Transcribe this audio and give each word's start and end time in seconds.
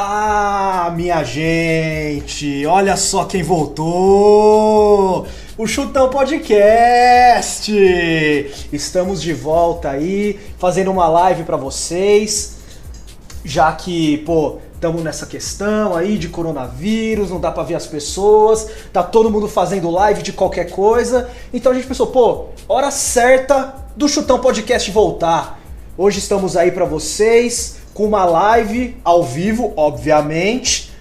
Ah, 0.00 0.92
minha 0.94 1.24
gente, 1.24 2.64
olha 2.66 2.96
só 2.96 3.24
quem 3.24 3.42
voltou! 3.42 5.26
O 5.58 5.66
Chutão 5.66 6.08
Podcast! 6.08 7.72
Estamos 8.72 9.20
de 9.20 9.32
volta 9.32 9.90
aí, 9.90 10.38
fazendo 10.56 10.92
uma 10.92 11.08
live 11.08 11.42
para 11.42 11.56
vocês, 11.56 12.58
já 13.44 13.72
que, 13.72 14.18
pô, 14.18 14.58
estamos 14.72 15.02
nessa 15.02 15.26
questão 15.26 15.96
aí 15.96 16.16
de 16.16 16.28
coronavírus, 16.28 17.30
não 17.30 17.40
dá 17.40 17.50
para 17.50 17.64
ver 17.64 17.74
as 17.74 17.88
pessoas, 17.88 18.70
tá 18.92 19.02
todo 19.02 19.32
mundo 19.32 19.48
fazendo 19.48 19.90
live 19.90 20.22
de 20.22 20.32
qualquer 20.32 20.70
coisa. 20.70 21.28
Então 21.52 21.72
a 21.72 21.74
gente 21.74 21.88
pensou, 21.88 22.06
pô, 22.06 22.44
hora 22.68 22.92
certa 22.92 23.74
do 23.96 24.08
Chutão 24.08 24.38
Podcast 24.38 24.88
voltar. 24.92 25.58
Hoje 25.96 26.20
estamos 26.20 26.56
aí 26.56 26.70
para 26.70 26.84
vocês 26.84 27.77
com 27.98 28.04
uma 28.04 28.24
live 28.24 28.96
ao 29.02 29.24
vivo, 29.24 29.72
obviamente, 29.76 30.92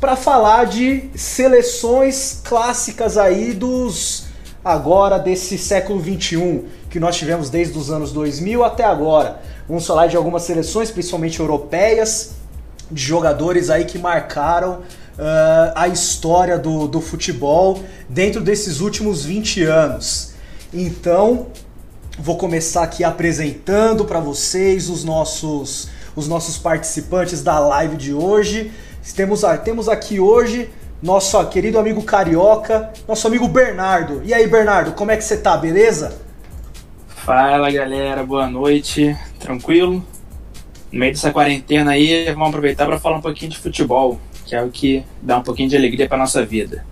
para 0.00 0.16
falar 0.16 0.64
de 0.64 1.10
seleções 1.14 2.40
clássicas 2.42 3.18
aí 3.18 3.52
dos 3.52 4.24
agora 4.64 5.18
desse 5.18 5.58
século 5.58 6.00
21 6.00 6.64
que 6.88 6.98
nós 6.98 7.14
tivemos 7.14 7.50
desde 7.50 7.76
os 7.76 7.90
anos 7.90 8.10
2000 8.10 8.64
até 8.64 8.84
agora. 8.84 9.38
Vamos 9.68 9.86
falar 9.86 10.06
de 10.06 10.16
algumas 10.16 10.44
seleções, 10.44 10.90
principalmente 10.90 11.40
europeias, 11.40 12.36
de 12.90 13.02
jogadores 13.02 13.68
aí 13.68 13.84
que 13.84 13.98
marcaram 13.98 14.76
uh, 14.76 15.72
a 15.74 15.88
história 15.88 16.58
do, 16.58 16.88
do 16.88 17.02
futebol 17.02 17.82
dentro 18.08 18.40
desses 18.40 18.80
últimos 18.80 19.26
20 19.26 19.62
anos. 19.64 20.32
Então, 20.72 21.48
vou 22.18 22.38
começar 22.38 22.82
aqui 22.82 23.04
apresentando 23.04 24.06
para 24.06 24.20
vocês 24.20 24.88
os 24.88 25.04
nossos 25.04 25.94
os 26.16 26.26
nossos 26.26 26.56
participantes 26.56 27.42
da 27.42 27.58
live 27.60 27.96
de 27.96 28.12
hoje. 28.12 28.72
Temos, 29.14 29.42
temos 29.62 29.88
aqui 29.88 30.18
hoje 30.18 30.68
nosso 31.02 31.44
querido 31.48 31.78
amigo 31.78 32.02
carioca, 32.02 32.90
nosso 33.06 33.26
amigo 33.26 33.46
Bernardo. 33.46 34.22
E 34.24 34.32
aí, 34.32 34.48
Bernardo, 34.48 34.92
como 34.92 35.10
é 35.10 35.16
que 35.16 35.22
você 35.22 35.36
tá, 35.36 35.56
beleza? 35.56 36.18
Fala 37.06 37.70
galera, 37.70 38.24
boa 38.24 38.48
noite, 38.48 39.16
tranquilo? 39.38 40.02
No 40.90 40.98
meio 40.98 41.12
dessa 41.12 41.32
quarentena 41.32 41.92
aí, 41.92 42.24
vamos 42.32 42.48
aproveitar 42.48 42.86
para 42.86 42.98
falar 42.98 43.18
um 43.18 43.20
pouquinho 43.20 43.50
de 43.50 43.58
futebol, 43.58 44.18
que 44.44 44.54
é 44.54 44.62
o 44.62 44.70
que 44.70 45.04
dá 45.20 45.38
um 45.38 45.42
pouquinho 45.42 45.68
de 45.68 45.76
alegria 45.76 46.08
para 46.08 46.16
nossa 46.16 46.44
vida. 46.44 46.84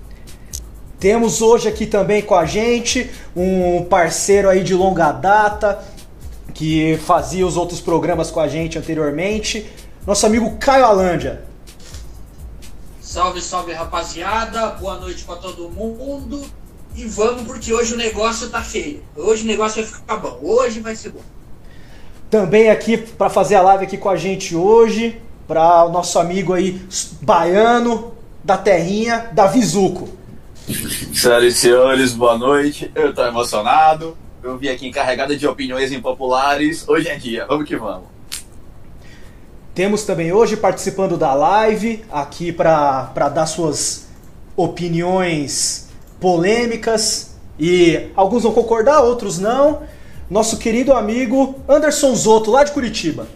Temos 0.99 1.41
hoje 1.43 1.69
aqui 1.69 1.87
também 1.87 2.23
com 2.23 2.35
a 2.35 2.47
gente 2.47 3.11
um 3.37 3.85
parceiro 3.85 4.49
aí 4.49 4.63
de 4.63 4.75
longa 4.75 5.13
data, 5.13 5.83
que 6.55 6.97
fazia 7.05 7.45
os 7.45 7.57
outros 7.57 7.81
programas 7.81 8.31
com 8.31 8.41
a 8.41 8.47
gente 8.47 8.79
anteriormente, 8.79 9.69
nosso 10.07 10.25
amigo 10.25 10.57
Caio 10.59 10.85
Alândia. 10.85 11.45
Salve, 13.01 13.41
salve 13.43 13.73
rapaziada, 13.73 14.69
boa 14.69 14.99
noite 14.99 15.25
para 15.25 15.37
todo 15.37 15.69
mundo. 15.69 16.43
E 16.97 17.05
vamos 17.07 17.43
porque 17.43 17.73
hoje 17.73 17.95
o 17.95 17.97
negócio 17.97 18.49
tá 18.49 18.63
feio. 18.63 19.03
Hoje 19.17 19.43
o 19.43 19.47
negócio 19.47 19.83
vai 19.83 19.93
ficar 19.93 20.17
bom. 20.17 20.39
Hoje 20.43 20.79
vai 20.79 20.95
ser 20.95 21.11
bom. 21.11 21.21
Também 22.31 22.71
aqui 22.71 22.97
para 22.97 23.29
fazer 23.29 23.57
a 23.57 23.63
live 23.63 23.85
aqui 23.85 23.99
com 23.99 24.09
a 24.09 24.17
gente 24.17 24.55
hoje, 24.55 25.21
para 25.47 25.85
o 25.85 25.91
nosso 25.91 26.19
amigo 26.19 26.53
aí 26.53 26.81
baiano 27.21 28.15
da 28.45 28.57
terrinha, 28.57 29.29
Davi 29.33 29.63
Zuco. 29.63 30.09
Senhoras 31.13 31.55
e 31.55 31.57
senhores, 31.57 32.13
boa 32.13 32.39
noite. 32.39 32.91
Eu 32.95 33.13
tô 33.13 33.25
emocionado. 33.25 34.17
Eu 34.45 34.59
vim 34.59 34.69
aqui 34.69 34.87
encarregada 34.87 35.35
de 35.35 35.47
opiniões 35.47 35.91
impopulares. 35.91 36.87
Hoje 36.87 37.09
é 37.09 37.17
dia, 37.17 37.47
vamos 37.47 37.67
que 37.67 37.77
vamos. 37.77 38.05
Temos 39.75 40.05
também 40.05 40.35
hoje 40.35 40.55
participando 40.55 41.17
da 41.17 41.33
live, 41.33 42.05
aqui 42.13 42.53
para 42.53 43.31
dar 43.35 43.47
suas 43.47 44.07
opiniões 44.55 45.89
polêmicas 46.21 47.37
e 47.59 48.11
alguns 48.15 48.43
vão 48.43 48.53
concordar, 48.53 49.01
outros 49.01 49.39
não. 49.39 49.85
Nosso 50.29 50.59
querido 50.59 50.93
amigo 50.93 51.55
Anderson 51.67 52.15
Zoto, 52.15 52.51
lá 52.51 52.65
de 52.65 52.73
Curitiba. 52.73 53.27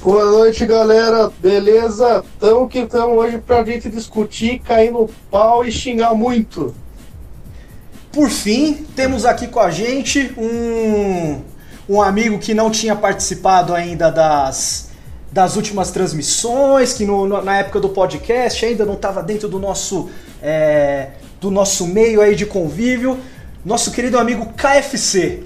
Boa 0.00 0.26
noite, 0.26 0.64
galera. 0.64 1.28
Beleza? 1.40 2.24
Tamo 2.38 2.68
que 2.68 2.78
estamos 2.78 3.18
hoje 3.18 3.38
pra 3.38 3.64
gente 3.64 3.88
discutir, 3.90 4.60
cair 4.60 4.92
no 4.92 5.10
pau 5.28 5.64
e 5.66 5.72
xingar 5.72 6.14
muito. 6.14 6.72
Por 8.16 8.30
fim, 8.30 8.86
temos 8.96 9.26
aqui 9.26 9.46
com 9.46 9.60
a 9.60 9.70
gente 9.70 10.32
um, 10.38 11.42
um 11.86 12.00
amigo 12.00 12.38
que 12.38 12.54
não 12.54 12.70
tinha 12.70 12.96
participado 12.96 13.74
ainda 13.74 14.08
das, 14.08 14.90
das 15.30 15.54
últimas 15.54 15.90
transmissões, 15.90 16.94
que 16.94 17.04
no, 17.04 17.26
na 17.42 17.58
época 17.58 17.78
do 17.78 17.90
podcast 17.90 18.64
ainda 18.64 18.86
não 18.86 18.94
estava 18.94 19.22
dentro 19.22 19.50
do 19.50 19.58
nosso, 19.58 20.08
é, 20.42 21.10
do 21.38 21.50
nosso 21.50 21.86
meio 21.86 22.22
aí 22.22 22.34
de 22.34 22.46
convívio, 22.46 23.18
nosso 23.62 23.92
querido 23.92 24.18
amigo 24.18 24.50
KFC. 24.54 25.42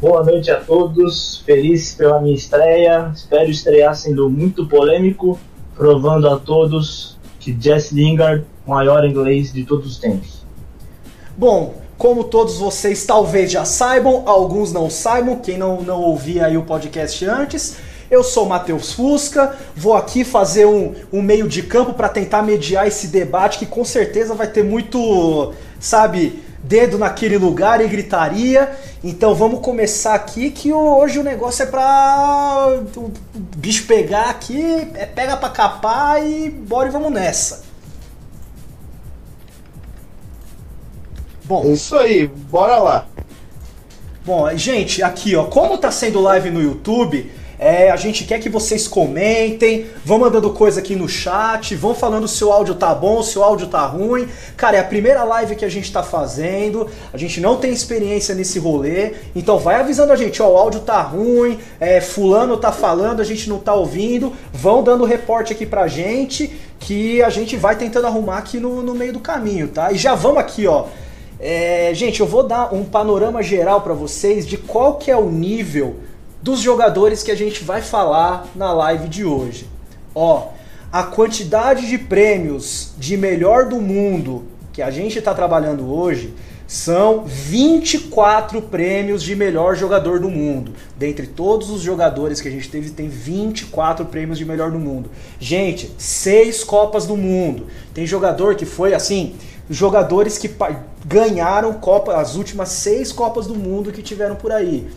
Boa 0.00 0.24
noite 0.24 0.50
a 0.50 0.56
todos, 0.56 1.40
feliz 1.46 1.94
pela 1.94 2.20
minha 2.20 2.34
estreia, 2.34 3.12
espero 3.14 3.48
estrear 3.48 3.94
sendo 3.94 4.28
muito 4.28 4.66
polêmico, 4.66 5.38
provando 5.76 6.28
a 6.28 6.36
todos 6.36 7.16
que 7.38 7.56
Jess 7.56 7.92
Lingard, 7.92 8.44
maior 8.66 9.04
inglês 9.04 9.52
de 9.52 9.64
todos 9.64 9.86
os 9.86 9.96
tempos. 9.96 10.39
Bom, 11.40 11.72
como 11.96 12.24
todos 12.24 12.58
vocês 12.58 13.06
talvez 13.06 13.50
já 13.50 13.64
saibam, 13.64 14.24
alguns 14.26 14.74
não 14.74 14.90
saibam, 14.90 15.36
quem 15.36 15.56
não, 15.56 15.80
não 15.80 15.98
ouvia 15.98 16.44
aí 16.44 16.58
o 16.58 16.64
podcast 16.64 17.24
antes, 17.24 17.76
eu 18.10 18.22
sou 18.22 18.44
Matheus 18.44 18.92
Fusca, 18.92 19.56
vou 19.74 19.94
aqui 19.94 20.22
fazer 20.22 20.66
um, 20.66 20.94
um 21.10 21.22
meio 21.22 21.48
de 21.48 21.62
campo 21.62 21.94
para 21.94 22.10
tentar 22.10 22.42
mediar 22.42 22.86
esse 22.86 23.06
debate 23.06 23.58
que 23.58 23.64
com 23.64 23.86
certeza 23.86 24.34
vai 24.34 24.48
ter 24.48 24.62
muito, 24.62 25.54
sabe, 25.80 26.42
dedo 26.62 26.98
naquele 26.98 27.38
lugar 27.38 27.80
e 27.80 27.88
gritaria. 27.88 28.70
Então 29.02 29.34
vamos 29.34 29.60
começar 29.60 30.14
aqui 30.14 30.50
que 30.50 30.74
hoje 30.74 31.18
o 31.18 31.24
negócio 31.24 31.62
é 31.62 31.66
pra 31.66 32.82
o 32.98 33.10
bicho 33.56 33.86
pegar 33.86 34.28
aqui, 34.28 34.62
é 34.92 35.06
pega 35.06 35.38
pra 35.38 35.48
capar 35.48 36.22
e 36.22 36.50
bora 36.50 36.88
e 36.88 36.92
vamos 36.92 37.10
nessa. 37.10 37.69
Bom, 41.50 41.64
é 41.64 41.72
isso 41.72 41.96
aí, 41.96 42.28
bora 42.28 42.76
lá. 42.76 43.06
Bom, 44.24 44.48
gente, 44.56 45.02
aqui 45.02 45.34
ó, 45.34 45.46
como 45.46 45.78
tá 45.78 45.90
sendo 45.90 46.20
live 46.20 46.48
no 46.48 46.62
YouTube, 46.62 47.28
é, 47.58 47.90
a 47.90 47.96
gente 47.96 48.22
quer 48.22 48.38
que 48.38 48.48
vocês 48.48 48.86
comentem, 48.86 49.86
vão 50.04 50.20
mandando 50.20 50.48
coisa 50.50 50.78
aqui 50.78 50.94
no 50.94 51.08
chat, 51.08 51.74
vão 51.74 51.92
falando 51.92 52.28
se 52.28 52.44
o 52.44 52.52
áudio 52.52 52.76
tá 52.76 52.94
bom, 52.94 53.20
se 53.20 53.36
o 53.36 53.42
áudio 53.42 53.66
tá 53.66 53.84
ruim. 53.84 54.28
Cara, 54.56 54.76
é 54.76 54.80
a 54.80 54.84
primeira 54.84 55.24
live 55.24 55.56
que 55.56 55.64
a 55.64 55.68
gente 55.68 55.92
tá 55.92 56.04
fazendo, 56.04 56.86
a 57.12 57.16
gente 57.16 57.40
não 57.40 57.56
tem 57.56 57.72
experiência 57.72 58.32
nesse 58.32 58.60
rolê, 58.60 59.14
então 59.34 59.58
vai 59.58 59.74
avisando 59.74 60.12
a 60.12 60.16
gente, 60.16 60.40
ó, 60.40 60.52
o 60.52 60.56
áudio 60.56 60.82
tá 60.82 61.02
ruim, 61.02 61.58
é, 61.80 62.00
fulano 62.00 62.58
tá 62.58 62.70
falando, 62.70 63.18
a 63.18 63.24
gente 63.24 63.48
não 63.48 63.58
tá 63.58 63.74
ouvindo, 63.74 64.32
vão 64.52 64.84
dando 64.84 65.04
reporte 65.04 65.52
aqui 65.52 65.66
pra 65.66 65.88
gente, 65.88 66.48
que 66.78 67.20
a 67.24 67.28
gente 67.28 67.56
vai 67.56 67.74
tentando 67.74 68.06
arrumar 68.06 68.38
aqui 68.38 68.60
no, 68.60 68.84
no 68.84 68.94
meio 68.94 69.12
do 69.12 69.18
caminho, 69.18 69.66
tá? 69.66 69.90
E 69.90 69.98
já 69.98 70.14
vamos 70.14 70.38
aqui, 70.38 70.68
ó. 70.68 70.86
É, 71.40 71.90
gente, 71.94 72.20
eu 72.20 72.26
vou 72.26 72.42
dar 72.42 72.74
um 72.74 72.84
panorama 72.84 73.42
geral 73.42 73.80
para 73.80 73.94
vocês 73.94 74.46
de 74.46 74.58
qual 74.58 74.96
que 74.96 75.10
é 75.10 75.16
o 75.16 75.30
nível 75.30 75.96
dos 76.42 76.60
jogadores 76.60 77.22
que 77.22 77.30
a 77.30 77.36
gente 77.36 77.64
vai 77.64 77.80
falar 77.80 78.46
na 78.54 78.72
live 78.72 79.08
de 79.08 79.24
hoje. 79.24 79.66
Ó, 80.14 80.48
a 80.92 81.02
quantidade 81.02 81.88
de 81.88 81.96
prêmios 81.96 82.92
de 82.98 83.16
melhor 83.16 83.68
do 83.68 83.80
mundo 83.80 84.44
que 84.70 84.82
a 84.82 84.90
gente 84.90 85.18
está 85.18 85.32
trabalhando 85.32 85.90
hoje 85.90 86.34
são 86.66 87.24
24 87.24 88.62
prêmios 88.62 89.22
de 89.22 89.34
melhor 89.34 89.74
jogador 89.74 90.20
do 90.20 90.30
mundo. 90.30 90.72
Dentre 90.96 91.26
todos 91.26 91.68
os 91.68 91.82
jogadores 91.82 92.40
que 92.40 92.46
a 92.46 92.50
gente 92.50 92.68
teve, 92.68 92.90
tem 92.90 93.08
24 93.08 94.04
prêmios 94.06 94.38
de 94.38 94.44
melhor 94.44 94.70
do 94.70 94.78
mundo. 94.78 95.10
Gente, 95.40 95.90
seis 95.98 96.62
Copas 96.62 97.06
do 97.06 97.16
Mundo. 97.16 97.66
Tem 97.92 98.06
jogador 98.06 98.54
que 98.54 98.64
foi 98.64 98.94
assim, 98.94 99.34
jogadores 99.70 100.36
que 100.36 100.52
ganharam 101.06 101.74
Copa, 101.74 102.16
as 102.16 102.34
últimas 102.34 102.70
seis 102.70 103.12
Copas 103.12 103.46
do 103.46 103.54
Mundo 103.54 103.92
que 103.92 104.02
tiveram 104.02 104.34
por 104.34 104.50
aí. 104.50 104.90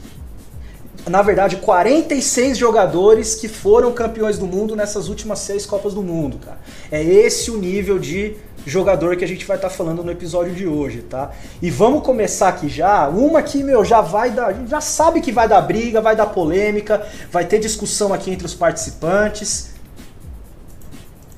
Na 1.08 1.22
verdade, 1.22 1.58
46 1.58 2.58
jogadores 2.58 3.36
que 3.36 3.48
foram 3.48 3.92
campeões 3.92 4.40
do 4.40 4.48
mundo 4.48 4.76
nessas 4.76 5.10
últimas 5.10 5.40
seis 5.40 5.66
Copas 5.66 5.94
do 5.94 6.02
Mundo, 6.02 6.40
cara. 6.44 6.58
É 6.92 7.04
esse 7.04 7.52
o 7.52 7.58
nível 7.58 8.00
de 8.00 8.38
jogador 8.66 9.18
que 9.18 9.24
a 9.24 9.28
gente 9.28 9.46
vai 9.46 9.58
estar 9.58 9.70
tá 9.70 9.76
falando 9.76 10.02
no 10.02 10.10
episódio 10.10 10.56
de 10.56 10.66
hoje, 10.66 11.02
tá? 11.02 11.32
E 11.62 11.70
vamos 11.70 12.04
começar 12.04 12.48
aqui 12.48 12.70
já. 12.70 13.10
Uma 13.10 13.44
que, 13.44 13.62
meu, 13.62 13.84
já 13.84 14.00
vai 14.00 14.32
dar. 14.32 14.56
Já 14.66 14.80
sabe 14.80 15.20
que 15.20 15.32
vai 15.32 15.48
dar 15.48 15.62
briga, 15.62 16.00
vai 16.00 16.16
dar 16.16 16.28
polêmica, 16.28 17.06
vai 17.30 17.46
ter 17.46 17.60
discussão 17.60 18.14
aqui 18.14 18.32
entre 18.32 18.46
os 18.46 18.54
participantes. 18.54 19.72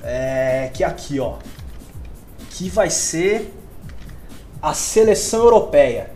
É. 0.02 0.70
Que 0.72 0.84
aqui, 0.84 1.18
ó 1.18 1.34
que 2.56 2.70
vai 2.70 2.88
ser 2.88 3.52
a 4.62 4.72
seleção 4.72 5.40
europeia. 5.40 6.10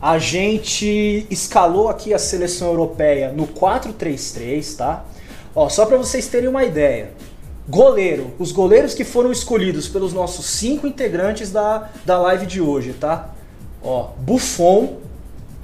A 0.00 0.18
gente 0.18 1.26
escalou 1.30 1.88
aqui 1.88 2.12
a 2.12 2.18
seleção 2.18 2.68
europeia 2.68 3.32
no 3.32 3.46
4-3-3, 3.46 4.76
tá? 4.76 5.06
Ó, 5.54 5.70
só 5.70 5.86
para 5.86 5.96
vocês 5.96 6.26
terem 6.26 6.50
uma 6.50 6.64
ideia. 6.64 7.12
Goleiro, 7.66 8.34
os 8.38 8.52
goleiros 8.52 8.92
que 8.92 9.04
foram 9.04 9.32
escolhidos 9.32 9.88
pelos 9.88 10.12
nossos 10.12 10.44
cinco 10.44 10.86
integrantes 10.86 11.50
da, 11.50 11.88
da 12.04 12.18
live 12.18 12.44
de 12.44 12.60
hoje, 12.60 12.92
tá? 12.92 13.30
Ó, 13.82 14.10
Buffon, 14.18 14.98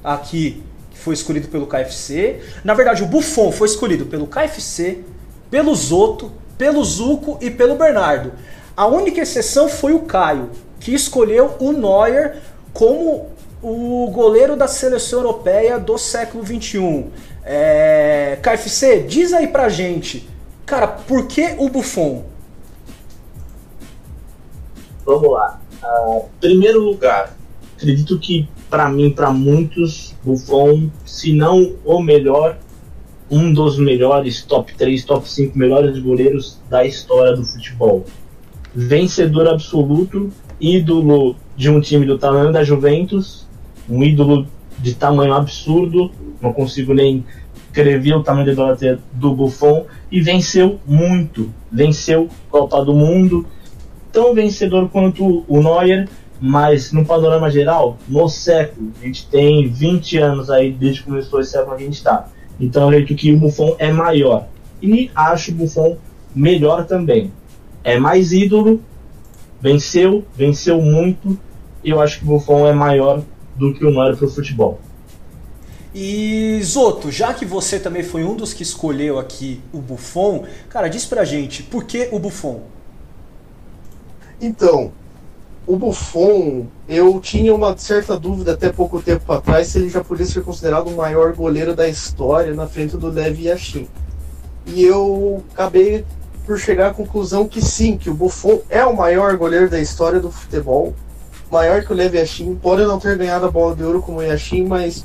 aqui, 0.03 0.63
que 0.91 0.99
foi 0.99 1.13
escolhido 1.13 1.49
pelo 1.49 1.67
KFC. 1.67 2.41
Na 2.65 2.73
verdade, 2.73 3.03
o 3.03 3.07
Buffon 3.07 3.53
foi 3.53 3.69
escolhido 3.69 4.07
pelo 4.07 4.27
KFC, 4.27 5.05
pelo 5.51 5.75
Zoto, 5.75 6.33
pelo 6.57 6.83
Zuco 6.83 7.37
e 7.39 7.51
pelo 7.51 7.77
Bernardo. 7.77 8.33
A 8.77 8.87
única 8.87 9.21
exceção 9.21 9.69
foi 9.69 9.93
o 9.93 10.01
Caio, 10.01 10.51
que 10.81 10.95
escolheu 10.95 11.57
o 11.59 11.73
Neuer 11.73 12.39
como 12.73 13.31
o 13.63 14.11
goleiro 14.11 14.57
da 14.57 14.67
seleção 14.67 15.21
europeia 15.21 15.79
do 15.79 15.99
século 15.99 16.45
XXI. 16.45 17.07
É... 17.45 18.39
KFC, 18.43 19.03
diz 19.03 19.33
aí 19.33 19.47
pra 19.47 19.69
gente, 19.69 20.29
cara, 20.65 20.87
por 20.87 21.27
que 21.27 21.55
o 21.59 21.69
Buffon? 21.69 22.25
Vamos 25.05 25.31
lá. 25.31 25.61
Uh, 25.83 26.29
primeiro 26.41 26.81
lugar, 26.81 27.37
acredito 27.77 28.19
que 28.19 28.49
para 28.73 28.89
mim, 28.89 29.11
para 29.11 29.31
muitos, 29.31 30.15
Buffon, 30.25 30.89
se 31.05 31.35
não 31.35 31.77
o 31.85 32.01
melhor, 32.01 32.57
um 33.31 33.53
dos 33.53 33.79
melhores, 33.79 34.43
top 34.43 34.75
3, 34.75 35.05
top 35.05 35.29
5 35.29 35.59
melhores 35.59 35.99
goleiros 35.99 36.59
da 36.71 36.83
história 36.83 37.37
do 37.37 37.45
futebol. 37.45 38.05
Vencedor 38.75 39.49
absoluto, 39.49 40.31
ídolo 40.61 41.37
de 41.57 41.69
um 41.69 41.81
time 41.81 42.07
do 42.07 42.19
tamanho 42.19 42.53
da 42.53 42.65
Juventus, 42.65 43.47
um 43.89 44.03
ídolo 44.03 44.47
de 44.79 44.95
tamanho 44.95 45.35
absurdo, 45.35 46.11
não 46.41 46.53
consigo 46.53 46.95
nem 46.95 47.25
escrever 47.67 48.15
o 48.15 48.23
tamanho 48.23 48.47
da 48.47 48.53
idolatria 48.53 48.99
do 49.13 49.35
Buffon, 49.35 49.87
e 50.11 50.21
venceu 50.21 50.79
muito, 50.87 51.51
venceu 51.71 52.29
Copa 52.51 52.85
do 52.85 52.95
Mundo, 52.95 53.47
tão 54.13 54.35
vencedor 54.35 54.89
quanto 54.91 55.45
o 55.49 55.63
Neuer, 55.63 56.09
mas 56.41 56.93
no 56.93 57.05
panorama 57.05 57.51
geral, 57.51 57.97
no 58.09 58.29
século, 58.29 58.91
a 59.01 59.07
gente 59.07 59.27
tem 59.29 59.69
20 59.69 60.19
anos 60.19 60.51
aí 60.51 60.73
desde 60.73 61.01
que 61.01 61.07
começou 61.07 61.41
esse 61.41 61.53
século 61.53 61.77
que 61.77 61.83
a 61.83 61.87
gente 61.87 61.97
está. 61.97 62.29
Então 62.61 62.83
eu 62.83 62.89
acredito 62.89 63.17
que 63.17 63.33
o 63.33 63.39
Buffon 63.39 63.77
é 63.79 63.93
maior. 63.93 64.49
E 64.83 65.11
acho 65.15 65.53
o 65.53 65.55
Buffon 65.55 65.97
melhor 66.35 66.85
também. 66.85 67.31
É 67.85 67.99
mais 67.99 68.33
ídolo, 68.33 68.81
venceu, 69.61 70.25
venceu 70.35 70.81
muito, 70.81 71.39
e 71.83 71.91
eu 71.91 72.01
acho 72.01 72.19
que 72.19 72.25
o 72.25 72.29
Buffon 72.29 72.67
é 72.67 72.73
maior 72.73 73.23
do 73.57 73.75
que 73.75 73.85
o 73.85 73.91
Neuer 73.91 74.17
para 74.17 74.27
o 74.27 74.31
futebol. 74.31 74.81
E 75.95 76.59
Zoto, 76.63 77.11
já 77.11 77.35
que 77.35 77.45
você 77.45 77.79
também 77.79 78.03
foi 78.03 78.25
um 78.25 78.35
dos 78.35 78.55
que 78.55 78.63
escolheu 78.63 79.19
aqui 79.19 79.61
o 79.73 79.79
Buffon, 79.79 80.45
cara, 80.69 80.89
diz 80.89 81.05
pra 81.05 81.25
gente, 81.25 81.63
por 81.63 81.85
que 81.85 82.09
o 82.13 82.19
Buffon? 82.19 82.63
Então, 84.41 84.91
o 85.67 85.77
Buffon, 85.77 86.67
eu 86.89 87.21
tinha 87.21 87.55
uma 87.55 87.77
certa 87.77 88.19
dúvida 88.19 88.53
até 88.53 88.71
pouco 88.71 89.03
tempo 89.03 89.31
atrás 89.33 89.69
se 89.69 89.79
ele 89.79 89.91
já 89.91 90.03
podia 90.03 90.27
ser 90.27 90.43
considerado 90.43 90.89
o 90.89 90.97
maior 90.97 91.35
goleiro 91.35 91.77
da 91.77 91.87
história 91.87 92.55
na 92.55 92.67
frente 92.67 92.97
do 92.97 93.09
Levi 93.09 93.45
Yashin. 93.45 93.87
E 94.67 94.83
eu 94.83 95.45
acabei 95.53 96.05
por 96.47 96.59
chegar 96.59 96.91
à 96.91 96.95
conclusão 96.95 97.47
que 97.47 97.63
sim, 97.63 97.97
que 97.97 98.11
o 98.11 98.15
Buffon 98.15 98.61
é 98.69 98.85
o 98.85 98.97
maior 98.97 99.37
goleiro 99.37 99.71
da 99.71 99.81
história 99.81 100.21
do 100.21 100.31
futebol, 100.31 100.95
maior 101.51 101.85
que 101.85 101.93
o 101.93 101.97
Levi 101.97 102.19
Yashin, 102.19 102.55
pode 102.55 102.83
não 102.83 102.99
ter 102.99 103.17
ganhado 103.17 103.47
a 103.47 103.51
bola 103.51 103.77
de 103.77 103.85
ouro 103.85 104.03
como 104.03 104.19
o 104.19 104.23
Yashin, 104.23 104.65
mas 104.65 105.05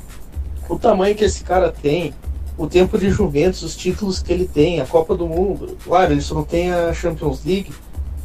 o 0.68 0.78
tamanho 0.78 1.14
que 1.14 1.24
esse 1.24 1.44
cara 1.44 1.70
tem, 1.70 2.12
o 2.56 2.66
tempo 2.66 2.98
de 2.98 3.10
Juventus, 3.10 3.62
os 3.62 3.76
títulos 3.76 4.20
que 4.20 4.32
ele 4.32 4.46
tem, 4.46 4.80
a 4.80 4.86
Copa 4.86 5.14
do 5.14 5.26
Mundo, 5.26 5.76
claro, 5.84 6.12
ele 6.12 6.20
só 6.20 6.34
não 6.34 6.44
tem 6.44 6.72
a 6.72 6.92
Champions 6.92 7.44
League, 7.44 7.72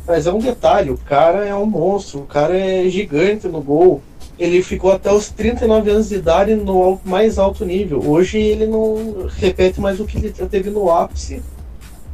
mas 0.08 0.26
é 0.26 0.34
um 0.34 0.40
detalhe, 0.40 0.90
o 0.90 0.98
cara 0.98 1.46
é 1.46 1.56
um 1.56 1.66
monstro, 1.66 2.22
o 2.22 2.26
cara 2.26 2.58
é 2.58 2.90
gigante 2.90 3.48
no 3.48 3.62
gol. 3.62 4.02
Ele 4.38 4.62
ficou 4.64 4.92
até 4.92 5.14
os 5.14 5.30
39 5.30 5.92
anos 5.92 6.10
de 6.10 6.16
idade 6.16 6.56
no 6.56 7.00
mais 7.06 7.38
alto 7.38 7.64
nível. 7.64 8.04
Hoje 8.06 8.40
ele 8.40 8.66
não 8.66 9.28
repete 9.38 9.80
mais 9.80 10.00
o 10.00 10.06
que 10.06 10.18
ele 10.18 10.34
já 10.36 10.48
teve 10.48 10.70
no 10.70 10.92
ápice. 10.92 11.42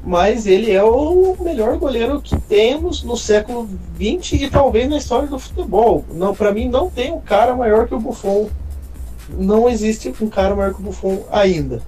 Mas 0.04 0.48
ele 0.48 0.72
é 0.72 0.84
o 0.84 1.36
melhor 1.42 1.78
goleiro 1.78 2.22
que 2.22 2.40
temos 2.42 3.04
no 3.04 3.18
século 3.18 3.68
XX 3.96 4.42
e 4.44 4.50
talvez 4.50 4.90
na 4.90 4.98
história 4.98 5.28
do 5.28 5.38
futebol. 5.38 6.06
Não, 6.12 6.34
para 6.34 6.54
mim 6.54 6.70
não 6.70 6.90
tem 6.90 7.12
um 7.12 7.20
cara 7.20 7.56
maior 7.56 7.88
que 7.88 7.94
o 7.94 8.00
Buffon. 8.00 8.50
Não 9.30 9.70
existe 9.70 10.14
um 10.22 10.30
cara 10.30 10.56
maior 10.56 10.74
que 10.74 10.80
o 10.80 10.84
Buffon 10.84 11.24
ainda. 11.32 11.82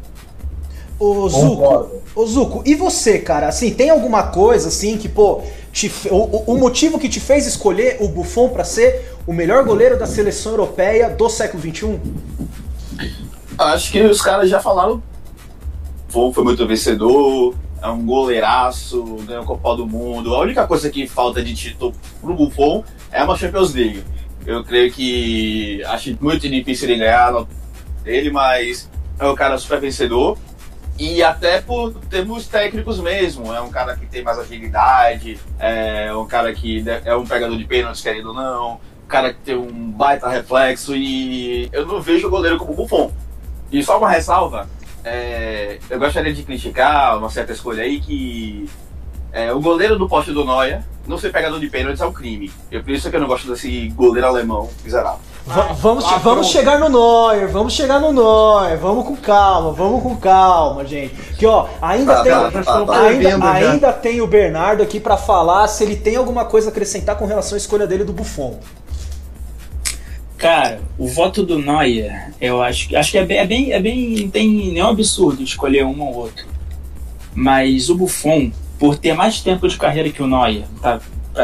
Ô 1.00 1.28
Zuko, 1.28 2.02
ô 2.16 2.26
Zuko, 2.28 2.62
e 2.64 2.76
você, 2.76 3.18
cara? 3.18 3.48
Assim, 3.48 3.74
tem 3.74 3.90
alguma 3.90 4.28
coisa 4.28 4.68
assim 4.68 5.00
que, 5.00 5.10
pô, 5.10 5.42
te, 5.72 5.92
o, 6.12 6.54
o 6.54 6.58
motivo 6.60 7.00
que 7.00 7.10
te 7.10 7.20
fez 7.20 7.48
escolher 7.48 7.98
o 8.02 8.08
Buffon 8.08 8.50
para 8.50 8.64
ser 8.64 9.16
o 9.26 9.34
melhor 9.34 9.64
goleiro 9.64 9.98
da 9.98 10.06
seleção 10.06 10.52
europeia 10.52 11.10
do 11.10 11.28
século 11.28 11.64
XXI? 11.64 12.00
Acho 13.58 13.92
que 13.92 14.02
os 14.04 14.22
caras 14.22 14.48
já 14.48 14.60
falaram. 14.60 15.02
Buffon 16.06 16.34
foi 16.34 16.44
muito 16.44 16.68
vencedor, 16.68 17.56
é 17.82 17.88
um 17.88 18.06
goleiraço, 18.06 19.04
ganhou 19.26 19.44
a 19.44 19.46
Copa 19.46 19.76
do 19.76 19.88
Mundo. 19.88 20.36
A 20.36 20.40
única 20.40 20.68
coisa 20.68 20.90
que 20.90 21.08
falta 21.08 21.44
de 21.44 21.54
título 21.56 21.94
pro 22.22 22.34
Buffon 22.34 22.84
é 23.12 23.24
uma 23.24 23.36
Champions 23.36 23.74
League. 23.74 24.04
Eu 24.46 24.64
creio 24.64 24.92
que 24.92 25.84
acho 25.86 26.16
muito 26.22 26.48
difícil 26.48 26.90
ele 26.90 27.00
ganhar 27.00 27.46
dele, 28.04 28.30
mas 28.30 28.90
é 29.20 29.28
um 29.28 29.36
cara 29.36 29.58
super 29.58 29.80
vencedor. 29.80 30.38
E 31.00 31.24
até 31.24 31.62
por 31.62 31.94
termos 32.10 32.48
técnicos 32.48 33.00
mesmo. 33.00 33.54
É 33.54 33.62
um 33.62 33.70
cara 33.70 33.96
que 33.96 34.06
tem 34.06 34.24
mais 34.24 34.38
agilidade, 34.38 35.40
é 35.58 36.14
um 36.14 36.28
cara 36.28 36.54
que 36.54 36.84
é 37.04 37.16
um 37.16 37.26
pegador 37.26 37.58
de 37.58 37.66
pênaltis, 37.66 38.02
querendo 38.02 38.30
ou 38.30 38.36
não, 38.36 38.74
um 39.04 39.08
cara 39.08 39.34
que 39.34 39.40
tem 39.40 39.56
um 39.56 39.92
baita 39.92 40.30
reflexo 40.30 40.96
e 40.96 41.68
eu 41.72 41.86
não 41.86 42.00
vejo 42.00 42.28
o 42.28 42.30
goleiro 42.30 42.58
como 42.58 42.74
Buffon. 42.74 43.12
E 43.72 43.82
só 43.84 43.98
uma 43.98 44.10
ressalva, 44.10 44.68
é, 45.04 45.80
eu 45.90 46.00
gostaria 46.00 46.34
de 46.34 46.44
criticar 46.44 47.18
uma 47.18 47.30
certa 47.30 47.52
escolha 47.52 47.84
aí 47.84 48.00
que 48.00 48.70
é, 49.32 49.54
o 49.54 49.60
goleiro 49.60 49.98
do 49.98 50.08
poste 50.08 50.32
do 50.32 50.44
Noia 50.44 50.86
não 51.08 51.18
ser 51.18 51.32
pegador 51.32 51.60
de 51.60 51.68
pênaltis 51.68 52.02
é 52.02 52.06
um 52.06 52.14
crime. 52.14 52.52
Eu, 52.72 52.84
por 52.84 52.92
isso 52.92 53.10
que 53.10 53.16
eu 53.16 53.20
não 53.20 53.28
gosto 53.28 53.48
desse 53.48 53.90
goleiro 53.90 54.28
alemão 54.28 54.70
miserável. 54.84 55.20
Ah, 55.50 55.74
vamos, 55.74 56.06
ah, 56.06 56.18
vamos 56.18 56.48
chegar 56.48 56.80
no 56.80 56.88
Neuer, 56.88 57.48
vamos 57.50 57.74
chegar 57.74 58.00
no 58.00 58.14
Neuer, 58.14 58.78
vamos 58.78 59.08
com 59.08 59.16
calma, 59.16 59.72
vamos 59.72 60.04
com 60.04 60.16
calma, 60.16 60.86
gente. 60.86 61.16
Que 61.34 61.48
ó, 61.48 61.68
ainda 61.82 62.18
tá, 62.18 62.24
tem, 62.24 62.32
tá, 62.32 62.52
tá, 62.52 62.86
tá 62.86 63.02
ainda, 63.02 63.52
ainda 63.52 63.94
tem 63.94 64.22
o 64.22 64.28
Bernardo 64.28 64.84
aqui 64.84 65.00
para 65.00 65.18
falar 65.18 65.68
se 65.68 65.84
ele 65.84 65.96
tem 65.96 66.16
alguma 66.16 66.46
coisa 66.46 66.70
a 66.70 66.72
acrescentar 66.72 67.18
com 67.18 67.26
relação 67.26 67.56
à 67.56 67.58
escolha 67.58 67.88
dele 67.88 68.04
do 68.04 68.14
Buffon. 68.14 68.60
Cara, 70.42 70.82
o 70.98 71.08
voto 71.08 71.44
do 71.44 71.60
Neuer, 71.60 72.34
eu 72.42 72.64
acho, 72.64 72.98
acho 72.98 73.12
que 73.12 73.18
é 73.20 73.24
bem, 73.24 73.38
é 73.38 73.46
bem, 73.46 73.72
é 73.74 73.80
bem, 73.80 74.22
não 74.22 74.30
tem 74.32 74.50
nenhum 74.50 74.88
absurdo 74.88 75.44
escolher 75.44 75.86
um 75.86 76.02
ou 76.02 76.16
outro. 76.16 76.48
Mas 77.36 77.92
o 77.92 77.96
Buffon, 77.96 78.52
por 78.80 78.96
ter 78.98 79.14
mais 79.14 79.40
tempo 79.40 79.68
de 79.68 79.78
carreira 79.78 80.10
que 80.10 80.24
o 80.24 80.26
Neuer, 80.26 80.64
tá 80.82 81.00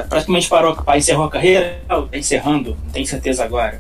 praticamente 0.09 0.49
parou, 0.49 0.75
encerrou 0.95 1.25
a 1.25 1.29
carreira, 1.29 1.79
está 1.83 2.17
encerrando, 2.17 2.75
não 2.85 2.91
tenho 2.91 3.05
certeza 3.05 3.43
agora. 3.43 3.79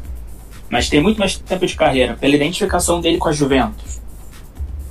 Mas 0.69 0.87
tem 0.87 1.01
muito 1.01 1.17
mais 1.17 1.35
tempo 1.35 1.65
de 1.65 1.75
carreira, 1.75 2.13
pela 2.13 2.35
identificação 2.35 3.01
dele 3.01 3.17
com 3.17 3.29
a 3.29 3.31
Juventus. 3.31 3.99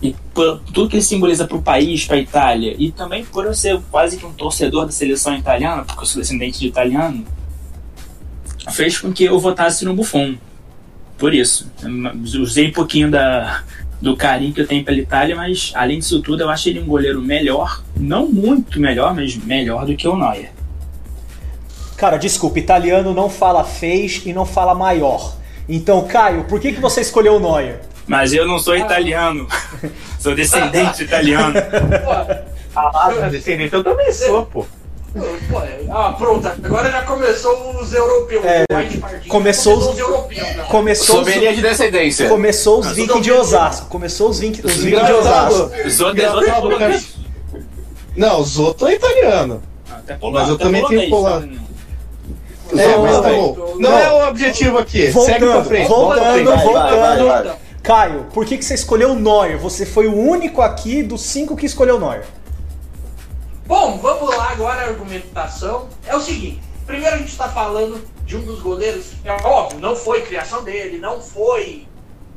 E 0.03 0.13
por 0.35 0.59
tudo 0.75 0.89
que 0.89 0.97
ele 0.97 1.05
simboliza 1.05 1.47
para 1.47 1.57
o 1.57 1.63
país, 1.63 2.05
para 2.05 2.17
a 2.17 2.21
Itália. 2.21 2.75
E 2.77 2.91
também 2.91 3.25
por 3.25 3.45
eu 3.45 3.55
ser 3.55 3.81
quase 3.93 4.17
que 4.17 4.27
um 4.27 4.33
torcedor 4.33 4.87
da 4.87 4.93
seleção 4.93 5.37
italiana, 5.37 5.85
porque 5.85 6.03
eu 6.03 6.07
sou 6.07 6.21
descendente 6.21 6.59
de 6.59 6.67
italiano, 6.67 7.25
fez 8.71 8.99
com 8.99 9.13
que 9.13 9.25
eu 9.25 9.39
votasse 9.39 9.85
no 9.85 9.95
Buffon. 9.95 10.37
Por 11.19 11.35
isso. 11.35 11.71
Eu 11.83 12.43
usei 12.43 12.69
um 12.69 12.73
pouquinho 12.73 13.11
da, 13.11 13.63
do 14.01 14.17
carinho 14.17 14.53
que 14.53 14.61
eu 14.61 14.67
tenho 14.67 14.85
pela 14.85 14.99
Itália, 14.99 15.35
mas 15.35 15.73
além 15.75 15.99
disso 15.99 16.21
tudo, 16.21 16.43
eu 16.43 16.51
acho 16.51 16.69
ele 16.69 16.81
um 16.81 16.87
goleiro 16.87 17.21
melhor, 17.23 17.83
não 17.97 18.29
muito 18.29 18.79
melhor, 18.79 19.15
mas 19.15 19.37
melhor 19.37 19.87
do 19.87 19.97
que 19.97 20.07
o 20.07 20.17
Neuer. 20.17 20.53
Cara, 21.97 22.19
desculpa, 22.19 22.59
italiano 22.59 23.15
não 23.15 23.31
fala 23.31 23.65
fez 23.65 24.23
e 24.27 24.33
não 24.33 24.45
fala 24.45 24.75
maior. 24.75 25.35
Então, 25.69 26.07
Caio, 26.07 26.45
por 26.45 26.61
que, 26.61 26.73
que 26.73 26.81
você 26.81 27.01
escolheu 27.01 27.37
o 27.37 27.41
Neuer? 27.41 27.81
Mas 28.07 28.33
eu 28.33 28.47
não 28.47 28.59
sou 28.59 28.77
italiano. 28.77 29.49
sou 30.21 30.35
descendente 30.35 31.03
italiano. 31.05 31.55
Ah, 32.77 33.29
descendente 33.31 33.75
eu 33.75 33.83
também 33.83 34.13
sou, 34.13 34.45
pô. 34.47 34.67
Ah, 35.91 36.15
pronto, 36.19 36.47
agora 36.47 36.91
já 36.91 37.03
começou 37.03 37.81
os 37.81 37.93
europeus. 37.93 38.45
É, 38.45 38.65
começou 39.29 39.79
os, 39.79 39.99
europeus. 39.99 40.49
Começou 40.69 41.23
os, 41.23 41.27
de 41.27 41.63
descendência. 41.63 42.29
Começou 42.29 42.81
os 42.81 42.93
vikings 42.93 43.21
de 43.23 43.33
Osasco. 43.33 43.87
Começou 43.87 44.31
os 44.31 44.39
vikings 44.39 44.67
os 44.67 44.83
de 44.83 44.95
Osasco. 44.95 45.71
Não, 48.17 48.41
os 48.41 48.59
outros 48.59 48.91
é 48.91 48.95
italiano. 48.95 49.63
Mas 50.33 50.49
eu 50.49 50.59
também 50.59 50.87
tenho 50.87 51.11
polano. 51.11 51.67
É, 52.77 52.97
mas 52.97 53.21
tá 53.21 53.29
bom. 53.31 53.57
Não, 53.79 53.91
não, 53.91 53.99
é 53.99 54.13
o 54.13 54.29
objetivo 54.29 54.79
aqui. 54.79 55.07
Voltando, 55.09 55.33
Segue 55.33 55.47
pra 55.47 55.65
frente. 55.65 55.89
Voltando, 55.89 56.45
voltando. 56.45 56.73
Vai, 56.73 57.17
vai, 57.17 57.45
vai, 57.45 57.57
Caio, 57.83 58.27
por 58.35 58.45
que, 58.45 58.59
que 58.59 58.65
você 58.65 58.75
escolheu 58.75 59.13
o 59.13 59.15
Neuer? 59.15 59.57
Você 59.59 59.87
foi 59.87 60.09
o 60.09 60.15
único 60.17 60.61
aqui 60.61 61.05
dos 61.05 61.23
cinco 61.23 61.55
que 61.55 61.65
escolheu 61.65 61.97
o 61.97 62.01
Neuer. 62.01 62.25
Bom, 63.67 63.99
vamos 63.99 64.35
lá 64.37 64.51
agora 64.51 64.83
a 64.83 64.89
argumentação. 64.89 65.89
É 66.07 66.15
o 66.15 66.21
seguinte: 66.21 66.61
primeiro 66.87 67.17
a 67.17 67.19
gente 67.19 67.31
está 67.31 67.49
falando 67.49 68.01
de 68.25 68.37
um 68.37 68.43
dos 68.43 68.61
goleiros, 68.61 69.13
é 69.25 69.33
óbvio, 69.33 69.81
não 69.81 69.97
foi 69.97 70.23
criação 70.23 70.63
dele, 70.63 70.99
não 70.99 71.21
foi 71.21 71.87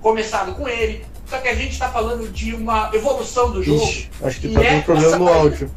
começado 0.02 0.54
com 0.56 0.68
ele. 0.68 1.06
Só 1.28 1.38
que 1.38 1.48
a 1.48 1.54
gente 1.54 1.74
está 1.74 1.90
falando 1.90 2.28
de 2.32 2.56
uma 2.56 2.90
evolução 2.94 3.52
do 3.52 3.62
jogo. 3.62 3.84
Ixi, 3.84 4.10
acho 4.24 4.40
que 4.40 4.50
tá 4.52 4.64
é 4.64 4.76
com 4.78 4.82
problema 4.82 5.18
no 5.18 5.28
áudio. 5.28 5.72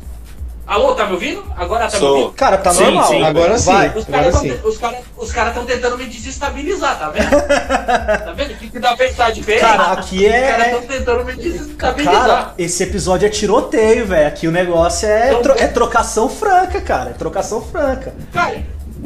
Alô, 0.65 0.95
tá 0.95 1.07
me 1.07 1.15
ouvindo? 1.15 1.45
Agora 1.57 1.87
tá 1.89 1.95
me 1.95 1.99
Sou. 2.01 2.17
ouvindo? 2.17 2.33
Cara, 2.35 2.57
tá 2.57 2.73
Sim, 2.73 2.85
normal. 2.85 3.09
sim. 3.09 3.23
Agora 3.25 3.59
sim, 3.59 3.73
Vai. 3.73 3.89
Os 3.97 4.05
caras 4.05 4.35
estão 4.37 5.27
cara, 5.33 5.51
cara 5.51 5.65
tentando 5.67 5.99
me 5.99 6.07
desestabilizar, 6.07 6.99
tá 6.99 7.11
vendo? 7.11 7.31
tá 8.25 8.33
vendo? 8.35 8.53
O 8.53 8.57
que, 8.57 8.71
que 8.71 8.79
dá 8.79 8.97
pra 8.97 9.07
pensar 9.09 9.33
diferente? 9.33 9.61
Cara, 9.61 9.93
aqui 9.93 10.25
Os 10.27 10.33
caras 10.33 10.67
é. 10.67 10.71
estão 10.75 10.83
tentando 10.83 11.25
me 11.25 11.33
desestabilizar. 11.35 12.15
Cara, 12.27 12.55
esse 12.57 12.83
episódio 12.85 13.27
é 13.27 13.29
tiroteio, 13.29 14.07
velho. 14.07 14.29
Aqui 14.29 14.47
o 14.47 14.53
negócio 14.53 15.09
é, 15.09 15.29
Então, 15.31 15.43
tro- 15.43 15.59
é 15.59 15.67
trocação 15.67 16.29
franca, 16.29 16.81
cara. 16.81 17.11
É 17.11 17.15
trocação 17.15 17.61
franca. 17.61 18.15
Cara, 18.33 18.63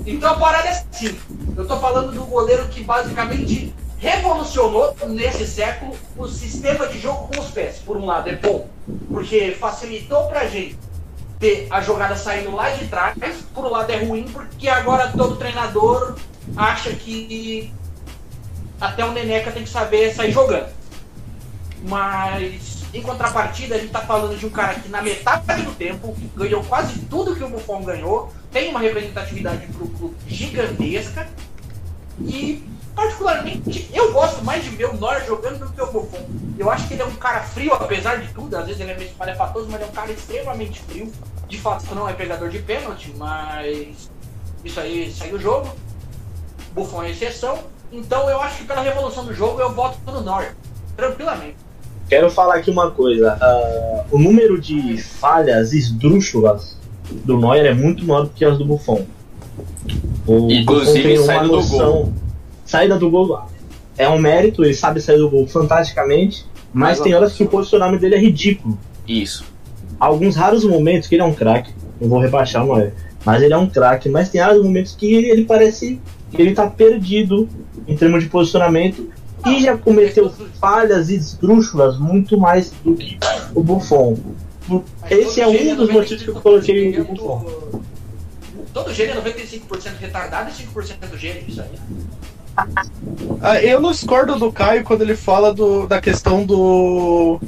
então 0.06 0.30
a 0.30 0.34
parada 0.34 0.68
é 0.68 0.70
assim. 0.72 1.18
Eu 1.56 1.66
tô 1.66 1.78
falando 1.78 2.12
do 2.12 2.24
goleiro 2.26 2.66
que 2.68 2.84
basicamente 2.84 3.74
revolucionou 3.98 4.94
nesse 5.08 5.46
século 5.46 5.96
o 6.18 6.28
sistema 6.28 6.86
de 6.86 7.00
jogo 7.00 7.30
com 7.34 7.40
os 7.40 7.48
pés. 7.50 7.78
Por 7.78 7.96
um 7.96 8.04
lado 8.04 8.28
é 8.28 8.34
bom, 8.34 8.68
porque 9.10 9.56
facilitou 9.58 10.24
pra 10.26 10.46
gente 10.46 10.76
ter 11.38 11.66
a 11.70 11.80
jogada 11.80 12.16
saindo 12.16 12.54
lá 12.54 12.70
de 12.70 12.86
trás. 12.88 13.16
Por 13.54 13.64
um 13.64 13.70
lado 13.70 13.90
é 13.90 14.04
ruim, 14.04 14.24
porque 14.24 14.68
agora 14.68 15.12
todo 15.12 15.36
treinador 15.36 16.16
acha 16.56 16.90
que 16.90 17.72
até 18.80 19.04
o 19.04 19.12
Neneca 19.12 19.50
tem 19.50 19.62
que 19.64 19.68
saber 19.68 20.14
sair 20.14 20.32
jogando. 20.32 20.68
Mas 21.82 22.76
em 22.92 23.02
contrapartida, 23.02 23.74
a 23.74 23.78
gente 23.78 23.90
tá 23.90 24.00
falando 24.00 24.38
de 24.38 24.46
um 24.46 24.50
cara 24.50 24.74
que 24.74 24.88
na 24.88 25.02
metade 25.02 25.62
do 25.62 25.72
tempo 25.72 26.16
ganhou 26.34 26.64
quase 26.64 27.00
tudo 27.00 27.36
que 27.36 27.44
o 27.44 27.48
Buffon 27.48 27.82
ganhou, 27.82 28.32
tem 28.50 28.70
uma 28.70 28.80
representatividade 28.80 29.66
pro 29.66 29.88
clube 29.88 30.16
gigantesca 30.26 31.28
e 32.20 32.64
particularmente 32.96 33.90
eu 33.92 34.10
gosto 34.10 34.42
mais 34.42 34.64
de 34.64 34.70
ver 34.70 34.86
o 34.86 34.94
Neuer 34.94 35.24
jogando 35.26 35.58
do 35.58 35.72
que 35.72 35.80
o 35.82 35.92
Buffon. 35.92 36.26
Eu 36.58 36.70
acho 36.70 36.88
que 36.88 36.94
ele 36.94 37.02
é 37.02 37.04
um 37.04 37.14
cara 37.14 37.42
frio, 37.42 37.74
apesar 37.74 38.16
de 38.16 38.32
tudo, 38.32 38.56
às 38.56 38.66
vezes 38.66 38.80
ele 38.80 38.92
é 38.92 38.96
meio 38.96 39.10
espalhafatoso, 39.10 39.66
mas 39.66 39.74
ele 39.74 39.84
é 39.84 39.86
um 39.86 39.94
cara 39.94 40.10
extremamente 40.10 40.80
frio. 40.80 41.12
De 41.46 41.58
fato 41.58 41.94
não 41.94 42.08
é 42.08 42.14
pegador 42.14 42.48
de 42.48 42.58
pênalti, 42.58 43.12
mas 43.16 44.10
isso 44.64 44.80
aí 44.80 45.12
saiu 45.12 45.36
o 45.36 45.38
jogo. 45.38 45.68
Buffon 46.74 47.02
é 47.02 47.10
exceção. 47.10 47.58
Então 47.92 48.28
eu 48.30 48.40
acho 48.40 48.58
que 48.58 48.64
pela 48.64 48.80
revolução 48.80 49.24
do 49.24 49.34
jogo 49.34 49.60
eu 49.60 49.72
voto 49.72 49.98
no 50.06 50.22
Neuer. 50.22 50.54
Tranquilamente. 50.96 51.56
Quero 52.08 52.30
falar 52.30 52.56
aqui 52.56 52.70
uma 52.70 52.90
coisa. 52.90 53.36
ah, 53.40 54.04
o 54.10 54.18
número 54.18 54.58
de 54.58 54.96
falhas 54.96 55.72
esdrúxulas 55.74 56.76
do 57.10 57.38
Neuer 57.38 57.66
é 57.66 57.74
muito 57.74 58.04
maior 58.06 58.22
do 58.24 58.30
que 58.30 58.44
as 58.44 58.56
do 58.56 58.64
Buffon. 58.64 59.06
O 60.26 60.50
Inclusive, 60.50 60.64
Buffon 60.64 61.02
tem 61.02 61.18
uma 61.18 61.26
saída 61.26 61.44
do 61.44 61.52
noção. 61.52 62.25
Saída 62.66 62.98
do 62.98 63.08
gol 63.08 63.40
é 63.96 64.08
um 64.08 64.18
mérito, 64.18 64.64
ele 64.64 64.74
sabe 64.74 65.00
sair 65.00 65.18
do 65.18 65.30
gol 65.30 65.46
fantasticamente, 65.46 66.44
mas 66.72 66.98
Mas 66.98 67.00
tem 67.00 67.14
horas 67.14 67.32
que 67.32 67.44
o 67.44 67.48
posicionamento 67.48 68.00
dele 68.00 68.16
é 68.16 68.18
ridículo. 68.18 68.78
Isso. 69.08 69.44
Alguns 69.98 70.36
raros 70.36 70.64
momentos 70.64 71.08
que 71.08 71.14
ele 71.14 71.22
é 71.22 71.24
um 71.24 71.32
craque, 71.32 71.72
não 72.00 72.08
vou 72.08 72.18
rebaixar 72.18 72.64
o 72.64 72.74
Neuer, 72.74 72.92
mas 73.24 73.42
ele 73.42 73.54
é 73.54 73.56
um 73.56 73.66
craque, 73.66 74.08
mas 74.08 74.28
tem 74.28 74.40
raros 74.40 74.62
momentos 74.62 74.94
que 74.94 75.14
ele 75.14 75.44
parece 75.44 76.00
que 76.30 76.42
ele 76.42 76.52
tá 76.52 76.68
perdido 76.68 77.48
em 77.88 77.96
termos 77.96 78.24
de 78.24 78.28
posicionamento 78.28 79.08
e 79.46 79.60
já 79.60 79.76
cometeu 79.76 80.30
falhas 80.60 81.08
esdrúxulas 81.08 81.98
muito 81.98 82.38
mais 82.38 82.72
do 82.84 82.94
que 82.94 83.16
o 83.54 83.62
Buffon. 83.62 84.18
Esse 85.08 85.40
é 85.40 85.46
um 85.46 85.76
dos 85.76 85.90
motivos 85.90 86.22
que 86.22 86.28
eu 86.28 86.34
coloquei 86.34 87.00
o 87.00 87.04
Buffon. 87.04 87.80
Todo 88.74 88.92
gênio 88.92 89.14
é 89.14 89.22
95% 89.22 89.96
retardado 89.98 90.50
e 90.50 90.52
5% 90.52 91.16
gênio, 91.16 91.44
isso 91.48 91.62
aí. 91.62 91.68
Ah, 93.42 93.60
eu 93.60 93.80
não 93.80 93.90
discordo 93.90 94.38
do 94.38 94.50
Caio 94.50 94.84
quando 94.84 95.02
ele 95.02 95.16
fala 95.16 95.52
do, 95.52 95.86
da 95.86 96.00
questão 96.00 96.44
do 96.44 97.38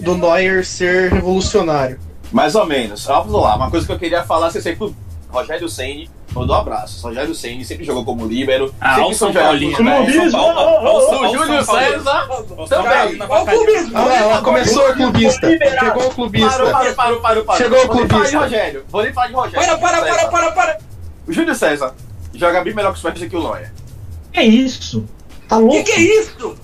do 0.00 0.16
Neuer 0.16 0.64
ser 0.64 1.12
revolucionário. 1.12 1.98
Mais 2.32 2.54
ou 2.54 2.66
menos. 2.66 3.04
Vamos 3.04 3.32
lá. 3.32 3.56
Uma 3.56 3.70
coisa 3.70 3.86
que 3.86 3.92
eu 3.92 3.98
queria 3.98 4.24
falar, 4.24 4.50
você 4.50 4.60
sempre. 4.60 4.94
Rogério 5.28 5.68
Senni, 5.68 6.08
mandou 6.32 6.56
um 6.56 6.60
abraço. 6.60 7.06
Rogério 7.06 7.34
Senni 7.34 7.64
sempre 7.64 7.84
jogou 7.84 8.04
como 8.04 8.26
líbero. 8.26 8.74
Ah, 8.80 8.94
sempre 8.94 9.02
olha 9.02 9.10
o 9.10 9.14
São 9.14 9.32
Paulino, 9.32 9.76
olha 9.78 10.00
o 10.00 10.86
O 10.86 11.26
o 11.26 11.32
Júlio. 11.32 11.64
César 11.64 12.28
também. 12.68 13.22
Olha 13.28 13.42
o 13.42 13.46
clubismo! 13.46 13.92
Ah 13.96 14.40
começou 14.42 14.90
o 14.90 14.94
clubista. 14.94 15.48
Chegou 15.48 16.06
o 16.06 16.14
clubista. 16.14 16.50
Parou, 16.50 16.72
parou, 16.72 16.94
parou, 16.94 17.20
parou, 17.20 17.44
parou. 17.44 17.62
Chegou 17.62 17.84
o 17.84 17.86
Vou 17.86 17.96
nem 17.96 18.08
falar 18.08 18.24
de 18.24 18.30
clubista. 18.30 18.38
Rogério. 18.38 18.84
Vou 18.88 19.02
nem 19.02 19.12
falar 19.12 19.26
de 19.26 19.32
Rogério. 19.34 19.78
Para, 19.78 19.78
para, 19.78 20.02
para, 20.06 20.28
para, 20.28 20.52
para! 20.52 20.78
O 21.26 21.32
Júlio 21.32 21.54
César 21.54 21.94
joga 22.34 22.62
bem 22.62 22.74
melhor 22.74 22.92
que 22.92 22.96
os 22.98 23.02
pés 23.02 23.18
do 23.18 23.28
que 23.28 23.36
o 23.36 23.42
Neuer. 23.42 23.72
Que 24.36 24.42
isso? 24.42 25.04
Tá 25.48 25.56
Que 25.56 25.62
louco? 25.62 25.84
que 25.84 25.92
é 25.92 26.00
isso? 26.00 26.56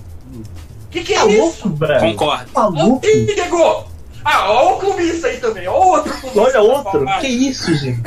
Que 0.90 1.02
que 1.02 1.14
é 1.14 1.18
Tá 1.18 1.24
louco, 1.24 1.48
isso? 1.56 1.68
velho? 1.70 2.00
Concordo. 2.00 2.50
Tá 2.52 2.66
louco? 2.66 3.06
Ih, 3.06 3.34
chegou! 3.34 3.88
Ah, 4.22 4.50
ó 4.52 4.74
o 4.74 4.78
clubista 4.78 5.28
aí 5.28 5.38
também, 5.38 5.66
ó 5.66 5.74
outro 5.74 6.12
clubista. 6.12 6.40
Olha 6.40 6.60
outro. 6.60 7.06
Que 7.20 7.26
isso, 7.28 7.74
gente? 7.74 8.02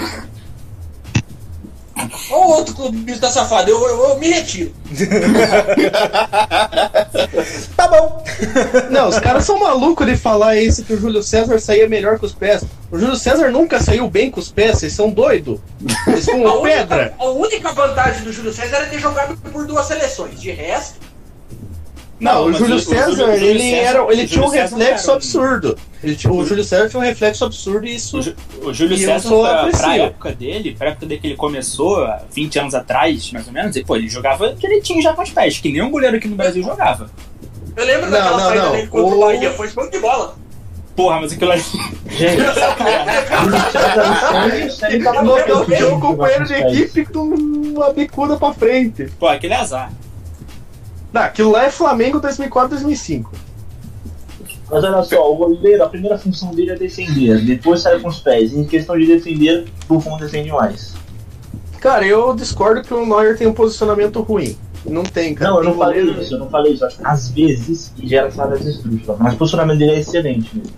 Ó 2.30 2.48
outro 2.58 2.76
clubista 2.76 3.30
safado, 3.30 3.70
eu, 3.70 3.82
eu, 3.88 4.10
eu 4.10 4.20
me 4.20 4.28
retiro. 4.30 4.74
Tá 7.76 7.88
bom. 7.88 8.24
Não, 8.90 9.10
os 9.10 9.20
caras 9.20 9.46
são 9.46 9.60
malucos 9.60 10.06
de 10.08 10.16
falar 10.16 10.56
esse 10.58 10.84
que 10.84 10.94
o 10.94 11.00
Júlio 11.00 11.22
César 11.24 11.60
saía 11.60 11.88
melhor 11.88 12.18
com 12.20 12.26
os 12.26 12.34
pés. 12.34 12.64
O 12.92 12.98
Júlio 12.98 13.16
César 13.16 13.50
nunca 13.52 13.80
saiu 13.82 14.10
bem 14.10 14.30
com 14.32 14.40
os 14.40 14.52
pés, 14.52 14.80
vocês 14.80 14.94
são 14.94 15.10
doidos. 15.10 15.60
Eles 16.08 16.28
A 16.30 16.32
com 16.32 16.38
única, 16.40 16.62
pedra. 16.64 17.14
a 17.20 17.26
única 17.26 17.72
vantagem 17.74 18.24
do 18.24 18.32
Júlio 18.32 18.54
César 18.54 18.78
é 18.78 18.86
ter 18.86 19.00
jogado 19.00 19.38
por 19.52 19.66
duas 19.66 19.86
seleções. 19.86 20.40
De 20.40 20.52
resto, 20.52 21.00
Não, 22.18 22.34
Não, 22.34 22.46
o 22.46 22.54
Júlio 22.54 22.76
o- 22.76 22.80
César, 22.80 23.12
Júlio- 23.12 23.28
o 23.28 23.32
Júlio 23.38 23.50
ele, 23.50 23.60
César- 23.60 23.76
era, 24.00 24.14
ele 24.14 24.26
tinha 24.28 24.42
um 24.42 24.46
Júlio 24.48 24.62
César 24.62 24.78
reflexo 24.78 25.10
era- 25.10 25.18
absurdo. 25.18 25.78
Ele 26.02 26.16
tinha- 26.16 26.32
o 26.34 26.46
Júlio 26.46 26.64
César 26.64 26.90
tinha 26.90 27.00
um 27.00 27.04
reflexo 27.04 27.44
absurdo 27.46 27.86
e 27.86 27.96
isso. 27.96 28.18
O, 28.64 28.74
Júlio 28.74 28.98
César, 28.98 29.30
pra, 29.30 29.68
pra 29.78 29.98
época 29.98 30.32
dele, 30.34 30.76
pra 30.78 30.90
época 30.92 31.06
dele 31.06 31.20
que 31.20 31.28
ele 31.28 31.36
começou, 31.36 32.06
há 32.06 32.22
20 32.32 32.58
anos 32.58 32.74
atrás, 32.74 33.32
mais 33.34 33.48
ou 33.48 33.54
menos, 33.54 33.76
e, 33.76 33.84
pô, 33.84 33.98
ele 33.98 34.08
jogava 34.08 34.54
direitinho 34.54 35.02
já 35.02 35.14
com 35.14 35.22
os 35.24 35.30
pés, 35.30 35.58
que 35.60 35.70
nenhum 35.72 35.92
goleiro 35.92 36.16
aqui 36.16 36.28
no 36.30 36.38
Brasil 36.38 36.64
jogava. 36.64 37.10
eu 37.76 37.86
lembro 37.86 38.06
Não, 38.06 38.12
daquela 38.12 38.38
não, 38.38 38.46
saída 38.48 38.64
não. 38.64 38.72
dele 38.72 38.88
contra 38.88 39.16
o 39.16 39.18
O- 39.18 39.20
Bahia, 39.26 39.52
foi 39.52 39.68
espanto 39.68 39.92
de 39.92 40.00
bola. 40.00 40.36
Porra, 40.96 41.20
mas 41.20 41.34
aquilo 41.34 41.52
ali. 41.52 41.62
Gente, 42.08 42.42
Júlio 44.50 44.72
sempre 44.72 45.04
tava 45.04 45.24
Notou 45.24 45.56
louco 45.58 45.72
que 45.72 45.84
o 45.84 45.96
de 45.96 46.02
companheiro 46.02 46.46
de 46.46 46.54
equipe 46.54 47.06
com 47.06 47.20
uma 47.20 47.92
bicuda 47.92 48.38
pra 48.38 48.54
frente. 48.54 49.08
Pô, 49.20 49.28
aquele 49.28 49.54
é 49.54 49.58
azar. 49.58 49.92
Não, 51.16 51.22
aquilo 51.22 51.52
lá 51.52 51.64
é 51.64 51.70
Flamengo 51.72 52.20
2004, 52.20 52.72
2005. 52.72 53.32
Mas 54.70 54.84
olha 54.84 55.02
só, 55.04 55.32
o 55.32 55.36
goleiro, 55.38 55.82
a 55.82 55.88
primeira 55.88 56.18
função 56.18 56.52
dele 56.54 56.72
é 56.72 56.76
defender, 56.76 57.40
depois 57.46 57.80
sai 57.82 58.00
com 58.02 58.10
os 58.10 58.20
pés. 58.20 58.52
Em 58.54 58.66
questão 58.66 59.00
de 59.00 59.06
defender, 59.08 59.66
o 59.88 59.94
Buffon 59.94 60.18
defende 60.18 60.52
mais. 60.52 60.94
Cara, 61.80 62.06
eu 62.06 62.36
discordo 62.36 62.82
que 62.82 62.94
o 62.94 63.06
Neuer 63.06 63.38
tem 63.38 63.48
um 63.48 63.54
posicionamento 63.54 64.20
ruim. 64.22 64.58
Não 64.86 65.04
tem, 65.04 65.34
cara. 65.34 65.52
Não, 65.52 65.58
eu 65.60 65.64
não 65.64 65.78
falei 65.78 66.00
goleiro- 66.02 66.22
isso, 66.22 66.34
eu 66.36 66.40
não 66.40 66.50
falei 66.50 66.74
isso. 66.74 66.86
Às 67.04 67.30
vezes 67.30 67.94
gera 68.04 68.30
falhas 68.30 68.66
estrúxulas, 68.66 69.18
mas 69.18 69.34
o 69.36 69.38
posicionamento 69.38 69.80
dele 69.80 69.92
é 69.92 70.00
excelente. 70.00 70.52
mesmo. 70.58 70.74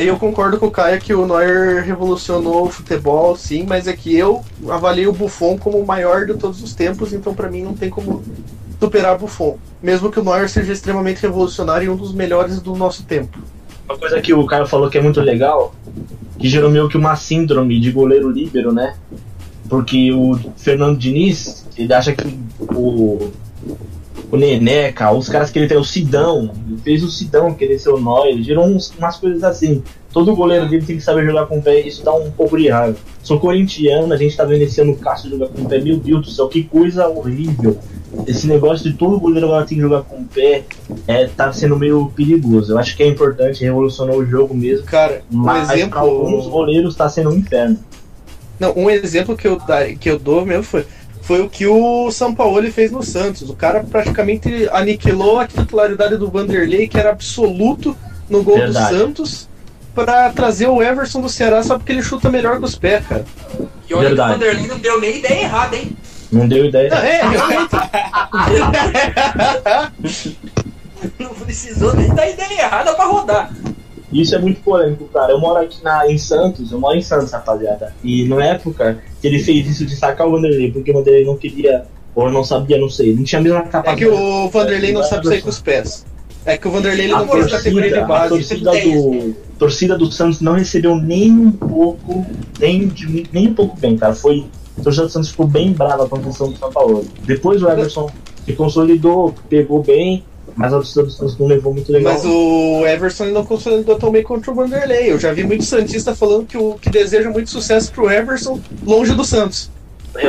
Eu 0.00 0.16
concordo 0.16 0.58
com 0.58 0.66
o 0.66 0.70
Caio 0.70 1.00
que 1.00 1.12
o 1.14 1.26
Neuer 1.26 1.82
revolucionou 1.84 2.66
o 2.66 2.70
futebol, 2.70 3.36
sim, 3.36 3.64
mas 3.66 3.88
é 3.88 3.92
que 3.94 4.14
eu 4.16 4.44
avalio 4.68 5.10
o 5.10 5.12
Buffon 5.12 5.56
como 5.58 5.78
o 5.78 5.86
maior 5.86 6.24
de 6.26 6.34
todos 6.34 6.62
os 6.62 6.72
tempos, 6.74 7.12
então 7.12 7.34
pra 7.34 7.48
mim 7.50 7.62
não 7.62 7.74
tem 7.74 7.88
como 7.90 8.22
superar 8.80 9.18
Buffon. 9.18 9.58
Mesmo 9.82 10.10
que 10.10 10.20
o 10.20 10.24
Neuer 10.24 10.48
seja 10.48 10.72
extremamente 10.72 11.22
revolucionário 11.22 11.86
e 11.86 11.88
um 11.88 11.96
dos 11.96 12.12
melhores 12.12 12.60
do 12.60 12.74
nosso 12.74 13.04
tempo. 13.04 13.38
Uma 13.88 13.98
coisa 13.98 14.20
que 14.20 14.34
o 14.34 14.44
cara 14.46 14.66
falou 14.66 14.90
que 14.90 14.98
é 14.98 15.02
muito 15.02 15.20
legal, 15.20 15.74
que 16.38 16.48
gerou 16.48 16.70
meio 16.70 16.88
que 16.88 16.96
uma 16.96 17.16
síndrome 17.16 17.80
de 17.80 17.90
goleiro 17.90 18.30
líbero, 18.30 18.72
né? 18.72 18.94
Porque 19.68 20.12
o 20.12 20.38
Fernando 20.56 20.98
Diniz, 20.98 21.66
ele 21.76 21.92
acha 21.92 22.12
que 22.12 22.38
o, 22.60 23.30
o 24.30 24.36
Neneca, 24.36 25.10
os 25.10 25.28
caras 25.28 25.50
que 25.50 25.58
ele 25.58 25.68
tem, 25.68 25.78
o 25.78 25.84
Sidão, 25.84 26.50
ele 26.66 26.78
fez 26.78 27.02
o 27.02 27.10
Sidão 27.10 27.54
querer 27.54 27.78
ser 27.78 27.90
o 27.90 28.00
Neuer, 28.00 28.34
ele 28.34 28.42
gerou 28.42 28.66
uns, 28.66 28.92
umas 28.98 29.16
coisas 29.16 29.42
assim. 29.42 29.82
Todo 30.12 30.34
goleiro 30.34 30.68
dele 30.68 30.84
tem 30.84 30.96
que 30.96 31.02
saber 31.02 31.24
jogar 31.24 31.46
com 31.46 31.58
o 31.58 31.62
pé, 31.62 31.80
isso 31.80 32.02
dá 32.02 32.12
um 32.12 32.30
pouco 32.30 32.56
de 32.56 32.68
raiva. 32.68 32.96
Sou 33.22 33.38
corintiano, 33.38 34.12
a 34.12 34.16
gente 34.16 34.36
tá 34.36 34.44
vendo 34.44 34.62
esse 34.62 34.80
ano 34.80 34.92
o 34.92 34.96
Cássio 34.96 35.30
jogar 35.30 35.48
com 35.48 35.62
o 35.62 35.68
pé, 35.68 35.80
meu 35.80 35.98
Deus 35.98 36.26
do 36.26 36.30
céu, 36.30 36.48
que 36.48 36.62
coisa 36.64 37.08
horrível. 37.08 37.78
Esse 38.26 38.46
negócio 38.46 38.90
de 38.90 38.96
todo 38.96 39.20
goleiro 39.20 39.46
agora 39.46 39.66
tem 39.66 39.76
que 39.76 39.82
jogar 39.82 40.02
com 40.02 40.16
o 40.16 40.24
pé 40.24 40.64
é, 41.06 41.26
tá 41.26 41.52
sendo 41.52 41.78
meio 41.78 42.10
perigoso. 42.14 42.72
Eu 42.72 42.78
acho 42.78 42.96
que 42.96 43.02
é 43.02 43.06
importante, 43.06 43.62
revolucionou 43.62 44.18
o 44.18 44.26
jogo 44.26 44.54
mesmo. 44.54 44.86
Cara, 44.86 45.22
um 45.30 45.38
Mas 45.38 45.68
pra 45.88 46.00
alguns 46.00 46.32
exemplo. 46.32 46.50
goleiros 46.50 46.94
tá 46.96 47.08
sendo 47.08 47.30
um 47.30 47.34
inferno. 47.34 47.78
Não, 48.58 48.72
um 48.76 48.90
exemplo 48.90 49.36
que 49.36 49.46
eu, 49.46 49.58
que 50.00 50.10
eu 50.10 50.18
dou 50.18 50.44
mesmo 50.44 50.64
foi, 50.64 50.84
foi 51.28 51.42
o 51.42 51.48
que 51.50 51.66
o 51.66 52.10
Sampaoli 52.10 52.72
fez 52.72 52.90
no 52.90 53.02
Santos. 53.02 53.50
O 53.50 53.54
cara 53.54 53.84
praticamente 53.84 54.66
aniquilou 54.72 55.38
a 55.38 55.46
titularidade 55.46 56.16
do 56.16 56.30
Vanderlei, 56.30 56.88
que 56.88 56.98
era 56.98 57.10
absoluto 57.10 57.94
no 58.30 58.42
gol 58.42 58.56
Verdade. 58.56 58.94
do 58.94 58.98
Santos, 58.98 59.48
pra 59.94 60.30
trazer 60.30 60.68
o 60.68 60.82
Everson 60.82 61.20
do 61.20 61.28
Ceará 61.28 61.62
só 61.62 61.76
porque 61.76 61.92
ele 61.92 62.02
chuta 62.02 62.30
melhor 62.30 62.58
com 62.58 62.64
os 62.64 62.76
pés, 62.76 63.04
cara. 63.06 63.26
E 63.86 63.92
olha 63.92 64.08
Verdade. 64.08 64.30
que 64.30 64.36
o 64.36 64.38
Vanderlei 64.38 64.66
não 64.68 64.78
deu 64.78 64.98
nem 64.98 65.18
ideia 65.18 65.42
errada, 65.42 65.76
hein? 65.76 65.94
Não 66.32 66.48
deu 66.48 66.64
ideia. 66.64 66.88
É, 66.94 67.20
realmente. 67.28 67.76
Não 71.18 71.34
precisou 71.34 71.94
nem 71.94 72.08
dar 72.14 72.26
ideia 72.26 72.62
errada 72.62 72.94
pra 72.94 73.04
rodar. 73.04 73.52
Isso 74.12 74.34
é 74.34 74.38
muito 74.38 74.60
polêmico, 74.62 75.04
cara. 75.12 75.32
Eu 75.32 75.38
moro 75.40 75.58
aqui 75.60 75.82
na, 75.84 76.10
em 76.10 76.16
Santos, 76.16 76.72
eu 76.72 76.78
moro 76.80 76.96
em 76.96 77.02
Santos, 77.02 77.30
rapaziada. 77.32 77.94
E 78.02 78.24
na 78.24 78.42
época 78.44 78.98
que 79.20 79.26
ele 79.26 79.38
fez 79.38 79.68
isso 79.68 79.84
de 79.84 79.94
sacar 79.96 80.26
o 80.26 80.30
Vanderlei, 80.32 80.70
porque 80.72 80.90
o 80.90 80.94
Vanderlei 80.94 81.24
não 81.24 81.36
queria, 81.36 81.84
ou 82.14 82.30
não 82.30 82.42
sabia, 82.42 82.78
não 82.78 82.88
sei, 82.88 83.14
não 83.14 83.22
tinha 83.24 83.38
a 83.38 83.42
mesma 83.42 83.58
É 83.60 83.62
capacidade. 83.62 84.00
que 84.00 84.06
o 84.08 84.48
Vanderlei 84.48 84.92
não 84.92 85.02
sabe 85.02 85.26
sair 85.26 85.42
com 85.42 85.50
os 85.50 85.60
pés. 85.60 86.06
É 86.46 86.56
que 86.56 86.66
o 86.66 86.70
Vanderlei 86.70 87.06
ele 87.06 87.12
A 87.12 87.18
não 87.18 87.28
fez 87.28 87.46
categoria 87.50 87.88
de 87.90 87.94
torcida, 87.96 88.14
a 88.14 88.18
base. 88.18 88.28
torcida 88.30 88.70
do, 88.70 89.34
torcida 89.58 89.98
do 89.98 90.10
Santos 90.10 90.40
não 90.40 90.52
recebeu 90.54 90.96
nem 90.96 91.30
um 91.30 91.50
pouco, 91.52 92.24
nem, 92.58 92.90
nem 93.30 93.48
um 93.48 93.54
pouco 93.54 93.78
bem, 93.78 93.98
cara. 93.98 94.14
Foi, 94.14 94.46
a 94.78 94.82
torcida 94.82 95.04
do 95.06 95.12
Santos 95.12 95.28
ficou 95.30 95.46
bem 95.46 95.72
brava 95.72 96.08
com 96.08 96.16
a 96.16 96.20
questão 96.20 96.50
do 96.50 96.56
São 96.58 96.72
Paulo. 96.72 97.04
Depois 97.24 97.62
o 97.62 97.68
Everson 97.68 98.08
se 98.46 98.54
consolidou, 98.54 99.34
pegou 99.50 99.82
bem, 99.82 100.24
mas 100.58 100.72
a 100.72 100.76
torcida 100.76 101.04
do 101.04 101.10
Santos 101.12 101.38
não 101.38 101.46
levou 101.46 101.72
muito 101.72 101.92
legal. 101.92 102.12
Mas 102.12 102.24
o 102.24 102.84
Everson 102.84 103.26
não 103.26 103.44
consolidou 103.44 103.96
tão 103.96 104.10
bem 104.10 104.24
contra 104.24 104.50
o 104.50 104.54
Vanderlei. 104.54 105.12
Eu 105.12 105.18
já 105.18 105.32
vi 105.32 105.44
muito 105.44 105.64
Santista 105.64 106.16
falando 106.16 106.46
que, 106.46 106.58
o, 106.58 106.74
que 106.74 106.90
deseja 106.90 107.30
muito 107.30 107.48
sucesso 107.48 107.92
pro 107.92 108.10
Everson 108.10 108.60
longe 108.84 109.14
do 109.14 109.24
Santos. 109.24 109.70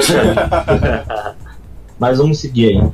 mas 1.98 2.20
vamos 2.20 2.40
seguir 2.40 2.68
aí. 2.68 2.92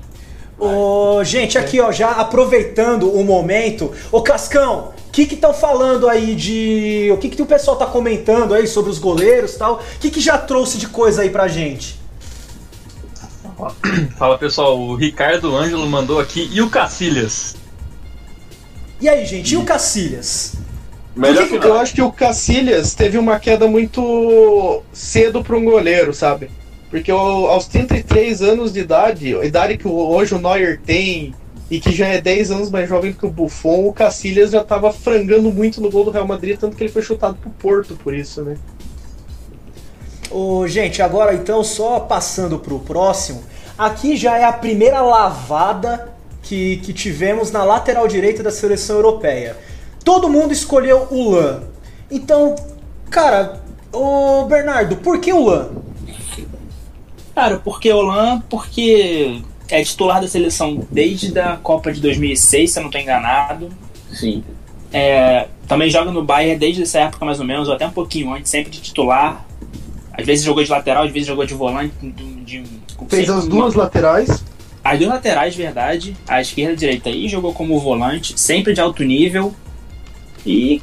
Ô, 0.58 1.22
gente, 1.26 1.58
aqui 1.58 1.82
ó, 1.82 1.92
já 1.92 2.12
aproveitando 2.12 3.14
o 3.14 3.22
momento, 3.22 3.92
ô 4.14 4.22
Cascão, 4.22 4.94
o 5.10 5.12
que 5.12 5.26
que 5.26 5.36
estão 5.36 5.54
falando 5.54 6.08
aí 6.08 6.36
de. 6.36 7.10
O 7.12 7.18
que 7.18 7.28
que 7.28 7.42
o 7.42 7.46
pessoal 7.46 7.76
tá 7.76 7.86
comentando 7.86 8.54
aí 8.54 8.66
sobre 8.66 8.90
os 8.90 8.98
goleiros 8.98 9.56
e 9.56 9.60
tal? 9.60 9.76
O 9.76 10.00
que 10.00 10.10
que 10.10 10.22
já 10.22 10.38
trouxe 10.38 10.78
de 10.78 10.88
coisa 10.88 11.24
aí 11.24 11.30
pra 11.30 11.50
gente? 11.50 12.00
Fala 14.18 14.38
pessoal, 14.38 14.80
o 14.80 14.96
Ricardo 14.96 15.56
Ângelo 15.56 15.88
mandou 15.88 16.20
aqui 16.20 16.50
e 16.52 16.62
o 16.62 16.70
Cacilhas? 16.70 17.56
E 19.00 19.08
aí, 19.10 19.26
gente, 19.26 19.54
e 19.54 19.58
o 19.58 19.64
Cacilhas? 19.64 20.56
Melhor 21.16 21.44
Porque 21.48 21.60
que 21.60 21.66
eu 21.68 21.78
acho 21.78 21.94
que 21.94 22.02
o 22.02 22.12
Cacilhas 22.12 22.94
teve 22.94 23.18
uma 23.18 23.40
queda 23.40 23.68
muito 23.68 24.82
cedo 24.92 25.44
para 25.44 25.56
um 25.56 25.64
goleiro, 25.64 26.14
sabe? 26.14 26.50
Porque 26.90 27.10
aos 27.12 27.68
33 27.68 28.42
anos 28.42 28.74
de 28.74 28.80
idade, 28.82 29.36
a 29.36 29.46
idade 29.46 29.78
que 29.78 29.88
o- 29.88 29.92
hoje 30.10 30.36
o 30.36 30.40
Neuer 30.40 30.80
tem 30.86 31.34
e 31.72 31.80
que 31.80 31.92
já 31.92 32.08
é 32.08 32.22
10 32.22 32.52
anos 32.52 32.70
mais 32.70 32.88
jovem 32.88 33.14
que 33.14 33.26
o 33.26 33.30
Buffon, 33.30 33.88
o 33.88 33.94
Cacilhas 33.94 34.52
já 34.52 34.64
tava 34.64 34.92
frangando 34.92 35.52
muito 35.52 35.82
no 35.82 35.90
gol 35.90 36.04
do 36.06 36.12
Real 36.12 36.28
Madrid, 36.28 36.58
tanto 36.60 36.76
que 36.76 36.84
ele 36.84 36.92
foi 36.92 37.02
chutado 37.02 37.36
pro 37.36 37.50
Porto 37.50 37.98
por 38.04 38.14
isso, 38.14 38.44
né? 38.44 38.58
Ô, 40.38 40.68
gente, 40.68 41.02
agora 41.02 41.34
então, 41.34 41.64
só 41.64 41.98
passando 41.98 42.60
pro 42.60 42.78
próximo, 42.78 43.42
aqui 43.78 44.18
já 44.18 44.38
é 44.38 44.44
a 44.44 44.52
primeira 44.52 45.00
lavada 45.00 46.14
que, 46.44 46.76
que 46.84 46.92
tivemos 46.92 47.54
na 47.54 47.64
lateral 47.64 48.06
direita 48.06 48.44
da 48.44 48.52
seleção 48.52 48.98
europeia. 48.98 49.56
Todo 50.04 50.28
mundo 50.28 50.52
escolheu 50.52 51.08
o 51.10 51.30
Lan. 51.30 51.62
Então, 52.12 52.54
cara, 53.10 53.62
ô 53.94 54.44
Bernardo, 54.44 54.98
por 54.98 55.22
que 55.22 55.32
o 55.32 55.46
Lan? 55.46 55.70
Cara, 57.34 57.58
porque 57.64 57.94
Olan, 57.94 58.42
porque 58.50 59.42
é 59.70 59.84
titular 59.86 60.20
da 60.20 60.28
seleção 60.28 60.86
desde 60.92 61.40
a 61.40 61.56
Copa 61.56 61.94
de 61.94 62.02
2006, 62.02 62.72
se 62.72 62.78
eu 62.78 62.84
não 62.84 62.92
tô 62.92 62.98
enganado. 62.98 63.70
Sim. 64.12 64.44
É, 64.92 65.48
também 65.66 65.90
joga 65.90 66.12
no 66.12 66.26
Bayern 66.26 66.60
desde 66.60 66.84
essa 66.84 67.00
época 67.00 67.24
mais 67.24 67.40
ou 67.40 67.46
menos, 67.46 67.70
ou 67.70 67.74
até 67.74 67.88
um 67.88 67.92
pouquinho 67.92 68.34
antes, 68.34 68.52
sempre 68.52 68.70
de 68.70 68.82
titular. 68.82 69.46
Às 70.18 70.26
vezes 70.26 70.46
jogou 70.46 70.64
de 70.64 70.70
lateral, 70.70 71.04
às 71.04 71.12
vezes 71.12 71.28
jogou 71.28 71.46
de 71.46 71.54
volante. 71.54 71.94
De, 72.02 72.62
de- 72.62 72.64
Fez 73.10 73.30
as 73.30 73.44
uma- 73.44 73.50
duas 73.50 73.74
laterais. 73.74 74.44
As 74.84 74.98
duas 75.00 75.10
laterais, 75.12 75.56
verdade. 75.56 76.16
A 76.28 76.40
esquerda 76.42 76.72
e 76.72 76.76
a 76.76 76.78
direita 76.78 77.10
aí 77.10 77.28
jogou 77.28 77.54
como 77.54 77.80
volante, 77.80 78.40
sempre 78.40 78.74
de 78.74 78.80
alto 78.80 79.04
nível. 79.04 79.54
E, 80.46 80.82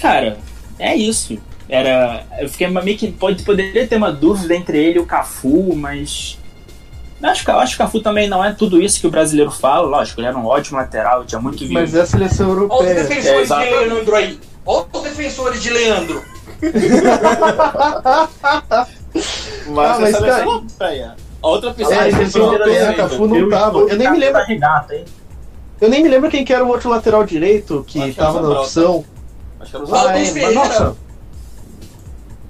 cara, 0.00 0.38
é 0.78 0.94
isso. 0.94 1.36
Era. 1.68 2.24
Eu 2.38 2.48
fiquei 2.48 2.68
meio 2.68 2.96
que. 2.96 3.10
Pode, 3.10 3.42
poderia 3.42 3.86
ter 3.86 3.96
uma 3.96 4.12
dúvida 4.12 4.54
entre 4.54 4.78
ele 4.78 4.98
e 4.98 5.00
o 5.02 5.06
Cafu, 5.06 5.74
mas. 5.74 6.38
Eu 7.20 7.28
acho, 7.28 7.44
que- 7.44 7.50
eu 7.50 7.58
acho 7.60 7.76
que 7.76 7.82
o 7.82 7.86
Cafu 7.86 8.00
também 8.00 8.28
não 8.28 8.44
é 8.44 8.52
tudo 8.52 8.80
isso 8.82 9.00
que 9.00 9.06
o 9.06 9.10
brasileiro 9.10 9.50
fala. 9.50 9.86
Lógico, 9.88 10.20
ele 10.20 10.26
era 10.28 10.36
um 10.36 10.46
ótimo 10.46 10.78
lateral, 10.78 11.24
tinha 11.24 11.40
muito 11.40 11.58
vídeo. 11.60 11.74
Mas 11.74 11.94
é 11.94 12.00
a 12.00 12.06
seleção 12.06 12.48
Olha 12.50 12.56
os 12.56 12.62
europeia. 12.62 12.90
É, 12.90 13.02
defensores 13.04 13.48
de. 13.48 13.54
Leandro 13.88 14.14
aí. 14.16 14.40
Olha 14.66 14.86
os 14.92 15.02
defensores 15.02 15.62
de 15.62 15.70
Leandro. 15.70 16.22
Mas 19.68 19.90
Ah, 19.90 19.94
a 19.94 19.98
mas, 20.00 20.18
cara- 20.18 20.44
europeia. 20.44 21.14
A 21.42 21.48
outra 21.48 21.74
pessoa 21.74 21.94
É, 21.96 22.08
que 22.08 22.38
não 22.38 22.58
tem 22.64 22.94
Cafu 22.94 23.24
ainda. 23.24 23.38
não 23.40 23.50
tava. 23.50 23.78
Eu 23.80 23.96
nem 23.96 24.10
me 24.12 24.18
lembro. 24.18 24.40
Hein? 24.48 25.04
Eu 25.80 25.88
nem 25.90 26.02
me 26.02 26.08
lembro 26.08 26.30
quem 26.30 26.44
que 26.44 26.52
era 26.52 26.64
o 26.64 26.68
outro 26.68 26.88
lateral 26.88 27.24
direito 27.24 27.84
que 27.86 27.98
Acho 28.00 28.10
que 28.10 28.16
tava 28.16 28.38
o 28.38 28.42
na 28.48 28.60
opção. 28.60 29.04
Acho 29.60 29.70
que 29.70 29.76
era 29.76 29.84
o. 29.84 29.94
Ah, 29.94 30.10
é, 30.10 30.12
mas 30.20 30.28
Ferreira. 30.30 30.54
nossa. 30.54 30.96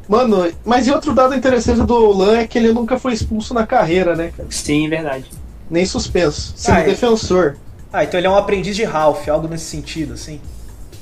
Mano, 0.08 0.52
mas 0.64 0.86
e 0.86 0.90
outro 0.92 1.14
dado 1.14 1.34
interessante 1.34 1.80
do 1.82 2.12
Lan 2.12 2.36
é 2.38 2.46
que 2.46 2.58
ele 2.58 2.72
nunca 2.72 2.98
foi 2.98 3.14
expulso 3.14 3.54
na 3.54 3.66
carreira, 3.66 4.14
né, 4.14 4.30
cara? 4.36 4.48
Sim, 4.50 4.88
verdade. 4.90 5.24
Nem 5.70 5.86
suspenso. 5.86 6.52
Sendo 6.54 6.76
Ah, 6.76 6.80
é. 6.80 6.84
defensor. 6.84 7.56
Ah, 7.90 8.04
então 8.04 8.20
ele 8.20 8.26
é 8.26 8.30
um 8.30 8.36
aprendiz 8.36 8.76
de 8.76 8.84
Ralph, 8.84 9.26
algo 9.28 9.48
nesse 9.48 9.64
sentido, 9.64 10.12
assim. 10.14 10.38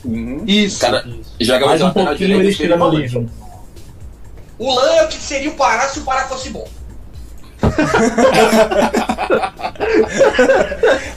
Uhum. 0.05 0.45
Isso. 0.47 0.81
Cara, 0.81 1.05
joga 1.41 1.67
Mais 1.67 1.83
um 1.83 1.91
pouquinho 1.91 2.17
direito 2.17 2.41
ele 2.41 2.43
que 2.43 2.47
ele 2.49 2.57
chega 2.57 2.77
no 2.77 2.85
volante. 2.85 3.03
livro. 3.03 3.31
O 4.59 4.75
Lan 4.75 4.93
é 4.95 5.05
o 5.05 5.09
que 5.09 5.17
seria 5.17 5.51
o 5.51 5.55
Pará 5.55 5.89
se 5.89 5.99
o 6.01 6.03
Pará 6.03 6.27
fosse 6.29 6.51
bom. 6.51 6.67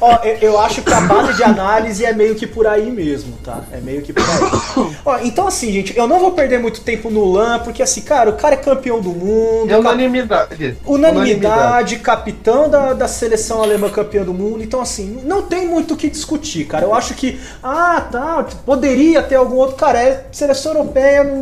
Ó, 0.01 0.17
eu, 0.23 0.38
eu 0.41 0.60
acho 0.60 0.82
que 0.82 0.91
a 0.93 1.01
base 1.01 1.34
de 1.36 1.43
análise 1.43 2.03
é 2.06 2.13
meio 2.13 2.36
que 2.36 2.45
por 2.45 2.67
aí 2.67 2.89
mesmo, 2.91 3.34
tá? 3.43 3.62
É 3.71 3.77
meio 3.79 4.01
que 4.01 4.12
por 4.13 4.21
aí. 4.23 4.95
Ó, 5.06 5.17
então 5.19 5.47
assim, 5.47 5.71
gente, 5.71 5.97
eu 5.97 6.08
não 6.08 6.19
vou 6.19 6.32
perder 6.32 6.60
muito 6.60 6.82
tempo 6.82 7.10
no 7.10 7.32
LAN, 7.32 7.60
porque 7.60 7.82
assim, 7.82 8.01
cara, 8.01 8.29
o 8.29 8.34
cara 8.34 8.56
é 8.56 8.58
campeão 8.58 8.99
do 8.99 9.10
mundo. 9.10 9.71
É 9.71 9.77
unanimidade. 9.77 10.77
Unanimidade, 10.86 11.95
capitão 11.99 12.69
da, 12.69 12.93
da 12.93 13.08
seleção 13.08 13.62
alemã 13.63 13.89
campeã 13.89 14.23
do 14.23 14.34
mundo. 14.34 14.63
Então, 14.63 14.82
assim, 14.82 15.21
não 15.25 15.43
tem 15.43 15.67
muito 15.67 15.93
o 15.93 15.97
que 15.97 16.10
discutir, 16.10 16.65
cara. 16.65 16.84
Eu 16.84 16.93
acho 16.93 17.13
que, 17.13 17.39
ah, 17.62 18.01
tá, 18.12 18.45
poderia 18.65 19.21
ter 19.23 19.36
algum 19.36 19.56
outro. 19.56 19.75
Cara, 19.77 20.01
é 20.01 20.25
seleção 20.32 20.73
europeia. 20.73 21.23
Não, 21.23 21.36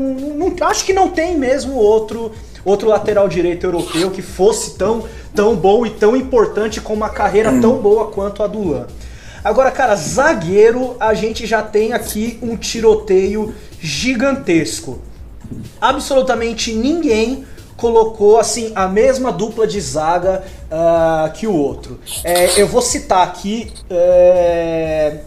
não- 0.49 0.67
acho 0.67 0.85
que 0.85 0.93
não 0.93 1.09
tem 1.09 1.37
mesmo 1.37 1.73
outro, 1.75 2.31
outro 2.63 2.87
lateral 2.87 3.27
direito 3.27 3.65
europeu 3.65 4.11
que 4.11 4.21
fosse 4.21 4.77
tão, 4.77 5.05
tão 5.35 5.55
bom 5.55 5.85
e 5.85 5.89
tão 5.89 6.15
importante 6.15 6.81
com 6.81 6.93
uma 6.93 7.09
carreira 7.09 7.59
tão 7.59 7.77
boa 7.77 8.07
quanto 8.07 8.43
a 8.43 8.47
do 8.47 8.69
Lan. 8.69 8.87
Agora, 9.43 9.71
cara, 9.71 9.95
zagueiro, 9.95 10.95
a 10.99 11.13
gente 11.13 11.47
já 11.47 11.63
tem 11.63 11.93
aqui 11.93 12.37
um 12.41 12.55
tiroteio 12.55 13.53
gigantesco 13.79 15.01
absolutamente 15.79 16.73
ninguém 16.73 17.45
colocou 17.75 18.39
assim 18.39 18.71
a 18.75 18.87
mesma 18.87 19.31
dupla 19.31 19.65
de 19.65 19.81
zaga 19.81 20.43
ah, 20.69 21.31
que 21.33 21.47
o 21.47 21.53
outro. 21.53 21.99
É, 22.23 22.61
eu 22.61 22.67
vou 22.67 22.81
citar 22.81 23.27
aqui 23.27 23.71
é, 23.89 25.17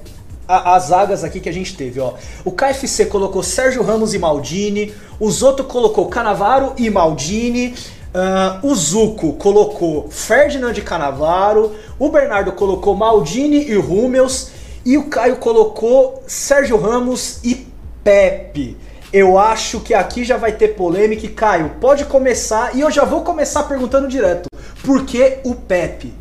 a- 0.49 0.75
as 0.77 0.85
zagas 0.85 1.25
aqui 1.25 1.41
que 1.41 1.49
a 1.49 1.53
gente 1.53 1.77
teve. 1.77 2.01
Ó. 2.01 2.15
O 2.45 2.51
KFC 2.53 3.07
colocou 3.07 3.43
Sérgio 3.43 3.83
Ramos 3.83 4.15
e 4.15 4.19
Maldini, 4.19 4.93
o 5.19 5.31
Zoto 5.31 5.65
colocou 5.65 6.07
Canavaro 6.09 6.73
e 6.77 6.89
Maldini. 6.91 7.75
ah, 8.17 8.61
o 8.63 8.73
Zuco 8.77 9.33
colocou 9.33 10.09
Ferdinand 10.09 10.73
e 10.77 10.81
Canavaro, 10.81 11.73
o 11.99 12.09
Bernardo 12.11 12.53
colocou 12.53 12.95
Maldini 12.95 13.65
e 13.69 13.75
Rúmeus, 13.75 14.51
e 14.87 14.97
o 14.97 15.09
Caio 15.09 15.37
colocou 15.37 16.23
Sérgio 16.27 16.77
Ramos 16.77 17.41
e 17.43 17.67
Pepe. 18.05 18.77
Eu 19.13 19.37
acho 19.39 19.81
que 19.81 19.95
aqui 19.95 20.25
já 20.25 20.37
vai 20.37 20.53
ter 20.53 20.69
polêmica. 20.77 21.25
E, 21.25 21.29
Caio, 21.29 21.71
pode 21.81 22.05
começar. 22.05 22.75
E 22.77 22.81
eu 22.81 22.91
já 22.91 23.05
vou 23.05 23.23
começar 23.23 23.63
perguntando 23.65 24.07
direto. 24.09 24.49
Por 24.85 25.05
que 25.05 25.39
o 25.45 25.55
Pepe? 25.55 26.13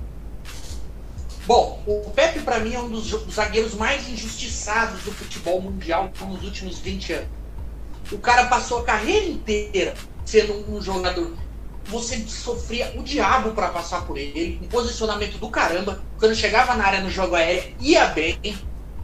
Bom, 1.45 1.83
o 1.85 2.09
Pepe 2.11 2.39
pra 2.39 2.59
mim 2.59 2.73
é 2.73 2.79
um 2.79 2.89
dos 2.89 3.09
zagueiros 3.33 3.73
mais 3.73 4.07
injustiçados 4.07 5.03
do 5.03 5.11
futebol 5.11 5.59
mundial 5.59 6.09
nos 6.21 6.41
últimos 6.41 6.79
20 6.79 7.13
anos. 7.13 7.27
O 8.11 8.17
cara 8.17 8.45
passou 8.45 8.79
a 8.79 8.83
carreira 8.83 9.25
inteira 9.25 9.93
sendo 10.25 10.53
um 10.71 10.81
jogador. 10.81 11.35
Você 11.85 12.17
sofria 12.27 12.93
o 12.97 13.03
diabo 13.03 13.51
pra 13.51 13.67
passar 13.67 14.05
por 14.05 14.17
ele, 14.17 14.57
um 14.63 14.67
posicionamento 14.67 15.37
do 15.37 15.49
caramba. 15.49 16.01
Quando 16.17 16.33
chegava 16.33 16.75
na 16.75 16.85
área 16.85 17.01
no 17.01 17.09
jogo 17.09 17.35
aéreo, 17.35 17.75
ia 17.77 18.05
bem. 18.05 18.39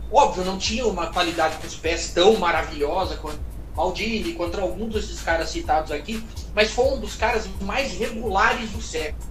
Óbvio, 0.10 0.45
não 0.45 0.58
tinha 0.58 0.88
uma 0.88 1.08
qualidade 1.08 1.58
com 1.58 1.67
os 1.67 1.75
pés 1.75 2.13
tão 2.13 2.38
maravilhosa 2.38 3.17
quanto 3.17 3.49
Maldini, 3.75 4.34
contra 4.34 4.62
alguns 4.62 4.93
desses 4.93 5.21
caras 5.21 5.49
citados 5.49 5.91
aqui, 5.91 6.21
mas 6.54 6.71
foi 6.71 6.86
um 6.86 6.99
dos 6.99 7.15
caras 7.15 7.47
mais 7.62 7.93
regulares 7.93 8.69
do 8.71 8.82
século. 8.82 9.28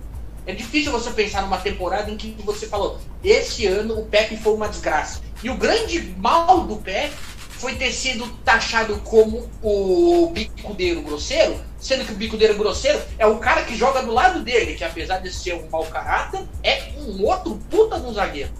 É 0.48 0.54
difícil 0.54 0.90
você 0.90 1.10
pensar 1.10 1.42
numa 1.42 1.58
temporada 1.58 2.10
em 2.10 2.16
que 2.16 2.34
você 2.42 2.66
falou, 2.66 2.98
esse 3.22 3.66
ano 3.66 4.00
o 4.00 4.06
Pepe 4.06 4.34
foi 4.38 4.54
uma 4.54 4.66
desgraça. 4.66 5.20
E 5.42 5.50
o 5.50 5.54
grande 5.54 6.00
mal 6.16 6.60
do 6.60 6.76
Pepe 6.76 7.14
foi 7.50 7.74
ter 7.74 7.92
sido 7.92 8.26
taxado 8.46 8.96
como 9.00 9.46
o 9.62 10.30
bicudeiro 10.32 11.02
grosseiro, 11.02 11.60
sendo 11.78 12.06
que 12.06 12.12
o 12.12 12.16
bicudeiro 12.16 12.56
grosseiro 12.56 12.98
é 13.18 13.26
o 13.26 13.36
cara 13.36 13.62
que 13.64 13.76
joga 13.76 14.02
do 14.02 14.10
lado 14.10 14.42
dele, 14.42 14.74
que 14.74 14.82
apesar 14.82 15.18
de 15.18 15.30
ser 15.30 15.52
um 15.52 15.68
mau 15.68 15.84
caráter, 15.84 16.40
é 16.62 16.92
um 16.96 17.22
outro 17.26 17.60
puta 17.68 17.98
no 17.98 18.14
zagueiro. 18.14 18.50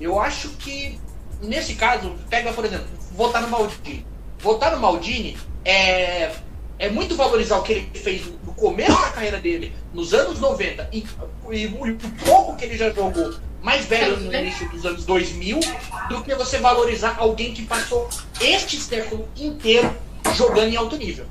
Eu 0.00 0.18
acho 0.18 0.48
que, 0.56 0.98
nesse 1.40 1.76
caso, 1.76 2.16
pega, 2.28 2.52
por 2.52 2.64
exemplo, 2.64 2.88
votar 3.12 3.40
no 3.40 3.48
Maldini. 3.48 4.04
Votar 4.40 4.72
no 4.72 4.80
Maldini 4.80 5.38
é, 5.64 6.32
é 6.76 6.90
muito 6.90 7.14
valorizar 7.14 7.58
o 7.58 7.62
que 7.62 7.72
ele 7.72 7.90
fez 7.94 8.22
começo 8.56 9.00
da 9.00 9.10
carreira 9.10 9.38
dele, 9.38 9.72
nos 9.92 10.14
anos 10.14 10.40
90, 10.40 10.88
e, 10.92 11.04
e 11.52 11.66
o 11.66 11.96
pouco 12.24 12.56
que 12.56 12.64
ele 12.64 12.76
já 12.76 12.90
jogou 12.90 13.34
mais 13.62 13.84
velho 13.84 14.16
no 14.18 14.32
início 14.32 14.68
dos 14.70 14.86
anos 14.86 15.04
2000 15.04 15.60
do 16.08 16.22
que 16.22 16.34
você 16.34 16.58
valorizar 16.58 17.16
alguém 17.18 17.52
que 17.52 17.62
passou 17.62 18.08
este 18.40 18.80
século 18.80 19.28
inteiro 19.36 19.92
jogando 20.34 20.68
em 20.68 20.76
alto 20.76 20.96
nível. 20.96 21.26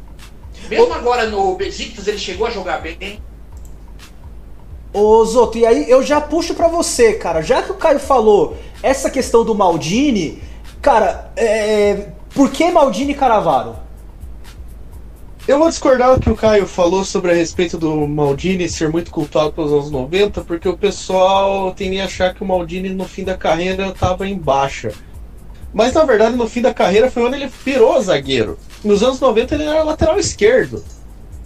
Mesmo 0.70 0.94
agora 0.94 1.28
no 1.28 1.56
Besiktas 1.56 2.08
ele 2.08 2.18
chegou 2.18 2.48
a 2.48 2.52
jogar 2.52 2.82
bem. 2.82 3.22
Ô 4.94 5.24
Zoto, 5.26 5.58
e 5.58 5.66
aí 5.66 5.90
eu 5.90 6.02
já 6.02 6.22
puxo 6.22 6.54
pra 6.56 6.68
você, 6.68 7.14
cara. 7.14 7.42
Já 7.42 7.62
que 7.62 7.72
o 7.72 7.76
Caio 7.76 8.00
falou 8.00 8.58
essa 8.82 9.10
questão 9.10 9.44
do 9.44 9.54
Maldini, 9.54 10.42
cara, 10.82 11.32
é... 11.36 12.10
por 12.34 12.50
que 12.50 12.72
Maldini 12.72 13.12
e 13.12 13.16
Caravaro? 13.16 13.85
Eu 15.48 15.60
vou 15.60 15.70
discordar 15.70 16.16
do 16.16 16.20
que 16.20 16.30
o 16.30 16.36
Caio 16.36 16.66
falou 16.66 17.06
sobre 17.06 17.32
a 17.32 17.36
respeito 17.36 17.78
do 17.78 18.08
Maldini 18.08 18.68
ser 18.68 18.90
muito 18.90 19.12
cultuado 19.12 19.54
pelos 19.54 19.72
anos 19.72 19.92
90, 19.92 20.42
porque 20.42 20.68
o 20.68 20.76
pessoal 20.76 21.72
tende 21.72 22.00
a 22.00 22.06
achar 22.06 22.34
que 22.34 22.42
o 22.42 22.48
Maldini 22.48 22.90
no 22.90 23.06
fim 23.06 23.24
da 23.24 23.38
carreira 23.38 23.90
estava 23.90 24.28
em 24.28 24.36
baixa. 24.36 24.92
Mas 25.72 25.94
na 25.94 26.04
verdade, 26.04 26.36
no 26.36 26.50
fim 26.50 26.64
da 26.64 26.74
carreira 26.74 27.12
foi 27.12 27.22
onde 27.22 27.36
ele 27.36 27.52
virou 27.64 28.02
zagueiro. 28.02 28.58
Nos 28.84 29.04
anos 29.04 29.20
90 29.20 29.54
ele 29.54 29.66
era 29.66 29.84
lateral 29.84 30.18
esquerdo. 30.18 30.84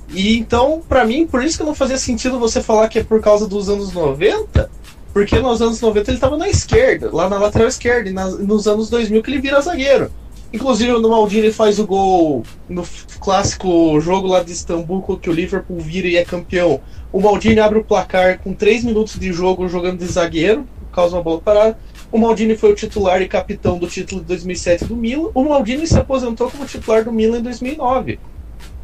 E 0.08 0.38
então, 0.38 0.82
para 0.88 1.04
mim, 1.04 1.28
por 1.28 1.44
isso 1.44 1.58
que 1.58 1.66
não 1.66 1.76
fazia 1.76 1.98
sentido 1.98 2.40
você 2.40 2.64
falar 2.64 2.88
que 2.88 3.00
é 3.00 3.04
por 3.04 3.20
causa 3.20 3.50
dos 3.50 3.68
anos 3.68 3.92
90, 3.92 4.72
porque 5.12 5.40
nos 5.40 5.62
anos 5.62 5.82
90 5.82 6.10
ele 6.10 6.18
estava 6.18 6.38
na 6.38 6.48
esquerda, 6.48 7.10
lá 7.12 7.28
na 7.28 7.38
lateral 7.38 7.68
esquerda, 7.68 8.10
e 8.10 8.14
nos 8.14 8.66
anos 8.66 8.90
2000 8.90 9.22
que 9.22 9.30
ele 9.30 9.42
vira 9.42 9.60
zagueiro. 9.60 10.10
Inclusive 10.52 10.92
no 10.94 11.10
Maldini 11.10 11.52
faz 11.52 11.78
o 11.78 11.86
gol 11.86 12.44
no 12.68 12.84
clássico 13.20 14.00
jogo 14.02 14.28
lá 14.28 14.42
de 14.42 14.52
Istambul 14.52 15.04
que 15.22 15.30
o 15.30 15.34
Liverpool 15.34 15.80
vira 15.80 16.08
e 16.08 16.18
é 16.18 16.26
campeão. 16.26 16.82
O 17.12 17.22
Maldini 17.22 17.60
abre 17.60 17.78
o 17.78 17.84
placar 17.84 18.40
com 18.40 18.52
3 18.54 18.84
minutos 18.84 19.20
de 19.20 19.32
jogo 19.32 19.68
jogando 19.68 20.00
de 20.00 20.06
zagueiro, 20.06 20.66
causa 20.92 21.16
uma 21.16 21.22
bola 21.22 21.40
parada. 21.40 21.78
O 22.12 22.18
Maldini 22.18 22.58
foi 22.58 22.72
o 22.72 22.76
titular 22.76 23.22
e 23.22 23.28
capitão 23.28 23.78
do 23.78 23.86
título 23.86 24.22
de 24.22 24.28
2007 24.28 24.86
do 24.86 24.96
Milan. 24.96 25.30
O 25.36 25.44
Maldini 25.44 25.86
se 25.86 26.00
aposentou 26.00 26.50
como 26.50 26.66
titular 26.66 27.04
do 27.04 27.12
Milan 27.12 27.38
em 27.38 27.44
2009. 27.44 28.20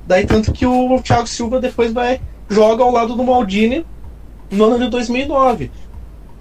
Daí 0.05 0.27
tanto 0.27 0.51
que 0.51 0.67
o 0.67 1.01
Thiago 1.01 1.25
Silva 1.25 1.59
depois 1.59 1.91
vai 1.91 2.21
joga 2.47 2.83
ao 2.83 2.91
lado 2.91 3.15
do 3.15 3.23
Maldini 3.23 3.83
no 4.51 4.65
ano 4.65 4.77
de 4.77 4.89
2009. 4.91 5.71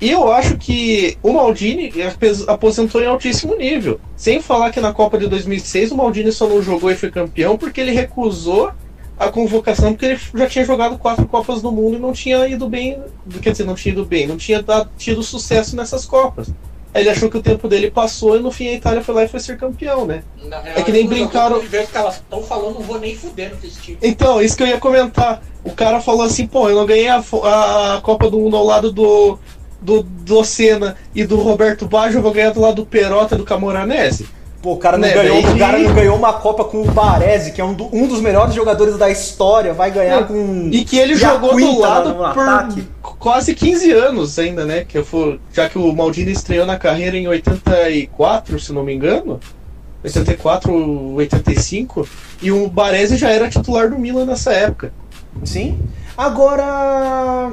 E 0.05 0.11
eu 0.11 0.31
acho 0.31 0.59
que 0.59 1.17
o 1.23 1.33
Maldini 1.33 1.90
aposentou 2.47 3.01
em 3.03 3.07
altíssimo 3.07 3.55
nível. 3.57 3.99
Sem 4.17 4.38
falar 4.40 4.71
que 4.71 4.79
na 4.81 4.93
Copa 4.93 5.17
de 5.17 5.27
2006 5.27 5.93
o 5.93 5.97
Maldini 5.97 6.31
só 6.31 6.47
não 6.47 6.61
jogou 6.62 6.90
e 6.90 6.95
foi 6.95 7.11
campeão 7.11 7.57
porque 7.57 7.81
ele 7.81 7.90
recusou 7.93 8.71
a 9.19 9.29
convocação 9.31 9.93
porque 9.95 10.05
ele 10.07 10.21
já 10.35 10.47
tinha 10.47 10.64
jogado 10.64 10.99
quatro 10.99 11.27
Copas 11.27 11.62
do 11.62 11.73
Mundo 11.73 11.97
e 11.97 11.99
não 12.01 12.12
tinha 12.12 12.47
ido 12.47 12.69
bem. 12.69 13.01
Quer 13.43 13.53
dizer, 13.53 13.64
não 13.64 13.75
tinha 13.75 13.93
ido 13.95 14.05
bem, 14.05 14.27
não 14.27 14.37
tinha 14.37 14.62
dado, 14.62 14.90
tido 14.99 15.23
sucesso 15.23 15.75
nessas 15.75 16.05
Copas. 16.05 16.49
Ele 16.95 17.09
achou 17.09 17.31
que 17.31 17.38
o 17.38 17.43
tempo 17.43 17.67
dele 17.67 17.90
passou 17.90 18.37
e 18.37 18.40
no 18.40 18.53
fim 18.53 18.69
a 18.69 18.75
Itália 18.75 19.03
foi 19.03 19.14
lá 19.14 19.25
e 19.25 19.29
foi 19.29 19.40
ser 19.40 19.57
campeão, 19.57 20.05
né? 20.07 20.23
Real, 20.38 20.62
É 20.77 20.83
que 20.83 20.93
nem 20.93 21.07
brincaram- 21.09 21.61
estão 21.61 22.43
falando, 22.43 22.75
não 22.75 22.83
vou 22.83 23.01
nem 23.01 23.17
fudendo 23.17 23.57
com 23.57 23.67
esse 23.67 23.81
time. 23.81 23.99
Então, 24.03 24.40
isso 24.40 24.55
que 24.57 24.62
eu 24.62 24.67
ia 24.69 24.79
comentar. 24.79 25.43
O 25.64 25.71
cara 25.73 26.01
falou 26.01 26.23
assim, 26.23 26.47
pô, 26.47 26.69
eu 26.69 26.77
não 26.77 26.85
ganhei 26.87 27.09
a, 27.09 27.17
a 27.19 28.01
Copa 28.03 28.31
do 28.31 28.38
Mundo 28.38 28.57
ao 28.57 28.64
lado 28.64 28.93
do, 28.93 29.38
do, 29.85 30.03
do 30.03 30.42
Senna 30.42 30.97
e 31.14 31.25
do 31.25 31.37
Roberto 31.37 31.87
Baggio, 31.87 32.18
eu 32.18 32.23
vou 32.23 32.33
ganhar 32.33 32.51
do 32.51 32.61
lado 32.61 32.77
do 32.77 32.87
Perota 32.87 33.35
e 33.35 33.38
do 33.38 33.44
Camoranese. 33.44 34.27
Pô, 34.62 34.73
o 34.73 34.77
cara 34.79 34.97
não, 34.97 35.07
Né, 35.07 35.12
ganhou, 35.12 35.42
daí- 35.42 35.55
o 35.55 35.59
cara 35.59 35.79
não 35.79 35.92
ganhou 35.94 36.16
uma 36.16 36.33
Copa 36.33 36.64
com 36.64 36.81
o 36.81 36.85
Baresi, 36.90 37.53
que 37.53 37.61
é 37.61 37.64
um, 37.64 37.75
do- 37.75 37.94
um 37.94 38.07
dos 38.09 38.23
melhores 38.23 38.55
jogadores 38.55 38.97
da 38.97 39.11
história, 39.11 39.75
vai 39.75 39.90
ganhar 39.90 40.20
É. 40.20 40.25
com. 40.25 40.70
E 40.73 40.83
que 40.87 40.97
ele 40.99 41.14
jogou 41.16 41.55
do 41.55 41.79
lado 41.81 42.14
por 42.33 42.49
ataque. 42.49 42.88
quase 43.18 43.55
15 43.55 43.92
anos 43.92 44.38
ainda, 44.38 44.64
né? 44.64 44.87
Que 44.88 45.03
for, 45.05 45.38
já 45.53 45.68
que 45.68 45.79
o 45.79 45.92
Maldini 45.92 46.33
estreou 46.33 46.64
na 46.64 46.79
carreira 46.79 47.14
em 47.14 47.29
84, 47.29 48.59
se 48.59 48.73
não 48.73 48.83
me 48.83 48.94
engano. 48.94 49.38
84, 50.03 50.73
85. 51.14 52.09
E 52.40 52.51
o 52.51 52.66
Baresi 52.68 53.18
já 53.18 53.29
era 53.31 53.51
titular 53.51 53.90
do 53.90 53.99
Milan 53.99 54.25
nessa 54.25 54.51
época. 54.53 54.92
Sim. 55.44 55.79
Agora. 56.16 57.53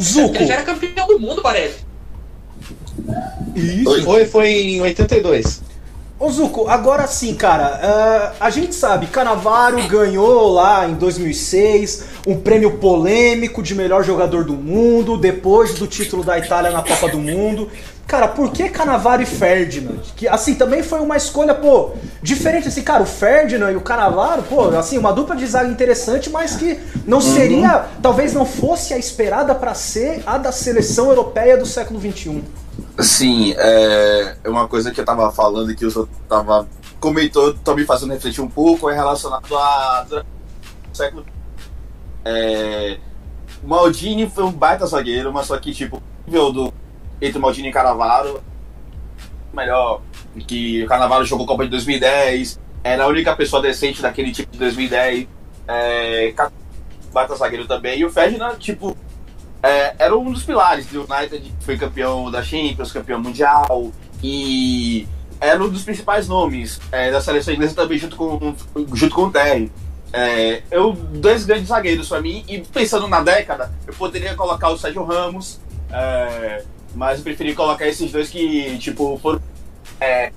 Zuko. 0.00 0.36
Ele 0.36 0.46
já 0.46 0.54
era 0.54 0.62
campeão 0.62 1.06
do 1.06 1.18
mundo, 1.18 1.42
parece. 1.42 1.84
Isso. 3.54 3.88
Oi. 3.88 4.02
Foi, 4.02 4.24
foi 4.26 4.48
em 4.50 4.80
82. 4.80 5.62
Ô 6.16 6.30
Zuko, 6.30 6.68
agora 6.68 7.08
sim, 7.08 7.34
cara, 7.34 7.80
ah, 7.82 8.32
a 8.38 8.48
gente 8.48 8.72
sabe, 8.72 9.08
Canavaro 9.08 9.82
ganhou 9.88 10.48
lá 10.52 10.86
em 10.86 10.94
2006 10.94 12.04
um 12.24 12.36
prêmio 12.36 12.78
polêmico 12.78 13.60
de 13.60 13.74
melhor 13.74 14.04
jogador 14.04 14.44
do 14.44 14.52
mundo, 14.52 15.18
depois 15.18 15.74
do 15.74 15.88
título 15.88 16.22
da 16.22 16.38
Itália 16.38 16.70
na 16.70 16.82
Copa 16.82 17.08
do 17.08 17.18
Mundo. 17.18 17.68
Cara, 18.06 18.28
por 18.28 18.52
que 18.52 18.68
Canavaro 18.68 19.22
e 19.22 19.26
Ferdinand? 19.26 20.02
Que 20.14 20.28
assim, 20.28 20.54
também 20.54 20.84
foi 20.84 21.00
uma 21.00 21.16
escolha, 21.16 21.52
pô, 21.52 21.90
diferente 22.22 22.68
assim, 22.68 22.82
cara, 22.82 23.02
o 23.02 23.06
Ferdinand 23.06 23.72
e 23.72 23.76
o 23.76 23.80
Canavaro, 23.80 24.44
pô, 24.44 24.68
assim, 24.68 24.96
uma 24.96 25.12
dupla 25.12 25.34
de 25.34 25.44
zaga 25.46 25.68
interessante, 25.68 26.30
mas 26.30 26.54
que 26.54 26.78
não 27.06 27.20
seria, 27.20 27.86
talvez 28.00 28.32
não 28.32 28.46
fosse 28.46 28.94
a 28.94 28.98
esperada 28.98 29.52
pra 29.52 29.74
ser 29.74 30.22
a 30.24 30.38
da 30.38 30.52
seleção 30.52 31.08
europeia 31.08 31.56
do 31.56 31.66
século 31.66 31.98
XXI. 31.98 32.44
Sim, 32.98 33.54
é 33.56 34.36
uma 34.46 34.68
coisa 34.68 34.90
que 34.90 35.00
eu 35.00 35.04
tava 35.04 35.30
falando 35.32 35.74
que 35.74 35.84
o 35.84 35.90
senhor 35.90 36.08
tava 36.28 36.68
comentou, 37.00 37.52
tô 37.54 37.74
me 37.74 37.84
fazendo 37.84 38.12
refletir 38.12 38.40
um 38.40 38.48
pouco, 38.48 38.88
é 38.88 38.94
relacionado 38.94 39.56
a 39.56 40.24
século. 40.92 41.24
É, 42.24 42.98
Maldini 43.62 44.28
foi 44.28 44.44
um 44.44 44.52
baita 44.52 44.86
zagueiro, 44.86 45.32
mas 45.32 45.46
só 45.46 45.58
que 45.58 45.72
tipo, 45.72 45.96
o 45.96 46.02
nível 46.26 46.52
do 46.52 46.74
entre 47.20 47.38
Maldini 47.38 47.68
e 47.68 47.72
Canavaro 47.72 48.42
melhor 49.54 50.02
que 50.46 50.82
o 50.82 50.86
Canavaro 50.86 51.24
jogou 51.24 51.46
Copa 51.46 51.64
de 51.64 51.70
2010, 51.70 52.60
era 52.82 53.04
a 53.04 53.06
única 53.06 53.34
pessoa 53.36 53.62
decente 53.62 54.02
daquele 54.02 54.32
tipo 54.32 54.52
de 54.52 54.58
2010. 54.58 55.28
É, 55.66 56.34
baita 57.12 57.36
zagueiro 57.36 57.66
também. 57.66 57.98
E 58.00 58.04
o 58.04 58.10
Ferdinand, 58.10 58.56
tipo, 58.56 58.96
é, 59.64 59.94
era 59.98 60.14
um 60.14 60.30
dos 60.30 60.42
pilares 60.42 60.84
do 60.88 61.06
United, 61.10 61.54
foi 61.60 61.78
campeão 61.78 62.30
da 62.30 62.42
Champions, 62.42 62.92
campeão 62.92 63.18
mundial, 63.18 63.90
e 64.22 65.08
era 65.40 65.64
um 65.64 65.70
dos 65.70 65.82
principais 65.82 66.28
nomes 66.28 66.78
é, 66.92 67.10
da 67.10 67.18
seleção 67.18 67.54
inglesa 67.54 67.74
também, 67.74 67.96
junto 67.96 68.14
com, 68.14 68.54
junto 68.92 69.14
com 69.14 69.22
o 69.22 69.30
Terry. 69.30 69.72
É, 70.12 70.62
eu, 70.70 70.92
dois 70.92 71.46
grandes 71.46 71.68
zagueiros 71.68 72.10
pra 72.10 72.20
mim, 72.20 72.44
e 72.46 72.60
pensando 72.60 73.08
na 73.08 73.22
década, 73.22 73.72
eu 73.86 73.94
poderia 73.94 74.34
colocar 74.34 74.68
o 74.68 74.76
Sérgio 74.76 75.02
Ramos, 75.02 75.58
é, 75.90 76.62
mas 76.94 77.18
eu 77.18 77.24
preferi 77.24 77.54
colocar 77.54 77.88
esses 77.88 78.12
dois 78.12 78.28
que, 78.28 78.76
tipo, 78.76 79.18
foram. 79.22 79.40
é, 79.98 80.30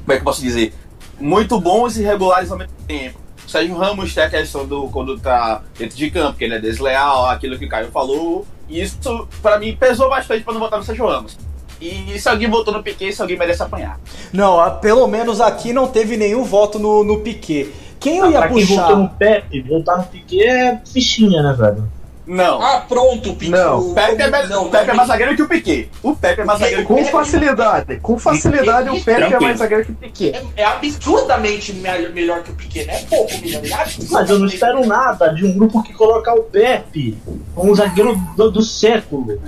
como 0.00 0.12
é 0.12 0.14
que 0.16 0.20
eu 0.20 0.24
posso 0.24 0.42
dizer? 0.42 0.74
Muito 1.20 1.60
bons 1.60 1.96
e 1.96 2.02
regulares 2.02 2.50
ao 2.50 2.58
mesmo 2.58 2.74
tempo. 2.88 3.21
O 3.52 3.58
Sérgio 3.58 3.76
Ramos 3.76 4.14
tem 4.14 4.24
a 4.24 4.30
questão 4.30 4.66
do 4.66 4.88
quando 4.88 5.18
tá 5.18 5.60
dentro 5.78 5.94
de 5.94 6.10
campo, 6.10 6.38
que 6.38 6.44
ele 6.44 6.54
é 6.54 6.58
desleal, 6.58 7.26
aquilo 7.28 7.58
que 7.58 7.66
o 7.66 7.68
Caio 7.68 7.90
falou. 7.90 8.46
E 8.66 8.80
isso, 8.80 9.28
pra 9.42 9.58
mim, 9.58 9.76
pesou 9.78 10.08
bastante 10.08 10.42
pra 10.42 10.54
não 10.54 10.60
votar 10.60 10.78
no 10.78 10.84
Sérgio 10.86 11.06
Ramos. 11.06 11.36
E 11.78 12.18
se 12.18 12.26
alguém 12.30 12.48
votou 12.48 12.72
no 12.72 12.82
Piquet, 12.82 13.12
se 13.12 13.20
alguém 13.20 13.36
merece 13.36 13.62
apanhar. 13.62 14.00
Não, 14.32 14.56
pelo 14.80 15.06
menos 15.06 15.38
aqui 15.38 15.70
não 15.70 15.86
teve 15.86 16.16
nenhum 16.16 16.44
voto 16.44 16.78
no, 16.78 17.04
no 17.04 17.20
Piquet. 17.20 17.70
Quem 18.00 18.16
eu 18.20 18.24
Ah, 18.24 18.30
ia 18.30 18.38
pra 18.38 18.48
quem 18.48 18.66
puxar? 18.66 18.82
votou 18.86 18.96
no 18.96 19.08
Pepe, 19.10 19.60
voltar 19.60 19.98
no 19.98 20.04
Piquet 20.04 20.40
é 20.48 20.80
fichinha, 20.90 21.42
né, 21.42 21.52
velho? 21.52 21.86
Não. 22.26 22.62
Ah, 22.62 22.84
pronto, 22.88 23.34
Pique. 23.34 23.50
Não, 23.50 23.90
o 23.90 23.94
Pepe 23.94 24.22
é, 24.22 24.30
mais- 24.30 24.48
não, 24.48 24.66
o 24.66 24.70
Pepe 24.70 24.90
é 24.90 24.94
mais 24.94 25.08
zagueiro 25.08 25.34
que 25.36 25.42
o 25.42 25.48
Piquet. 25.48 25.90
O 26.02 26.14
Pepe 26.14 26.40
é 26.40 26.44
mais 26.44 26.60
zagueiro 26.60 26.82
que 26.82 26.84
o 26.84 26.88
Com 26.88 26.94
Piquet. 26.96 27.10
facilidade, 27.12 27.96
com 28.00 28.18
facilidade 28.18 28.88
o 28.90 29.04
Pepe 29.04 29.34
é 29.34 29.40
mais 29.40 29.58
zagueiro 29.58 29.84
que 29.84 29.92
o 29.92 29.94
Piquet. 29.96 30.36
É, 30.56 30.62
é 30.62 30.64
absurdamente 30.64 31.72
me- 31.72 32.08
melhor 32.10 32.42
que 32.42 32.50
o 32.52 32.54
Piquet, 32.54 32.86
não 32.86 32.94
é 32.94 32.98
pouco 33.02 33.32
melhor. 33.40 33.64
é 33.66 33.72
absurdamente 33.72 34.12
Mas 34.12 34.30
eu 34.30 34.38
não 34.38 34.46
espero 34.46 34.86
nada 34.86 35.34
de 35.34 35.44
um 35.44 35.52
grupo 35.52 35.82
que 35.82 35.92
colocar 35.92 36.34
o 36.34 36.42
Pepe 36.44 37.18
como 37.54 37.72
um 37.72 37.74
zagueiro 37.74 38.14
do, 38.36 38.50
do 38.52 38.62
século. 38.62 39.40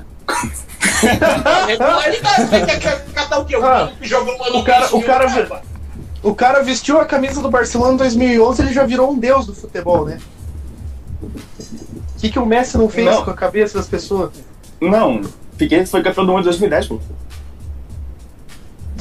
Que 1.66 1.76
catar 3.12 3.38
o 3.40 3.46
Ah, 3.64 3.90
cara-. 4.64 5.62
O 6.22 6.34
cara 6.34 6.62
vestiu 6.62 6.98
a 6.98 7.04
camisa 7.04 7.40
do 7.42 7.50
Barcelona 7.50 7.94
em 7.94 7.96
2011 7.98 8.62
ele 8.62 8.72
já 8.72 8.84
virou 8.84 9.10
um 9.12 9.18
deus 9.18 9.46
do 9.46 9.54
futebol, 9.54 10.06
né? 10.06 10.18
O 12.24 12.26
que, 12.26 12.32
que 12.32 12.38
o 12.38 12.46
Messi 12.46 12.78
não 12.78 12.88
fez 12.88 13.04
Não. 13.06 13.22
com 13.22 13.30
a 13.32 13.34
cabeça 13.34 13.76
das 13.76 13.86
pessoas? 13.86 14.30
Não, 14.80 15.20
Piquet 15.58 15.84
foi 15.84 16.02
campeão 16.02 16.24
do 16.24 16.32
mundo 16.32 16.40
em 16.40 16.44
2010, 16.44 16.86
pô. 16.86 16.98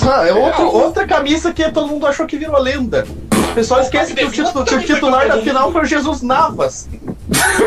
Ah, 0.02 0.28
é 0.28 0.34
outro- 0.34 0.68
outra 0.68 1.08
camisa 1.08 1.54
que 1.54 1.72
todo 1.72 1.88
mundo 1.88 2.06
achou 2.06 2.26
que 2.26 2.38
virou 2.38 2.60
lenda. 2.60 3.08
O 3.52 3.54
pessoal 3.56 3.80
esquece 3.80 4.14
que 4.14 4.26
o, 4.26 4.30
título, 4.30 4.66
que 4.66 4.76
o 4.76 4.84
titular 4.84 5.26
da 5.30 5.42
final 5.42 5.72
foi 5.72 5.84
o 5.84 5.86
Jesus 5.86 6.22
Navas. 6.22 6.90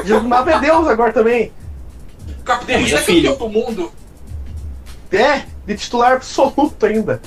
Jesus 0.04 0.24
Navas 0.28 0.56
é 0.56 0.58
Deus 0.60 0.86
agora 0.88 1.14
também. 1.14 1.50
O 2.38 2.42
Capitão 2.44 2.74
é 2.76 2.82
é 2.82 2.98
filho. 2.98 3.30
campeão 3.30 3.48
do 3.48 3.54
mundo. 3.54 3.92
É, 5.10 5.44
de 5.66 5.74
titular 5.74 6.12
absoluto 6.12 6.84
ainda. 6.84 7.22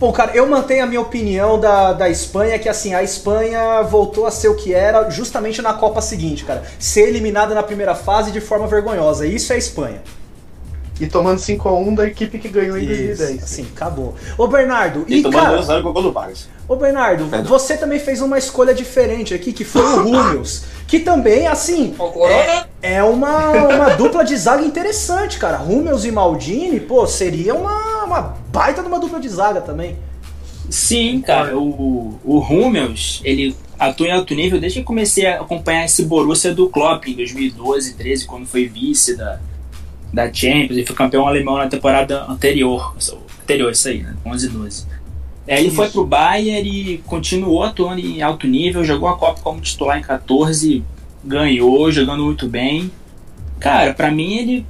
Bom, 0.00 0.10
cara, 0.12 0.34
eu 0.34 0.46
mantenho 0.46 0.82
a 0.82 0.86
minha 0.86 1.00
opinião 1.02 1.60
da, 1.60 1.92
da 1.92 2.08
Espanha, 2.08 2.58
que 2.58 2.70
assim, 2.70 2.94
a 2.94 3.02
Espanha 3.02 3.82
voltou 3.82 4.24
a 4.24 4.30
ser 4.30 4.48
o 4.48 4.56
que 4.56 4.72
era 4.72 5.10
justamente 5.10 5.60
na 5.60 5.74
Copa 5.74 6.00
seguinte, 6.00 6.42
cara. 6.42 6.62
Ser 6.78 7.06
eliminada 7.08 7.54
na 7.54 7.62
primeira 7.62 7.94
fase 7.94 8.32
de 8.32 8.40
forma 8.40 8.66
vergonhosa. 8.66 9.26
Isso 9.26 9.52
é 9.52 9.56
a 9.56 9.58
Espanha. 9.58 10.00
E 11.00 11.06
tomando 11.06 11.38
5x1 11.38 11.94
da 11.94 12.06
equipe 12.06 12.38
que 12.38 12.48
ganhou 12.48 12.76
em 12.76 12.82
Isso, 12.84 12.92
2010. 13.18 13.42
assim, 13.42 13.66
acabou. 13.74 14.14
Ô, 14.36 14.46
Bernardo, 14.46 15.04
E 15.08 15.16
e 15.18 15.22
tomando 15.22 15.42
cara, 15.42 15.56
2 15.62 15.82
com 15.82 15.88
o 15.88 15.92
gol 15.94 16.02
do 16.02 16.12
Vargas. 16.12 16.48
ô 16.68 16.76
Bernardo, 16.76 17.24
Perdão. 17.24 17.48
você 17.48 17.76
também 17.76 17.98
fez 17.98 18.20
uma 18.20 18.36
escolha 18.38 18.74
diferente 18.74 19.32
aqui, 19.32 19.52
que 19.52 19.64
foi 19.64 19.82
o 19.82 20.02
Rúmeus. 20.02 20.64
que 20.86 20.98
também, 21.00 21.46
assim, 21.46 21.94
Corona. 21.96 22.66
é 22.82 23.02
uma, 23.02 23.50
uma 23.50 23.88
dupla 23.90 24.24
de 24.24 24.36
zaga 24.36 24.62
interessante, 24.64 25.38
cara. 25.38 25.56
Rúmeus 25.56 26.04
e 26.04 26.10
Maldini, 26.12 26.80
pô, 26.80 27.06
seria 27.06 27.54
uma, 27.54 28.04
uma 28.04 28.36
baita 28.52 28.82
de 28.82 28.88
uma 28.88 28.98
dupla 29.00 29.18
de 29.20 29.28
zaga 29.28 29.60
também. 29.60 29.96
Sim, 30.68 31.20
cara, 31.20 31.56
o, 31.58 32.18
o 32.24 32.38
Hummels, 32.38 33.20
ele 33.24 33.56
atua 33.78 34.06
em 34.08 34.12
alto 34.12 34.34
nível 34.34 34.60
desde 34.60 34.80
que 34.80 34.84
comecei 34.84 35.26
a 35.26 35.40
acompanhar 35.40 35.84
esse 35.86 36.04
Borussia 36.04 36.54
do 36.54 36.68
Klopp 36.68 37.06
em 37.08 37.14
2012, 37.14 37.94
13, 37.94 38.26
quando 38.26 38.46
foi 38.46 38.66
vice 38.68 39.16
da, 39.16 39.40
da 40.12 40.32
Champions 40.32 40.78
e 40.78 40.86
foi 40.86 40.96
campeão 40.96 41.26
alemão 41.26 41.56
na 41.56 41.68
temporada 41.68 42.24
anterior. 42.28 42.94
Anterior, 43.42 43.72
isso 43.72 43.88
aí, 43.88 44.02
né? 44.02 44.14
11 44.24 44.48
12. 44.48 44.86
Aí 45.48 45.64
ele 45.64 45.70
foi 45.70 45.88
pro 45.88 46.06
Bayern 46.06 46.68
e 46.68 46.98
continuou 46.98 47.62
atuando 47.62 48.00
em 48.00 48.22
alto 48.22 48.46
nível, 48.46 48.84
jogou 48.84 49.08
a 49.08 49.16
Copa 49.16 49.40
como 49.40 49.60
titular 49.60 49.98
em 49.98 50.02
14, 50.02 50.84
ganhou, 51.24 51.90
jogando 51.90 52.24
muito 52.24 52.48
bem. 52.48 52.90
Cara, 53.58 53.92
pra 53.92 54.10
mim 54.10 54.36
ele. 54.36 54.66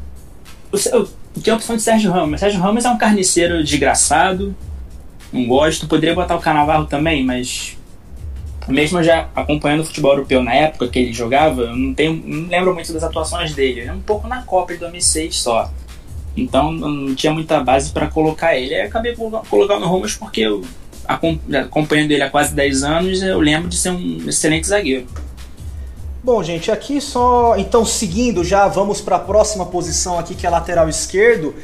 O, 0.73 0.77
o, 0.77 1.09
o 1.37 1.41
que 1.41 1.51
eu 1.51 1.57
tô 1.57 1.63
falando 1.63 1.79
de 1.79 1.85
Sérgio 1.85 2.11
Ramos? 2.11 2.41
Sérgio 2.41 2.61
Ramos 2.61 2.85
é 2.85 2.91
um 2.91 2.99
carniceiro 2.99 3.63
desgraçado, 3.63 4.55
não 5.33 5.47
gosto. 5.47 5.87
Poderia 5.87 6.15
botar 6.15 6.37
o 6.37 6.41
Canavarro 6.41 6.87
também, 6.87 7.25
mas 7.25 7.77
mesmo 8.71 9.03
já 9.03 9.29
acompanhando 9.35 9.81
o 9.81 9.85
futebol 9.85 10.13
europeu 10.13 10.43
na 10.43 10.55
época 10.55 10.89
que 10.89 10.99
ele 10.99 11.13
jogava, 11.13 11.63
eu 11.63 11.77
não, 11.77 11.95
tenho, 11.95 12.23
não 12.25 12.49
lembro 12.49 12.75
muito 12.75 12.93
das 12.93 13.03
atuações 13.03 13.55
dele. 13.55 13.83
É 13.83 13.93
um 13.93 14.01
pouco 14.01 14.27
na 14.29 14.43
Copa 14.43 14.73
de 14.73 14.79
2006 14.81 15.37
só. 15.37 15.71
Então 16.37 16.71
não 16.73 17.15
tinha 17.15 17.33
muita 17.33 17.61
base 17.63 17.91
para 17.91 18.07
colocar 18.07 18.57
ele. 18.57 18.75
Aí 18.75 18.83
acabei 18.83 19.15
colo- 19.15 19.43
colocando 19.51 19.85
o 19.85 19.91
Ramos 19.91 20.15
porque 20.15 20.41
eu, 20.43 20.63
acom- 21.07 21.39
acompanhando 21.53 22.13
ele 22.13 22.23
há 22.23 22.31
quase 22.31 22.55
10 22.55 22.83
anos, 22.85 23.23
eu 23.23 23.41
lembro 23.41 23.69
de 23.69 23.77
ser 23.77 23.91
um 23.91 24.29
excelente 24.29 24.67
zagueiro. 24.67 25.07
Bom, 26.23 26.43
gente, 26.43 26.71
aqui 26.71 27.01
só. 27.01 27.57
Então, 27.57 27.85
seguindo 27.85 28.45
já, 28.45 28.69
vamos 28.69 29.01
para 29.01 29.17
a 29.17 29.21
próxima 29.21 29.65
posição 29.67 30.19
aqui, 30.19 30.35
que 30.35 30.47
é 30.47 30.51
lateral 30.51 30.89
esquerdo. 30.89 31.55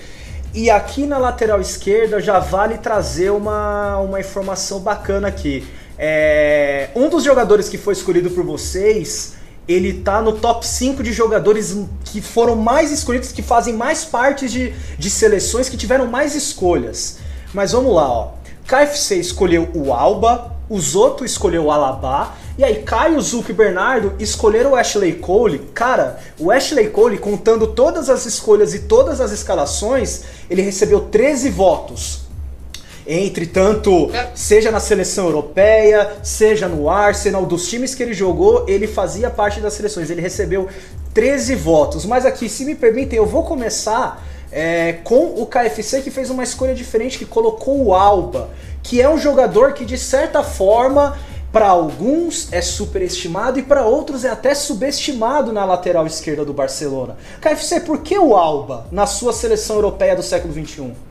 E 0.54 0.70
aqui 0.70 1.06
na 1.06 1.18
lateral 1.18 1.60
esquerda 1.60 2.18
já 2.20 2.38
vale 2.38 2.78
trazer 2.78 3.30
uma, 3.30 3.98
uma 3.98 4.18
informação 4.18 4.80
bacana 4.80 5.28
aqui. 5.28 5.66
É, 5.98 6.90
um 6.94 7.08
dos 7.08 7.24
jogadores 7.24 7.68
que 7.68 7.78
foi 7.78 7.94
escolhido 7.94 8.30
por 8.30 8.44
vocês, 8.44 9.34
ele 9.68 9.94
tá 9.94 10.20
no 10.22 10.32
top 10.32 10.66
5 10.66 11.02
de 11.02 11.12
jogadores 11.12 11.76
que 12.04 12.20
foram 12.20 12.54
mais 12.54 12.92
escolhidos, 12.92 13.32
que 13.32 13.42
fazem 13.42 13.74
mais 13.74 14.04
parte 14.04 14.48
de, 14.48 14.72
de 14.98 15.10
seleções 15.10 15.68
que 15.68 15.76
tiveram 15.76 16.06
mais 16.06 16.34
escolhas. 16.34 17.18
Mas 17.52 17.72
vamos 17.72 17.94
lá, 17.94 18.08
ó. 18.08 18.32
KFC 18.66 19.16
escolheu 19.16 19.68
o 19.74 19.92
Alba, 19.92 20.56
o 20.68 20.80
Zoto 20.80 21.24
escolheu 21.24 21.64
o 21.64 21.70
Alabá, 21.70 22.34
e 22.58 22.64
aí 22.64 22.82
Caio, 22.82 23.20
Zuco 23.20 23.50
e 23.50 23.54
Bernardo 23.54 24.14
escolheram 24.18 24.72
o 24.72 24.76
Ashley 24.76 25.12
Cole. 25.14 25.58
Cara, 25.72 26.18
o 26.38 26.50
Ashley 26.50 26.88
Cole, 26.88 27.18
contando 27.18 27.68
todas 27.68 28.10
as 28.10 28.26
escolhas 28.26 28.74
e 28.74 28.80
todas 28.80 29.20
as 29.20 29.30
escalações, 29.30 30.22
ele 30.50 30.62
recebeu 30.62 31.00
13 31.02 31.50
votos. 31.50 32.25
Entre 33.06 33.46
tanto, 33.46 34.10
seja 34.34 34.70
na 34.70 34.80
seleção 34.80 35.26
europeia, 35.26 36.16
seja 36.22 36.66
no 36.66 36.90
Arsenal, 36.90 37.46
dos 37.46 37.68
times 37.68 37.94
que 37.94 38.02
ele 38.02 38.12
jogou, 38.12 38.64
ele 38.66 38.88
fazia 38.88 39.30
parte 39.30 39.60
das 39.60 39.74
seleções. 39.74 40.10
Ele 40.10 40.20
recebeu 40.20 40.68
13 41.14 41.54
votos. 41.54 42.04
Mas 42.04 42.26
aqui, 42.26 42.48
se 42.48 42.64
me 42.64 42.74
permitem, 42.74 43.16
eu 43.16 43.24
vou 43.24 43.44
começar 43.44 44.22
é, 44.50 44.94
com 45.04 45.40
o 45.40 45.46
KFC 45.46 46.02
que 46.02 46.10
fez 46.10 46.30
uma 46.30 46.42
escolha 46.42 46.74
diferente, 46.74 47.18
que 47.18 47.24
colocou 47.24 47.80
o 47.84 47.94
Alba, 47.94 48.50
que 48.82 49.00
é 49.00 49.08
um 49.08 49.18
jogador 49.18 49.72
que 49.72 49.84
de 49.84 49.96
certa 49.96 50.42
forma, 50.42 51.16
para 51.52 51.68
alguns 51.68 52.52
é 52.52 52.60
superestimado 52.60 53.58
e 53.58 53.62
para 53.62 53.84
outros 53.84 54.24
é 54.24 54.30
até 54.30 54.54
subestimado 54.54 55.52
na 55.52 55.64
lateral 55.64 56.06
esquerda 56.06 56.44
do 56.44 56.52
Barcelona. 56.52 57.16
KFC, 57.40 57.80
por 57.80 57.98
que 58.00 58.18
o 58.18 58.34
Alba 58.34 58.86
na 58.90 59.06
sua 59.06 59.32
seleção 59.32 59.76
europeia 59.76 60.16
do 60.16 60.22
século 60.22 60.52
XXI? 60.52 61.05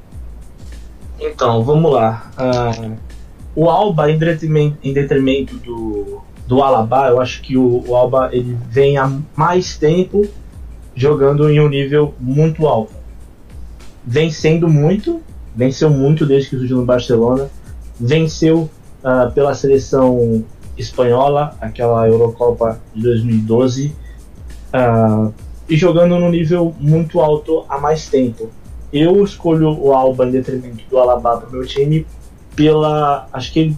Então, 1.19 1.63
vamos 1.63 1.91
lá. 1.91 2.31
Ah, 2.37 2.71
o 3.55 3.69
Alba, 3.69 4.11
em 4.11 4.17
detrimento, 4.17 4.77
em 4.83 4.93
detrimento 4.93 5.55
do, 5.57 6.21
do 6.45 6.61
Alaba, 6.61 7.07
eu 7.07 7.21
acho 7.21 7.41
que 7.41 7.57
o, 7.57 7.83
o 7.87 7.95
Alba 7.95 8.29
ele 8.31 8.57
vem 8.69 8.97
há 8.97 9.11
mais 9.35 9.77
tempo 9.77 10.27
jogando 10.93 11.49
em 11.49 11.59
um 11.59 11.69
nível 11.69 12.13
muito 12.19 12.67
alto. 12.67 12.93
Vencendo 14.03 14.67
muito, 14.67 15.21
venceu 15.55 15.89
muito 15.89 16.25
desde 16.25 16.49
que 16.49 16.57
surgiu 16.57 16.77
no 16.77 16.85
Barcelona, 16.85 17.49
venceu 17.99 18.69
ah, 19.03 19.31
pela 19.33 19.53
seleção 19.53 20.43
espanhola, 20.77 21.55
aquela 21.61 22.07
Eurocopa 22.07 22.79
de 22.93 23.01
2012, 23.03 23.95
ah, 24.73 25.29
e 25.67 25.77
jogando 25.77 26.19
num 26.19 26.29
nível 26.29 26.75
muito 26.79 27.21
alto 27.21 27.65
há 27.69 27.79
mais 27.79 28.07
tempo 28.07 28.49
eu 28.91 29.23
escolho 29.23 29.69
o 29.79 29.93
Alba 29.93 30.25
em 30.25 30.31
detrimento 30.31 30.83
do 30.89 30.97
Alaba 30.97 31.37
para 31.37 31.49
o 31.49 31.51
meu 31.51 31.65
time 31.65 32.05
pela 32.55 33.27
acho 33.33 33.51
que 33.51 33.75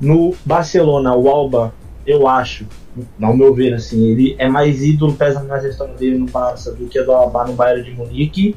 no 0.00 0.34
Barcelona 0.44 1.14
o 1.14 1.28
Alba 1.28 1.72
eu 2.06 2.26
acho 2.26 2.66
ao 3.20 3.36
meu 3.36 3.54
ver 3.54 3.74
assim 3.74 4.06
ele 4.06 4.34
é 4.38 4.48
mais 4.48 4.82
ídolo 4.82 5.12
pesa 5.12 5.42
mais 5.42 5.64
a 5.64 5.68
história 5.68 5.94
dele 5.94 6.18
no 6.18 6.26
Barça 6.26 6.72
do 6.72 6.86
que 6.86 6.98
a 6.98 7.02
do 7.02 7.12
Alaba 7.12 7.46
no 7.46 7.54
Bayern 7.54 7.84
de 7.84 7.96
Munique. 7.96 8.56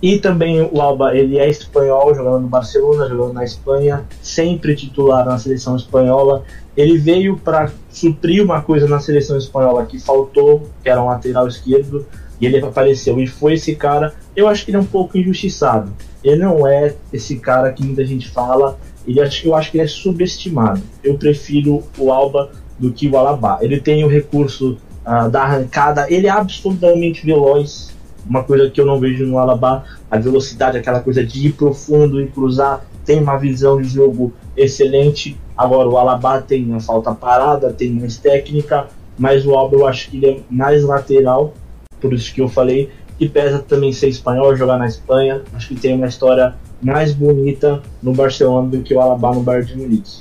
E 0.00 0.16
também 0.18 0.62
o 0.62 0.80
Alba 0.80 1.16
ele 1.16 1.38
é 1.38 1.48
espanhol 1.48 2.14
jogando 2.14 2.42
no 2.42 2.48
Barcelona 2.48 3.08
jogando 3.08 3.32
na 3.32 3.42
Espanha 3.42 4.06
sempre 4.22 4.76
titular 4.76 5.26
na 5.26 5.38
seleção 5.38 5.74
espanhola. 5.74 6.44
Ele 6.76 6.96
veio 6.96 7.36
para 7.36 7.72
suprir 7.90 8.44
uma 8.44 8.62
coisa 8.62 8.86
na 8.86 9.00
seleção 9.00 9.36
espanhola 9.36 9.84
que 9.84 9.98
faltou 9.98 10.62
que 10.82 10.88
era 10.88 11.02
um 11.02 11.06
lateral 11.06 11.48
esquerdo 11.48 12.06
e 12.40 12.46
ele 12.46 12.58
apareceu 12.58 13.18
e 13.18 13.26
foi 13.26 13.54
esse 13.54 13.74
cara. 13.74 14.14
Eu 14.34 14.48
acho 14.48 14.64
que 14.64 14.70
ele 14.70 14.78
é 14.78 14.80
um 14.80 14.86
pouco 14.86 15.18
injustiçado. 15.18 15.92
Ele 16.22 16.42
não 16.42 16.66
é 16.66 16.94
esse 17.12 17.36
cara 17.36 17.72
que 17.72 17.84
muita 17.84 18.04
gente 18.04 18.28
fala. 18.28 18.78
Ele 19.06 19.20
acho, 19.20 19.46
eu 19.46 19.54
acho 19.54 19.70
que 19.70 19.78
ele 19.78 19.84
é 19.84 19.88
subestimado. 19.88 20.82
Eu 21.02 21.16
prefiro 21.16 21.82
o 21.96 22.12
Alba 22.12 22.50
do 22.78 22.92
que 22.92 23.08
o 23.08 23.16
Alaba. 23.16 23.58
Ele 23.60 23.80
tem 23.80 24.04
o 24.04 24.08
recurso 24.08 24.76
ah, 25.04 25.28
da 25.28 25.42
arrancada. 25.42 26.06
Ele 26.08 26.26
é 26.26 26.30
absolutamente 26.30 27.24
veloz. 27.24 27.96
Uma 28.28 28.44
coisa 28.44 28.70
que 28.70 28.80
eu 28.80 28.86
não 28.86 29.00
vejo 29.00 29.24
no 29.26 29.38
Alaba. 29.38 29.84
A 30.10 30.18
velocidade, 30.18 30.78
aquela 30.78 31.00
coisa 31.00 31.24
de 31.24 31.48
ir 31.48 31.52
profundo 31.52 32.20
e 32.20 32.28
cruzar. 32.28 32.84
Tem 33.04 33.20
uma 33.20 33.36
visão 33.36 33.80
de 33.80 33.88
jogo 33.88 34.32
excelente. 34.56 35.36
Agora 35.56 35.88
o 35.88 35.96
Alaba 35.96 36.42
tem 36.42 36.64
uma 36.64 36.80
falta 36.80 37.14
parada, 37.14 37.72
tem 37.72 37.90
mais 37.90 38.16
técnica. 38.18 38.86
Mas 39.18 39.44
o 39.44 39.54
Alba 39.54 39.76
eu 39.76 39.86
acho 39.86 40.10
que 40.10 40.18
ele 40.18 40.26
é 40.26 40.40
mais 40.48 40.84
lateral 40.84 41.54
por 42.00 42.12
isso 42.12 42.32
que 42.32 42.40
eu 42.40 42.48
falei, 42.48 42.90
e 43.18 43.28
pesa 43.28 43.58
também 43.58 43.92
ser 43.92 44.08
espanhol, 44.08 44.54
jogar 44.56 44.78
na 44.78 44.86
Espanha. 44.86 45.42
Acho 45.54 45.68
que 45.68 45.76
tem 45.76 45.94
uma 45.94 46.06
história 46.06 46.54
mais 46.80 47.12
bonita 47.12 47.82
no 48.02 48.12
Barcelona 48.12 48.68
do 48.68 48.82
que 48.82 48.94
o 48.94 49.00
Alaba 49.00 49.34
no 49.34 49.40
Bayern 49.40 49.66
de 49.66 49.76
Munique. 49.76 50.20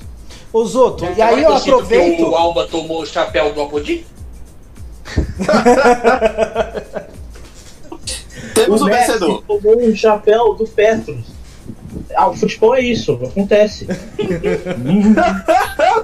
Ô 0.52 0.66
Zoto, 0.66 1.06
e 1.06 1.22
aí 1.22 1.36
que 1.36 1.44
eu 1.44 1.60
que 1.60 1.70
aproveito. 1.70 2.24
O 2.24 2.36
Alba 2.36 2.68
tomou 2.68 3.02
o 3.02 3.06
chapéu 3.06 3.54
do 3.54 3.62
Apodi? 3.62 4.06
Temos 8.54 8.82
o 8.82 8.86
Messi 8.86 9.12
vencedor. 9.12 9.44
tomou 9.48 9.80
um 9.80 9.96
chapéu 9.96 10.56
do 10.56 10.66
Petros. 10.66 11.26
Ah, 12.16 12.30
o 12.30 12.34
futebol 12.34 12.76
é 12.76 12.82
isso, 12.82 13.14
acontece. 13.14 13.88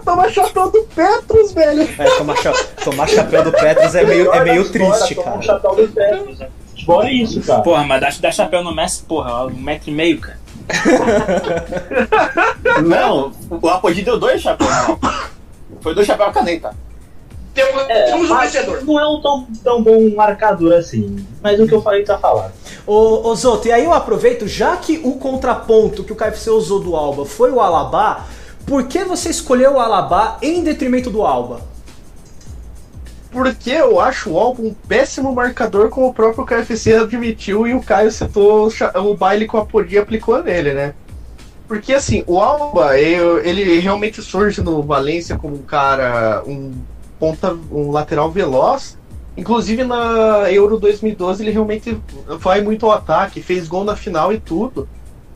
Toma 0.04 0.30
chapéu 0.30 0.70
do 0.72 0.84
Petros, 0.84 1.54
velho. 1.54 1.84
É, 1.98 2.18
tomar, 2.18 2.36
cha- 2.38 2.54
tomar 2.84 3.08
chapéu 3.08 3.44
do 3.44 3.52
Petros 3.52 3.96
é 3.96 4.04
meio, 4.04 4.34
é 4.34 4.44
meio 4.44 4.70
triste, 4.70 5.16
cara. 5.16 5.38
um 5.38 5.42
chapéu 5.42 5.76
do 5.76 5.88
Petros. 5.88 6.40
Futebol 6.72 7.04
é 7.04 7.12
isso, 7.14 7.42
cara. 7.42 7.62
Porra, 7.62 7.84
mas 7.86 8.02
dá, 8.02 8.10
dá 8.20 8.32
chapéu 8.32 8.64
no 8.64 8.76
Messi, 8.76 9.04
porra, 9.04 9.46
um 9.46 9.52
metro 9.60 9.90
e 9.90 9.94
meio, 9.94 10.20
cara. 10.20 10.40
Não, 12.84 13.32
o 13.50 13.70
Apodi 13.70 14.02
deu 14.02 14.20
dois 14.20 14.42
chapéus. 14.42 14.70
não. 14.88 15.00
Foi 15.82 15.94
dois 15.94 16.08
chapéus 16.08 16.34
caneta. 16.34 16.76
Temos, 17.54 17.84
É, 17.88 18.04
temos 18.06 18.32
um 18.32 18.38
vencedor. 18.40 18.84
não 18.84 19.00
é 19.00 19.08
um 19.08 19.22
tão, 19.22 19.48
tão 19.64 19.84
bom 19.84 20.10
marcador 20.16 20.74
assim. 20.74 21.24
Mas 21.42 21.60
o 21.60 21.68
que 21.68 21.74
eu 21.74 21.82
falei 21.82 22.04
tá 22.04 22.18
falado. 22.18 22.52
Ô, 22.88 23.28
ô 23.30 23.36
Zoto, 23.36 23.68
e 23.68 23.72
aí 23.72 23.84
eu 23.86 23.94
aproveito, 23.94 24.48
já 24.48 24.76
que 24.78 25.00
o 25.04 25.14
contraponto 25.14 26.04
que 26.04 26.12
o 26.12 26.16
KFC 26.16 26.50
usou 26.50 26.80
do 26.80 26.96
Alba 26.96 27.26
foi 27.26 27.52
o 27.52 27.62
Alaba, 27.62 28.22
por 28.66 28.88
que 28.88 29.04
você 29.04 29.30
escolheu 29.30 29.74
o 29.74 29.80
Alaba 29.80 30.38
em 30.42 30.64
detrimento 30.64 31.10
do 31.10 31.22
Alba? 31.22 31.62
Porque 33.32 33.72
eu 33.72 34.00
acho 34.00 34.32
o 34.32 34.40
álbum 34.40 34.68
um 34.68 34.74
péssimo 34.74 35.34
marcador, 35.34 35.90
como 35.90 36.08
o 36.08 36.14
próprio 36.14 36.46
KFC 36.46 36.96
admitiu 36.96 37.68
e 37.68 37.74
o 37.74 37.82
Caio 37.82 38.12
citou 38.12 38.68
o 38.68 39.10
o 39.10 39.18
baile 39.18 39.48
com 39.48 39.58
a 39.58 39.66
Podi 39.66 39.98
aplicou 39.98 40.44
nele, 40.44 40.74
né? 40.74 40.94
Porque 41.68 41.94
assim, 41.94 42.24
o 42.28 42.40
Alba, 42.40 42.98
ele 43.00 43.80
realmente 43.80 44.22
surge 44.22 44.62
no 44.62 44.84
Valência 44.84 45.38
como 45.38 45.56
um 45.56 45.64
cara, 45.64 46.44
um 46.46 46.74
ponta, 47.20 47.58
um 47.72 47.90
lateral 47.90 48.30
veloz. 48.30 48.98
Inclusive 49.36 49.84
na 49.84 50.52
Euro 50.52 50.78
2012 50.78 51.44
ele 51.44 51.52
realmente 51.52 51.98
vai 52.38 52.62
muito 52.62 52.86
ao 52.86 52.92
ataque, 52.92 53.42
fez 53.42 53.68
gol 53.68 53.84
na 53.84 53.96
final 53.96 54.32
e 54.32 54.40
tudo. 54.40 54.88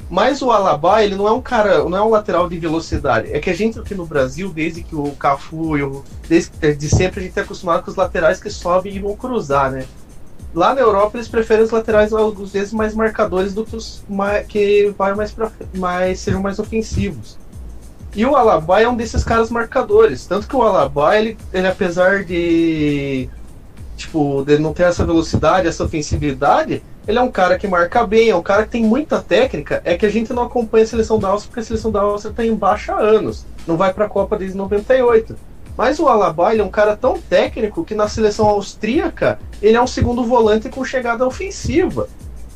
Mas 0.10 0.42
o 0.42 0.52
Alaba, 0.52 1.04
ele 1.04 1.16
não 1.16 1.28
é 1.28 1.32
um 1.32 1.42
cara, 1.42 1.84
não 1.84 1.98
é 1.98 2.02
um 2.02 2.10
lateral 2.10 2.48
de 2.48 2.58
velocidade. 2.58 3.32
É 3.32 3.40
que 3.40 3.50
a 3.50 3.54
gente 3.54 3.78
aqui 3.78 3.94
no 3.94 4.06
Brasil, 4.06 4.50
desde 4.50 4.82
que 4.82 4.96
o 4.96 5.12
Cafu 5.12 5.78
e 5.78 5.84
o 5.84 6.04
desde 6.30 6.76
de 6.76 6.90
sempre 6.90 7.20
a 7.20 7.24
gente 7.24 7.38
é 7.38 7.42
acostumado 7.42 7.84
com 7.84 7.92
os 7.92 7.98
laterais 7.98 8.40
que 8.40 8.50
sobem 8.50 8.96
e 8.96 9.00
vão 9.00 9.16
cruzar, 9.16 9.72
né? 9.72 9.86
Lá 10.56 10.74
na 10.74 10.80
Europa 10.80 11.18
eles 11.18 11.28
preferem 11.28 11.64
os 11.64 11.72
laterais 11.72 12.14
algumas 12.14 12.52
vezes 12.52 12.74
mais 12.74 12.96
marcadores 12.96 13.54
do 13.54 13.66
que 13.66 13.76
os 13.76 14.04
que 14.48 14.94
vai 14.98 15.14
mais 15.14 15.32
para 15.32 15.52
mais 15.76 16.20
sejam 16.20 16.42
mais 16.42 16.58
ofensivos. 16.58 17.38
E 18.16 18.26
o 18.26 18.36
Alaba 18.36 18.82
é 18.82 18.88
um 18.88 18.96
desses 18.96 19.24
caras 19.24 19.52
marcadores, 19.52 20.26
tanto 20.26 20.48
que 20.48 20.56
o 20.56 20.64
Alaba 20.64 21.18
ele, 21.18 21.38
ele 21.54 21.68
apesar 21.68 22.24
de 22.24 23.30
tipo 23.98 24.44
de 24.46 24.58
não 24.58 24.74
ter 24.74 24.84
essa 24.84 25.06
velocidade, 25.06 25.68
essa 25.68 25.84
ofensividade, 25.84 26.82
ele 27.08 27.18
é 27.18 27.22
um 27.22 27.32
cara 27.32 27.58
que 27.58 27.68
marca 27.68 28.06
bem, 28.06 28.30
é 28.30 28.36
um 28.36 28.44
cara 28.44 28.64
que 28.64 28.72
tem 28.72 28.84
muita 28.84 29.22
técnica. 29.22 29.82
É 29.86 29.98
que 29.98 30.06
a 30.06 30.10
gente 30.10 30.34
não 30.34 30.44
acompanha 30.44 30.84
a 30.84 30.88
seleção 30.88 31.18
da 31.18 31.30
Áustria 31.30 31.50
porque 31.50 31.62
a 31.62 31.64
seleção 31.64 31.90
da 31.90 32.02
Áustria 32.02 32.32
está 32.32 32.46
em 32.46 32.54
baixa 32.54 32.94
há 32.94 33.00
anos, 33.00 33.46
não 33.66 33.78
vai 33.78 33.94
para 33.94 34.06
a 34.06 34.10
Copa 34.10 34.38
desde 34.38 34.58
98. 34.58 35.36
Mas 35.78 36.00
o 36.00 36.08
Alaba 36.08 36.56
é 36.56 36.64
um 36.64 36.70
cara 36.70 36.98
tão 36.98 37.20
técnico 37.20 37.86
que 37.86 37.94
na 37.94 38.08
seleção 38.08 38.48
austríaca 38.48 39.40
ele 39.62 39.78
é 39.78 39.82
um 39.82 39.88
segundo 39.88 40.24
volante 40.24 40.70
com 40.70 40.84
chegada 40.84 41.26
ofensiva. 41.26 42.10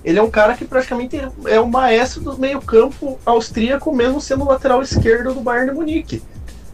Ele 0.03 0.17
é 0.17 0.21
um 0.23 0.31
cara 0.31 0.55
que 0.55 0.65
praticamente 0.65 1.21
é 1.45 1.59
o 1.59 1.67
maestro 1.67 2.21
do 2.21 2.37
meio-campo 2.37 3.19
austríaco, 3.23 3.95
mesmo 3.95 4.19
sendo 4.19 4.43
o 4.43 4.47
lateral 4.47 4.81
esquerdo 4.81 5.35
do 5.35 5.41
Bayern 5.41 5.69
de 5.69 5.75
Munique. 5.75 6.23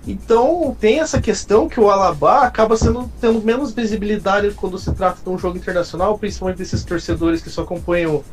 Então 0.07 0.75
tem 0.79 1.01
essa 1.01 1.19
questão 1.19 1.67
que 1.67 1.79
o 1.79 1.89
Alaba 1.89 2.39
acaba 2.43 2.77
sendo 2.77 3.11
tendo 3.19 3.41
menos 3.41 3.73
visibilidade 3.73 4.51
quando 4.51 4.79
se 4.79 4.93
trata 4.93 5.19
de 5.21 5.29
um 5.29 5.37
jogo 5.37 5.57
internacional, 5.57 6.17
principalmente 6.17 6.59
desses 6.59 6.83
torcedores 6.85 7.41
que 7.41 7.49
só 7.49 7.63
acompanham 7.63 8.23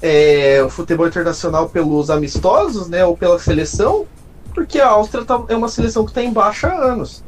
é, 0.00 0.62
o 0.64 0.70
futebol 0.70 1.06
internacional 1.06 1.68
pelos 1.68 2.08
amistosos, 2.08 2.88
né, 2.88 3.04
ou 3.04 3.16
pela 3.16 3.38
seleção, 3.38 4.06
porque 4.54 4.80
a 4.80 4.88
Áustria 4.88 5.24
tá- 5.24 5.44
é 5.48 5.54
uma 5.54 5.68
seleção 5.68 6.04
que 6.04 6.10
está 6.10 6.22
em 6.22 6.32
baixa 6.32 6.68
há 6.68 6.92
anos. 6.92 7.22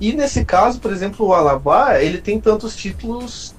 E 0.00 0.12
nesse 0.12 0.44
caso, 0.44 0.78
por 0.78 0.92
exemplo, 0.92 1.26
o 1.26 1.32
Alaba, 1.32 2.00
ele 2.02 2.18
tem 2.18 2.40
tantos 2.40 2.76
títulos 2.76 3.54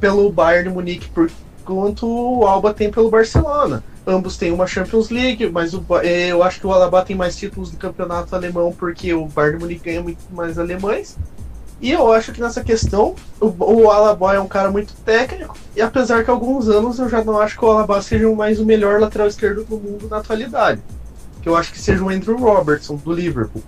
pelo 0.00 0.30
Bayern 0.30 0.68
de 0.68 0.74
Munique 0.74 1.08
por, 1.10 1.30
quanto 1.64 2.06
o 2.06 2.46
Alba 2.46 2.74
tem 2.74 2.90
pelo 2.90 3.10
Barcelona. 3.10 3.82
Ambos 4.06 4.36
têm 4.36 4.52
uma 4.52 4.66
Champions 4.66 5.10
League, 5.10 5.48
mas 5.48 5.74
o 5.74 5.84
eh, 6.02 6.28
eu 6.28 6.42
acho 6.42 6.60
que 6.60 6.66
o 6.66 6.72
Alaba 6.72 7.04
tem 7.04 7.14
mais 7.14 7.36
títulos 7.36 7.70
do 7.70 7.76
campeonato 7.76 8.34
alemão 8.34 8.72
porque 8.72 9.14
o 9.14 9.26
Bayern 9.26 9.74
ganha 9.76 10.02
muito 10.02 10.20
mais 10.32 10.58
alemães. 10.58 11.16
E 11.80 11.90
eu 11.90 12.12
acho 12.12 12.32
que 12.32 12.40
nessa 12.40 12.62
questão, 12.62 13.14
o, 13.40 13.46
o 13.58 13.90
Alaba 13.90 14.34
é 14.34 14.40
um 14.40 14.46
cara 14.46 14.70
muito 14.70 14.94
técnico, 15.04 15.56
e 15.74 15.82
apesar 15.82 16.24
que 16.24 16.30
há 16.30 16.32
alguns 16.32 16.68
anos 16.68 16.98
eu 16.98 17.08
já 17.08 17.24
não 17.24 17.40
acho 17.40 17.58
que 17.58 17.64
o 17.64 17.70
Alaba 17.70 18.00
seja 18.00 18.30
mais 18.32 18.60
o 18.60 18.64
melhor 18.64 19.00
lateral 19.00 19.26
esquerdo 19.26 19.64
do 19.64 19.76
mundo 19.76 20.08
na 20.08 20.18
atualidade. 20.18 20.80
Que 21.42 21.48
eu 21.48 21.56
acho 21.56 21.72
que 21.72 21.80
seja 21.80 22.04
o 22.04 22.08
Andrew 22.08 22.36
Robertson, 22.36 22.94
do 22.94 23.12
Liverpool. 23.12 23.62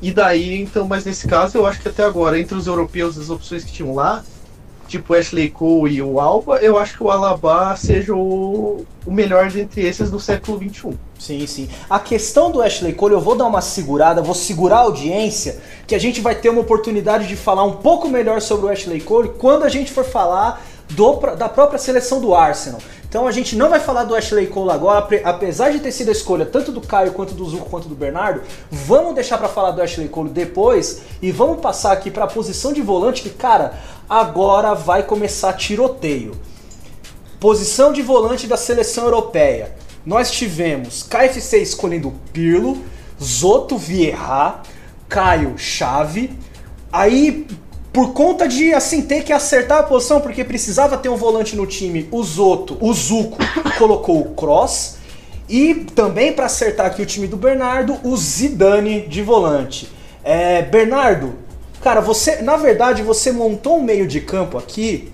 E 0.00 0.12
daí, 0.12 0.60
então, 0.60 0.86
mas 0.86 1.04
nesse 1.04 1.26
caso, 1.26 1.58
eu 1.58 1.66
acho 1.66 1.80
que 1.80 1.88
até 1.88 2.04
agora, 2.04 2.38
entre 2.38 2.56
os 2.56 2.68
europeus, 2.68 3.18
as 3.18 3.28
opções 3.28 3.64
que 3.64 3.72
tinham 3.72 3.94
lá, 3.94 4.24
tipo 4.92 5.14
Ashley 5.14 5.48
Cole 5.48 5.94
e 5.94 6.02
o 6.02 6.20
Alba, 6.20 6.58
eu 6.58 6.78
acho 6.78 6.96
que 6.96 7.02
o 7.02 7.10
Alaba 7.10 7.74
seja 7.76 8.14
o, 8.14 8.84
o 9.06 9.10
melhor 9.10 9.50
dentre 9.50 9.82
esses 9.86 10.10
do 10.10 10.20
século. 10.20 10.58
XXI. 10.58 10.98
Sim, 11.18 11.46
sim. 11.46 11.68
A 11.88 11.98
questão 11.98 12.50
do 12.50 12.60
Ashley 12.60 12.92
Cole, 12.92 13.14
eu 13.14 13.20
vou 13.20 13.34
dar 13.34 13.46
uma 13.46 13.60
segurada, 13.60 14.20
vou 14.20 14.34
segurar 14.34 14.76
a 14.76 14.80
audiência, 14.80 15.60
que 15.86 15.94
a 15.94 15.98
gente 15.98 16.20
vai 16.20 16.34
ter 16.34 16.50
uma 16.50 16.60
oportunidade 16.60 17.26
de 17.26 17.36
falar 17.36 17.64
um 17.64 17.76
pouco 17.76 18.08
melhor 18.08 18.40
sobre 18.40 18.66
o 18.66 18.68
Ashley 18.68 19.00
Cole 19.00 19.32
quando 19.38 19.64
a 19.64 19.68
gente 19.68 19.90
for 19.90 20.04
falar 20.04 20.62
do, 20.90 21.14
da 21.36 21.48
própria 21.48 21.78
seleção 21.78 22.20
do 22.20 22.34
Arsenal. 22.34 22.80
Então 23.12 23.26
a 23.26 23.30
gente 23.30 23.56
não 23.56 23.68
vai 23.68 23.78
falar 23.78 24.04
do 24.04 24.16
Ashley 24.16 24.46
Cole 24.46 24.70
agora, 24.70 25.06
apesar 25.22 25.70
de 25.70 25.80
ter 25.80 25.92
sido 25.92 26.08
a 26.08 26.12
escolha 26.12 26.46
tanto 26.46 26.72
do 26.72 26.80
Caio 26.80 27.12
quanto 27.12 27.34
do 27.34 27.44
Zuko 27.44 27.68
quanto 27.68 27.86
do 27.86 27.94
Bernardo, 27.94 28.40
vamos 28.70 29.14
deixar 29.14 29.36
pra 29.36 29.50
falar 29.50 29.72
do 29.72 29.82
Ashley 29.82 30.08
Cole 30.08 30.30
depois 30.30 31.02
e 31.20 31.30
vamos 31.30 31.60
passar 31.60 31.92
aqui 31.92 32.10
pra 32.10 32.26
posição 32.26 32.72
de 32.72 32.80
volante 32.80 33.20
que, 33.20 33.28
cara, 33.28 33.74
agora 34.08 34.72
vai 34.72 35.02
começar 35.02 35.52
tiroteio. 35.52 36.32
Posição 37.38 37.92
de 37.92 38.00
volante 38.00 38.46
da 38.46 38.56
seleção 38.56 39.04
europeia. 39.04 39.76
Nós 40.06 40.30
tivemos 40.30 41.02
KFC 41.02 41.58
escolhendo 41.58 42.14
Pirlo, 42.32 42.82
Zoto 43.22 43.76
Vieira, 43.76 44.62
Caio 45.06 45.58
Chave. 45.58 46.30
Aí, 46.90 47.46
por 47.92 48.12
conta 48.12 48.48
de 48.48 48.72
assim 48.72 49.02
ter 49.02 49.22
que 49.22 49.32
acertar 49.32 49.78
a 49.78 49.82
posição, 49.82 50.20
porque 50.20 50.42
precisava 50.42 50.96
ter 50.96 51.08
um 51.08 51.16
volante 51.16 51.54
no 51.54 51.66
time, 51.66 52.08
o 52.10 52.22
Zoto, 52.22 52.76
o 52.80 52.92
Zuco 52.92 53.36
colocou 53.76 54.20
o 54.20 54.34
Cross. 54.34 54.96
E 55.48 55.74
também 55.94 56.32
para 56.32 56.46
acertar 56.46 56.86
aqui 56.86 57.02
o 57.02 57.06
time 57.06 57.26
do 57.26 57.36
Bernardo, 57.36 57.98
o 58.02 58.16
Zidane 58.16 59.02
de 59.02 59.20
volante. 59.22 59.90
É, 60.24 60.62
Bernardo, 60.62 61.34
cara, 61.82 62.00
você, 62.00 62.40
na 62.40 62.56
verdade, 62.56 63.02
você 63.02 63.30
montou 63.30 63.78
um 63.78 63.82
meio 63.82 64.06
de 64.06 64.20
campo 64.20 64.56
aqui 64.56 65.12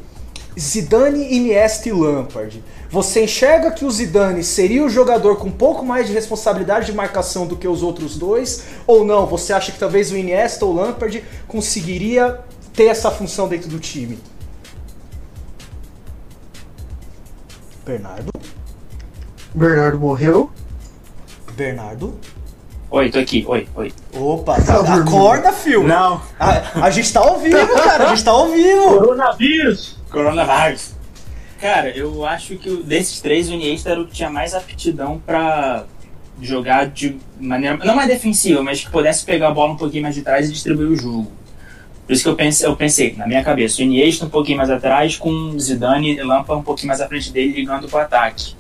Zidane, 0.59 1.33
Iniesta 1.33 1.89
e 1.89 1.93
Lampard. 1.93 2.63
Você 2.91 3.25
enxerga 3.25 3.71
que 3.71 3.85
o 3.85 3.91
Zidane 3.91 4.43
seria 4.43 4.85
o 4.85 4.89
jogador 4.89 5.37
com 5.37 5.49
um 5.49 5.53
pouco 5.53 5.85
mais 5.85 6.07
de 6.07 6.13
responsabilidade 6.13 6.87
de 6.87 6.93
marcação 6.93 7.47
do 7.47 7.57
que 7.57 7.69
os 7.69 7.83
outros 7.83 8.17
dois? 8.17 8.65
Ou 8.87 9.05
não? 9.05 9.27
Você 9.27 9.53
acha 9.53 9.71
que 9.71 9.79
talvez 9.79 10.11
o 10.11 10.17
Iniesta 10.17 10.65
ou 10.65 10.73
o 10.73 10.75
Lampard 10.75 11.23
conseguiria 11.47 12.41
ter 12.79 12.85
essa 12.85 13.11
função 13.11 13.49
dentro 13.49 13.69
do 13.69 13.81
time? 13.81 14.17
Bernardo? 17.85 18.31
Bernardo 19.53 19.99
morreu. 19.99 20.49
Bernardo? 21.57 22.17
Oi, 22.89 23.11
tô 23.11 23.19
aqui. 23.19 23.45
Oi, 23.49 23.67
oi. 23.75 23.93
Opa, 24.15 24.61
Tá 24.61 24.81
dormindo. 24.81 25.09
acorda, 25.09 25.51
filho! 25.53 25.83
Não, 25.83 26.23
A, 26.39 26.85
a 26.87 26.91
gente 26.91 27.13
tá 27.13 27.19
ao 27.19 27.41
vivo, 27.41 27.67
cara, 27.83 28.05
a 28.05 28.09
gente 28.15 28.23
tá 28.25 28.31
ao 28.31 28.49
vivo! 28.49 28.91
Coronavírus! 29.01 29.97
coronavírus. 30.09 30.93
Cara, 31.61 31.91
eu 31.91 32.25
acho 32.25 32.57
que 32.59 32.77
desses 32.85 33.21
três, 33.21 33.49
o 33.49 33.53
Iniesta 33.55 33.91
era 33.91 34.01
o 34.01 34.07
que 34.07 34.13
tinha 34.13 34.31
mais 34.31 34.55
aptidão 34.55 35.21
pra 35.27 35.85
jogar 36.41 36.87
de 36.87 37.19
maneira, 37.41 37.77
não 37.79 37.97
mais 37.97 38.07
defensiva, 38.09 38.63
mas 38.63 38.85
que 38.85 38.91
pudesse 38.93 39.25
pegar 39.25 39.49
a 39.49 39.51
bola 39.51 39.73
um 39.73 39.77
pouquinho 39.77 40.05
mais 40.05 40.15
de 40.15 40.23
trás 40.23 40.49
e 40.49 40.53
distribuir 40.53 40.89
o 40.93 40.97
jogo. 40.97 41.38
Por 42.09 42.15
isso 42.15 42.23
que 42.23 42.29
eu 42.31 42.35
pensei, 42.37 42.67
eu 42.67 42.75
pensei 42.75 43.15
na 43.19 43.27
minha 43.27 43.45
cabeça, 43.45 43.83
o 43.83 43.85
Iniesta 43.85 44.25
um 44.25 44.31
pouquinho 44.31 44.57
mais 44.57 44.71
atrás, 44.71 45.19
com 45.19 45.59
Zidane 45.59 46.17
e 46.17 46.23
Lampa 46.23 46.57
um 46.57 46.63
pouquinho 46.63 46.89
mais 46.89 47.03
à 47.03 47.07
frente 47.07 47.31
dele, 47.31 47.53
ligando 47.53 47.87
pro 47.87 47.99
ataque. 47.99 48.55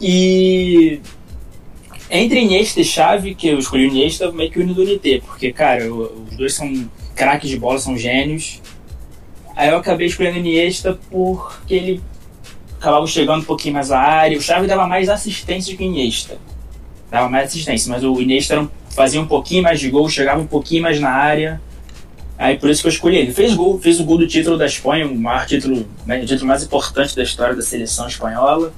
E 0.00 1.00
entre 2.10 2.40
Iniesta 2.40 2.80
e 2.80 2.84
Xavi, 2.84 3.34
que 3.34 3.48
eu 3.48 3.58
escolhi 3.58 3.84
o 3.86 3.90
Iniesta, 3.90 4.32
meio 4.32 4.50
que 4.50 4.58
unido 4.58 4.76
do 4.76 4.82
Unité, 4.84 5.20
porque, 5.20 5.52
cara, 5.52 5.82
eu- 5.82 6.24
os 6.30 6.34
dois 6.38 6.54
são 6.54 6.88
craques 7.14 7.50
de 7.50 7.58
bola, 7.58 7.78
são 7.78 7.94
gênios. 7.94 8.62
Aí 9.54 9.68
eu 9.68 9.76
acabei 9.76 10.06
escolhendo 10.06 10.36
o 10.36 10.40
Iniesta 10.40 10.98
porque 11.10 11.74
ele 11.74 12.00
acabava 12.80 13.06
chegando 13.06 13.42
um 13.42 13.44
pouquinho 13.44 13.74
mais 13.74 13.90
à 13.92 13.98
área. 14.00 14.38
O 14.38 14.40
Xavi 14.40 14.66
dava 14.66 14.86
mais 14.86 15.10
assistência 15.10 15.76
que 15.76 15.82
o 15.82 15.86
Iniesta. 15.86 16.38
Dava 17.10 17.28
mais 17.28 17.48
assistência, 17.48 17.92
mas 17.92 18.02
o 18.02 18.18
Iniesta 18.18 18.66
fazia 18.88 19.20
um 19.20 19.26
pouquinho 19.26 19.62
mais 19.62 19.78
de 19.78 19.90
gol, 19.90 20.08
chegava 20.08 20.40
um 20.40 20.46
pouquinho 20.46 20.82
mais 20.84 20.98
na 20.98 21.10
área. 21.10 21.60
Aí 22.40 22.58
por 22.58 22.70
isso 22.70 22.80
que 22.80 22.88
eu 22.88 22.90
escolhi 22.90 23.18
ele. 23.18 23.34
Fez 23.34 23.52
gol, 23.52 23.78
fez 23.78 24.00
o 24.00 24.04
gol 24.04 24.16
do 24.16 24.26
título 24.26 24.56
da 24.56 24.64
Espanha, 24.64 25.06
o 25.06 25.14
maior 25.14 25.44
título, 25.44 25.86
né, 26.06 26.22
o 26.22 26.26
título 26.26 26.48
mais 26.48 26.62
importante 26.62 27.14
da 27.14 27.22
história 27.22 27.54
da 27.54 27.60
seleção 27.60 28.08
espanhola. 28.08 28.72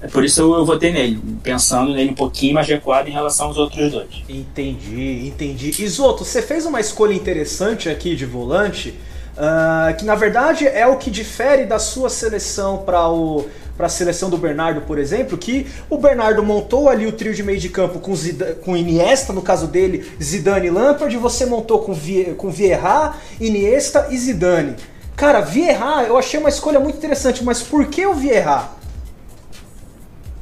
É 0.00 0.06
por 0.06 0.24
isso 0.24 0.40
eu, 0.40 0.64
votei 0.64 0.92
nele, 0.92 1.20
pensando 1.42 1.92
nele 1.92 2.10
um 2.10 2.14
pouquinho 2.14 2.54
mais 2.54 2.68
recuado 2.68 3.08
em 3.08 3.12
relação 3.12 3.48
aos 3.48 3.56
outros 3.56 3.90
dois. 3.90 4.22
Entendi, 4.28 5.26
entendi. 5.26 5.82
Isoto, 5.82 6.24
você 6.24 6.40
fez 6.40 6.66
uma 6.66 6.78
escolha 6.80 7.12
interessante 7.12 7.88
aqui 7.88 8.14
de 8.14 8.24
volante, 8.24 8.94
ah, 9.36 9.92
que 9.98 10.04
na 10.04 10.14
verdade 10.14 10.64
é 10.64 10.86
o 10.86 10.96
que 10.96 11.10
difere 11.10 11.64
da 11.64 11.80
sua 11.80 12.08
seleção 12.08 12.78
para 12.78 13.08
o 13.08 13.44
para 13.76 13.86
a 13.86 13.90
seleção 13.90 14.30
do 14.30 14.38
Bernardo, 14.38 14.82
por 14.82 14.98
exemplo, 14.98 15.36
que 15.36 15.66
o 15.90 15.98
Bernardo 15.98 16.42
montou 16.42 16.88
ali 16.88 17.06
o 17.06 17.12
trio 17.12 17.34
de 17.34 17.42
meio 17.42 17.58
de 17.58 17.68
campo 17.68 17.98
com, 17.98 18.14
Zidane, 18.14 18.54
com 18.56 18.76
Iniesta, 18.76 19.32
no 19.32 19.42
caso 19.42 19.66
dele, 19.66 20.10
Zidane 20.22 20.68
e 20.68 20.70
Lampard, 20.70 21.14
e 21.14 21.18
você 21.18 21.44
montou 21.44 21.80
com, 21.80 21.92
Vie, 21.92 22.34
com 22.36 22.50
Vieira, 22.50 23.14
Iniesta 23.40 24.08
e 24.10 24.18
Zidane. 24.18 24.76
Cara, 25.16 25.40
Vieira 25.40 26.04
eu 26.06 26.16
achei 26.16 26.38
uma 26.38 26.48
escolha 26.48 26.78
muito 26.78 26.98
interessante, 26.98 27.42
mas 27.42 27.62
por 27.62 27.86
que 27.86 28.06
o 28.06 28.14
Vieira? 28.14 28.68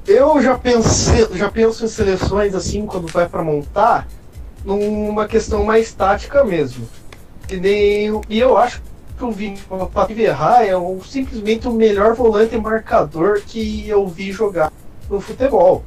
Eu 0.07 0.43
já 0.43 0.59
pensei, 0.59 1.29
já 1.35 1.51
penso 1.51 1.85
em 1.85 1.89
seleções 1.89 2.55
assim 2.55 2.87
quando 2.87 3.07
vai 3.07 3.29
para 3.29 3.43
montar 3.43 4.09
numa 4.65 5.27
questão 5.27 5.65
mais 5.65 5.93
tática 5.93 6.45
mesmo. 6.45 6.89
E, 7.49 7.57
nem, 7.57 8.21
e 8.29 8.39
eu 8.39 8.57
acho 8.57 8.83
que 9.31 9.63
o 9.71 9.87
Patrick 9.87 10.15
Vieira 10.15 10.65
é 10.67 10.77
um, 10.77 11.01
simplesmente 11.03 11.69
o 11.69 11.73
melhor 11.73 12.15
volante 12.15 12.57
marcador 12.57 13.41
que 13.47 13.89
eu 13.89 14.07
vi 14.07 14.33
jogar 14.33 14.73
no 15.09 15.21
futebol. 15.21 15.85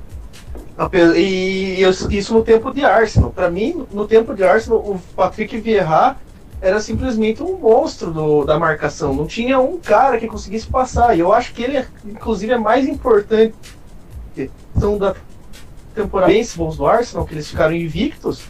E 1.15 1.81
isso 2.11 2.33
no 2.33 2.43
tempo 2.43 2.71
de 2.73 2.83
Arsenal. 2.83 3.31
Para 3.31 3.49
mim, 3.49 3.85
no 3.91 4.07
tempo 4.07 4.33
de 4.33 4.43
Arsenal, 4.43 4.79
o 4.79 4.99
Patrick 5.15 5.57
Vieira 5.57 6.17
era 6.61 6.79
simplesmente 6.79 7.43
um 7.43 7.57
monstro 7.57 8.11
do, 8.11 8.45
da 8.45 8.57
marcação. 8.57 9.13
Não 9.13 9.27
tinha 9.27 9.59
um 9.59 9.77
cara 9.77 10.17
que 10.17 10.27
conseguisse 10.27 10.67
passar. 10.67 11.15
E 11.15 11.19
eu 11.19 11.33
acho 11.33 11.53
que 11.53 11.63
ele, 11.63 11.85
inclusive, 12.05 12.53
é 12.53 12.57
mais 12.57 12.87
importante 12.87 13.53
são 14.77 14.97
da 14.97 15.15
temporada 15.93 16.31
Invincibles 16.31 16.75
do 16.75 16.85
Arsenal, 16.85 17.25
que 17.25 17.33
eles 17.33 17.49
ficaram 17.49 17.73
invictos. 17.73 18.43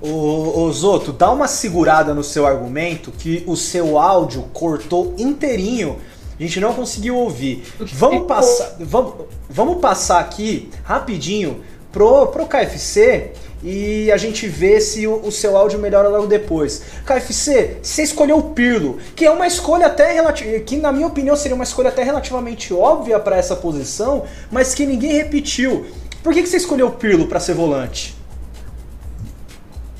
Ô, 0.00 0.60
ô 0.60 0.72
Zoto, 0.72 1.12
dá 1.12 1.30
uma 1.30 1.48
segurada 1.48 2.12
no 2.12 2.22
seu 2.22 2.46
argumento 2.46 3.10
que 3.10 3.42
o 3.46 3.56
seu 3.56 3.98
áudio 3.98 4.42
cortou 4.52 5.14
inteirinho. 5.16 5.98
A 6.38 6.42
gente 6.42 6.60
não 6.60 6.74
conseguiu 6.74 7.16
ouvir. 7.16 7.64
Vamos 7.80 8.26
passar, 8.26 8.76
vamos, 8.78 9.14
vamos 9.48 9.78
passar 9.80 10.20
aqui 10.20 10.70
rapidinho 10.84 11.62
pro, 11.90 12.26
pro 12.26 12.46
KFC 12.46 13.32
e 13.64 14.12
a 14.12 14.18
gente 14.18 14.46
vê 14.46 14.78
se 14.82 15.06
o, 15.06 15.26
o, 15.26 15.32
seu 15.32 15.56
áudio 15.56 15.78
melhora 15.78 16.10
logo 16.10 16.26
depois. 16.26 16.82
KFC, 17.06 17.78
você 17.82 18.02
escolheu 18.02 18.36
o 18.36 18.50
Pirlo, 18.50 18.98
que 19.14 19.24
é 19.24 19.30
uma 19.30 19.46
escolha 19.46 19.86
até 19.86 20.22
que 20.60 20.76
na 20.76 20.92
minha 20.92 21.06
opinião 21.06 21.34
seria 21.34 21.54
uma 21.54 21.64
escolha 21.64 21.88
até 21.88 22.02
relativamente 22.02 22.74
óbvia 22.74 23.18
para 23.18 23.38
essa 23.38 23.56
posição, 23.56 24.24
mas 24.50 24.74
que 24.74 24.84
ninguém 24.84 25.12
repetiu. 25.12 25.86
Por 26.22 26.34
que, 26.34 26.42
que 26.42 26.48
você 26.48 26.58
escolheu 26.58 26.88
o 26.88 26.92
Pirlo 26.92 27.28
para 27.28 27.40
ser 27.40 27.54
volante? 27.54 28.14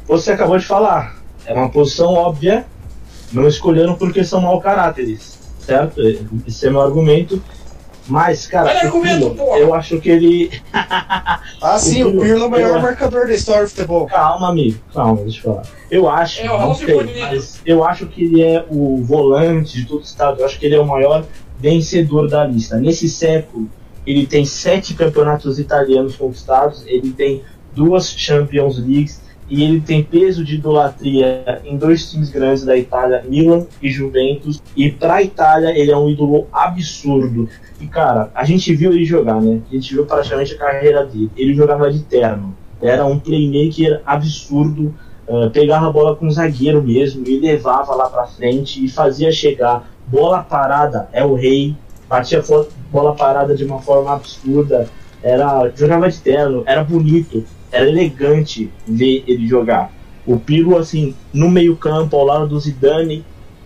Você 0.07 0.33
acabou 0.33 0.59
de 0.59 0.65
falar. 0.65 1.17
É 1.45 1.53
uma 1.53 1.69
posição 1.69 2.13
óbvia. 2.15 2.67
Não 3.33 3.47
escolheram 3.47 3.95
porque 3.97 4.25
são 4.25 4.41
mau 4.41 4.61
caráteres, 4.61 5.39
certo? 5.61 6.01
Esse 6.47 6.67
é 6.67 6.71
meu 6.71 6.81
argumento. 6.81 7.43
Mas, 8.09 8.47
cara, 8.47 8.71
Olha 8.71 8.95
o 8.95 9.03
Pirlo, 9.03 9.37
eu 9.57 9.75
acho 9.75 10.01
que 10.01 10.09
ele. 10.09 10.51
ah, 10.73 11.77
sim, 11.77 12.05
o 12.05 12.21
Pirlo 12.21 12.45
é 12.45 12.47
o 12.47 12.51
maior 12.51 12.81
marcador 12.81 13.27
da 13.27 13.35
história 13.35 13.65
do 13.65 13.69
futebol. 13.69 14.07
Calma, 14.07 14.49
amigo, 14.49 14.79
calma, 14.95 15.23
deixa 15.23 15.41
eu 15.41 15.43
falar. 15.43 15.67
Eu 15.91 16.09
acho, 16.09 16.41
é, 16.43 16.47
não 16.47 16.75
sei, 16.75 17.21
mas 17.21 17.61
eu 17.67 17.85
acho 17.85 18.07
que 18.07 18.25
ele 18.25 18.43
é 18.43 18.65
o 18.71 19.03
volante 19.03 19.81
de 19.81 19.87
todo 19.87 20.01
o 20.01 20.05
estado. 20.05 20.41
Eu 20.41 20.47
acho 20.47 20.59
que 20.59 20.67
ele 20.67 20.77
é 20.77 20.81
o 20.81 20.87
maior 20.87 21.25
vencedor 21.59 22.29
da 22.29 22.45
lista. 22.45 22.77
Nesse 22.77 23.09
século, 23.09 23.69
ele 24.07 24.25
tem 24.25 24.45
sete 24.45 24.95
campeonatos 24.95 25.59
italianos 25.59 26.15
conquistados, 26.15 26.85
ele 26.87 27.11
tem 27.11 27.43
duas 27.75 28.09
Champions 28.09 28.79
Leagues 28.79 29.21
e 29.49 29.63
ele 29.63 29.81
tem 29.81 30.03
peso 30.03 30.45
de 30.45 30.57
idolatria 30.57 31.63
em 31.65 31.77
dois 31.77 32.11
times 32.11 32.31
grandes 32.31 32.65
da 32.65 32.77
Itália, 32.77 33.25
Milan 33.29 33.67
e 33.81 33.89
Juventus. 33.91 34.61
E 34.77 34.91
para 34.91 35.15
a 35.15 35.23
Itália 35.23 35.71
ele 35.77 35.91
é 35.91 35.97
um 35.97 36.09
ídolo 36.09 36.49
absurdo. 36.53 37.49
E 37.81 37.87
cara, 37.87 38.31
a 38.35 38.45
gente 38.45 38.75
viu 38.75 38.93
ele 38.93 39.05
jogar, 39.05 39.41
né? 39.41 39.61
A 39.71 39.75
gente 39.75 39.95
viu 39.95 40.05
praticamente 40.05 40.55
a 40.55 40.59
carreira 40.59 41.05
dele. 41.05 41.31
Ele 41.37 41.55
jogava 41.55 41.91
de 41.93 42.03
terno. 42.03 42.57
Era 42.83 43.05
um 43.05 43.19
playmaker 43.19 44.03
absurdo. 44.05 44.95
Uh, 45.29 45.51
pegava 45.51 45.89
a 45.89 45.93
bola 45.93 46.15
com 46.15 46.27
o 46.27 46.31
zagueiro 46.31 46.81
mesmo 46.83 47.27
e 47.27 47.41
levava 47.41 47.95
lá 47.95 48.09
para 48.09 48.27
frente 48.27 48.85
e 48.85 48.89
fazia 48.89 49.31
chegar. 49.31 49.89
Bola 50.07 50.43
parada 50.43 51.09
é 51.13 51.25
o 51.25 51.35
rei. 51.35 51.77
Batia 52.09 52.43
bola 52.91 53.15
parada 53.15 53.55
de 53.57 53.65
uma 53.65 53.81
forma 53.81 54.13
absurda. 54.13 54.89
Era, 55.23 55.69
jogava 55.75 56.09
de 56.09 56.21
terno, 56.21 56.63
era 56.67 56.85
bonito, 56.85 57.45
era 57.77 57.89
elegante 57.89 58.71
ver 58.87 59.23
ele 59.27 59.47
jogar. 59.47 59.93
O 60.27 60.39
Pirlo, 60.39 60.77
assim, 60.77 61.15
no 61.33 61.49
meio-campo, 61.49 62.17
ao 62.17 62.25
lado 62.25 62.49
do 62.49 62.59
Zidane, 62.59 63.25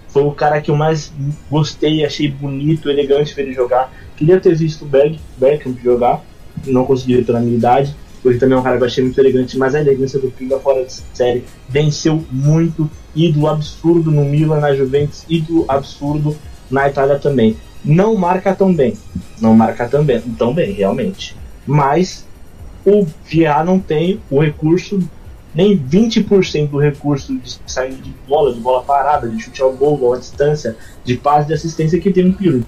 foi 0.08 0.24
o 0.24 0.32
cara 0.32 0.60
que 0.60 0.70
eu 0.70 0.76
mais 0.76 1.12
gostei, 1.50 2.04
achei 2.04 2.28
bonito, 2.28 2.90
elegante 2.90 3.34
ver 3.34 3.42
ele 3.42 3.54
jogar. 3.54 3.92
Queria 4.16 4.40
ter 4.40 4.54
visto 4.54 4.82
o 4.82 4.88
Beck, 4.88 5.18
Beckham 5.38 5.74
jogar, 5.82 6.22
não 6.66 6.84
consegui 6.84 7.22
pela 7.22 7.40
minha 7.40 7.56
idade. 7.56 7.94
Ele 8.22 8.38
também 8.38 8.56
é 8.56 8.60
um 8.60 8.62
cara 8.62 8.76
que 8.76 8.82
eu 8.82 8.86
achei 8.86 9.02
muito 9.02 9.18
elegante, 9.18 9.56
mas 9.56 9.74
a 9.74 9.80
elegância 9.80 10.18
do 10.18 10.30
Pinga 10.30 10.58
fora 10.58 10.84
de 10.84 10.92
série 11.14 11.44
venceu 11.68 12.22
muito. 12.30 12.90
Ídolo 13.16 13.48
absurdo 13.48 14.10
no 14.10 14.24
Milan, 14.24 14.60
na 14.60 14.74
Juventus, 14.74 15.24
ídolo 15.28 15.64
absurdo 15.66 16.36
na 16.70 16.88
Itália 16.88 17.18
também. 17.18 17.56
Não 17.82 18.14
marca 18.14 18.54
tão 18.54 18.74
bem, 18.74 18.94
não 19.40 19.54
marca 19.54 19.88
tão 19.88 20.04
bem, 20.04 20.20
tão 20.36 20.52
bem 20.52 20.72
realmente. 20.72 21.34
Mas 21.66 22.26
o 22.84 23.06
Vieira 23.24 23.64
não 23.64 23.78
tem 23.78 24.20
o 24.30 24.40
recurso 24.40 25.00
nem 25.54 25.76
20% 25.76 26.68
do 26.68 26.78
recurso 26.78 27.36
de 27.36 27.58
saída 27.66 27.96
de 27.96 28.14
bola, 28.26 28.54
de 28.54 28.60
bola 28.60 28.82
parada, 28.82 29.28
de 29.28 29.42
chute 29.42 29.60
ao 29.60 29.72
gol, 29.72 29.96
bola 29.96 30.16
à 30.16 30.18
distância, 30.20 30.76
de 31.04 31.16
passe 31.16 31.48
de 31.48 31.54
assistência 31.54 32.00
que 32.00 32.12
tem 32.12 32.24
no 32.24 32.34
Pirlo. 32.34 32.64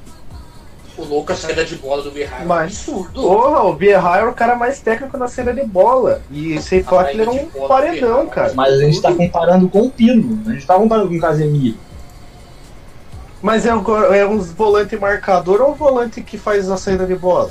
O 0.98 1.04
Lucas 1.04 1.38
saída 1.38 1.64
de 1.64 1.76
bola 1.76 2.02
do 2.02 2.10
Vieira 2.10 2.32
é 2.40 2.44
um 2.44 2.52
absurdo. 2.52 3.22
Porra, 3.22 3.62
o 3.62 3.74
Vieira 3.74 4.16
era 4.16 4.28
o 4.28 4.34
cara 4.34 4.56
mais 4.56 4.80
técnico 4.80 5.16
na 5.16 5.28
saída 5.28 5.54
de 5.54 5.64
bola. 5.64 6.22
E 6.30 6.60
sem 6.60 6.82
falar 6.82 7.04
que 7.06 7.12
ele 7.12 7.22
era 7.22 7.30
um 7.30 7.68
paredão, 7.68 8.26
cara. 8.26 8.52
Mas 8.54 8.74
a 8.74 8.78
gente 8.78 9.00
tá 9.00 9.12
comparando 9.12 9.68
com 9.68 9.82
o 9.82 9.90
Pirlo, 9.90 10.38
a 10.46 10.52
gente 10.52 10.66
tá 10.66 10.74
comparando 10.74 11.08
com 11.08 11.16
o 11.16 11.20
Casemiro. 11.20 11.76
Mas 13.40 13.66
é 13.66 13.74
um, 13.74 13.82
é 14.14 14.26
um 14.26 14.38
volante 14.38 14.96
marcador 14.96 15.60
ou 15.62 15.72
um 15.72 15.74
volante 15.74 16.20
que 16.20 16.38
faz 16.38 16.70
a 16.70 16.76
saída 16.76 17.06
de 17.06 17.14
bola? 17.14 17.50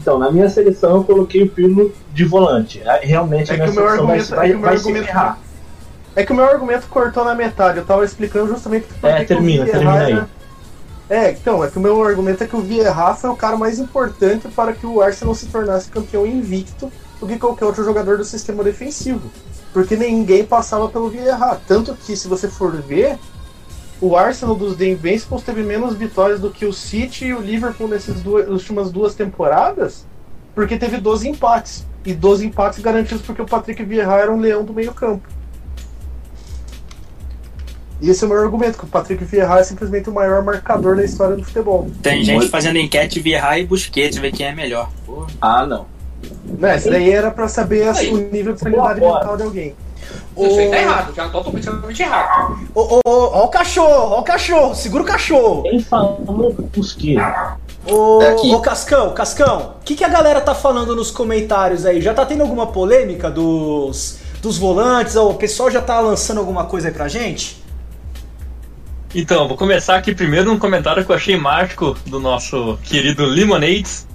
Então, 0.00 0.18
na 0.18 0.30
minha 0.30 0.48
seleção 0.48 0.96
eu 0.96 1.04
coloquei 1.04 1.42
o 1.42 1.48
Pirlo 1.48 1.92
de 2.12 2.24
volante. 2.24 2.80
É, 2.84 3.00
realmente 3.04 3.50
é 3.50 3.54
a 3.54 3.56
minha 3.56 3.68
que 3.68 3.72
o 3.72 3.80
meu 3.80 3.88
argumento, 3.88 4.34
vai, 4.34 4.52
é 4.52 4.56
o 4.56 4.58
meu 4.58 4.70
argumento, 4.70 5.08
É 6.16 6.24
que 6.24 6.32
o 6.32 6.36
meu 6.36 6.44
argumento 6.44 6.86
cortou 6.88 7.24
na 7.24 7.34
metade. 7.34 7.78
Eu 7.78 7.84
tava 7.84 8.04
explicando 8.04 8.48
justamente 8.48 8.86
É, 9.02 9.24
termina, 9.24 9.64
termina 9.64 10.04
aí. 10.04 10.22
É, 11.10 11.30
então, 11.30 11.64
é 11.64 11.68
que 11.68 11.78
o 11.78 11.80
meu 11.80 12.02
argumento 12.02 12.44
é 12.44 12.46
que 12.46 12.54
o 12.54 12.60
Vieira 12.60 12.94
foi 13.14 13.30
o 13.30 13.36
cara 13.36 13.56
mais 13.56 13.78
importante 13.78 14.46
para 14.48 14.72
que 14.74 14.86
o 14.86 15.00
Arsenal 15.00 15.34
se 15.34 15.46
tornasse 15.46 15.88
campeão 15.88 16.26
invicto 16.26 16.92
do 17.18 17.26
que 17.26 17.38
qualquer 17.38 17.64
outro 17.64 17.84
jogador 17.84 18.18
do 18.18 18.24
sistema 18.24 18.62
defensivo. 18.62 19.30
Porque 19.72 19.96
ninguém 19.96 20.44
passava 20.44 20.88
pelo 20.88 21.08
Vieira. 21.08 21.58
Tanto 21.66 21.94
que, 21.94 22.14
se 22.14 22.28
você 22.28 22.46
for 22.46 22.72
ver, 22.72 23.18
o 24.00 24.16
Arsenal 24.16 24.54
dos 24.54 24.76
The 24.76 24.86
Invincibles 24.86 25.42
teve 25.42 25.62
menos 25.62 25.94
vitórias 25.94 26.40
do 26.40 26.50
que 26.50 26.64
o 26.64 26.72
City 26.72 27.26
e 27.26 27.34
o 27.34 27.40
Liverpool 27.40 27.88
nessas 27.88 28.20
duas, 28.20 28.48
últimas 28.48 28.90
duas 28.90 29.14
temporadas, 29.14 30.06
porque 30.54 30.76
teve 30.76 30.98
12 30.98 31.28
empates. 31.28 31.86
E 32.04 32.14
12 32.14 32.46
empates 32.46 32.78
garantidos 32.78 33.22
porque 33.22 33.42
o 33.42 33.46
Patrick 33.46 33.82
Vieira 33.82 34.14
era 34.14 34.32
um 34.32 34.38
leão 34.38 34.64
do 34.64 34.72
meio 34.72 34.94
campo. 34.94 35.28
E 38.00 38.08
esse 38.08 38.22
é 38.22 38.26
o 38.26 38.30
meu 38.30 38.40
argumento, 38.40 38.78
que 38.78 38.84
o 38.84 38.88
Patrick 38.88 39.24
Vieira 39.24 39.58
é 39.58 39.64
simplesmente 39.64 40.08
o 40.08 40.12
maior 40.12 40.44
marcador 40.44 40.96
da 40.96 41.04
história 41.04 41.36
do 41.36 41.42
futebol. 41.42 41.90
Tem 42.00 42.22
gente 42.22 42.36
Muito... 42.36 42.50
fazendo 42.50 42.78
enquete 42.78 43.18
Vieira 43.20 43.58
e 43.58 43.66
Busquets, 43.66 44.18
ver 44.18 44.30
quem 44.30 44.46
é 44.46 44.54
melhor. 44.54 44.90
Porra. 45.04 45.26
Ah, 45.40 45.66
não. 45.66 45.86
Não, 46.58 46.74
isso 46.74 46.90
daí 46.90 47.10
era 47.10 47.30
pra 47.30 47.48
saber 47.48 47.90
o 48.12 48.16
nível 48.32 48.52
de 48.54 48.60
sanidade 48.60 49.00
mental 49.00 49.36
de 49.36 49.42
alguém. 49.42 49.74
Isso 50.46 50.58
aí 50.58 50.70
tá 50.70 50.78
errado, 50.78 51.14
já 51.14 51.28
tô 51.28 51.42
completamente 51.42 52.02
errado. 52.02 52.58
Ô, 52.74 52.80
ô, 52.80 53.00
ô, 53.06 53.30
ó 53.32 53.44
o 53.44 53.48
cachorro, 53.48 54.14
ó 54.14 54.20
o 54.20 54.22
cachorro, 54.22 54.74
segura 54.74 55.02
o 55.02 55.06
cachorro. 55.06 55.62
Quem 55.62 55.80
falou 55.80 56.54
Busquets? 56.74 57.22
Ô, 57.86 58.22
é 58.22 58.34
ô 58.34 58.60
Cascão, 58.60 59.14
Cascão, 59.14 59.76
o 59.80 59.84
que, 59.84 59.94
que 59.94 60.04
a 60.04 60.08
galera 60.08 60.40
tá 60.40 60.54
falando 60.54 60.94
nos 60.94 61.10
comentários 61.10 61.86
aí? 61.86 62.00
Já 62.00 62.12
tá 62.12 62.26
tendo 62.26 62.42
alguma 62.42 62.66
polêmica 62.66 63.30
dos, 63.30 64.18
dos 64.42 64.58
volantes? 64.58 65.16
O 65.16 65.34
pessoal 65.34 65.70
já 65.70 65.80
tá 65.80 65.98
lançando 66.00 66.38
alguma 66.38 66.66
coisa 66.66 66.88
aí 66.88 66.94
pra 66.94 67.08
gente? 67.08 67.62
Então, 69.14 69.48
vou 69.48 69.56
começar 69.56 69.96
aqui 69.96 70.14
primeiro 70.14 70.50
num 70.50 70.58
comentário 70.58 71.04
que 71.04 71.10
eu 71.10 71.16
achei 71.16 71.36
mágico 71.36 71.96
do 72.06 72.20
nosso 72.20 72.78
querido 72.84 73.24
Limonades, 73.24 74.06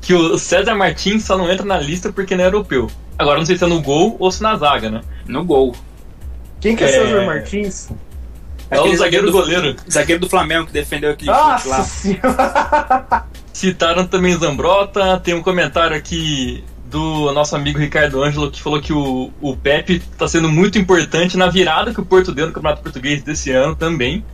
que 0.00 0.14
o 0.14 0.38
César 0.38 0.74
Martins 0.74 1.24
só 1.24 1.36
não 1.36 1.50
entra 1.50 1.64
na 1.64 1.78
lista 1.78 2.12
porque 2.12 2.36
não 2.36 2.44
é 2.44 2.46
europeu. 2.46 2.90
Agora 3.18 3.38
não 3.38 3.46
sei 3.46 3.56
se 3.56 3.64
é 3.64 3.66
no 3.66 3.80
gol 3.80 4.16
ou 4.18 4.30
se 4.32 4.42
na 4.42 4.56
zaga, 4.56 4.90
né? 4.90 5.02
No 5.26 5.44
gol. 5.44 5.74
Quem 6.60 6.74
que 6.74 6.84
é, 6.84 6.88
é... 6.88 6.92
César 6.92 7.26
Martins? 7.26 7.90
É 8.70 8.80
o 8.80 8.96
zagueiro 8.96 9.26
do, 9.26 9.32
goleiro. 9.32 9.76
Zagueiro 9.90 10.20
do 10.20 10.28
Flamengo 10.28 10.66
que 10.66 10.72
defendeu 10.72 11.10
aquele 11.10 11.32
chute 11.32 11.68
lá. 11.68 11.82
Senhora. 11.82 13.24
Citaram 13.52 14.06
também 14.06 14.36
Zambrota. 14.38 15.18
Tem 15.18 15.34
um 15.34 15.42
comentário 15.42 15.96
aqui 15.96 16.62
do 16.86 17.32
nosso 17.32 17.54
amigo 17.56 17.78
Ricardo 17.78 18.22
Ângelo 18.22 18.50
que 18.50 18.62
falou 18.62 18.80
que 18.80 18.92
o, 18.92 19.32
o 19.40 19.56
Pepe 19.56 20.02
está 20.12 20.26
sendo 20.28 20.48
muito 20.48 20.78
importante 20.78 21.36
na 21.36 21.48
virada 21.48 21.92
que 21.92 22.00
o 22.00 22.04
Porto 22.04 22.32
deu 22.32 22.46
no 22.46 22.52
Campeonato 22.52 22.82
Português 22.82 23.22
desse 23.22 23.50
ano 23.50 23.74
também. 23.74 24.24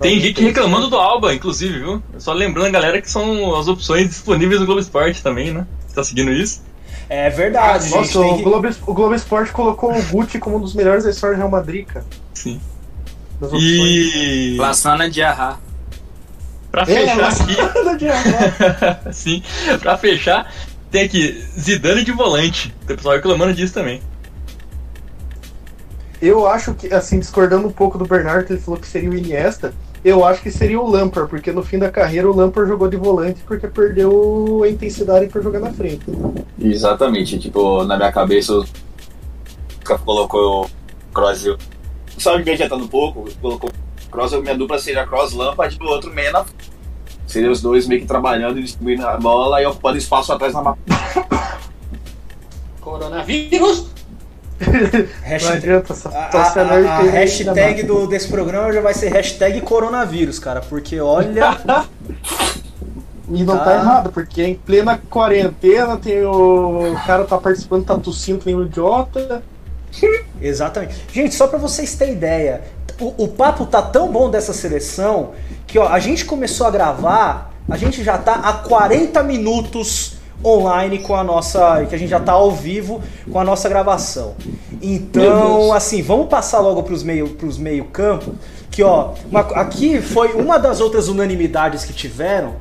Tem 0.00 0.20
gente 0.20 0.42
reclamando 0.42 0.88
do 0.90 0.96
Alba, 0.96 1.32
inclusive, 1.34 1.78
viu? 1.78 2.02
Só 2.18 2.32
lembrando 2.32 2.66
a 2.66 2.70
galera 2.70 3.00
que 3.00 3.10
são 3.10 3.54
as 3.56 3.68
opções 3.68 4.08
disponíveis 4.08 4.60
no 4.60 4.66
Globo 4.66 4.80
Esporte 4.80 5.22
também, 5.22 5.52
né? 5.52 5.66
Tá 5.94 6.02
seguindo 6.02 6.32
isso? 6.32 6.62
É 7.08 7.30
verdade, 7.30 7.84
gente. 7.84 7.94
Nossa, 7.96 8.18
o 8.20 8.36
que- 8.38 8.42
Globo, 8.42 8.68
o 8.86 8.94
Globo 8.94 9.14
Esporte 9.14 9.52
colocou 9.52 9.96
o 9.96 10.02
Gucci 10.02 10.38
como 10.38 10.56
um 10.56 10.60
dos 10.60 10.74
melhores 10.74 11.04
da 11.04 11.10
história 11.10 11.36
do 11.36 11.38
Real 11.38 11.50
Madrid, 11.50 11.86
cara. 11.86 12.04
Sim. 12.34 12.60
E 13.52 14.56
Laçana 14.58 15.08
de 15.08 15.22
Arra. 15.22 15.60
pra 16.72 16.82
É, 16.82 16.86
fechar 16.86 17.16
mas- 17.16 17.40
aqui, 17.40 17.54
sim, 19.12 19.42
pra 19.80 19.96
fechar, 19.98 20.52
tem 20.90 21.02
aqui 21.04 21.44
Zidane 21.58 22.02
de 22.04 22.10
volante. 22.12 22.74
Tem 22.86 22.96
pessoal 22.96 23.14
reclamando 23.16 23.52
disso 23.54 23.72
também. 23.74 24.00
Eu 26.22 26.46
acho 26.46 26.72
que, 26.74 26.92
assim, 26.92 27.18
discordando 27.18 27.68
um 27.68 27.72
pouco 27.72 27.98
do 27.98 28.06
Bernardo, 28.06 28.46
que 28.46 28.52
ele 28.54 28.60
falou 28.62 28.80
que 28.80 28.86
seria 28.86 29.10
o 29.10 29.14
Iniesta, 29.14 29.74
eu 30.04 30.24
acho 30.24 30.42
que 30.42 30.50
seria 30.50 30.78
o 30.78 30.88
Lampard, 30.88 31.30
porque 31.30 31.50
no 31.50 31.62
fim 31.62 31.78
da 31.78 31.90
carreira 31.90 32.30
o 32.30 32.36
Lampard 32.36 32.68
jogou 32.68 32.88
de 32.88 32.96
volante 32.96 33.40
porque 33.46 33.66
perdeu 33.66 34.62
a 34.62 34.68
intensidade 34.68 35.26
pra 35.28 35.40
jogar 35.40 35.60
na 35.60 35.72
frente. 35.72 36.04
Exatamente, 36.60 37.38
tipo, 37.38 37.82
na 37.84 37.96
minha 37.96 38.12
cabeça 38.12 38.52
o 38.52 38.64
colocou 40.04 40.64
o 40.64 40.70
Kroos 41.12 41.44
e 41.46 41.50
o. 41.50 41.58
Só 42.18 42.36
adiantando 42.36 42.84
um 42.84 42.88
pouco, 42.88 43.24
colocou 43.40 43.70
a 44.12 44.40
minha 44.40 44.56
dupla 44.56 44.78
seria 44.78 45.06
Kroos 45.06 45.32
Lampard 45.32 45.76
e 45.80 45.82
o 45.82 45.88
outro 45.88 46.12
meia 46.12 46.30
na. 46.30 46.44
Seria 47.26 47.50
os 47.50 47.62
dois 47.62 47.86
meio 47.86 48.02
que 48.02 48.06
trabalhando 48.06 48.58
e 48.58 48.62
distribuindo 48.62 49.06
a 49.06 49.16
bola 49.16 49.62
e 49.62 49.66
ocupando 49.66 49.96
espaço 49.96 50.32
atrás 50.32 50.52
na 50.52 50.62
mapa. 50.62 50.78
Coronavírus. 52.80 53.93
Não 54.64 55.06
Hashtag, 55.22 55.56
adianta, 55.56 55.92
essa 55.92 56.08
a, 56.08 56.38
a- 56.38 56.98
a 56.98 57.02
hashtag 57.02 57.82
do, 57.82 58.06
desse 58.06 58.28
programa 58.28 58.72
já 58.72 58.80
vai 58.80 58.94
ser 58.94 59.08
hashtag 59.12 59.60
coronavírus, 59.62 60.38
cara. 60.38 60.60
Porque 60.60 61.00
olha. 61.00 61.56
E 63.26 63.42
não 63.42 63.56
tá 63.56 63.64
Tá. 63.64 63.74
errado, 63.76 64.12
porque 64.12 64.42
em 64.42 64.54
plena 64.54 65.00
quarentena 65.08 65.96
tem 65.96 66.22
o, 66.24 66.92
o 66.92 67.06
cara 67.06 67.24
tá 67.24 67.38
participando, 67.38 67.86
tá 67.86 67.96
tossindo 67.96 68.40
que 68.40 68.46
nem 68.46 68.54
um 68.54 68.66
idiota. 68.66 69.42
Exatamente. 70.42 70.94
Gente, 71.10 71.34
só 71.34 71.46
pra 71.46 71.58
vocês 71.58 71.94
terem 71.94 72.12
ideia, 72.14 72.60
o, 73.00 73.24
o 73.24 73.28
papo 73.28 73.64
tá 73.64 73.80
tão 73.80 74.12
bom 74.12 74.28
dessa 74.28 74.52
seleção 74.52 75.30
que 75.66 75.78
ó, 75.78 75.88
a 75.88 75.98
gente 76.00 76.26
começou 76.26 76.66
a 76.66 76.70
gravar, 76.70 77.50
a 77.68 77.78
gente 77.78 78.04
já 78.04 78.18
tá 78.18 78.34
há 78.34 78.52
40 78.52 79.22
minutos 79.22 80.18
online 80.44 80.98
com 80.98 81.14
a 81.14 81.24
nossa. 81.24 81.84
que 81.88 81.94
a 81.94 81.98
gente 81.98 82.10
já 82.10 82.20
tá 82.20 82.32
ao 82.32 82.50
vivo 82.50 83.00
com 83.32 83.38
a 83.40 83.44
nossa 83.44 83.68
gravação. 83.68 84.34
Então, 84.82 85.72
assim, 85.72 86.02
vamos 86.02 86.28
passar 86.28 86.60
logo 86.60 86.82
pros 86.82 87.02
meio, 87.02 87.30
pros 87.30 87.56
meio 87.58 87.84
campo, 87.86 88.34
que 88.70 88.82
ó, 88.82 89.10
uma- 89.30 89.40
aqui 89.40 90.00
foi 90.02 90.32
uma 90.34 90.58
das 90.58 90.80
outras 90.80 91.08
unanimidades 91.08 91.84
que 91.84 91.92
tiveram, 91.92 92.54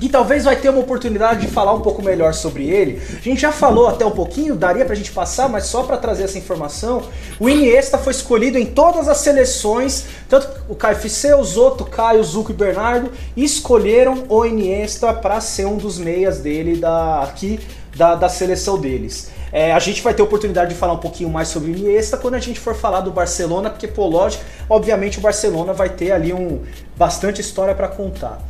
e 0.00 0.08
talvez 0.08 0.44
vai 0.44 0.56
ter 0.56 0.68
uma 0.70 0.80
oportunidade 0.80 1.46
de 1.46 1.48
falar 1.48 1.74
um 1.74 1.80
pouco 1.80 2.02
melhor 2.02 2.32
sobre 2.32 2.68
ele. 2.68 3.00
A 3.18 3.20
gente 3.22 3.40
já 3.40 3.52
falou 3.52 3.88
até 3.88 4.04
um 4.04 4.10
pouquinho, 4.10 4.56
daria 4.56 4.84
pra 4.84 4.94
gente 4.94 5.12
passar, 5.12 5.48
mas 5.48 5.66
só 5.66 5.82
pra 5.82 5.96
trazer 5.96 6.24
essa 6.24 6.38
informação, 6.38 7.02
o 7.38 7.48
Iniesta 7.48 7.98
foi 7.98 8.12
escolhido 8.12 8.58
em 8.58 8.66
todas 8.66 9.08
as 9.08 9.18
seleções, 9.18 10.06
tanto 10.28 10.48
o 10.68 10.74
KFC, 10.74 11.34
o 11.34 11.44
Zoto, 11.44 11.84
Caio, 11.84 12.24
Zuco 12.24 12.50
e 12.50 12.54
Bernardo 12.54 13.12
escolheram 13.36 14.24
o 14.28 14.44
Iniesta 14.44 15.12
pra 15.12 15.40
ser 15.40 15.66
um 15.66 15.76
dos 15.76 15.98
meias 15.98 16.38
dele 16.38 16.76
da 16.76 17.22
aqui 17.22 17.60
da, 17.96 18.14
da 18.14 18.28
seleção 18.28 18.78
deles. 18.78 19.30
É, 19.52 19.72
a 19.72 19.78
gente 19.80 20.00
vai 20.00 20.14
ter 20.14 20.22
oportunidade 20.22 20.72
de 20.72 20.76
falar 20.76 20.92
um 20.92 20.98
pouquinho 20.98 21.28
mais 21.28 21.48
sobre 21.48 21.72
o 21.72 21.76
Iniesta 21.76 22.16
quando 22.16 22.34
a 22.34 22.38
gente 22.38 22.60
for 22.60 22.74
falar 22.74 23.00
do 23.00 23.10
Barcelona, 23.10 23.68
porque 23.68 23.88
pô, 23.88 24.06
lógico, 24.06 24.44
obviamente 24.68 25.18
o 25.18 25.20
Barcelona 25.20 25.72
vai 25.72 25.88
ter 25.88 26.12
ali 26.12 26.32
um 26.32 26.62
bastante 26.96 27.40
história 27.40 27.74
pra 27.74 27.88
contar. 27.88 28.40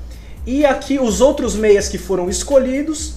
E 0.47 0.64
aqui 0.64 0.99
os 0.99 1.20
outros 1.20 1.55
meias 1.55 1.88
que 1.88 1.99
foram 1.99 2.28
escolhidos, 2.28 3.14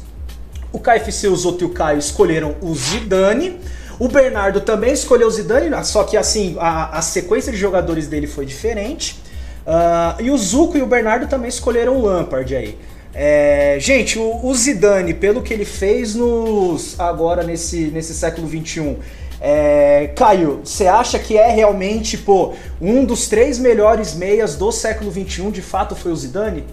o 0.71 0.80
KFC, 0.80 1.28
o 1.28 1.36
Zoto 1.36 1.63
e 1.63 1.67
o 1.67 1.69
Caio 1.69 1.99
escolheram 1.99 2.55
o 2.61 2.74
Zidane. 2.76 3.59
O 3.99 4.07
Bernardo 4.07 4.61
também 4.61 4.91
escolheu 4.91 5.28
o 5.28 5.32
Zidane, 5.32 5.69
só 5.86 6.03
que 6.03 6.17
assim, 6.17 6.55
a, 6.59 6.97
a 6.97 7.01
sequência 7.01 7.51
de 7.51 7.57
jogadores 7.57 8.07
dele 8.07 8.28
foi 8.28 8.45
diferente. 8.45 9.21
Ah, 9.65 10.17
e 10.19 10.30
o 10.30 10.38
Zuco 10.38 10.78
e 10.78 10.82
o 10.82 10.86
Bernardo 10.86 11.28
também 11.28 11.47
escolheram 11.47 11.95
o 11.97 12.01
Lampard 12.01 12.55
aí. 12.55 12.78
É, 13.13 13.78
gente, 13.80 14.17
o, 14.17 14.45
o 14.45 14.53
Zidane, 14.55 15.13
pelo 15.13 15.41
que 15.41 15.53
ele 15.53 15.65
fez 15.65 16.15
nos 16.15 16.99
agora 16.99 17.43
nesse, 17.43 17.91
nesse 17.91 18.13
século 18.13 18.47
XXI, 18.47 18.97
é, 19.39 20.11
Caio, 20.15 20.61
você 20.63 20.88
acha 20.88 21.19
que 21.19 21.38
é 21.38 21.49
realmente 21.51 22.17
pô, 22.17 22.53
um 22.82 23.05
dos 23.05 23.28
três 23.28 23.59
melhores 23.59 24.15
meias 24.15 24.55
do 24.55 24.71
século 24.71 25.11
XXI, 25.11 25.51
de 25.51 25.61
fato, 25.61 25.95
foi 25.95 26.11
o 26.11 26.15
Zidane? 26.15 26.65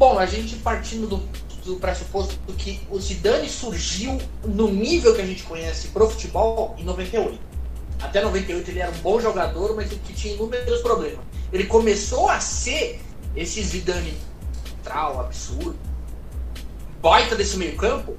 Bom, 0.00 0.18
a 0.18 0.24
gente 0.24 0.56
partindo 0.56 1.06
do, 1.06 1.18
do 1.62 1.76
pressuposto 1.76 2.34
que 2.56 2.80
o 2.90 2.98
Zidane 2.98 3.50
surgiu 3.50 4.18
no 4.46 4.72
nível 4.72 5.14
que 5.14 5.20
a 5.20 5.26
gente 5.26 5.42
conhece 5.42 5.88
pro 5.88 6.08
futebol 6.08 6.74
em 6.78 6.84
98. 6.84 7.38
Até 8.00 8.22
98 8.22 8.70
ele 8.70 8.80
era 8.80 8.90
um 8.90 8.98
bom 9.00 9.20
jogador, 9.20 9.76
mas 9.76 9.90
que 9.90 10.14
tinha 10.14 10.32
inúmeros 10.32 10.80
problemas. 10.80 11.18
Ele 11.52 11.66
começou 11.66 12.30
a 12.30 12.40
ser 12.40 12.98
esse 13.36 13.62
Zidane 13.62 14.14
trau, 14.82 15.20
absurdo, 15.20 15.76
baita 17.02 17.36
desse 17.36 17.58
meio 17.58 17.76
campo, 17.76 18.16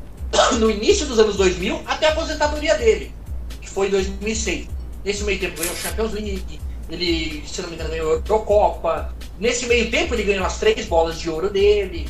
no 0.60 0.70
início 0.70 1.06
dos 1.06 1.18
anos 1.18 1.36
2000 1.36 1.84
até 1.86 2.08
a 2.08 2.12
aposentadoria 2.12 2.74
dele, 2.74 3.14
que 3.62 3.70
foi 3.70 3.86
em 3.86 3.92
2006. 3.92 4.68
Nesse 5.02 5.24
meio 5.24 5.40
tempo 5.40 5.58
ganhou 5.58 5.74
Champions 5.74 6.12
League, 6.12 6.60
ele, 6.90 7.42
se 7.46 7.62
não 7.62 7.70
me 7.70 7.76
engano, 7.76 7.88
ganhou 7.88 8.10
a 8.10 8.14
Eurocopa. 8.16 9.13
Nesse 9.38 9.66
meio 9.66 9.90
tempo 9.90 10.14
ele 10.14 10.22
ganhou 10.22 10.44
as 10.44 10.58
três 10.58 10.86
bolas 10.86 11.18
de 11.18 11.28
ouro 11.28 11.50
dele. 11.50 12.08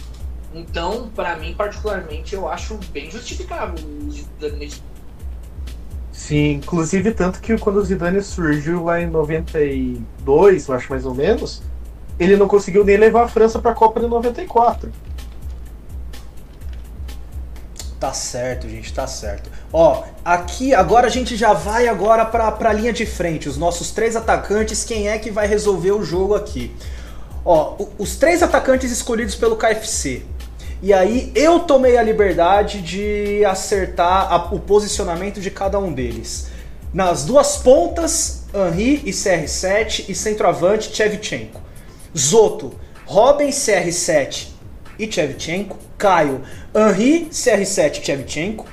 Então, 0.55 1.11
pra 1.15 1.37
mim, 1.37 1.55
particularmente, 1.55 2.35
eu 2.35 2.49
acho 2.49 2.79
bem 2.93 3.11
justificável 3.11 3.75
o 3.85 4.11
Zidane 4.11 4.57
nesse 4.57 4.81
Sim, 6.13 6.53
inclusive 6.53 7.13
tanto 7.13 7.41
que 7.41 7.59
quando 7.59 7.77
o 7.77 7.85
Zidane 7.85 8.23
surgiu 8.23 8.85
lá 8.85 9.01
em 9.01 9.07
92, 9.07 10.69
eu 10.69 10.75
acho 10.75 10.89
mais 10.89 11.05
ou 11.05 11.13
menos, 11.13 11.61
ele 12.19 12.37
não 12.37 12.47
conseguiu 12.47 12.85
nem 12.85 12.97
levar 12.97 13.25
a 13.25 13.29
França 13.29 13.59
pra 13.59 13.75
Copa 13.75 13.99
de 13.99 14.07
94. 14.07 14.93
Tá 17.99 18.13
certo, 18.13 18.69
gente, 18.69 18.93
tá 18.95 19.07
certo. 19.07 19.51
Ó, 19.73 20.05
aqui 20.25 20.73
agora 20.73 21.09
a 21.09 21.11
gente 21.11 21.37
já 21.37 21.53
vai 21.53 21.89
agora 21.89 22.25
pra, 22.25 22.53
pra 22.53 22.73
linha 22.73 22.93
de 22.93 23.05
frente. 23.05 23.49
Os 23.49 23.57
nossos 23.57 23.91
três 23.91 24.15
atacantes, 24.15 24.85
quem 24.85 25.09
é 25.09 25.19
que 25.19 25.31
vai 25.31 25.49
resolver 25.49 25.93
o 25.93 26.05
jogo 26.05 26.35
aqui? 26.35 26.71
Ó, 27.45 27.77
os 27.99 28.17
três 28.17 28.43
atacantes 28.43 28.91
escolhidos 28.91 29.35
pelo 29.35 29.57
KFC. 29.57 30.23
E 30.83 30.93
aí 30.93 31.31
eu 31.35 31.61
tomei 31.61 31.97
a 31.97 32.03
liberdade 32.03 32.81
de 32.83 33.45
acertar 33.45 34.33
a- 34.33 34.49
o 34.55 34.59
posicionamento 34.61 35.41
de 35.41 35.51
cada 35.51 35.79
um 35.79 35.93
deles. 35.93 36.49
Nas 36.93 37.25
duas 37.25 37.57
pontas, 37.57 38.45
Henri 38.55 39.03
e 39.05 39.11
CR7 39.13 40.07
e 40.09 40.15
centroavante 40.15 40.95
Chevchenko. 40.95 41.61
Zoto, 42.17 42.73
Robin 43.05 43.49
CR7 43.51 44.49
e 44.99 45.11
Chevchenko. 45.11 45.77
Caio, 45.99 46.43
Henri, 46.75 47.29
CR7 47.31 48.01
e 48.01 48.05
Chevchenko. 48.07 48.67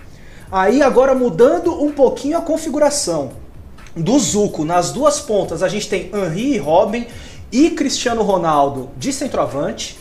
Aí 0.52 0.82
agora 0.82 1.16
mudando 1.16 1.82
um 1.84 1.92
pouquinho 1.92 2.38
a 2.38 2.42
configuração 2.42 3.32
do 3.96 4.18
Zuco 4.20 4.64
nas 4.66 4.92
duas 4.92 5.20
pontas, 5.20 5.62
a 5.64 5.68
gente 5.68 5.88
tem 5.90 6.12
Henri 6.14 6.56
e 6.56 6.58
Robin 6.58 7.06
e 7.52 7.72
Cristiano 7.72 8.22
Ronaldo 8.24 8.90
de 8.98 9.12
centroavante. 9.12 10.00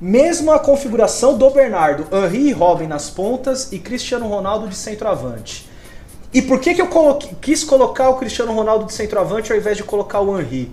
Mesma 0.00 0.54
a 0.54 0.58
configuração 0.60 1.36
do 1.36 1.50
Bernardo, 1.50 2.06
Henri 2.12 2.48
e 2.48 2.52
Robin 2.52 2.86
nas 2.86 3.10
pontas 3.10 3.72
e 3.72 3.78
Cristiano 3.78 4.28
Ronaldo 4.28 4.68
de 4.68 4.76
centroavante. 4.76 5.68
E 6.32 6.40
por 6.42 6.60
que, 6.60 6.74
que 6.74 6.80
eu 6.82 6.86
coloquei- 6.86 7.30
quis 7.40 7.64
colocar 7.64 8.08
o 8.10 8.14
Cristiano 8.16 8.52
Ronaldo 8.52 8.84
de 8.84 8.92
centroavante 8.92 9.50
ao 9.50 9.58
invés 9.58 9.76
de 9.76 9.82
colocar 9.82 10.20
o 10.20 10.38
Henri? 10.38 10.70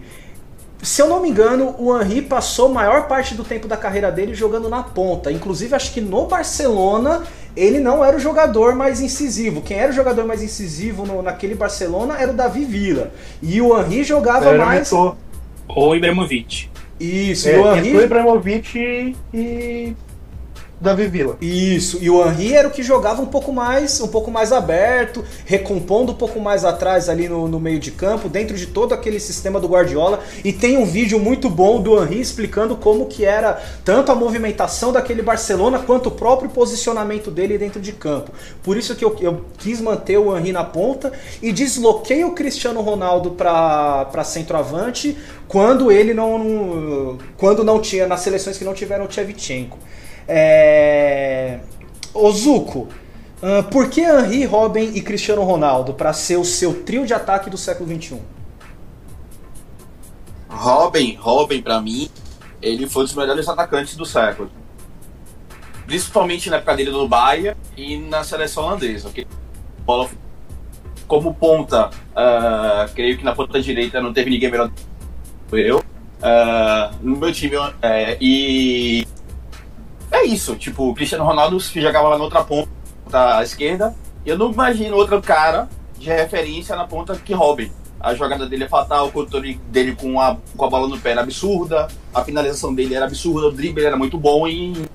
Se 0.83 1.01
eu 1.01 1.07
não 1.07 1.21
me 1.21 1.29
engano, 1.29 1.73
o 1.79 1.97
Henri 1.99 2.21
passou 2.21 2.67
a 2.67 2.69
maior 2.73 3.07
parte 3.07 3.33
do 3.33 3.43
tempo 3.43 3.67
da 3.67 3.75
carreira 3.77 4.11
dele 4.11 4.35
jogando 4.35 4.69
na 4.69 4.83
ponta. 4.83 5.31
Inclusive, 5.31 5.73
acho 5.73 5.91
que 5.91 6.01
no 6.01 6.27
Barcelona 6.27 7.23
ele 7.55 7.79
não 7.79 8.03
era 8.05 8.17
o 8.17 8.19
jogador 8.19 8.75
mais 8.75 8.99
incisivo. 8.99 9.61
Quem 9.61 9.79
era 9.79 9.89
o 9.91 9.95
jogador 9.95 10.25
mais 10.25 10.43
incisivo 10.43 11.03
no- 11.05 11.23
naquele 11.23 11.55
Barcelona 11.55 12.17
era 12.19 12.31
o 12.31 12.35
Davi 12.35 12.65
Villa. 12.65 13.11
E 13.41 13.59
o 13.61 13.75
Henri 13.79 14.03
jogava 14.03 14.45
Era 14.49 14.63
mais. 14.65 14.89
Ou 15.67 15.95
Ibrahimovic. 15.95 16.69
Isso, 16.99 17.49
É, 17.49 17.55
e 17.55 17.57
o 17.57 17.75
Henri. 17.75 17.89
Eto'o, 17.89 18.01
Ibrahimovic 18.03 18.77
e, 18.77 19.15
e 19.33 19.95
Davi 20.79 21.07
Villa. 21.07 21.37
Isso, 21.39 21.99
e 22.01 22.09
o 22.09 22.25
Henry 22.25 22.53
era 22.53 22.67
o 22.67 22.71
que 22.71 22.83
jogava 22.83 23.21
um 23.21 23.25
pouco 23.25 23.53
mais, 23.53 24.01
um 24.01 24.07
pouco 24.07 24.29
mais 24.29 24.51
aberto, 24.51 25.23
recompondo 25.45 26.11
um 26.11 26.15
pouco 26.15 26.39
mais 26.39 26.65
atrás 26.65 27.07
ali 27.07 27.29
no, 27.29 27.47
no 27.47 27.59
meio 27.59 27.79
de 27.79 27.91
campo, 27.91 28.27
dentro 28.27 28.57
de 28.57 28.67
todo 28.67 28.93
aquele 28.93 29.19
sistema 29.19 29.59
do 29.59 29.67
Guardiola. 29.67 30.19
E 30.43 30.51
tem 30.51 30.77
um 30.77 30.85
vídeo 30.85 31.17
muito 31.17 31.49
bom 31.49 31.81
do 31.81 32.01
Henry 32.01 32.19
explicando 32.19 32.75
como 32.75 33.05
que 33.05 33.23
era 33.23 33.53
tanto 33.85 34.11
a 34.11 34.15
movimentação 34.15 34.91
daquele 34.91 35.21
Barcelona 35.21 35.79
quanto 35.79 36.07
o 36.07 36.11
próprio 36.11 36.49
posicionamento 36.49 37.31
dele 37.31 37.57
dentro 37.57 37.79
de 37.79 37.93
campo. 37.93 38.31
Por 38.61 38.75
isso 38.75 38.95
que 38.95 39.05
eu, 39.05 39.15
eu 39.21 39.45
quis 39.57 39.79
manter 39.79 40.17
o 40.17 40.35
Henry 40.35 40.51
na 40.51 40.63
ponta 40.63 41.13
e 41.41 41.53
desloquei 41.53 42.23
o 42.25 42.31
Cristiano 42.31 42.81
Ronaldo 42.81 43.31
para 43.31 44.23
centroavante 44.25 45.17
quando 45.47 45.91
ele 45.91 46.13
não, 46.13 47.17
quando 47.37 47.63
não 47.63 47.79
tinha 47.79 48.07
nas 48.07 48.21
seleções 48.21 48.57
que 48.57 48.65
não 48.65 48.73
tiveram 48.73 49.05
o 49.05 49.11
Shevchenko. 49.11 49.77
É... 50.27 51.59
Ozuko, 52.13 52.87
uh, 53.41 53.63
por 53.69 53.89
que 53.89 54.01
Henry, 54.01 54.45
Robin 54.45 54.91
e 54.95 55.01
Cristiano 55.01 55.43
Ronaldo 55.43 55.93
para 55.93 56.13
ser 56.13 56.37
o 56.37 56.45
seu 56.45 56.83
trio 56.83 57.05
de 57.05 57.13
ataque 57.13 57.49
do 57.49 57.57
século 57.57 57.89
XXI? 57.89 58.21
Robin, 60.49 61.17
Robin 61.19 61.61
para 61.61 61.81
mim, 61.81 62.09
ele 62.61 62.87
foi 62.87 63.03
um 63.03 63.05
dos 63.05 63.13
melhores 63.13 63.47
atacantes 63.47 63.95
do 63.95 64.05
século. 64.05 64.49
Principalmente 65.85 66.49
na 66.49 66.57
época 66.57 66.75
dele 66.75 66.91
no 66.91 67.07
Bahia 67.07 67.55
e 67.77 67.97
na 67.97 68.23
seleção 68.23 68.63
holandesa. 68.63 69.09
Okay? 69.09 69.27
Bola 69.85 70.09
como 71.07 71.33
ponta, 71.33 71.89
uh, 71.89 72.91
creio 72.95 73.17
que 73.17 73.23
na 73.23 73.35
ponta 73.35 73.61
direita 73.61 74.01
não 74.01 74.11
teve 74.11 74.29
ninguém 74.29 74.49
melhor 74.49 74.71
que 75.49 75.55
eu. 75.55 75.77
Uh, 75.77 76.95
no 77.01 77.17
meu 77.17 77.31
time, 77.31 77.57
uh, 77.57 77.73
e 78.19 79.05
é 80.11 80.23
isso, 80.25 80.55
tipo, 80.55 80.89
o 80.89 80.95
Cristiano 80.95 81.23
Ronaldo 81.23 81.59
jogava 81.59 82.09
lá 82.09 82.17
na 82.17 82.23
outra 82.23 82.43
ponta 82.43 82.69
à 83.13 83.43
esquerda. 83.43 83.95
Eu 84.25 84.37
não 84.37 84.51
imagino 84.51 84.95
outro 84.95 85.21
cara 85.21 85.69
de 85.97 86.09
referência 86.09 86.75
na 86.75 86.85
ponta 86.85 87.15
que 87.15 87.33
Robin. 87.33 87.71
A 87.99 88.13
jogada 88.13 88.47
dele 88.47 88.65
é 88.65 88.67
fatal, 88.67 89.07
o 89.07 89.11
controle 89.11 89.55
dele 89.69 89.95
com 89.95 90.19
a, 90.19 90.37
com 90.55 90.65
a 90.65 90.69
bola 90.69 90.87
no 90.87 90.99
pé 90.99 91.11
era 91.11 91.21
absurda, 91.21 91.87
a 92.13 92.23
finalização 92.23 92.73
dele 92.73 92.93
era 92.93 93.05
absurda, 93.05 93.47
o 93.47 93.51
drible 93.51 93.83
era 93.83 93.97
muito 93.97 94.17
bom 94.17 94.47
e 94.47 94.85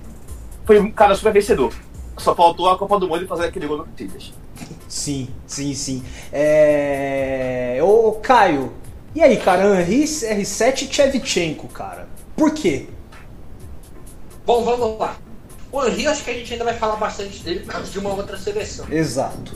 foi 0.65 0.79
um 0.79 0.91
cara 0.91 1.15
super 1.15 1.33
vencedor. 1.33 1.73
Só 2.17 2.35
faltou 2.35 2.69
a 2.69 2.77
Copa 2.77 2.99
do 2.99 3.07
Mundo 3.07 3.23
e 3.23 3.27
fazer 3.27 3.45
aquele 3.45 3.67
gol 3.67 3.77
no 3.77 3.85
Corinthians. 3.85 4.33
Sim, 4.87 5.29
sim, 5.47 5.73
sim. 5.73 6.03
É... 6.31 7.79
Ô, 7.81 8.13
Caio, 8.21 8.71
e 9.15 9.21
aí, 9.21 9.37
cara, 9.37 9.81
Henry, 9.81 10.03
R7 10.03 10.83
e 10.83 10.93
Chevchenko, 10.93 11.67
cara? 11.67 12.07
Por 12.35 12.53
quê? 12.53 12.87
Bom, 14.51 14.65
vamos 14.65 14.99
lá. 14.99 15.15
O 15.71 15.81
Henry, 15.85 16.07
acho 16.07 16.25
que 16.25 16.29
a 16.29 16.33
gente 16.33 16.51
ainda 16.51 16.65
vai 16.65 16.73
falar 16.73 16.97
bastante 16.97 17.41
dele 17.41 17.61
por 17.61 17.71
causa 17.71 17.89
de 17.89 17.97
uma 17.97 18.09
outra 18.09 18.37
seleção. 18.37 18.85
Exato. 18.91 19.53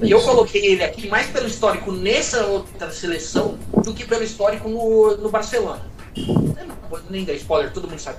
E 0.00 0.12
eu 0.12 0.22
coloquei 0.22 0.64
ele 0.64 0.84
aqui 0.84 1.08
mais 1.08 1.26
pelo 1.26 1.48
histórico 1.48 1.90
nessa 1.90 2.46
outra 2.46 2.92
seleção 2.92 3.58
do 3.82 3.92
que 3.92 4.04
pelo 4.04 4.22
histórico 4.22 4.68
no, 4.68 5.16
no 5.16 5.28
Barcelona. 5.28 5.84
Não, 6.16 7.00
nem 7.10 7.24
dá 7.24 7.32
spoiler, 7.32 7.72
todo 7.72 7.88
mundo 7.88 7.98
sabe. 7.98 8.18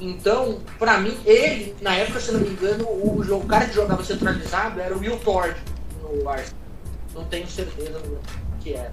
Então, 0.00 0.60
pra 0.78 0.98
mim, 0.98 1.18
ele, 1.26 1.74
na 1.80 1.96
época, 1.96 2.20
se 2.20 2.30
não 2.30 2.38
me 2.38 2.50
engano, 2.50 2.84
o, 2.84 3.20
o 3.20 3.46
cara 3.46 3.66
que 3.66 3.74
jogava 3.74 4.04
centralizado 4.04 4.80
era 4.80 4.94
o 4.94 5.00
Will 5.00 5.18
Tord 5.18 5.56
no 6.00 6.28
Arsenal. 6.28 6.60
Não 7.12 7.24
tenho 7.24 7.48
certeza 7.48 8.00
que 8.60 8.74
era. 8.74 8.92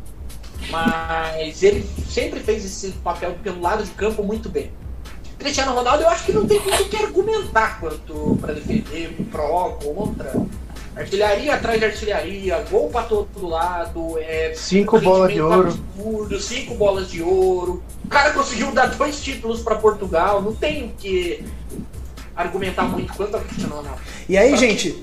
Mas 0.67 1.61
ele 1.61 1.87
sempre 2.09 2.39
fez 2.39 2.65
esse 2.65 2.89
papel 3.03 3.35
pelo 3.43 3.61
lado 3.61 3.83
de 3.83 3.91
campo 3.91 4.23
muito 4.23 4.49
bem. 4.49 4.71
Cristiano 5.41 5.73
Ronaldo, 5.73 6.03
eu 6.03 6.09
acho 6.09 6.25
que 6.25 6.31
não 6.31 6.45
tem 6.45 6.59
muito 6.59 6.83
o 6.83 6.89
que 6.89 6.95
argumentar 6.95 7.79
quanto 7.79 8.37
para 8.39 8.53
defender 8.53 9.15
pró, 9.31 9.77
contra. 9.83 10.33
Artilharia 10.95 11.55
atrás 11.55 11.79
de 11.79 11.85
artilharia, 11.85 12.65
gol 12.69 12.89
para 12.89 13.03
todo 13.03 13.47
lado, 13.47 14.19
é, 14.19 14.53
cinco 14.55 14.99
bolas 14.99 15.33
de 15.33 15.41
ouro. 15.41 15.69
Absurdo, 15.69 16.39
cinco 16.39 16.75
bolas 16.75 17.09
de 17.09 17.23
ouro. 17.23 17.81
O 18.05 18.07
cara 18.07 18.31
conseguiu 18.31 18.71
dar 18.71 18.87
dois 18.87 19.21
títulos 19.21 19.61
para 19.61 19.75
Portugal, 19.75 20.41
não 20.41 20.53
tem 20.53 20.85
o 20.85 20.89
que 20.89 21.43
argumentar 22.35 22.83
muito 22.83 23.13
quanto 23.13 23.35
ao 23.35 23.41
Cristiano 23.41 23.75
Ronaldo. 23.75 24.01
E 24.27 24.37
aí, 24.37 24.51
Só 24.51 24.57
gente. 24.57 25.01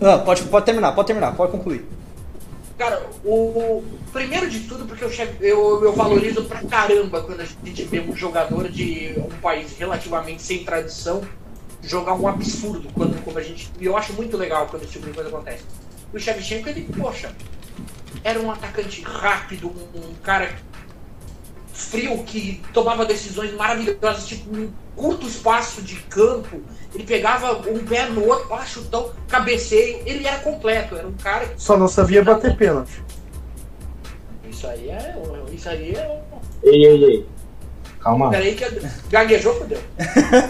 Ah, 0.00 0.18
pode, 0.18 0.42
pode 0.44 0.64
terminar, 0.64 0.92
pode 0.92 1.06
terminar, 1.06 1.36
pode 1.36 1.52
concluir. 1.52 1.86
Cara, 2.78 3.06
o 3.24 3.84
primeiro 4.12 4.48
de 4.48 4.60
tudo, 4.60 4.86
porque 4.86 5.04
eu, 5.04 5.10
eu, 5.40 5.84
eu 5.84 5.92
valorizo 5.92 6.44
pra 6.44 6.62
caramba 6.64 7.22
quando 7.22 7.40
a 7.40 7.44
gente 7.44 7.84
vê 7.84 8.00
um 8.00 8.16
jogador 8.16 8.68
de 8.68 9.14
um 9.18 9.40
país 9.40 9.76
relativamente 9.76 10.42
sem 10.42 10.64
tradição 10.64 11.22
jogar 11.82 12.14
um 12.14 12.26
absurdo 12.28 12.88
quando 12.94 13.22
como 13.24 13.38
a 13.38 13.42
gente. 13.42 13.70
E 13.80 13.84
eu 13.84 13.96
acho 13.96 14.12
muito 14.12 14.36
legal 14.36 14.66
quando 14.68 14.84
esse 14.84 14.92
tipo 14.92 15.06
de 15.06 15.12
coisa 15.12 15.28
acontece. 15.28 15.64
O 16.12 16.18
Shevchenko, 16.18 16.68
ele, 16.68 16.88
poxa, 16.98 17.34
era 18.22 18.40
um 18.40 18.50
atacante 18.50 19.02
rápido, 19.02 19.68
um 19.68 20.14
cara 20.22 20.54
frio 21.82 22.22
que 22.24 22.62
tomava 22.72 23.04
decisões 23.04 23.52
maravilhosas, 23.54 24.26
tipo, 24.26 24.56
um 24.56 24.70
curto 24.96 25.26
espaço 25.26 25.82
de 25.82 25.96
campo, 25.96 26.60
ele 26.94 27.04
pegava 27.04 27.52
um 27.68 27.78
pé 27.84 28.06
no 28.06 28.26
outro, 28.26 28.48
para 28.48 28.64
chutão, 28.64 29.10
cabeceio, 29.28 30.02
ele 30.06 30.26
era 30.26 30.38
completo, 30.38 30.96
era 30.96 31.06
um 31.06 31.12
cara 31.12 31.46
que... 31.46 31.62
Só 31.62 31.76
não 31.76 31.88
sabia 31.88 32.22
bater 32.22 32.56
pênalti. 32.56 33.02
Isso 34.48 34.66
aí 34.66 34.90
é. 34.90 35.16
Isso 35.50 35.68
aí 35.68 35.94
é. 35.94 36.22
Ei, 36.62 36.86
ei, 36.86 37.04
ei. 37.04 37.26
Calma. 38.02 38.30
Peraí 38.30 38.54
que 38.54 38.64
gaguejou, 39.10 39.54
fudeu. 39.54 39.78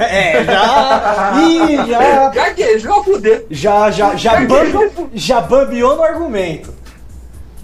é, 0.00 0.44
já. 0.44 1.32
Ih, 1.48 1.90
já. 1.90 2.28
Gaguejou, 2.30 3.04
fudeu. 3.04 3.46
Já, 3.50 3.90
já, 3.90 4.16
já, 4.16 4.40
gaguejou, 4.44 5.10
já 5.12 5.40
bambiou 5.40 5.96
no 5.96 6.02
argumento. 6.02 6.74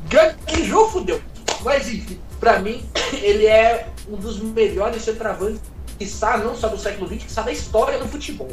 Gaguejou, 0.08 0.90
fudeu. 0.90 1.20
Mas 1.64 1.88
enfim, 1.88 2.20
pra 2.48 2.58
mim, 2.60 2.82
ele 3.12 3.46
é 3.46 3.88
um 4.08 4.16
dos 4.16 4.40
melhores 4.40 5.02
centroavantes 5.02 5.60
que 5.98 6.04
está 6.04 6.38
não 6.38 6.54
só 6.54 6.68
do 6.68 6.78
século 6.78 7.06
XX, 7.06 7.18
que 7.18 7.28
está 7.28 7.42
da 7.42 7.52
história 7.52 7.98
do 7.98 8.08
futebol. 8.08 8.48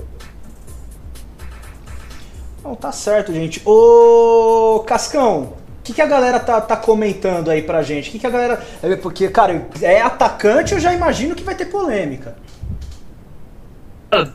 Não, 2.61 2.75
tá 2.75 2.91
certo, 2.91 3.31
gente. 3.31 3.61
Ô, 3.63 4.83
Cascão, 4.85 5.53
o 5.79 5.83
que, 5.83 5.93
que 5.93 6.01
a 6.01 6.05
galera 6.05 6.39
tá, 6.39 6.59
tá 6.59 6.75
comentando 6.75 7.49
aí 7.49 7.61
pra 7.61 7.83
gente? 7.83 8.09
O 8.09 8.11
que, 8.11 8.19
que 8.19 8.27
a 8.27 8.29
galera. 8.29 8.65
É, 8.83 8.95
porque, 8.97 9.29
cara, 9.29 9.65
é 9.81 10.01
atacante, 10.01 10.73
eu 10.73 10.79
já 10.79 10.93
imagino 10.93 11.35
que 11.35 11.43
vai 11.43 11.55
ter 11.55 11.65
polêmica. 11.65 12.35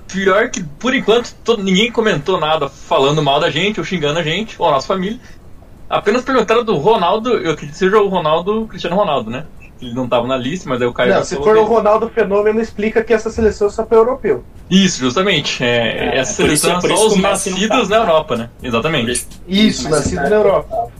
Pior 0.08 0.50
que, 0.50 0.62
por 0.62 0.94
enquanto, 0.94 1.34
todo, 1.44 1.62
ninguém 1.62 1.90
comentou 1.90 2.38
nada 2.38 2.68
falando 2.68 3.22
mal 3.22 3.40
da 3.40 3.50
gente 3.50 3.80
ou 3.80 3.84
xingando 3.84 4.18
a 4.18 4.22
gente 4.22 4.56
ou 4.58 4.68
a 4.68 4.72
nossa 4.72 4.86
família. 4.86 5.18
Apenas 5.90 6.22
perguntaram 6.22 6.62
do 6.62 6.76
Ronaldo, 6.76 7.30
eu 7.30 7.50
acredito 7.50 7.72
que 7.72 7.78
seja 7.78 7.98
o 7.98 8.06
Ronaldo, 8.06 8.64
Cristiano 8.68 8.94
Ronaldo, 8.94 9.28
né? 9.28 9.44
Ele 9.82 9.92
não 9.92 10.04
estava 10.04 10.24
na 10.24 10.36
lista, 10.36 10.68
mas 10.68 10.80
aí 10.80 10.86
o 10.86 10.92
Caio. 10.92 11.12
Não, 11.12 11.24
se 11.24 11.34
for 11.34 11.56
o 11.56 11.64
Ronaldo 11.64 12.08
Fenômeno, 12.08 12.60
explica 12.60 13.02
que 13.02 13.12
essa 13.12 13.28
seleção 13.28 13.66
é 13.66 13.70
só 13.70 13.82
para 13.82 13.98
europeu. 13.98 14.44
Isso, 14.70 15.00
justamente. 15.00 15.64
É, 15.64 16.14
é, 16.14 16.18
essa 16.18 16.34
seleção 16.34 16.78
é 16.78 16.80
só 16.80 17.06
os 17.08 17.16
nascidos 17.16 17.88
na 17.88 17.96
Europa, 17.96 18.36
né? 18.36 18.50
Exatamente. 18.62 19.26
Isso, 19.48 19.88
nascidos 19.88 20.30
na 20.30 20.36
Europa. 20.36 20.92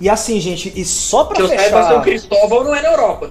E 0.00 0.08
assim, 0.08 0.40
gente, 0.40 0.72
e 0.74 0.84
só 0.86 1.24
pra 1.24 1.36
que 1.36 1.48
fechar... 1.48 1.88
São 1.88 2.00
Cristóvão 2.00 2.64
não 2.64 2.74
é 2.74 2.80
na 2.80 2.88
Europa. 2.88 3.30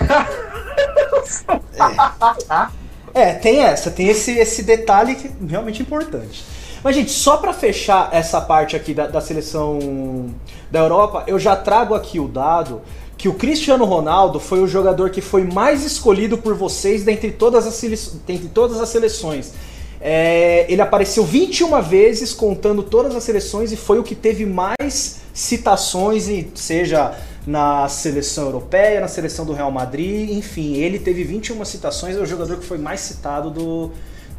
é. 3.14 3.28
é, 3.28 3.34
tem 3.34 3.60
essa, 3.60 3.90
tem 3.90 4.08
esse, 4.08 4.32
esse 4.32 4.64
detalhe 4.64 5.14
que 5.14 5.28
é 5.28 5.30
realmente 5.46 5.82
importante. 5.82 6.42
Mas, 6.82 6.96
gente, 6.96 7.10
só 7.10 7.36
para 7.36 7.52
fechar 7.52 8.08
essa 8.12 8.40
parte 8.40 8.74
aqui 8.74 8.94
da, 8.94 9.06
da 9.06 9.20
seleção 9.20 10.30
da 10.70 10.78
Europa, 10.78 11.24
eu 11.26 11.38
já 11.38 11.54
trago 11.54 11.94
aqui 11.94 12.18
o 12.18 12.26
dado 12.26 12.80
que 13.18 13.28
o 13.28 13.34
Cristiano 13.34 13.84
Ronaldo 13.84 14.40
foi 14.40 14.62
o 14.62 14.66
jogador 14.66 15.10
que 15.10 15.20
foi 15.20 15.44
mais 15.44 15.84
escolhido 15.84 16.38
por 16.38 16.54
vocês 16.54 17.04
dentre 17.04 17.30
todas 17.30 17.66
as, 17.66 17.78
dentre 18.26 18.48
todas 18.48 18.80
as 18.80 18.88
seleções. 18.88 19.52
É, 20.00 20.64
ele 20.72 20.80
apareceu 20.80 21.22
21 21.22 21.82
vezes 21.82 22.32
contando 22.32 22.82
todas 22.82 23.14
as 23.14 23.22
seleções 23.22 23.70
e 23.72 23.76
foi 23.76 23.98
o 23.98 24.02
que 24.02 24.14
teve 24.14 24.46
mais 24.46 25.20
citações, 25.34 26.30
seja 26.54 27.14
na 27.46 27.86
seleção 27.88 28.46
europeia, 28.46 29.00
na 29.00 29.08
seleção 29.08 29.44
do 29.44 29.52
Real 29.52 29.70
Madrid, 29.70 30.30
enfim, 30.30 30.76
ele 30.76 30.98
teve 30.98 31.22
21 31.22 31.62
citações, 31.66 32.16
é 32.16 32.20
o 32.20 32.26
jogador 32.26 32.56
que 32.56 32.64
foi 32.64 32.78
mais 32.78 33.00
citado 33.00 33.50
do, 33.50 33.90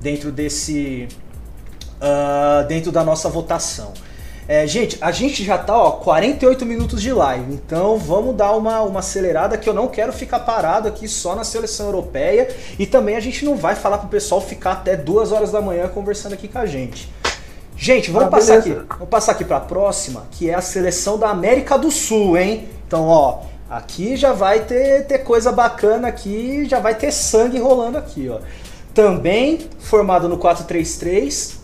dentro 0.01 0.31
desse. 0.31 1.07
Uh, 2.01 2.67
dentro 2.67 2.91
da 2.91 3.03
nossa 3.03 3.29
votação. 3.29 3.93
É, 4.47 4.65
gente, 4.67 4.97
a 4.99 5.11
gente 5.11 5.45
já 5.45 5.57
tá, 5.57 5.77
ó, 5.77 5.91
48 5.91 6.65
minutos 6.65 7.01
de 7.01 7.13
live, 7.13 7.53
então 7.53 7.97
vamos 7.97 8.35
dar 8.35 8.51
uma, 8.53 8.81
uma 8.81 8.99
acelerada 8.99 9.57
que 9.57 9.69
eu 9.69 9.73
não 9.73 9.87
quero 9.87 10.11
ficar 10.11 10.39
parado 10.39 10.87
aqui 10.87 11.07
só 11.07 11.35
na 11.35 11.43
seleção 11.43 11.85
europeia 11.85 12.49
e 12.77 12.85
também 12.85 13.15
a 13.15 13.19
gente 13.19 13.45
não 13.45 13.55
vai 13.55 13.75
falar 13.75 13.99
pro 13.99 14.09
pessoal 14.09 14.41
ficar 14.41 14.73
até 14.73 14.97
duas 14.97 15.31
horas 15.31 15.51
da 15.51 15.61
manhã 15.61 15.87
conversando 15.87 16.33
aqui 16.33 16.47
com 16.47 16.57
a 16.57 16.65
gente. 16.65 17.09
Gente, 17.77 18.11
vamos 18.11 18.27
ah, 18.27 18.31
passar 18.31 18.57
aqui, 18.57 18.71
vamos 18.71 19.09
passar 19.09 19.31
aqui 19.31 19.45
para 19.45 19.57
a 19.57 19.61
próxima, 19.61 20.25
que 20.31 20.49
é 20.49 20.53
a 20.53 20.61
seleção 20.61 21.17
da 21.17 21.29
América 21.29 21.77
do 21.77 21.89
Sul, 21.89 22.37
hein? 22.37 22.67
Então, 22.85 23.07
ó, 23.07 23.43
aqui 23.69 24.17
já 24.17 24.33
vai 24.33 24.65
ter, 24.65 25.05
ter 25.05 25.19
coisa 25.19 25.51
bacana 25.51 26.09
aqui, 26.09 26.65
já 26.65 26.79
vai 26.79 26.93
ter 26.93 27.11
sangue 27.11 27.57
rolando 27.57 27.97
aqui, 27.97 28.27
ó. 28.27 28.39
também 28.93 29.69
formado 29.79 30.27
no 30.27 30.37
4-3-3. 30.37 31.60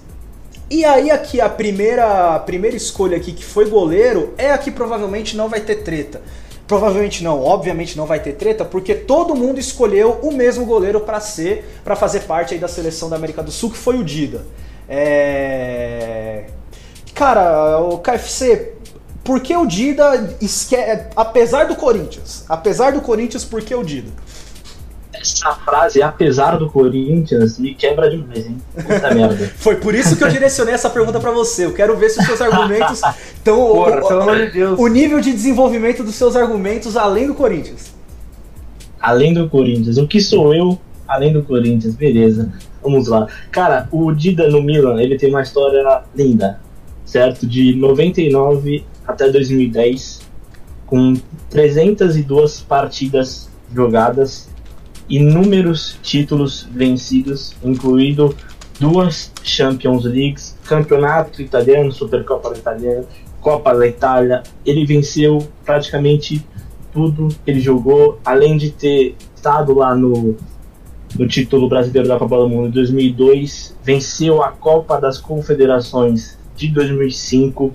E 0.69 0.83
aí 0.83 1.09
aqui 1.09 1.39
a 1.39 1.47
primeira, 1.47 2.35
a 2.35 2.39
primeira 2.39 2.75
escolha 2.75 3.15
aqui 3.15 3.31
que 3.31 3.43
foi 3.43 3.69
goleiro 3.69 4.33
é 4.37 4.51
a 4.51 4.57
que 4.57 4.69
provavelmente 4.69 5.37
não 5.37 5.47
vai 5.47 5.61
ter 5.61 5.77
treta. 5.77 6.21
Provavelmente 6.67 7.23
não, 7.23 7.41
obviamente 7.41 7.95
não 7.95 8.05
vai 8.05 8.19
ter 8.19 8.33
treta, 8.33 8.65
porque 8.65 8.93
todo 8.93 9.33
mundo 9.33 9.57
escolheu 9.57 10.19
o 10.21 10.33
mesmo 10.33 10.65
goleiro 10.65 10.99
para 10.99 11.21
ser, 11.21 11.79
para 11.85 11.95
fazer 11.95 12.21
parte 12.21 12.53
aí 12.53 12.59
da 12.59 12.67
seleção 12.67 13.09
da 13.09 13.15
América 13.15 13.41
do 13.41 13.51
Sul, 13.51 13.71
que 13.71 13.77
foi 13.77 13.97
o 13.97 14.03
Dida. 14.03 14.45
É... 14.89 16.47
Cara, 17.15 17.79
o 17.79 17.99
KFC, 17.99 18.73
por 19.23 19.39
que 19.39 19.55
o 19.55 19.65
Dida, 19.65 20.35
esque... 20.41 20.75
apesar 21.15 21.67
do 21.67 21.77
Corinthians, 21.77 22.43
apesar 22.49 22.91
do 22.91 22.99
Corinthians, 22.99 23.45
por 23.45 23.61
que 23.61 23.73
o 23.73 23.83
Dida? 23.83 24.11
Essa 25.33 25.53
frase, 25.53 26.01
apesar 26.01 26.57
do 26.57 26.69
Corinthians, 26.69 27.59
me 27.59 27.73
quebra 27.73 28.09
demais, 28.09 28.45
hein? 28.45 28.57
Puta 28.73 29.13
merda. 29.13 29.51
Foi 29.57 29.75
por 29.75 29.93
isso 29.93 30.15
que 30.15 30.23
eu 30.23 30.29
direcionei 30.29 30.73
essa 30.73 30.89
pergunta 30.89 31.19
para 31.19 31.31
você. 31.31 31.65
Eu 31.65 31.73
quero 31.73 31.97
ver 31.97 32.09
se 32.09 32.19
os 32.19 32.25
seus 32.25 32.41
argumentos 32.41 33.01
estão. 33.35 33.57
Porra, 33.67 33.99
o, 33.99 34.07
pelo 34.07 34.21
amor 34.21 34.37
de 34.37 34.51
Deus. 34.51 34.79
o 34.79 34.87
nível 34.87 35.19
de 35.19 35.31
desenvolvimento 35.31 36.03
dos 36.03 36.15
seus 36.15 36.35
argumentos 36.35 36.95
além 36.95 37.27
do 37.27 37.33
Corinthians. 37.33 37.93
Além 38.99 39.33
do 39.33 39.49
Corinthians. 39.49 39.97
O 39.97 40.07
que 40.07 40.21
sou 40.21 40.53
eu 40.53 40.79
além 41.07 41.33
do 41.33 41.43
Corinthians? 41.43 41.95
Beleza. 41.95 42.51
Vamos 42.81 43.07
lá. 43.07 43.27
Cara, 43.51 43.87
o 43.91 44.11
Dida 44.11 44.49
no 44.49 44.61
Milan, 44.61 45.01
ele 45.01 45.17
tem 45.17 45.29
uma 45.29 45.41
história 45.41 46.03
linda, 46.15 46.59
certo? 47.05 47.45
De 47.45 47.75
99 47.75 48.85
até 49.05 49.29
2010, 49.29 50.21
com 50.85 51.13
302 51.49 52.61
partidas 52.61 53.49
jogadas, 53.73 54.49
inúmeros 55.09 55.97
títulos 56.01 56.67
vencidos, 56.71 57.55
incluído 57.63 58.35
duas 58.79 59.31
Champions 59.43 60.03
Leagues, 60.03 60.57
Campeonato 60.65 61.41
Italiano, 61.41 61.91
Supercopa 61.91 62.53
Italiana, 62.55 63.05
Copa 63.41 63.73
da 63.73 63.87
Itália. 63.87 64.43
Ele 64.65 64.85
venceu 64.85 65.47
praticamente 65.65 66.45
tudo 66.91 67.29
que 67.43 67.51
ele 67.51 67.59
jogou, 67.59 68.19
além 68.25 68.57
de 68.57 68.71
ter 68.71 69.15
estado 69.35 69.73
lá 69.73 69.95
no, 69.95 70.35
no 71.17 71.27
título 71.27 71.69
brasileiro 71.69 72.07
da 72.07 72.17
Copa 72.17 72.37
do 72.37 72.49
Mundo 72.49 72.67
em 72.67 72.71
2002, 72.71 73.77
venceu 73.83 74.43
a 74.43 74.51
Copa 74.51 74.99
das 74.99 75.17
Confederações 75.17 76.37
de 76.55 76.67
2005. 76.69 77.71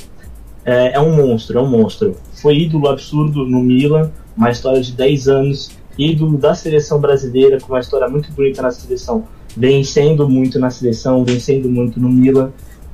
É, 0.64 0.94
é 0.94 1.00
um 1.00 1.16
monstro, 1.16 1.58
é 1.58 1.62
um 1.62 1.68
monstro. 1.68 2.16
Foi 2.34 2.56
ídolo 2.56 2.88
absurdo 2.88 3.46
no 3.46 3.60
Milan, 3.60 4.10
uma 4.36 4.50
história 4.50 4.80
de 4.80 4.92
10 4.92 5.28
anos 5.28 5.70
ídolo 5.98 6.38
da 6.38 6.54
seleção 6.54 7.00
brasileira, 7.00 7.58
com 7.60 7.72
uma 7.72 7.80
história 7.80 8.08
muito 8.08 8.32
bonita 8.32 8.62
na 8.62 8.70
seleção, 8.70 9.24
vencendo 9.56 10.28
muito 10.28 10.58
na 10.58 10.70
seleção, 10.70 11.24
vencendo 11.24 11.68
muito 11.68 12.00
no 12.00 12.08
Milan 12.08 12.52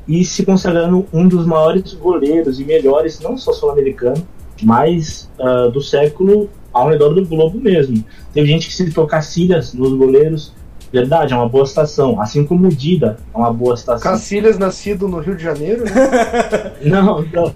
e 0.09 0.25
se 0.25 0.45
consagrando 0.45 1.07
um 1.13 1.29
dos 1.29 1.47
maiores 1.47 1.93
goleiros 1.93 2.59
e 2.59 2.65
melhores, 2.65 3.21
não 3.21 3.37
só 3.37 3.53
sul-americano, 3.53 4.27
mas 4.63 5.31
uh, 5.39 5.71
do 5.71 5.83
século 5.83 6.49
ao 6.73 6.89
redor 6.89 7.11
do 7.11 7.25
globo 7.27 7.61
mesmo. 7.61 8.03
Tem 8.33 8.45
gente 8.47 8.69
que 8.69 8.75
citou 8.75 9.07
Cacilhas 9.07 9.75
nos 9.75 9.93
goleiros, 9.93 10.55
verdade, 10.91 11.35
é 11.35 11.37
uma 11.37 11.49
boa 11.49 11.65
estação, 11.65 12.21
assim 12.21 12.45
como 12.45 12.67
o 12.67 12.71
Dida 12.71 13.19
é 13.35 13.39
uma 13.39 13.53
boa 13.53 13.75
estação. 13.75 14.13
Cacilhas 14.13 14.59
nascido 14.59 15.07
no 15.07 15.19
Rio 15.19 15.37
de 15.37 15.43
Janeiro, 15.43 15.85
né? 15.85 16.73
Não, 16.83 17.23
não. 17.23 17.55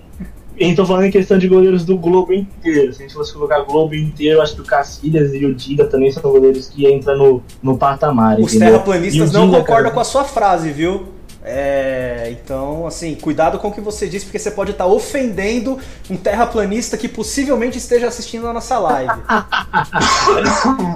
Então 0.58 0.86
falando 0.86 1.04
em 1.04 1.10
questão 1.10 1.38
de 1.38 1.48
goleiros 1.48 1.84
do 1.84 1.96
Globo 1.96 2.32
inteiro. 2.32 2.92
Se 2.92 3.02
a 3.02 3.06
gente 3.06 3.14
fosse 3.14 3.32
colocar 3.32 3.60
Globo 3.60 3.94
inteiro, 3.94 4.40
acho 4.40 4.54
que 4.54 4.60
o 4.60 4.64
Cacilhas 4.64 5.32
e 5.34 5.44
o 5.44 5.54
Dida 5.54 5.86
também 5.86 6.10
são 6.10 6.22
goleiros 6.22 6.68
que 6.68 6.86
entram 6.86 7.16
no, 7.16 7.42
no 7.62 7.78
patamar. 7.78 8.38
Os 8.38 8.54
entendeu? 8.54 8.74
terraplanistas 8.74 9.30
o 9.30 9.32
não 9.32 9.46
concordam 9.46 9.66
cara, 9.66 9.90
com 9.90 10.00
a 10.00 10.04
sua 10.04 10.24
frase, 10.24 10.70
viu? 10.70 11.06
É, 11.44 12.28
então, 12.30 12.86
assim, 12.86 13.16
cuidado 13.16 13.58
com 13.58 13.68
o 13.68 13.72
que 13.72 13.80
você 13.80 14.08
disse, 14.08 14.24
porque 14.24 14.38
você 14.38 14.50
pode 14.50 14.70
estar 14.70 14.86
ofendendo 14.86 15.76
um 16.08 16.16
terraplanista 16.16 16.96
que 16.96 17.08
possivelmente 17.08 17.78
esteja 17.78 18.06
assistindo 18.06 18.46
a 18.46 18.52
nossa 18.52 18.78
live. 18.78 19.12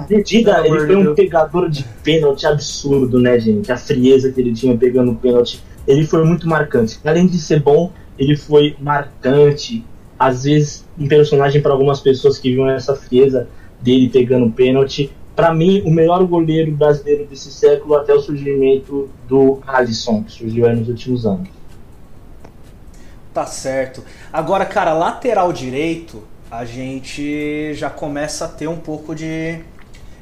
O 0.09 0.23
Dida, 0.23 0.65
ele 0.65 0.87
foi 0.87 0.95
um 0.95 1.13
pegador 1.13 1.69
de 1.69 1.83
pênalti 2.01 2.45
absurdo, 2.45 3.19
né, 3.19 3.37
gente? 3.37 3.69
A 3.71 3.77
frieza 3.77 4.31
que 4.31 4.39
ele 4.39 4.53
tinha 4.53 4.75
pegando 4.77 5.13
pênalti. 5.15 5.61
Ele 5.85 6.05
foi 6.05 6.23
muito 6.23 6.47
marcante. 6.47 6.99
Além 7.03 7.27
de 7.27 7.37
ser 7.37 7.61
bom, 7.61 7.91
ele 8.17 8.35
foi 8.35 8.75
marcante. 8.79 9.85
Às 10.17 10.43
vezes, 10.43 10.85
um 10.97 11.07
personagem 11.07 11.61
para 11.61 11.71
algumas 11.71 11.99
pessoas 11.99 12.39
que 12.39 12.53
viam 12.53 12.69
essa 12.69 12.95
frieza 12.95 13.47
dele 13.79 14.09
pegando 14.09 14.49
pênalti. 14.51 15.11
Para 15.35 15.53
mim, 15.53 15.83
o 15.85 15.91
melhor 15.91 16.23
goleiro 16.25 16.71
brasileiro 16.71 17.25
desse 17.27 17.51
século 17.51 17.95
até 17.95 18.13
o 18.13 18.19
surgimento 18.19 19.09
do 19.27 19.59
Alisson, 19.67 20.23
que 20.23 20.31
surgiu 20.31 20.67
nos 20.75 20.89
últimos 20.89 21.25
anos. 21.25 21.47
Tá 23.33 23.45
certo. 23.45 24.03
Agora, 24.33 24.65
cara, 24.65 24.93
lateral 24.93 25.53
direito, 25.53 26.23
a 26.49 26.65
gente 26.65 27.71
já 27.75 27.87
começa 27.87 28.45
a 28.45 28.47
ter 28.47 28.67
um 28.67 28.77
pouco 28.77 29.13
de, 29.13 29.59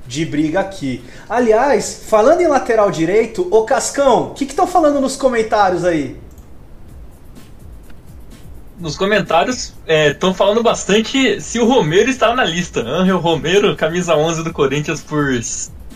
de 0.06 0.26
briga 0.26 0.60
aqui. 0.60 1.02
Aliás, 1.30 2.04
falando 2.10 2.42
em 2.42 2.48
lateral 2.48 2.92
direito, 2.92 3.48
ô 3.50 3.64
Cascão, 3.64 4.32
o 4.32 4.34
que 4.34 4.44
estão 4.44 4.68
falando 4.68 5.00
nos 5.00 5.16
comentários 5.16 5.86
aí? 5.86 6.18
Nos 8.78 8.98
comentários 8.98 9.74
estão 9.88 10.34
falando 10.34 10.62
bastante 10.62 11.40
se 11.40 11.60
o 11.60 11.66
Romero 11.66 12.10
está 12.10 12.36
na 12.36 12.44
lista. 12.44 12.82
Angel 12.82 13.18
Romero, 13.20 13.76
camisa 13.76 14.16
11 14.16 14.44
do 14.44 14.52
Corinthians 14.52 15.02
por 15.02 15.30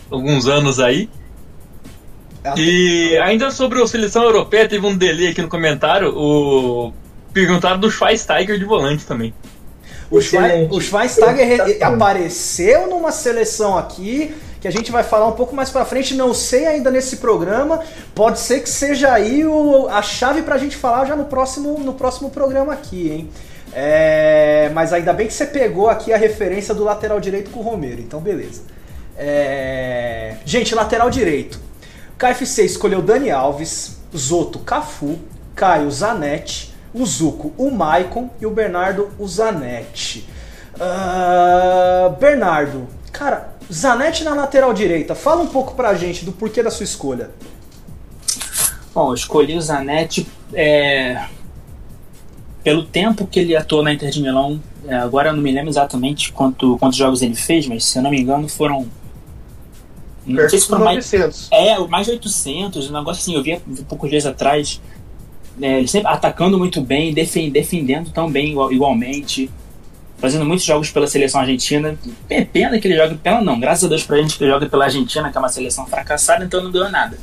alguns 0.09 0.47
anos 0.47 0.79
aí. 0.79 1.09
E 2.55 3.17
ainda 3.21 3.51
sobre 3.51 3.81
a 3.81 3.87
seleção 3.87 4.23
europeia, 4.23 4.67
teve 4.67 4.85
um 4.85 4.95
delay 4.95 5.27
aqui 5.27 5.41
no 5.41 5.49
comentário. 5.49 6.13
O... 6.15 6.93
Perguntaram 7.33 7.79
do 7.79 7.91
Schweinsteiger 7.91 8.57
de 8.57 8.65
volante 8.65 9.05
também. 9.05 9.33
O, 10.09 10.17
Excelente. 10.19 10.73
o 10.73 10.81
Schweinsteiger 10.81 11.45
re- 11.47 11.53
Exatamente. 11.55 11.83
apareceu 11.83 12.87
numa 12.89 13.11
seleção 13.11 13.77
aqui 13.77 14.33
que 14.61 14.67
a 14.67 14.71
gente 14.71 14.91
vai 14.91 15.03
falar 15.03 15.27
um 15.27 15.31
pouco 15.33 15.55
mais 15.55 15.69
pra 15.69 15.85
frente. 15.85 16.13
Não 16.15 16.33
sei 16.33 16.65
ainda 16.67 16.91
nesse 16.91 17.17
programa. 17.17 17.81
Pode 18.13 18.39
ser 18.39 18.59
que 18.61 18.69
seja 18.69 19.11
aí 19.13 19.45
o- 19.45 19.87
a 19.89 20.01
chave 20.01 20.41
pra 20.41 20.57
gente 20.57 20.75
falar 20.75 21.05
já 21.05 21.15
no 21.15 21.25
próximo, 21.25 21.79
no 21.79 21.93
próximo 21.93 22.29
programa 22.29 22.73
aqui, 22.73 23.09
hein? 23.09 23.29
É, 23.73 24.69
mas 24.73 24.91
ainda 24.91 25.13
bem 25.13 25.27
que 25.27 25.33
você 25.33 25.45
pegou 25.45 25.89
aqui 25.89 26.11
a 26.11 26.17
referência 26.17 26.73
do 26.73 26.83
lateral 26.83 27.19
direito 27.19 27.51
com 27.51 27.59
o 27.59 27.63
Romero, 27.63 28.01
então 28.01 28.19
beleza. 28.19 28.63
É, 29.15 30.35
gente, 30.43 30.73
lateral 30.73 31.09
direito. 31.09 31.59
KFC 32.17 32.63
escolheu 32.65 33.01
Dani 33.01 33.29
Alves, 33.29 33.97
Zoto 34.15 34.59
Cafu, 34.59 35.19
Caio 35.55 35.89
Zanetti, 35.91 36.73
o 36.93 37.05
Zuco 37.05 37.53
o 37.57 37.69
Maicon 37.69 38.29
e 38.41 38.45
o 38.45 38.49
Bernardo 38.49 39.09
o 39.19 39.27
Zanetti. 39.27 40.27
Ah, 40.79 42.15
Bernardo, 42.19 42.87
cara, 43.11 43.53
Zanetti 43.71 44.23
na 44.23 44.33
lateral 44.33 44.73
direita, 44.73 45.13
fala 45.15 45.41
um 45.41 45.47
pouco 45.47 45.75
pra 45.75 45.93
gente 45.93 46.25
do 46.25 46.31
porquê 46.31 46.63
da 46.63 46.71
sua 46.71 46.83
escolha. 46.83 47.29
Bom, 48.93 49.09
eu 49.09 49.13
escolhi 49.13 49.55
o 49.55 49.61
Zanetti 49.61 50.27
é, 50.53 51.25
pelo 52.63 52.83
tempo 52.83 53.27
que 53.27 53.39
ele 53.39 53.55
atuou 53.55 53.83
na 53.83 53.93
Inter 53.93 54.09
de 54.09 54.21
Milão. 54.21 54.59
É, 54.87 54.95
agora 54.95 55.29
eu 55.29 55.33
não 55.33 55.41
me 55.43 55.51
lembro 55.51 55.69
exatamente 55.69 56.31
quanto, 56.31 56.77
quantos 56.79 56.97
jogos 56.97 57.21
ele 57.21 57.35
fez, 57.35 57.67
mas 57.67 57.85
se 57.85 57.97
eu 57.99 58.01
não 58.01 58.09
me 58.09 58.19
engano 58.19 58.47
foram. 58.49 58.87
Não 60.25 60.35
Perto 60.35 60.49
sei 60.51 60.59
se 60.59 60.67
foram 60.67 60.85
mais, 60.85 60.97
900. 60.97 61.47
é, 61.51 61.77
mais 61.87 62.05
de 62.05 62.13
800, 62.13 62.89
um 62.89 62.93
negócio 62.93 63.21
assim, 63.21 63.35
eu 63.35 63.43
vi 63.43 63.61
vi 63.67 63.83
poucos 63.83 64.09
dias 64.09 64.25
atrás. 64.25 64.81
É, 65.61 65.77
ele 65.79 65.87
sempre 65.87 66.07
atacando 66.11 66.57
muito 66.57 66.81
bem, 66.81 67.13
defen- 67.13 67.49
defendendo 67.51 68.09
tão 68.11 68.31
bem 68.31 68.51
igual- 68.51 68.71
igualmente, 68.71 69.49
fazendo 70.19 70.45
muitos 70.45 70.65
jogos 70.65 70.91
pela 70.91 71.07
seleção 71.07 71.41
argentina. 71.41 71.97
É 72.29 72.43
pena 72.43 72.79
que 72.79 72.87
ele 72.87 72.95
joga, 72.95 73.15
pena 73.21 73.41
não, 73.41 73.59
graças 73.59 73.85
a 73.85 73.87
Deus 73.87 74.03
pra 74.03 74.17
gente 74.17 74.37
que 74.37 74.43
ele 74.43 74.51
joga 74.51 74.67
pela 74.67 74.85
Argentina, 74.85 75.31
que 75.31 75.37
é 75.37 75.39
uma 75.39 75.49
seleção 75.49 75.85
fracassada, 75.85 76.43
então 76.43 76.63
não 76.63 76.71
ganhou 76.71 76.89
nada. 76.89 77.17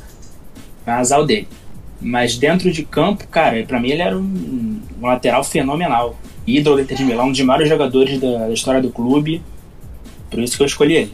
Um 0.85 0.91
azar 0.91 1.23
dele. 1.23 1.47
Mas 1.99 2.37
dentro 2.37 2.71
de 2.71 2.83
campo, 2.83 3.27
cara, 3.27 3.63
pra 3.63 3.79
mim 3.79 3.89
ele 3.89 4.01
era 4.01 4.17
um, 4.17 4.81
um 5.01 5.05
lateral 5.05 5.43
fenomenal. 5.43 6.17
Ídolo 6.45 6.77
da 6.77 6.81
Inter 6.83 6.97
de 6.97 7.03
Milão, 7.03 7.27
um 7.27 7.31
dos 7.31 7.41
maiores 7.41 7.67
jogadores 7.67 8.19
da, 8.19 8.47
da 8.47 8.53
história 8.53 8.81
do 8.81 8.89
clube. 8.89 9.41
Por 10.29 10.39
isso 10.39 10.55
que 10.55 10.63
eu 10.63 10.67
escolhi 10.67 10.95
ele. 10.95 11.13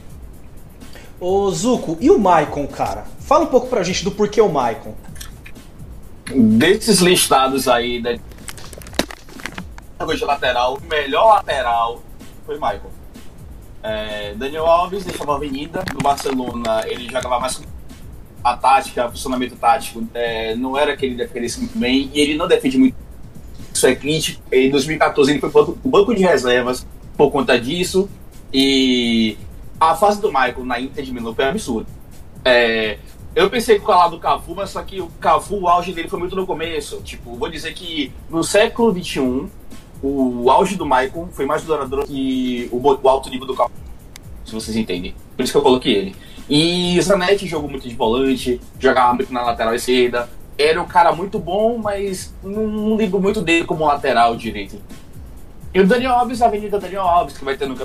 Ô 1.19 1.49
Zuco, 1.51 1.97
e 1.99 2.11
o 2.11 2.19
Maicon, 2.19 2.67
cara? 2.67 3.05
Fala 3.19 3.45
um 3.45 3.47
pouco 3.47 3.67
pra 3.67 3.81
gente 3.81 4.03
do 4.03 4.11
porquê 4.11 4.41
o 4.41 4.49
Maicon. 4.49 4.93
Desses 6.35 6.99
listados 6.99 7.67
aí, 7.67 8.01
da 8.01 8.17
de 10.05 10.25
lateral, 10.25 10.77
o 10.77 10.87
melhor 10.87 11.35
lateral 11.35 12.01
foi 12.45 12.55
Michael. 12.55 12.91
É, 13.81 14.33
Daniel 14.35 14.65
Alves 14.65 15.03
deixava 15.03 15.33
a 15.33 15.35
avenida. 15.35 15.83
No 15.93 15.99
Barcelona, 16.01 16.83
ele 16.87 17.05
jogava 17.05 17.39
mais 17.39 17.55
com 17.57 17.65
a 18.43 18.55
tática, 18.57 19.07
o 19.07 19.11
funcionamento 19.11 19.55
tático. 19.55 20.03
é, 20.13 20.55
não 20.55 20.77
era 20.77 20.95
que 20.95 21.05
ele 21.05 21.15
defendesse 21.15 21.59
muito 21.59 21.77
bem 21.77 22.09
e 22.13 22.19
ele 22.21 22.35
não 22.35 22.47
defende 22.47 22.77
muito. 22.77 22.95
Isso 23.73 23.87
é 23.87 23.95
crítico. 23.95 24.41
Em 24.51 24.69
2014, 24.69 25.31
ele 25.31 25.39
foi 25.39 25.49
para 25.49 25.61
o 25.61 25.75
banco 25.85 26.13
de 26.13 26.21
reservas 26.23 26.85
por 27.17 27.31
conta 27.31 27.59
disso. 27.59 28.09
E 28.53 29.37
a 29.79 29.95
fase 29.95 30.21
do 30.21 30.27
Michael 30.29 30.63
na 30.65 30.79
Inter 30.79 31.03
de 31.03 31.11
Milão 31.11 31.33
foi 31.33 31.45
absurda. 31.45 31.89
É, 32.45 32.97
Eu 33.35 33.49
pensei 33.49 33.79
que 33.79 33.85
falar 33.85 34.09
do 34.09 34.19
Cafu, 34.19 34.53
mas 34.53 34.69
só 34.69 34.83
que 34.83 35.01
o 35.01 35.07
Cafu, 35.19 35.55
o 35.61 35.67
auge 35.67 35.91
dele 35.91 36.07
foi 36.07 36.19
muito 36.19 36.35
no 36.35 36.45
começo. 36.45 37.01
Tipo, 37.01 37.35
vou 37.35 37.49
dizer 37.49 37.73
que 37.73 38.11
no 38.29 38.43
século 38.43 38.93
XXI, 38.93 39.47
o 40.03 40.51
auge 40.51 40.75
do 40.75 40.85
Maicon 40.85 41.29
foi 41.31 41.45
mais 41.45 41.63
duradouro 41.63 42.05
que 42.05 42.67
o, 42.71 42.77
o 42.77 43.09
alto 43.09 43.29
nível 43.29 43.47
do 43.47 43.55
Cafu. 43.55 43.71
Se 44.45 44.53
vocês 44.53 44.75
entendem. 44.75 45.15
Por 45.37 45.43
isso 45.43 45.53
que 45.53 45.57
eu 45.57 45.61
coloquei 45.61 45.93
ele. 45.95 46.15
E 46.49 47.01
Zanetti 47.01 47.47
jogou 47.47 47.69
muito 47.69 47.87
de 47.87 47.95
volante, 47.95 48.59
jogava 48.77 49.13
muito 49.13 49.33
na 49.33 49.41
lateral 49.41 49.73
esquerda. 49.73 50.29
Era 50.57 50.81
um 50.81 50.85
cara 50.85 51.13
muito 51.13 51.39
bom, 51.39 51.77
mas 51.77 52.33
não, 52.43 52.95
lembro 52.95 53.19
muito 53.19 53.41
dele 53.41 53.65
como 53.65 53.85
lateral 53.85 54.35
direito. 54.35 54.75
E 55.73 55.79
o 55.79 55.87
Daniel 55.87 56.11
Alves, 56.11 56.41
a 56.41 56.47
Avenida 56.47 56.79
Daniel 56.79 57.03
Alves, 57.03 57.37
que 57.37 57.45
vai 57.45 57.55
ter 57.55 57.67
no 57.67 57.75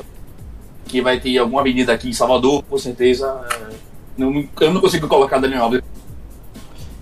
que 0.85 1.01
vai 1.01 1.21
ter 1.21 1.39
alguma 1.39 1.61
avenida 1.61 1.93
aqui 1.93 2.09
em 2.09 2.13
Salvador, 2.13 2.65
com 2.65 2.79
certeza. 2.79 3.47
é, 3.53 3.75
Não, 4.17 4.45
eu 4.61 4.73
não 4.73 4.81
consigo 4.81 5.07
colocar 5.07 5.39
Daniel 5.39 5.65
Alves. 5.65 5.83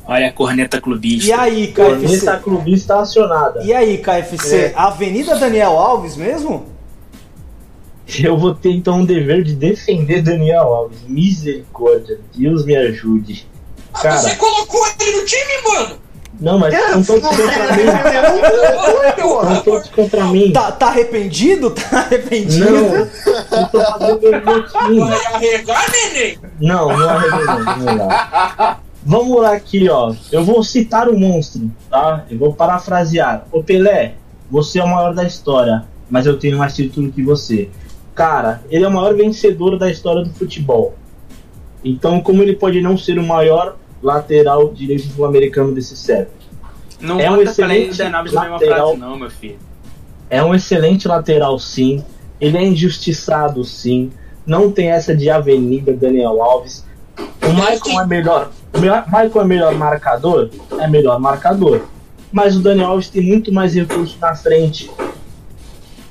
Olha 0.07 0.29
a 0.29 0.33
corneta 0.33 0.81
clubista. 0.81 1.29
E 1.29 1.33
aí, 1.33 1.69
Corneta 1.73 2.07
KFC? 2.07 2.37
clubista 2.43 3.01
acionada. 3.01 3.63
E 3.63 3.75
aí, 3.75 3.99
KFC? 3.99 4.57
É. 4.57 4.73
Avenida 4.77 5.37
Daniel 5.37 5.73
Alves 5.73 6.17
mesmo? 6.17 6.67
Eu 8.23 8.39
vou 8.39 8.55
ter 8.55 8.71
então 8.71 9.03
o 9.03 9.07
dever 9.07 9.43
de 9.43 9.55
defender 9.57 10.23
Daniel 10.23 10.63
Alves. 10.73 11.01
Misericórdia, 11.09 12.21
Deus 12.37 12.65
me 12.65 12.77
ajude. 12.77 13.49
Cara, 14.01 14.17
Você 14.19 14.37
colocou 14.37 14.81
ele 15.01 15.17
no 15.21 15.25
time, 15.25 15.63
mano! 15.65 15.97
não, 16.39 16.59
mas 16.59 16.75
são 17.05 17.19
todos 17.21 17.37
contra 17.37 17.77
mim. 17.77 17.87
São 19.19 19.63
todos 19.63 19.89
contra 19.89 20.25
mim. 20.27 20.53
Tá, 20.53 20.71
tá 20.71 20.87
arrependido? 20.89 21.71
Tá 21.71 21.99
arrependido? 22.01 22.71
Não, 22.71 22.95
eu 22.95 23.69
tô 23.73 23.81
fazendo 23.81 24.29
o 24.29 24.45
meu 24.45 24.69
time. 24.69 25.01
Vai 25.01 25.27
arregar, 25.35 25.91
neném! 25.91 26.39
Não, 26.61 26.97
não 26.97 27.09
arregou 27.09 27.45
não. 27.79 28.07
Lá. 28.07 28.81
Vamos 29.09 29.41
lá 29.41 29.53
aqui, 29.53 29.89
ó. 29.89 30.13
Eu 30.33 30.45
vou 30.45 30.65
citar 30.65 31.09
o 31.09 31.17
monstro, 31.17 31.71
tá? 31.89 32.25
Eu 32.29 32.39
vou 32.39 32.53
parafrasear. 32.53 33.47
Ô 33.53 33.63
Pelé, 33.63 34.15
você 34.51 34.81
é 34.81 34.85
o 34.85 34.89
maior 34.89 35.15
da 35.15 35.23
história, 35.23 35.85
mas 36.11 36.27
eu 36.27 36.37
tenho 36.37 36.59
mais 36.59 36.75
título 36.75 37.13
que 37.13 37.23
você. 37.23 37.69
Cara, 38.17 38.65
ele 38.69 38.85
é 38.85 38.89
o 38.89 38.93
maior 38.93 39.15
vencedor 39.15 39.79
da 39.79 39.89
história 39.89 40.25
do 40.25 40.31
futebol. 40.31 40.97
Então, 41.85 42.21
como 42.21 42.43
ele 42.43 42.57
pode 42.57 42.81
não 42.81 42.99
ser 42.99 43.17
o 43.17 43.23
maior 43.23 43.77
lateral 44.03 44.73
direito 44.73 45.07
sul-americano 45.15 45.73
desse 45.73 45.97
século? 45.97 46.35
Não 47.01 47.21
É 47.21 47.31
um 47.31 47.41
excelente 47.41 48.03
lateral. 48.03 48.59
frase, 48.59 48.97
não, 48.97 49.17
meu 49.17 49.31
filho. 49.31 49.59
É 50.29 50.43
um 50.43 50.53
excelente 50.53 51.07
lateral, 51.07 51.61
sim. 51.61 52.03
Ele 52.41 52.59
é 52.59 52.65
injustiçado, 52.65 53.63
sim. 53.63 54.11
Não 54.45 54.73
tem 54.73 54.91
essa 54.91 55.15
de 55.15 55.31
avenida 55.31 55.93
Daniel 55.93 56.43
Alves. 56.43 56.85
O 57.17 57.53
Michael 57.55 58.01
é 58.01 58.07
melhor. 58.07 58.51
Michael 58.81 59.41
é 59.41 59.45
melhor 59.45 59.75
marcador? 59.75 60.51
É 60.79 60.87
melhor 60.87 61.19
marcador. 61.19 61.83
Mas 62.31 62.57
o 62.57 62.61
Daniel 62.61 62.89
Alves 62.89 63.09
tem 63.09 63.23
muito 63.23 63.53
mais 63.53 63.75
recursos 63.75 64.19
na 64.21 64.35
frente. 64.35 64.91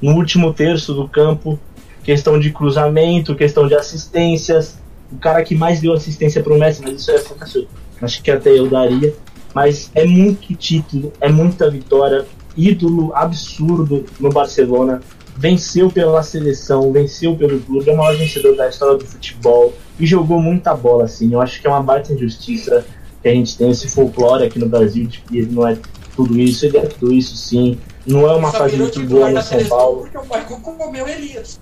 No 0.01 0.15
último 0.15 0.53
terço 0.53 0.93
do 0.93 1.07
campo. 1.07 1.59
Questão 2.03 2.39
de 2.39 2.51
cruzamento, 2.51 3.35
questão 3.35 3.67
de 3.67 3.75
assistências. 3.75 4.77
O 5.11 5.17
cara 5.17 5.43
que 5.43 5.55
mais 5.55 5.79
deu 5.79 5.93
assistência 5.93 6.41
pro 6.41 6.57
Messi, 6.57 6.81
mas 6.81 7.01
isso 7.01 7.11
é 7.11 7.19
fantástico. 7.19 7.67
Acho 8.01 8.21
que 8.21 8.31
até 8.31 8.49
eu 8.49 8.67
daria. 8.67 9.13
Mas 9.53 9.89
é 9.95 10.05
muito 10.05 10.53
título, 10.55 11.13
é 11.21 11.29
muita 11.29 11.69
vitória. 11.69 12.25
Ídolo 12.57 13.11
absurdo 13.15 14.05
no 14.19 14.29
Barcelona. 14.29 15.01
Venceu 15.35 15.91
pela 15.91 16.23
seleção, 16.23 16.91
venceu 16.91 17.35
pelo 17.35 17.59
clube, 17.59 17.89
é 17.89 17.93
o 17.93 17.97
maior 17.97 18.15
vencedor 18.17 18.55
da 18.55 18.69
história 18.69 18.97
do 18.97 19.05
futebol. 19.05 19.73
E 19.99 20.05
jogou 20.05 20.41
muita 20.41 20.73
bola, 20.73 21.05
assim. 21.05 21.31
Eu 21.33 21.41
acho 21.41 21.59
que 21.61 21.67
é 21.67 21.69
uma 21.69 21.81
baita 21.83 22.13
injustiça 22.13 22.85
que 23.21 23.27
a 23.27 23.33
gente 23.33 23.57
tem 23.57 23.71
esse 23.71 23.89
folclore 23.89 24.45
aqui 24.45 24.59
no 24.59 24.67
Brasil 24.69 25.05
de 25.07 25.19
que 25.19 25.39
ele 25.39 25.51
não 25.51 25.67
é 25.67 25.77
tudo 26.15 26.39
isso, 26.39 26.65
ele 26.65 26.77
é 26.77 26.85
tudo 26.85 27.11
isso 27.13 27.35
sim. 27.35 27.77
Não 28.05 28.29
é 28.29 28.35
uma 28.35 28.51
fase 28.51 28.77
muito 28.77 28.99
boa 29.01 29.29
no 29.29 29.41
São 29.41 29.63
Paulo. 29.65 30.01
Porque 30.01 30.17
o 30.17 30.21
Michael 30.21 30.59
comeu 30.61 31.07
Elias. 31.07 31.59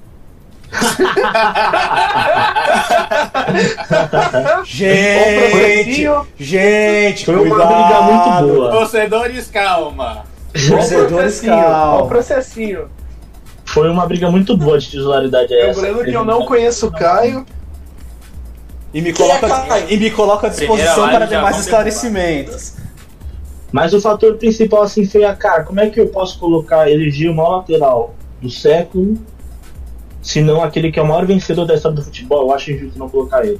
Gente, 4.65 6.07
gente, 6.39 7.25
Foi 7.25 7.35
uma 7.35 7.55
cuidado. 7.55 7.67
briga 7.67 8.01
muito 8.01 8.53
boa. 8.55 8.71
Torcedores, 8.71 9.47
calma! 9.47 10.23
Torcedores, 10.67 11.41
Ó 11.43 11.45
o 11.45 11.47
calma. 11.47 12.07
processinho. 12.07 12.89
Foi 13.73 13.89
uma 13.89 14.05
briga 14.05 14.29
muito 14.29 14.55
boa 14.55 14.77
de 14.77 14.87
titularidade 14.87 15.51
essa. 15.51 15.81
Lembrando 15.81 16.05
que 16.05 16.13
eu 16.13 16.23
não 16.23 16.45
conheço 16.45 16.87
o 16.87 16.91
Caio. 16.91 17.43
E 18.93 19.01
me 19.01 19.09
é 19.09 19.13
coloca, 19.13 19.49
Caio? 19.49 19.85
e 19.89 19.97
me 19.97 20.11
coloca 20.11 20.45
à 20.45 20.49
disposição 20.51 21.09
para 21.09 21.25
demais 21.25 21.57
esclarecimentos. 21.57 22.75
Mas 23.71 23.91
o 23.91 23.99
fator 23.99 24.35
principal 24.35 24.83
assim 24.83 25.07
foi 25.07 25.23
a 25.23 25.35
cara, 25.35 25.63
como 25.63 25.79
é 25.79 25.89
que 25.89 25.99
eu 25.99 26.07
posso 26.07 26.37
colocar, 26.37 26.87
eleger 26.87 27.31
o 27.31 27.33
maior 27.33 27.57
lateral 27.57 28.13
do 28.39 28.47
século, 28.47 29.17
se 30.21 30.43
não 30.43 30.63
aquele 30.63 30.91
que 30.91 30.99
é 30.99 31.01
o 31.01 31.07
maior 31.07 31.25
vencedor 31.25 31.65
da 31.65 31.73
história 31.73 31.95
do 31.95 32.03
futebol? 32.03 32.43
Eu 32.43 32.53
acho 32.53 32.71
injusto 32.71 32.99
não 32.99 33.09
colocar 33.09 33.43
ele. 33.43 33.59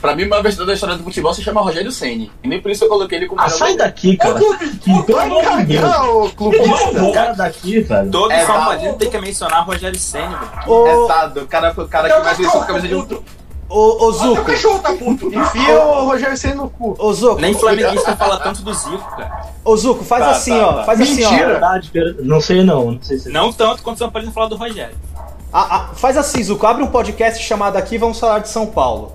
Pra 0.00 0.14
mim, 0.14 0.24
o 0.24 0.28
maior 0.28 0.42
vencedor 0.42 0.66
da 0.66 0.74
história 0.74 0.96
do 0.96 1.02
futebol 1.04 1.32
se 1.32 1.42
chama 1.42 1.60
Rogério 1.62 1.90
Senni. 1.90 2.30
E 2.42 2.48
nem 2.48 2.60
por 2.60 2.70
isso 2.70 2.84
eu 2.84 2.88
coloquei 2.88 3.18
ele 3.18 3.26
como 3.26 3.40
Ah, 3.40 3.48
sai 3.48 3.72
goleiro. 3.72 3.78
daqui, 3.78 4.16
cara. 4.16 4.38
Que, 4.80 5.02
pelo 5.04 5.18
amor 5.18 5.42
de 5.58 5.64
Deus. 5.64 5.80
Cagar, 5.82 6.10
ô 6.10 6.30
clubista. 6.30 7.12
Cara 7.14 7.32
daqui, 7.34 7.80
velho. 7.80 8.10
Todo 8.10 8.30
É, 8.32 8.44
São 8.44 8.54
tá. 8.56 8.66
Paulino 8.66 8.94
tem 8.94 9.10
que 9.10 9.18
mencionar 9.20 9.64
Rogério 9.66 9.98
Senna, 9.98 10.36
velho. 10.38 10.70
Ô, 10.70 11.04
Exato, 11.04 11.40
o 11.40 11.46
cara 11.46 11.74
foi 11.74 11.84
o 11.84 11.88
cara 11.88 12.08
que 12.10 12.20
o 12.20 12.24
mais 12.24 12.36
venceu 12.36 12.52
com 12.52 12.58
a 12.60 12.66
camisa 12.66 12.88
de 12.88 12.94
tá 13.06 13.14
um. 13.16 13.22
ô, 13.70 13.78
ô 13.78 13.94
Até 13.96 14.04
o 14.04 14.12
Zuco, 14.12 14.44
cachorro 14.44 14.78
tá 14.80 14.92
puto. 14.92 15.26
Enfia 15.34 15.80
o 15.80 16.04
Rogério 16.06 16.36
Senna 16.36 16.54
no 16.56 16.68
cu. 16.70 16.94
ô 16.98 17.12
Zuco, 17.14 17.40
Nem 17.40 17.54
flamenguista 17.54 18.14
fala 18.16 18.38
tanto 18.38 18.62
do 18.62 18.74
Zico, 18.74 19.16
cara. 19.16 19.46
ô 19.64 19.76
Zuco, 19.76 20.04
faz 20.04 20.24
Tá, 20.24 20.30
assim, 20.32 20.58
tá, 20.58 20.68
ó, 20.68 20.72
tá. 20.74 20.84
faz 20.84 21.00
assim, 21.00 21.24
ó. 21.24 21.30
Mentira. 21.30 21.46
Verdade, 21.52 21.90
per- 21.90 22.16
não 22.20 22.40
sei 22.40 22.62
não, 22.62 22.90
não 22.92 23.02
sei 23.02 23.18
se 23.18 23.28
Não 23.30 23.52
tanto 23.52 23.82
quanto 23.82 23.96
o 23.96 23.98
São 24.00 24.10
Paulino 24.10 24.32
fala 24.32 24.48
do 24.48 24.56
Rogério. 24.56 24.94
Ah, 25.52 25.66
ah, 25.70 25.88
faz 25.94 26.16
assim, 26.16 26.42
Zuco, 26.44 26.64
abre 26.66 26.82
um 26.82 26.86
podcast 26.88 27.42
chamado 27.42 27.76
aqui, 27.76 27.96
vamos 27.98 28.20
falar 28.20 28.38
de 28.40 28.48
São 28.48 28.66
Paulo. 28.66 29.12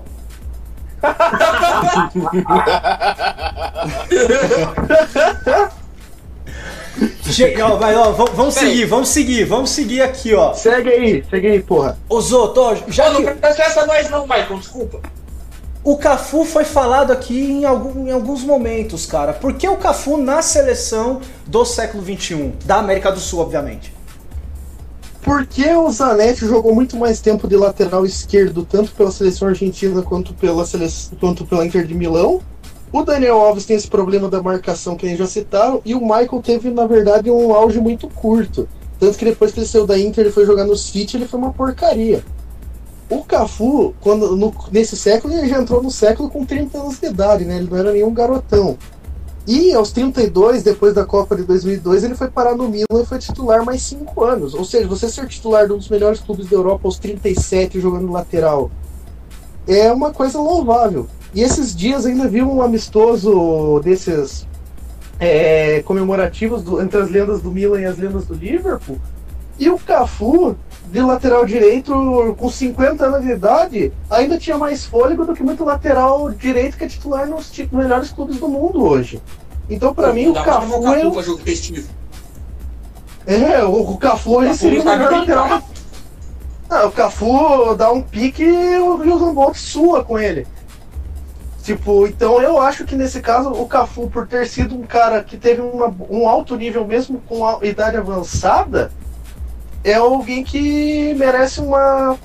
Che- 7.30 7.60
ó, 7.62 7.76
vai, 7.76 7.94
ó, 7.94 8.12
vamos, 8.12 8.54
seguir, 8.54 8.86
vamos 8.86 9.08
seguir, 9.10 9.44
vamos 9.44 9.70
seguir 9.70 10.00
aqui, 10.02 10.34
ó. 10.34 10.54
Segue 10.54 10.88
aí, 10.88 11.24
segue 11.28 11.48
aí, 11.48 11.62
porra. 11.62 11.98
Ô 12.08 12.20
Zoto, 12.20 12.60
ó, 12.60 12.74
já 12.88 13.10
Não, 13.10 13.16
que 13.20 13.30
não 13.30 13.36
presta 13.36 13.84
nós 13.86 14.08
não, 14.08 14.22
Michael, 14.22 14.58
desculpa. 14.58 15.00
o 15.84 15.98
Cafu 15.98 16.44
foi 16.44 16.64
falado 16.64 17.12
aqui 17.12 17.38
em, 17.38 17.64
algum- 17.66 18.06
em 18.08 18.12
alguns 18.12 18.42
momentos, 18.44 19.04
cara. 19.04 19.32
Por 19.34 19.52
que 19.54 19.68
o 19.68 19.76
Cafu 19.76 20.16
na 20.16 20.40
seleção 20.40 21.20
do 21.46 21.64
século 21.64 22.02
XXI? 22.02 22.54
Da 22.64 22.76
América 22.76 23.12
do 23.12 23.20
Sul, 23.20 23.40
obviamente. 23.40 23.92
Porque 25.26 25.68
o 25.74 25.90
Zanetti 25.90 26.46
jogou 26.46 26.72
muito 26.72 26.96
mais 26.96 27.20
tempo 27.20 27.48
de 27.48 27.56
lateral 27.56 28.06
esquerdo, 28.06 28.64
tanto 28.64 28.92
pela 28.92 29.10
seleção 29.10 29.48
argentina 29.48 30.00
quanto 30.00 30.32
pela, 30.32 30.64
seleção, 30.64 31.18
quanto 31.18 31.44
pela 31.44 31.66
Inter 31.66 31.84
de 31.84 31.94
Milão. 31.94 32.40
O 32.92 33.02
Daniel 33.02 33.40
Alves 33.40 33.66
tem 33.66 33.74
esse 33.74 33.88
problema 33.88 34.28
da 34.28 34.40
marcação 34.40 34.94
que 34.94 35.04
eles 35.04 35.18
já 35.18 35.26
citaram, 35.26 35.82
e 35.84 35.96
o 35.96 36.00
Michael 36.00 36.40
teve, 36.44 36.70
na 36.70 36.86
verdade, 36.86 37.28
um 37.28 37.52
auge 37.52 37.80
muito 37.80 38.06
curto. 38.06 38.68
Tanto 39.00 39.18
que 39.18 39.24
depois 39.24 39.50
que 39.50 39.58
ele 39.58 39.66
saiu 39.66 39.84
da 39.84 39.98
Inter 39.98 40.28
e 40.28 40.30
foi 40.30 40.46
jogar 40.46 40.64
no 40.64 40.76
City, 40.76 41.16
ele 41.16 41.26
foi 41.26 41.40
uma 41.40 41.52
porcaria. 41.52 42.22
O 43.10 43.24
Cafu, 43.24 43.94
quando, 44.00 44.36
no- 44.36 44.54
nesse 44.70 44.96
século, 44.96 45.34
ele 45.34 45.48
já 45.48 45.60
entrou 45.60 45.82
no 45.82 45.90
século 45.90 46.30
com 46.30 46.44
30 46.44 46.78
anos 46.78 47.00
de 47.00 47.06
idade, 47.06 47.44
né? 47.44 47.56
Ele 47.56 47.68
não 47.68 47.76
era 47.76 47.92
nenhum 47.92 48.14
garotão. 48.14 48.78
E 49.46 49.72
aos 49.74 49.92
32, 49.92 50.62
depois 50.64 50.92
da 50.92 51.04
Copa 51.04 51.36
de 51.36 51.44
2002, 51.44 52.02
ele 52.02 52.14
foi 52.16 52.28
parar 52.28 52.56
no 52.56 52.68
Milan 52.68 53.02
e 53.02 53.06
foi 53.06 53.18
titular 53.18 53.64
mais 53.64 53.80
5 53.82 54.24
anos. 54.24 54.54
Ou 54.54 54.64
seja, 54.64 54.88
você 54.88 55.08
ser 55.08 55.26
titular 55.28 55.66
de 55.66 55.72
um 55.72 55.78
dos 55.78 55.88
melhores 55.88 56.18
clubes 56.20 56.48
da 56.48 56.56
Europa 56.56 56.88
aos 56.88 56.98
37 56.98 57.78
jogando 57.80 58.10
lateral 58.10 58.70
é 59.68 59.92
uma 59.92 60.12
coisa 60.12 60.38
louvável. 60.38 61.06
E 61.32 61.42
esses 61.42 61.74
dias 61.76 62.06
ainda 62.06 62.26
vi 62.28 62.42
um 62.42 62.60
amistoso 62.62 63.80
desses 63.84 64.46
é, 65.20 65.80
comemorativos 65.82 66.62
do- 66.62 66.80
entre 66.82 66.98
as 67.00 67.10
lendas 67.10 67.40
do 67.40 67.50
Milan 67.50 67.80
e 67.80 67.84
as 67.84 67.98
lendas 67.98 68.26
do 68.26 68.34
Liverpool. 68.34 68.98
E 69.58 69.70
o 69.70 69.78
Cafu, 69.78 70.56
de 70.90 71.00
lateral 71.00 71.44
direito, 71.44 72.34
com 72.38 72.48
50 72.50 73.04
anos 73.06 73.22
de 73.22 73.32
idade, 73.32 73.92
ainda 74.10 74.38
tinha 74.38 74.56
mais 74.56 74.84
fôlego 74.86 75.24
do 75.24 75.34
que 75.34 75.42
muito 75.42 75.64
lateral 75.64 76.30
direito 76.30 76.76
que 76.76 76.84
é 76.84 76.88
titular 76.88 77.26
nos 77.26 77.50
melhores 77.72 78.10
clubes 78.10 78.36
do 78.38 78.48
mundo 78.48 78.84
hoje. 78.84 79.20
Então, 79.68 79.92
pra 79.92 80.12
mim, 80.12 80.28
o 80.28 80.34
Cafu 80.34 80.86
é, 80.94 81.06
o- 81.06 81.22
jogo 81.22 81.38
festivo. 81.42 81.88
é, 83.26 83.64
o, 83.64 83.90
o 83.90 83.98
Cafu 83.98 84.42
ele 84.42 84.54
seria 84.54 84.80
o 84.80 84.84
tá 84.84 84.96
melhor 84.96 85.12
lateral. 85.12 85.62
Ah, 86.70 86.86
o 86.86 86.90
Cafu 86.92 87.74
dá 87.76 87.90
um 87.92 88.02
pique 88.02 88.42
e 88.44 88.78
o 88.78 88.96
Wilson 88.98 89.34
Bolt 89.34 89.56
sua 89.56 90.04
com 90.04 90.18
ele. 90.18 90.46
Tipo, 91.62 92.06
então 92.06 92.40
eu 92.40 92.60
acho 92.60 92.84
que 92.84 92.94
nesse 92.94 93.20
caso 93.20 93.50
o 93.50 93.66
Cafu, 93.66 94.08
por 94.08 94.26
ter 94.28 94.46
sido 94.46 94.76
um 94.76 94.82
cara 94.82 95.22
que 95.22 95.36
teve 95.36 95.60
uma- 95.60 95.92
um 96.08 96.28
alto 96.28 96.54
nível 96.56 96.86
mesmo 96.86 97.20
com 97.28 97.44
a 97.46 97.58
idade 97.62 97.96
avançada, 97.96 98.92
é 99.90 99.94
alguém 99.94 100.42
que 100.42 101.14
merece 101.14 101.60
uma 101.60 102.18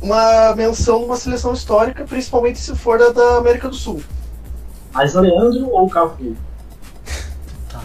uma 0.00 0.54
menção 0.54 1.00
numa 1.00 1.16
seleção 1.16 1.52
histórica, 1.52 2.04
principalmente 2.04 2.58
se 2.58 2.74
for 2.74 2.98
da, 2.98 3.10
da 3.10 3.36
América 3.38 3.68
do 3.68 3.74
Sul. 3.74 4.02
Mas 4.92 5.14
Leandro 5.14 5.70
ou 5.70 5.88
Cafu? 5.88 6.36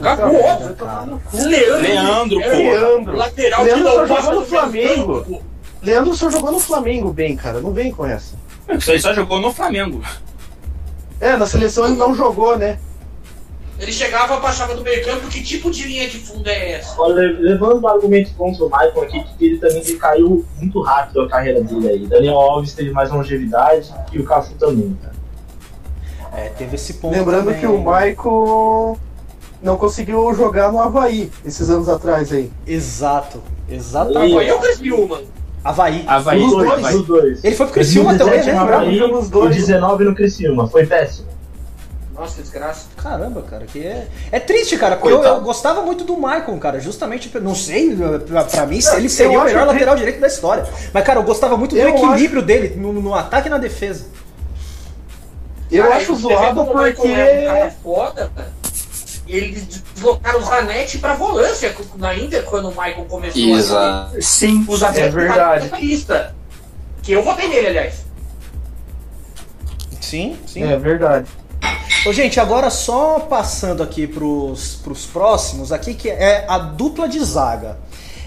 Cafu, 0.01 0.35
óbvio. 0.35 1.21
Leandro. 1.33 1.81
Leandro, 1.81 2.41
pô. 2.41 2.49
Leandro. 2.49 3.15
Lateral 3.15 3.63
Leandro 3.63 3.83
que 3.83 4.07
só 4.07 4.21
jogou 4.21 4.39
no 4.39 4.45
Flamengo. 4.45 5.41
Leandro 5.81 6.15
só 6.15 6.29
jogou 6.29 6.51
no 6.51 6.59
Flamengo 6.59 7.13
bem, 7.13 7.35
cara. 7.35 7.59
Não 7.59 7.71
vem 7.71 7.91
com 7.91 8.05
essa. 8.05 8.35
Isso 8.69 8.91
aí 8.91 8.99
só 8.99 9.13
jogou 9.13 9.39
no 9.39 9.51
Flamengo. 9.51 10.01
É, 11.19 11.35
na 11.35 11.45
seleção 11.45 11.85
ele 11.85 11.95
não 11.95 12.15
jogou, 12.15 12.57
né? 12.57 12.79
Ele 13.79 13.91
chegava, 13.91 14.39
baixava 14.39 14.75
do 14.75 14.83
meio 14.83 15.03
campo, 15.03 15.27
que 15.27 15.41
tipo 15.41 15.71
de 15.71 15.83
linha 15.83 16.07
de 16.07 16.19
fundo 16.19 16.47
é 16.47 16.73
essa? 16.73 17.01
Olha, 17.01 17.35
levando 17.39 17.81
o 17.81 17.87
argumento 17.87 18.33
contra 18.35 18.63
o 18.63 18.69
Michael 18.69 19.01
aqui, 19.01 19.23
que 19.37 19.45
ele 19.45 19.57
também 19.57 19.97
caiu 19.97 20.45
muito 20.57 20.81
rápido 20.81 21.21
a 21.21 21.27
carreira 21.27 21.61
dele 21.61 21.89
aí. 21.89 22.07
Daniel 22.07 22.35
Alves 22.35 22.73
teve 22.73 22.91
mais 22.91 23.09
longevidade 23.11 23.91
e 24.11 24.19
o 24.19 24.23
Cafu 24.23 24.53
também, 24.55 24.95
cara. 25.01 25.13
É, 26.35 26.49
teve 26.49 26.75
esse 26.75 26.95
ponto. 26.95 27.15
Lembrando 27.15 27.45
também. 27.45 27.59
que 27.59 27.67
o 27.67 27.77
Michael 27.79 28.97
não 29.61 29.77
conseguiu 29.77 30.33
jogar 30.33 30.71
no 30.71 30.79
Havaí 30.79 31.31
esses 31.45 31.69
anos 31.69 31.89
atrás 31.89 32.31
aí. 32.31 32.51
Exato. 32.67 33.41
Exatamente. 33.69 34.47
eu 34.47 34.59
Criciúma. 34.59 35.21
Havaí. 35.63 36.03
Havaí. 36.05 36.43
Os 36.43 36.51
dois, 36.51 36.71
Havaí. 36.71 36.95
os 36.95 37.05
dois. 37.05 37.43
Ele 37.43 37.55
foi 37.55 37.65
pro 37.65 37.73
Criciúma 37.75 38.17
também, 38.17 38.33
2017 38.35 38.67
né? 38.67 38.75
Havaí, 38.75 38.97
jogamos 38.97 39.27
o 39.27 39.31
dois. 39.31 39.55
19 39.55 40.03
no 40.03 40.15
Criciúma, 40.15 40.67
foi 40.67 40.85
péssimo. 40.85 41.32
Nossa, 42.13 42.35
que 42.35 42.41
desgraça. 42.43 42.85
Caramba, 42.95 43.41
cara, 43.41 43.65
que 43.65 43.85
é. 43.85 44.07
É 44.31 44.39
triste, 44.39 44.77
cara, 44.77 44.95
porque 44.97 45.11
eu, 45.11 45.23
eu 45.23 45.41
gostava 45.41 45.81
muito 45.81 46.03
do 46.03 46.15
Maicon, 46.15 46.59
cara, 46.59 46.79
justamente, 46.79 47.31
não 47.39 47.55
sei, 47.55 47.95
pra, 48.27 48.43
pra 48.43 48.65
mim, 48.67 48.79
ele 48.95 49.09
seria 49.09 49.39
o 49.39 49.43
melhor 49.43 49.61
acho 49.61 49.67
que- 49.69 49.73
lateral 49.73 49.95
direito 49.95 50.19
da 50.19 50.27
história. 50.27 50.63
Mas, 50.93 51.03
cara, 51.03 51.19
eu 51.19 51.23
gostava 51.23 51.57
muito 51.57 51.73
do 51.73 51.81
Eu 51.81 51.89
equilíbrio 51.89 52.41
dele 52.43 52.75
no, 52.75 52.93
no 52.93 53.15
ataque 53.15 53.47
e 53.47 53.51
na 53.51 53.57
defesa. 53.57 54.05
Eu 55.71 55.83
Cara, 55.85 55.95
acho 55.95 56.15
zoado 56.15 56.61
o 56.61 56.65
porque. 56.67 57.07
é 57.07 57.41
um 57.41 57.45
cara 57.47 57.71
foda, 57.83 58.31
eles 59.27 59.65
deslocaram 59.95 60.39
o 60.39 60.43
Zanetti 60.43 60.99
pra 60.99 61.15
volância 61.15 61.73
na 61.95 62.13
Inter 62.15 62.43
quando 62.43 62.65
o 62.65 62.71
Michael 62.71 63.05
começou 63.09 63.41
Exato. 63.41 64.21
Sim. 64.21 64.63
a 64.67 64.71
usar 64.71 64.95
É 64.95 65.09
verdade. 65.09 65.71
lista. 65.81 66.35
Que 67.01 67.13
eu 67.13 67.23
votei 67.23 67.47
nele, 67.47 67.67
aliás. 67.69 68.05
Sim, 69.99 70.37
sim. 70.45 70.63
É 70.63 70.77
verdade. 70.77 71.27
Ô, 72.05 72.11
gente, 72.11 72.37
agora 72.37 72.69
só 72.69 73.21
passando 73.21 73.81
aqui 73.81 74.05
pros, 74.05 74.75
pros 74.83 75.05
próximos, 75.05 75.71
aqui 75.71 75.93
que 75.93 76.09
é 76.09 76.43
a 76.49 76.57
dupla 76.57 77.07
de 77.07 77.17
zaga. 77.23 77.77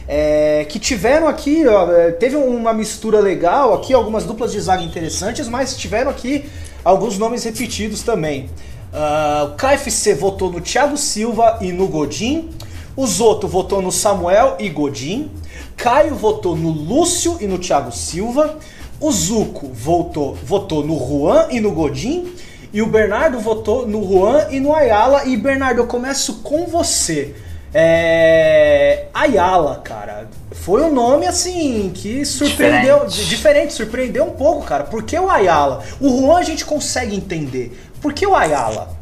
É, 0.08 0.64
que 0.66 0.78
tiveram 0.78 1.28
aqui, 1.28 1.66
ó, 1.66 1.92
é, 1.92 2.10
teve 2.12 2.36
uma 2.36 2.72
mistura 2.72 3.20
legal 3.20 3.74
aqui, 3.74 3.92
algumas 3.92 4.24
duplas 4.24 4.52
de 4.52 4.60
zaga 4.60 4.82
interessantes, 4.82 5.46
mas 5.46 5.76
tiveram 5.76 6.10
aqui 6.10 6.46
alguns 6.82 7.18
nomes 7.18 7.44
repetidos 7.44 8.00
também. 8.00 8.48
Ah, 8.94 9.50
o 9.52 9.56
KFC 9.56 10.14
votou 10.14 10.50
no 10.50 10.62
Thiago 10.62 10.96
Silva 10.96 11.58
e 11.60 11.70
no 11.70 11.86
Godin. 11.86 12.48
O 12.96 13.06
Zoto 13.06 13.46
votou 13.46 13.82
no 13.82 13.92
Samuel 13.92 14.56
e 14.58 14.70
Godin. 14.70 15.30
Caio 15.76 16.14
votou 16.14 16.56
no 16.56 16.70
Lúcio 16.70 17.36
e 17.42 17.46
no 17.46 17.58
Thiago 17.58 17.92
Silva. 17.92 18.58
O 18.98 19.12
Zuco 19.12 19.68
votou, 19.74 20.34
votou 20.42 20.82
no 20.82 20.98
Juan 20.98 21.48
e 21.50 21.60
no 21.60 21.72
Godin. 21.72 22.32
E 22.72 22.82
o 22.82 22.86
Bernardo 22.86 23.38
votou 23.38 23.86
no 23.86 24.02
Juan 24.06 24.48
e 24.50 24.60
no 24.60 24.74
Ayala. 24.74 25.24
E 25.24 25.36
Bernardo, 25.36 25.80
eu 25.80 25.86
começo 25.86 26.42
com 26.42 26.66
você. 26.66 27.34
É... 27.72 29.06
Ayala, 29.12 29.80
cara. 29.84 30.28
Foi 30.52 30.82
um 30.82 30.92
nome 30.92 31.26
assim 31.26 31.90
que 31.94 32.24
surpreendeu. 32.24 33.06
Diferente. 33.06 33.28
Diferente. 33.28 33.72
surpreendeu 33.72 34.24
um 34.24 34.30
pouco, 34.30 34.64
cara. 34.64 34.84
Por 34.84 35.02
que 35.02 35.18
o 35.18 35.28
Ayala? 35.28 35.84
O 36.00 36.08
Juan 36.08 36.38
a 36.38 36.42
gente 36.42 36.64
consegue 36.64 37.14
entender. 37.14 37.78
Por 38.00 38.12
que 38.12 38.26
o 38.26 38.34
Ayala? 38.34 38.96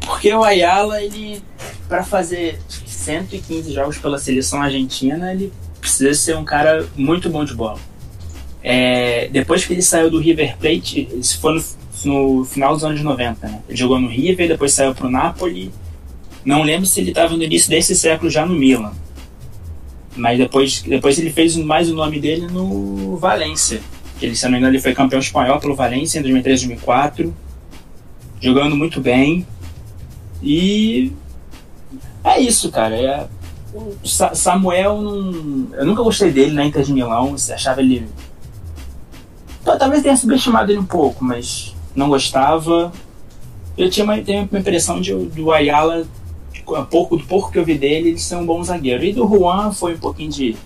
Porque 0.00 0.32
o 0.32 0.42
Ayala, 0.42 1.02
ele, 1.02 1.42
pra 1.88 2.02
fazer 2.02 2.58
115 2.86 3.72
jogos 3.72 3.98
pela 3.98 4.18
seleção 4.18 4.60
argentina, 4.60 5.32
ele 5.32 5.52
precisa 5.80 6.14
ser 6.14 6.36
um 6.36 6.44
cara 6.44 6.86
muito 6.96 7.28
bom 7.28 7.44
de 7.44 7.54
bola. 7.54 7.78
É, 8.62 9.28
depois 9.28 9.64
que 9.64 9.72
ele 9.72 9.82
saiu 9.82 10.10
do 10.10 10.18
River 10.18 10.56
Plate, 10.58 11.08
isso 11.14 11.40
foi 11.40 11.54
no, 11.54 11.64
no 12.06 12.44
final 12.44 12.74
dos 12.74 12.84
anos 12.84 13.00
90, 13.02 13.48
né? 13.48 13.60
Ele 13.68 13.76
jogou 13.76 13.98
no 14.00 14.08
River, 14.08 14.48
depois 14.48 14.72
saiu 14.72 14.94
pro 14.94 15.10
Napoli. 15.10 15.72
Não 16.44 16.62
lembro 16.62 16.86
se 16.86 17.00
ele 17.00 17.10
estava 17.10 17.36
no 17.36 17.42
início 17.42 17.68
desse 17.70 17.94
século 17.94 18.30
já 18.30 18.44
no 18.46 18.54
Milan. 18.54 18.92
Mas 20.16 20.38
depois, 20.38 20.82
depois 20.82 21.18
ele 21.18 21.30
fez 21.30 21.56
mais 21.56 21.90
o 21.90 21.94
nome 21.94 22.18
dele 22.18 22.46
no 22.46 23.16
Valência. 23.16 23.80
Que 24.18 24.26
ele, 24.26 24.34
se 24.36 24.44
não 24.44 24.52
me 24.52 24.58
engano, 24.58 24.74
ele 24.74 24.82
foi 24.82 24.92
campeão 24.94 25.20
espanhol 25.20 25.58
pelo 25.60 25.74
Valência 25.74 26.18
em 26.18 26.22
2003, 26.22 26.60
2004. 26.62 27.34
Jogando 28.40 28.76
muito 28.76 29.00
bem. 29.00 29.46
E 30.42 31.12
é 32.24 32.40
isso, 32.40 32.70
cara. 32.70 32.94
É, 32.96 33.26
o 33.74 33.94
Sa- 34.06 34.34
Samuel, 34.34 35.00
não, 35.00 35.68
eu 35.74 35.86
nunca 35.86 36.02
gostei 36.02 36.30
dele 36.32 36.52
na 36.52 36.64
Inter 36.64 36.82
de 36.82 36.92
Milão. 36.92 37.34
Achava 37.34 37.80
ele. 37.80 38.08
Tal- 39.64 39.78
Talvez 39.78 40.02
tenha 40.02 40.16
subestimado 40.16 40.72
ele 40.72 40.80
um 40.80 40.84
pouco, 40.86 41.22
mas 41.24 41.69
não 41.94 42.08
gostava. 42.08 42.92
Eu 43.76 43.88
tinha 43.90 44.04
uma, 44.04 44.18
tenho 44.18 44.48
uma 44.50 44.58
impressão 44.60 45.00
de, 45.00 45.14
do 45.14 45.52
Ayala, 45.52 46.04
a 46.76 46.82
pouco, 46.82 47.16
do 47.16 47.24
pouco 47.24 47.50
que 47.50 47.58
eu 47.58 47.64
vi 47.64 47.76
dele, 47.78 48.10
ele 48.10 48.18
ser 48.18 48.36
um 48.36 48.44
bom 48.46 48.62
zagueiro. 48.62 49.02
E 49.04 49.12
do 49.12 49.26
Juan 49.26 49.72
foi 49.72 49.94
um 49.94 49.98
pouquinho 49.98 50.30
de, 50.30 50.56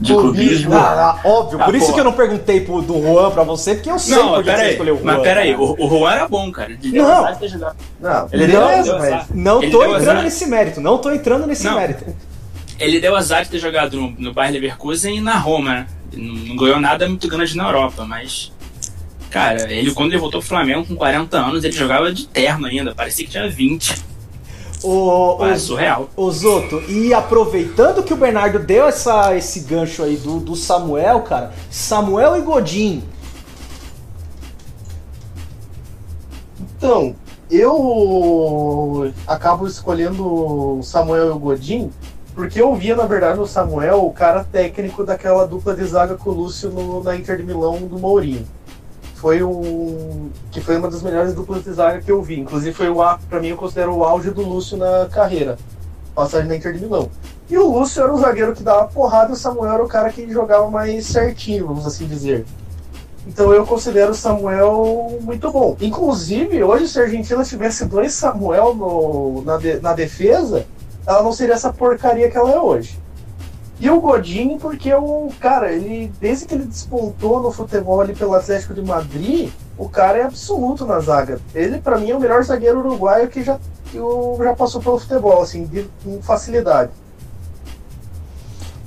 de 0.00 0.12
clubismo. 0.14 0.74
Ah, 0.74 1.18
ah, 1.24 1.28
óbvio, 1.28 1.60
Ah, 1.60 1.64
por 1.64 1.74
isso 1.74 1.86
pô. 1.88 1.92
que 1.94 2.00
eu 2.00 2.04
não 2.04 2.12
perguntei 2.12 2.60
pro, 2.60 2.82
do 2.82 3.00
Juan 3.00 3.30
pra 3.30 3.42
você, 3.44 3.74
porque 3.74 3.90
eu 3.90 3.98
sei 3.98 4.16
Não, 4.16 4.28
por 4.30 4.38
que 4.38 4.44
pera 4.44 4.58
você 4.58 4.64
aí, 4.64 4.70
escolheu 4.72 4.94
o 4.94 4.98
Juan. 4.98 5.06
mas 5.14 5.22
pera 5.22 5.40
aí, 5.40 5.50
cara. 5.52 5.62
o, 5.62 5.86
o 5.86 5.88
Juan 5.88 6.12
era 6.12 6.28
bom, 6.28 6.50
cara. 6.50 6.72
Ele 6.72 6.90
deu 6.90 7.04
Não. 7.04 7.10
azar 7.18 7.32
de 7.34 7.38
ter 7.40 7.48
jogado. 7.48 7.76
Não, 8.00 8.28
Ele 8.32 8.46
deu- 8.46 8.60
beleza, 8.66 8.82
deu 8.90 8.98
mas. 8.98 9.12
azar. 9.12 9.26
Não 9.34 9.62
Ele 9.62 9.70
tô 9.72 9.78
deu 9.78 9.88
entrando 9.90 10.08
azar. 10.10 10.22
nesse 10.24 10.46
mérito, 10.46 10.80
não 10.80 10.98
tô 10.98 11.10
entrando 11.12 11.46
nesse 11.46 11.64
Não. 11.64 11.76
mérito. 11.76 12.04
Ele 12.78 12.98
deu 13.00 13.14
azar 13.14 13.44
de 13.44 13.50
ter 13.50 13.58
jogado 13.58 13.96
no, 14.00 14.10
no 14.18 14.32
Bayer 14.32 14.52
Leverkusen 14.54 15.16
e 15.18 15.20
na 15.20 15.36
Roma, 15.38 15.70
né? 15.70 15.86
Não, 16.14 16.34
não 16.34 16.56
ganhou 16.56 16.80
nada 16.80 17.06
muito 17.08 17.28
grande 17.28 17.56
na 17.56 17.64
Europa, 17.68 18.04
mas. 18.04 18.50
Cara, 19.30 19.72
ele 19.72 19.94
quando 19.94 20.10
ele 20.10 20.18
voltou 20.20 20.40
pro 20.40 20.48
Flamengo 20.48 20.84
com 20.84 20.96
40 20.96 21.38
anos, 21.38 21.62
ele 21.64 21.72
jogava 21.72 22.12
de 22.12 22.26
terno 22.26 22.66
ainda, 22.66 22.94
parecia 22.94 23.24
que 23.24 23.30
tinha 23.30 23.48
20. 23.48 24.10
O, 24.82 25.44
é 25.44 25.52
o, 25.52 25.58
surreal. 25.58 26.08
o 26.16 26.30
Zoto, 26.32 26.82
e 26.88 27.12
aproveitando 27.12 28.02
que 28.02 28.14
o 28.14 28.16
Bernardo 28.16 28.58
deu 28.58 28.86
essa, 28.86 29.36
esse 29.36 29.60
gancho 29.60 30.02
aí 30.02 30.16
do, 30.16 30.40
do 30.40 30.56
Samuel, 30.56 31.20
cara, 31.20 31.52
Samuel 31.70 32.36
e 32.38 32.40
Godin. 32.40 33.04
Então, 36.76 37.14
eu 37.50 39.12
acabo 39.26 39.66
escolhendo 39.66 40.24
o 40.78 40.82
Samuel 40.82 41.26
e 41.28 41.30
o 41.30 41.38
Godin, 41.38 41.90
porque 42.34 42.60
eu 42.60 42.74
via, 42.74 42.96
na 42.96 43.04
verdade, 43.06 43.38
no 43.38 43.46
Samuel 43.46 44.04
o 44.06 44.12
cara 44.12 44.44
técnico 44.44 45.04
daquela 45.04 45.46
dupla 45.46 45.74
de 45.76 45.84
zaga 45.84 46.16
com 46.16 46.30
o 46.30 46.32
Lúcio 46.34 46.70
no- 46.70 47.02
na 47.04 47.14
Inter 47.16 47.36
de 47.36 47.42
Milão 47.42 47.82
do 47.86 47.98
Mourinho. 47.98 48.46
Foi 49.20 49.42
um. 49.42 50.30
que 50.50 50.62
foi 50.62 50.78
uma 50.78 50.88
das 50.88 51.02
melhores 51.02 51.34
duplas 51.34 51.62
de 51.62 51.70
zaga 51.72 52.00
que 52.00 52.10
eu 52.10 52.22
vi. 52.22 52.40
Inclusive 52.40 52.72
foi 52.74 52.88
o 52.88 53.02
a- 53.02 53.18
pra 53.28 53.38
mim 53.38 53.48
eu 53.48 53.56
considero 53.56 53.94
o 53.94 54.02
auge 54.02 54.30
do 54.30 54.40
Lúcio 54.40 54.78
na 54.78 55.06
carreira. 55.12 55.58
Passagem 56.14 56.48
na 56.48 56.56
Inter 56.56 56.72
de 56.72 56.80
Milão. 56.80 57.10
E 57.50 57.58
o 57.58 57.70
Lúcio 57.70 58.02
era 58.02 58.12
o 58.14 58.18
zagueiro 58.18 58.54
que 58.54 58.62
dava 58.62 58.86
porrada 58.86 59.30
e 59.30 59.34
o 59.34 59.36
Samuel 59.36 59.74
era 59.74 59.84
o 59.84 59.88
cara 59.88 60.10
que 60.10 60.30
jogava 60.30 60.70
mais 60.70 61.04
certinho, 61.06 61.66
vamos 61.66 61.86
assim 61.86 62.06
dizer. 62.06 62.46
Então 63.26 63.52
eu 63.52 63.66
considero 63.66 64.12
o 64.12 64.14
Samuel 64.14 65.18
muito 65.20 65.52
bom. 65.52 65.76
Inclusive, 65.80 66.64
hoje, 66.64 66.88
se 66.88 66.98
a 66.98 67.02
Argentina 67.02 67.44
tivesse 67.44 67.84
dois 67.84 68.14
Samuel 68.14 68.74
no- 68.74 69.42
na, 69.44 69.58
de- 69.58 69.80
na 69.80 69.92
defesa, 69.92 70.64
ela 71.06 71.22
não 71.22 71.32
seria 71.32 71.54
essa 71.54 71.70
porcaria 71.70 72.30
que 72.30 72.38
ela 72.38 72.52
é 72.52 72.58
hoje. 72.58 72.98
E 73.80 73.88
o 73.88 73.98
Godin, 73.98 74.58
porque 74.58 74.92
o 74.92 75.30
cara, 75.40 75.72
ele 75.72 76.12
desde 76.20 76.44
que 76.44 76.54
ele 76.54 76.66
despontou 76.66 77.40
no 77.42 77.50
futebol 77.50 77.98
ali 77.98 78.14
pelo 78.14 78.34
Atlético 78.34 78.74
de 78.74 78.82
Madrid, 78.82 79.50
o 79.78 79.88
cara 79.88 80.18
é 80.18 80.22
absoluto 80.22 80.84
na 80.84 81.00
zaga. 81.00 81.40
Ele, 81.54 81.78
pra 81.78 81.98
mim, 81.98 82.10
é 82.10 82.14
o 82.14 82.20
melhor 82.20 82.44
zagueiro 82.44 82.80
uruguaio 82.80 83.28
que 83.28 83.42
já, 83.42 83.58
que 83.86 83.98
já 84.38 84.54
passou 84.54 84.82
pelo 84.82 84.98
futebol, 84.98 85.40
assim, 85.40 85.64
de, 85.64 85.88
com 86.04 86.20
facilidade. 86.20 86.90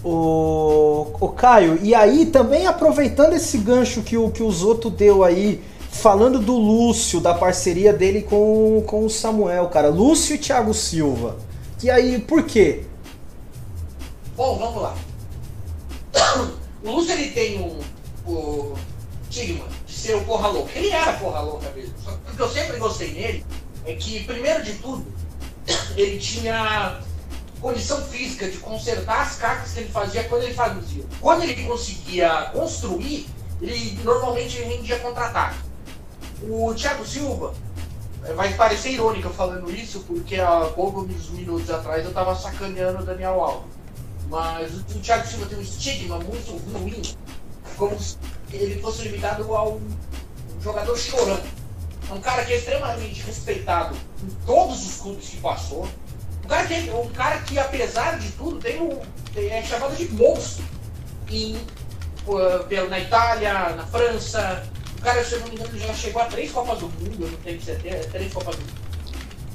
O, 0.03 1.07
o 1.19 1.29
Caio, 1.29 1.79
e 1.81 1.95
aí 1.95 2.27
também 2.27 2.67
aproveitando 2.67 3.33
esse 3.33 3.57
gancho 3.57 4.03
que 4.03 4.15
o, 4.15 4.29
que 4.29 4.43
o 4.43 4.51
Zoto 4.51 4.91
deu 4.91 5.23
aí, 5.23 5.59
falando 5.89 6.37
do 6.37 6.53
Lúcio, 6.53 7.19
da 7.19 7.33
parceria 7.33 7.91
dele 7.91 8.21
com, 8.21 8.83
com 8.85 9.05
o 9.05 9.09
Samuel, 9.09 9.69
cara. 9.69 9.89
Lúcio 9.89 10.35
e 10.35 10.37
Thiago 10.37 10.73
Silva. 10.73 11.37
E 11.81 11.89
aí, 11.89 12.19
por 12.19 12.43
quê? 12.43 12.83
Bom, 14.36 14.57
vamos 14.57 14.81
lá. 14.81 14.95
O 16.84 16.89
Lúcio 16.91 17.11
ele 17.11 17.31
tem 17.31 17.61
um, 17.61 17.79
o 18.25 18.75
estigma 19.29 19.65
de 19.86 19.93
ser 19.93 20.15
o 20.15 20.23
porra 20.23 20.47
louca. 20.47 20.71
Ele 20.73 20.89
era 20.89 21.13
porra 21.13 21.41
louca 21.41 21.69
mesmo. 21.71 21.93
Só 22.03 22.11
que 22.11 22.31
o 22.31 22.36
que 22.36 22.41
eu 22.41 22.49
sempre 22.49 22.77
gostei 22.77 23.13
nele 23.13 23.45
é 23.86 23.93
que, 23.93 24.23
primeiro 24.23 24.63
de 24.63 24.73
tudo, 24.73 25.05
ele 25.95 26.17
tinha 26.17 26.99
condição 27.61 28.01
física 28.05 28.49
de 28.49 28.57
consertar 28.57 29.21
as 29.21 29.36
cacas 29.36 29.71
que 29.71 29.81
ele 29.81 29.89
fazia 29.89 30.23
quando 30.23 30.43
ele 30.43 30.53
fazia. 30.53 31.05
Quando 31.21 31.43
ele 31.43 31.63
conseguia 31.63 32.49
construir, 32.53 33.27
ele 33.61 33.99
normalmente 34.03 34.59
rendia 34.59 34.99
contra-ataque. 34.99 35.59
O 36.41 36.73
Thiago 36.73 37.05
Silva, 37.05 37.53
eh, 38.25 38.34
vai 38.34 38.53
parecer 38.55 38.91
irônico 38.91 39.29
falando 39.29 39.71
isso, 39.71 40.01
porque 40.01 40.36
há 40.36 40.71
poucos 40.75 41.29
minutos 41.29 41.69
atrás 41.69 42.03
eu 42.03 42.09
estava 42.09 42.36
sacaneando 42.36 43.03
o 43.03 43.05
Daniel 43.05 43.39
Alves. 43.39 43.82
Mas 44.34 44.73
o 44.73 44.99
Thiago 44.99 45.27
Silva 45.27 45.45
tem 45.45 45.59
um 45.59 45.61
estigma 45.61 46.17
muito 46.17 46.57
ruim, 46.73 46.99
como 47.77 47.99
se 47.99 48.17
ele 48.51 48.81
fosse 48.81 49.03
limitado 49.03 49.55
a 49.55 49.69
um 49.69 49.79
jogador 50.59 50.97
chorão. 50.97 51.39
É 52.09 52.13
um 52.13 52.19
cara 52.19 52.43
que 52.43 52.53
é 52.53 52.57
extremamente 52.57 53.21
respeitado 53.21 53.95
em 54.23 54.29
todos 54.43 54.84
os 54.88 54.95
clubes 55.01 55.29
que 55.29 55.38
passou. 55.38 55.88
Um 56.43 56.47
cara 56.47 56.65
que, 56.65 56.89
um 56.89 57.07
cara 57.09 57.38
que 57.41 57.59
apesar 57.59 58.17
de 58.17 58.31
tudo, 58.31 58.57
tem 58.57 58.81
um, 58.81 58.99
tem- 59.36 59.51
é 59.51 59.61
chamado 59.61 59.95
de 59.95 60.11
monstro 60.11 60.65
em, 61.29 61.55
uh, 62.25 62.89
na 62.89 62.99
Itália, 62.99 63.53
na 63.75 63.86
França. 63.86 64.63
O 64.97 65.01
cara, 65.03 65.23
se 65.23 65.34
eu 65.34 65.41
não 65.41 65.49
me 65.49 65.55
engano, 65.57 65.77
já 65.77 65.93
chegou 65.93 66.23
a 66.23 66.25
três 66.25 66.51
Copas 66.51 66.79
do 66.79 66.88
Mundo, 66.88 67.17
eu 67.19 67.27
não 67.29 67.38
tenho 67.38 67.61
certeza, 67.61 68.09
três 68.09 68.34
Copas 68.34 68.55
do 68.55 68.61
Mundo. 68.61 68.73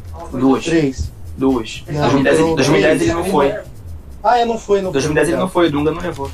É 0.06 0.12
coisa 0.20 0.38
Duas. 0.38 0.64
Três. 0.64 1.10
Duas. 1.36 1.82
Não, 1.88 2.00
2010, 2.22 2.38
não, 2.38 2.54
2010 2.54 3.02
ele 3.02 3.12
não 3.12 3.24
foi. 3.24 3.77
Ah, 4.22 4.38
é, 4.38 4.44
não 4.44 4.58
foi, 4.58 4.82
não 4.82 4.90
2010 4.92 5.28
ele 5.28 5.36
foi. 5.36 5.42
não 5.44 5.50
foi, 5.50 5.66
o 5.68 5.70
Dunga 5.70 5.90
não 5.92 6.00
levou. 6.02 6.30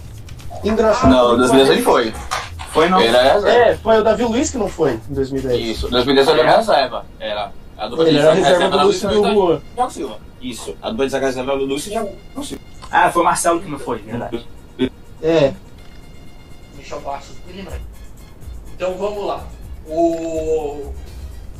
Engraçado. 0.62 1.10
Não, 1.10 1.36
2010 1.36 1.70
ele 1.70 1.82
foi. 1.82 2.14
Foi 2.72 2.88
não. 2.88 3.00
Ele 3.00 3.14
era 3.16 3.34
reserva. 3.34 3.58
É, 3.58 3.76
foi 3.76 3.98
o 3.98 4.02
Davi 4.04 4.24
Luiz 4.24 4.50
que 4.50 4.58
não 4.58 4.68
foi 4.68 4.92
em 5.10 5.14
2010. 5.14 5.60
Isso, 5.76 5.88
2010 5.88 6.28
ele 6.28 6.40
era 6.40 6.56
reserva. 6.56 7.06
Era. 7.20 7.52
A 7.76 7.88
dupla 7.88 8.04
Ele 8.08 8.12
de 8.12 8.18
era 8.18 8.34
zaga 8.34 8.46
reserva 8.48 8.68
do 8.68 8.74
era 8.74 8.84
Lúcio 8.84 9.08
Luiz 9.08 9.34
do. 9.34 9.62
Thiago 9.74 9.90
Silva. 9.92 10.18
Isso. 10.40 10.76
A 10.82 10.90
dupla 10.90 11.06
de 11.06 11.12
zaga 11.12 11.26
reserva 11.26 11.52
era 11.52 11.60
o 11.60 11.64
Lúcio 11.64 11.88
e 11.92 11.98
o 11.98 12.02
Thiago 12.02 12.44
Silva. 12.44 12.62
Ah, 12.90 13.10
foi 13.10 13.22
o 13.22 13.24
Marcelo 13.24 13.60
que 13.60 13.68
não 13.70 13.78
foi, 13.78 13.98
verdade. 13.98 14.46
É, 15.22 15.52
Michel 16.76 17.00
Bastos, 17.00 17.36
me 17.46 17.52
lembra. 17.54 17.80
Então 18.74 18.94
vamos 18.96 19.26
lá. 19.26 19.44
O, 19.86 20.92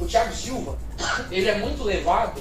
o 0.01 0.05
Thiago 0.07 0.33
Silva, 0.35 0.77
ele 1.31 1.49
é 1.49 1.59
muito 1.59 1.83
levado 1.85 2.41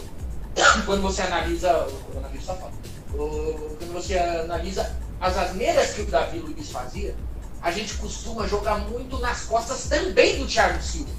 quando 0.85 1.01
você 1.01 1.21
analisa. 1.21 1.85
O 1.89 1.93
coronavírus 2.11 2.45
tá 2.45 2.53
foda. 2.55 2.71
O- 2.71 2.92
Quando 3.15 3.93
você 3.93 4.17
analisa 4.17 4.95
as 5.21 5.37
asneiras 5.37 5.91
que 5.91 6.01
o 6.01 6.05
Davi 6.05 6.39
Luiz 6.39 6.69
fazia, 6.69 7.15
a 7.61 7.71
gente 7.71 7.93
costuma 7.95 8.47
jogar 8.47 8.79
muito 8.79 9.19
nas 9.19 9.41
costas 9.45 9.87
também 9.87 10.37
do 10.37 10.47
Thiago 10.47 10.81
Silva. 10.81 11.11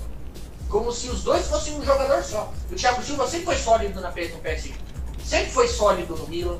Como 0.68 0.92
se 0.92 1.08
os 1.08 1.22
dois 1.22 1.46
fossem 1.46 1.74
um 1.74 1.84
jogador 1.84 2.22
só. 2.22 2.52
O 2.70 2.74
Thiago 2.74 3.02
Silva 3.02 3.26
sempre 3.28 3.46
foi 3.46 3.56
sólido 3.56 4.00
na 4.00 4.08
no 4.08 4.14
PSG. 4.14 4.74
Sempre 5.24 5.50
foi 5.52 5.68
sólido 5.68 6.16
no 6.16 6.26
Milan. 6.26 6.58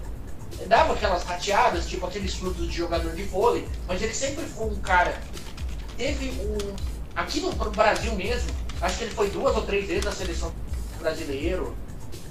Dava 0.68 0.94
aquelas 0.94 1.24
rateadas, 1.24 1.86
tipo 1.86 2.06
aqueles 2.06 2.34
frutos 2.34 2.68
de 2.68 2.76
jogador 2.76 3.12
de 3.12 3.24
vôlei, 3.24 3.68
mas 3.88 4.00
ele 4.00 4.14
sempre 4.14 4.44
foi 4.46 4.68
um 4.68 4.76
cara. 4.76 5.20
Teve 5.96 6.30
um. 6.30 6.74
Aqui 7.16 7.40
no 7.40 7.52
Brasil 7.52 8.14
mesmo, 8.14 8.50
acho 8.80 8.98
que 8.98 9.04
ele 9.04 9.14
foi 9.14 9.30
duas 9.30 9.54
ou 9.54 9.62
três 9.62 9.86
vezes 9.86 10.04
na 10.04 10.12
seleção 10.12 10.52
brasileiro. 11.00 11.76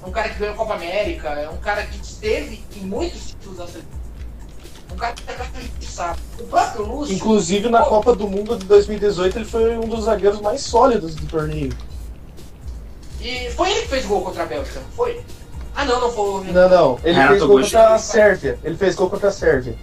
É 0.03 0.07
um 0.07 0.11
cara 0.11 0.29
que 0.29 0.39
ganhou 0.39 0.53
a 0.53 0.57
Copa 0.57 0.73
América, 0.73 1.29
é 1.29 1.49
um 1.49 1.57
cara 1.57 1.83
que 1.85 1.97
esteve 2.01 2.61
em 2.75 2.81
muitos 2.81 3.27
títulos 3.27 3.57
da 3.57 3.67
seleção. 3.67 4.03
Um 4.91 4.95
cara 4.95 5.13
que 5.13 5.61
gente 5.61 5.85
sabe. 5.91 6.19
O 6.39 6.43
próprio 6.43 6.85
Lúcio. 6.85 7.15
inclusive 7.15 7.69
na 7.69 7.81
Copa 7.83 8.15
do 8.15 8.27
Mundo 8.27 8.57
de 8.57 8.65
2018 8.65 9.37
ele 9.37 9.45
foi 9.45 9.77
um 9.77 9.87
dos 9.87 10.05
zagueiros 10.05 10.41
mais 10.41 10.61
sólidos 10.61 11.15
do 11.15 11.25
torneio. 11.25 11.71
E 13.21 13.49
foi 13.51 13.71
ele 13.71 13.81
que 13.83 13.87
fez 13.87 14.05
gol 14.05 14.21
contra 14.21 14.43
a 14.43 14.45
Bélgica, 14.45 14.81
foi? 14.95 15.21
Ah 15.75 15.85
não, 15.85 16.01
não 16.01 16.11
foi 16.11 16.29
o 16.29 16.43
Não, 16.43 16.69
não, 16.69 16.99
ele 17.03 17.13
Renato 17.13 17.29
fez 17.31 17.43
gol 17.43 17.57
Gucci. 17.57 17.71
contra 17.71 17.93
a 17.95 17.97
Sérvia. 17.97 18.59
Ele 18.63 18.77
fez 18.77 18.95
gol 18.95 19.09
contra 19.09 19.29
a 19.29 19.31
Sérvia. 19.31 19.75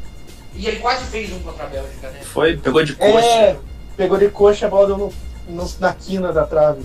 E 0.54 0.66
ele 0.66 0.78
quase 0.80 1.04
fez 1.06 1.32
um 1.32 1.40
contra 1.40 1.64
a 1.64 1.68
Bélgica, 1.68 2.10
né? 2.10 2.20
Foi, 2.22 2.56
pegou 2.58 2.84
de 2.84 2.94
coxa. 2.94 3.26
É, 3.26 3.56
pegou 3.96 4.18
de 4.18 4.28
coxa, 4.28 4.66
a 4.66 4.68
bola 4.68 4.86
deu 4.88 4.98
no, 4.98 5.12
no- 5.48 5.70
na 5.80 5.92
quina 5.94 6.32
da 6.32 6.44
trave. 6.44 6.82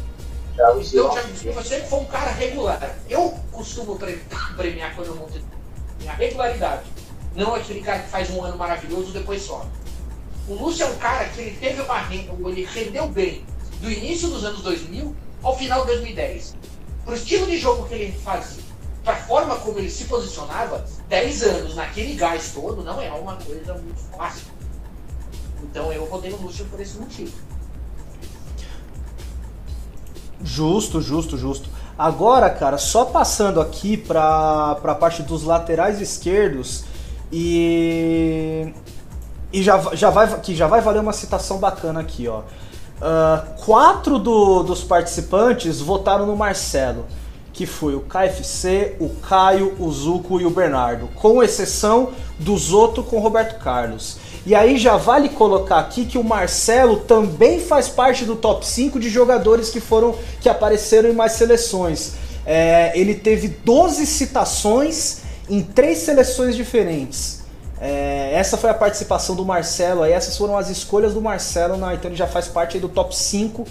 Então, 0.94 1.10
o. 1.10 1.14
Thiago 1.14 1.36
Silva 1.38 1.64
sempre 1.64 1.88
foi 1.88 2.00
um 2.00 2.06
cara 2.06 2.32
regular. 2.32 2.96
Eu 3.10 3.32
costumo 3.52 3.98
pre- 3.98 4.22
premiar 4.56 4.96
quando 4.96 5.08
eu 5.08 5.16
monto 5.16 5.40
a 6.08 6.14
regularidade. 6.14 6.84
Não 7.36 7.54
aquele 7.54 7.82
cara 7.82 8.00
que 8.00 8.10
faz 8.10 8.30
um 8.30 8.44
ano 8.44 8.58
maravilhoso 8.58 9.10
e 9.10 9.14
depois 9.14 9.42
sobe. 9.42 9.68
O 10.48 10.54
Lúcio 10.54 10.84
é 10.86 10.90
um 10.90 10.96
cara 10.96 11.26
que 11.26 11.42
ele 11.42 11.58
teve 11.58 11.82
uma 11.82 11.98
renda, 11.98 12.32
ele 12.50 12.66
rendeu 12.66 13.08
bem 13.08 13.44
do 13.82 13.92
início 13.92 14.30
dos 14.30 14.46
anos 14.46 14.62
2000 14.62 15.16
ao 15.44 15.58
final 15.58 15.82
de 15.82 15.88
2010. 15.88 16.56
Pro 17.04 17.16
estilo 17.16 17.46
de 17.48 17.58
jogo 17.58 17.88
que 17.88 17.94
ele 17.96 18.12
fazia, 18.20 18.64
pra 19.04 19.16
forma 19.16 19.56
como 19.58 19.80
ele 19.80 19.90
se 19.90 20.06
posicionava, 20.06 20.86
10 21.10 21.44
anos 21.44 21.76
naquele 21.76 22.14
gás 22.16 22.52
todo 22.54 22.84
não 22.84 23.02
é 23.02 23.12
uma 23.12 23.36
coisa 23.38 23.74
muito 23.74 24.00
fácil. 24.16 24.46
Então 25.64 25.92
eu 25.92 26.06
votei 26.06 26.30
no 26.32 26.38
Lúcio 26.38 26.66
por 26.66 26.80
esse 26.80 26.98
motivo. 26.98 27.34
Justo, 30.44 31.02
justo, 31.02 31.38
justo. 31.38 31.70
Agora, 31.98 32.50
cara, 32.50 32.78
só 32.78 33.06
passando 33.06 33.62
aqui 33.62 33.96
pra, 33.96 34.76
pra 34.82 34.94
parte 34.96 35.24
dos 35.24 35.44
laterais 35.44 36.02
esquerdos 36.02 36.84
e. 37.32 38.74
E 39.54 39.64
já, 39.64 39.80
já, 39.94 40.10
vai, 40.10 40.40
que 40.42 40.54
já 40.54 40.68
vai 40.68 40.82
valer 40.82 41.00
uma 41.00 41.14
citação 41.14 41.58
bacana 41.58 42.02
aqui, 42.02 42.28
ó. 42.28 42.42
Ah, 43.02 43.44
quatro 43.66 44.20
do- 44.20 44.64
dos 44.64 44.84
participantes 44.84 45.80
votaram 45.80 46.26
no 46.26 46.36
Marcelo, 46.36 47.06
que 47.54 47.66
foi 47.66 47.96
o 47.96 48.02
KFC, 48.02 48.98
o 49.00 49.10
Caio, 49.10 49.74
o 49.80 49.90
Zuco 49.92 50.42
e 50.42 50.46
o 50.46 50.50
Bernardo, 50.50 51.08
com 51.16 51.42
exceção 51.42 52.10
do 52.40 52.58
Zoto 52.58 53.02
com 53.04 53.20
Roberto 53.20 53.58
Carlos. 53.64 54.18
E 54.46 54.54
aí 54.54 54.78
já 54.78 54.96
vale 54.96 55.30
colocar 55.30 55.80
aqui 55.80 56.06
que 56.06 56.18
o 56.18 56.24
Marcelo 56.24 56.98
também 56.98 57.60
faz 57.60 57.90
parte 57.90 58.26
do 58.26 58.36
top 58.36 58.66
5 58.66 59.00
de 59.00 59.10
jogadores 59.10 59.70
que 59.70 59.80
foram 59.80 60.16
que 60.40 60.48
apareceram 60.48 61.10
em 61.10 61.14
mais 61.14 61.32
seleções. 61.32 62.14
É, 62.46 62.92
ele 62.94 63.16
teve 63.16 63.48
12 63.48 64.06
citações 64.06 65.22
em 65.50 65.64
três 65.64 66.00
seleções 66.00 66.56
diferentes. 66.56 67.44
É, 67.82 68.32
essa 68.34 68.56
foi 68.56 68.70
a 68.70 68.74
participação 68.74 69.36
do 69.36 69.44
Marcelo, 69.44 70.04
aí 70.04 70.12
essas 70.12 70.38
foram 70.38 70.58
as 70.58 70.70
escolhas 70.70 71.14
do 71.14 71.22
Marcelo, 71.22 71.76
na, 71.76 71.94
então 71.94 72.10
ele 72.10 72.18
já 72.18 72.28
faz 72.28 72.48
parte 72.48 72.80
do 72.80 72.88
top 72.88 73.16
5 73.16 73.66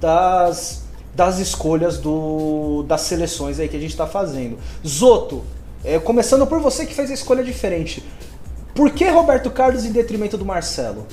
das, 0.00 0.82
das 1.14 1.38
escolhas 1.38 1.98
do, 1.98 2.84
das 2.86 3.00
seleções 3.00 3.58
aí 3.58 3.68
que 3.68 3.76
a 3.76 3.80
gente 3.80 3.90
está 3.90 4.06
fazendo. 4.06 4.58
Zoto, 4.86 5.42
é, 5.84 5.98
começando 5.98 6.46
por 6.46 6.60
você 6.60 6.84
que 6.86 6.94
fez 6.94 7.10
a 7.10 7.14
escolha 7.14 7.42
diferente. 7.42 8.04
Por 8.78 8.92
que 8.92 9.10
Roberto 9.10 9.50
Carlos 9.50 9.84
em 9.84 9.90
detrimento 9.90 10.38
do 10.38 10.44
Marcelo? 10.44 11.04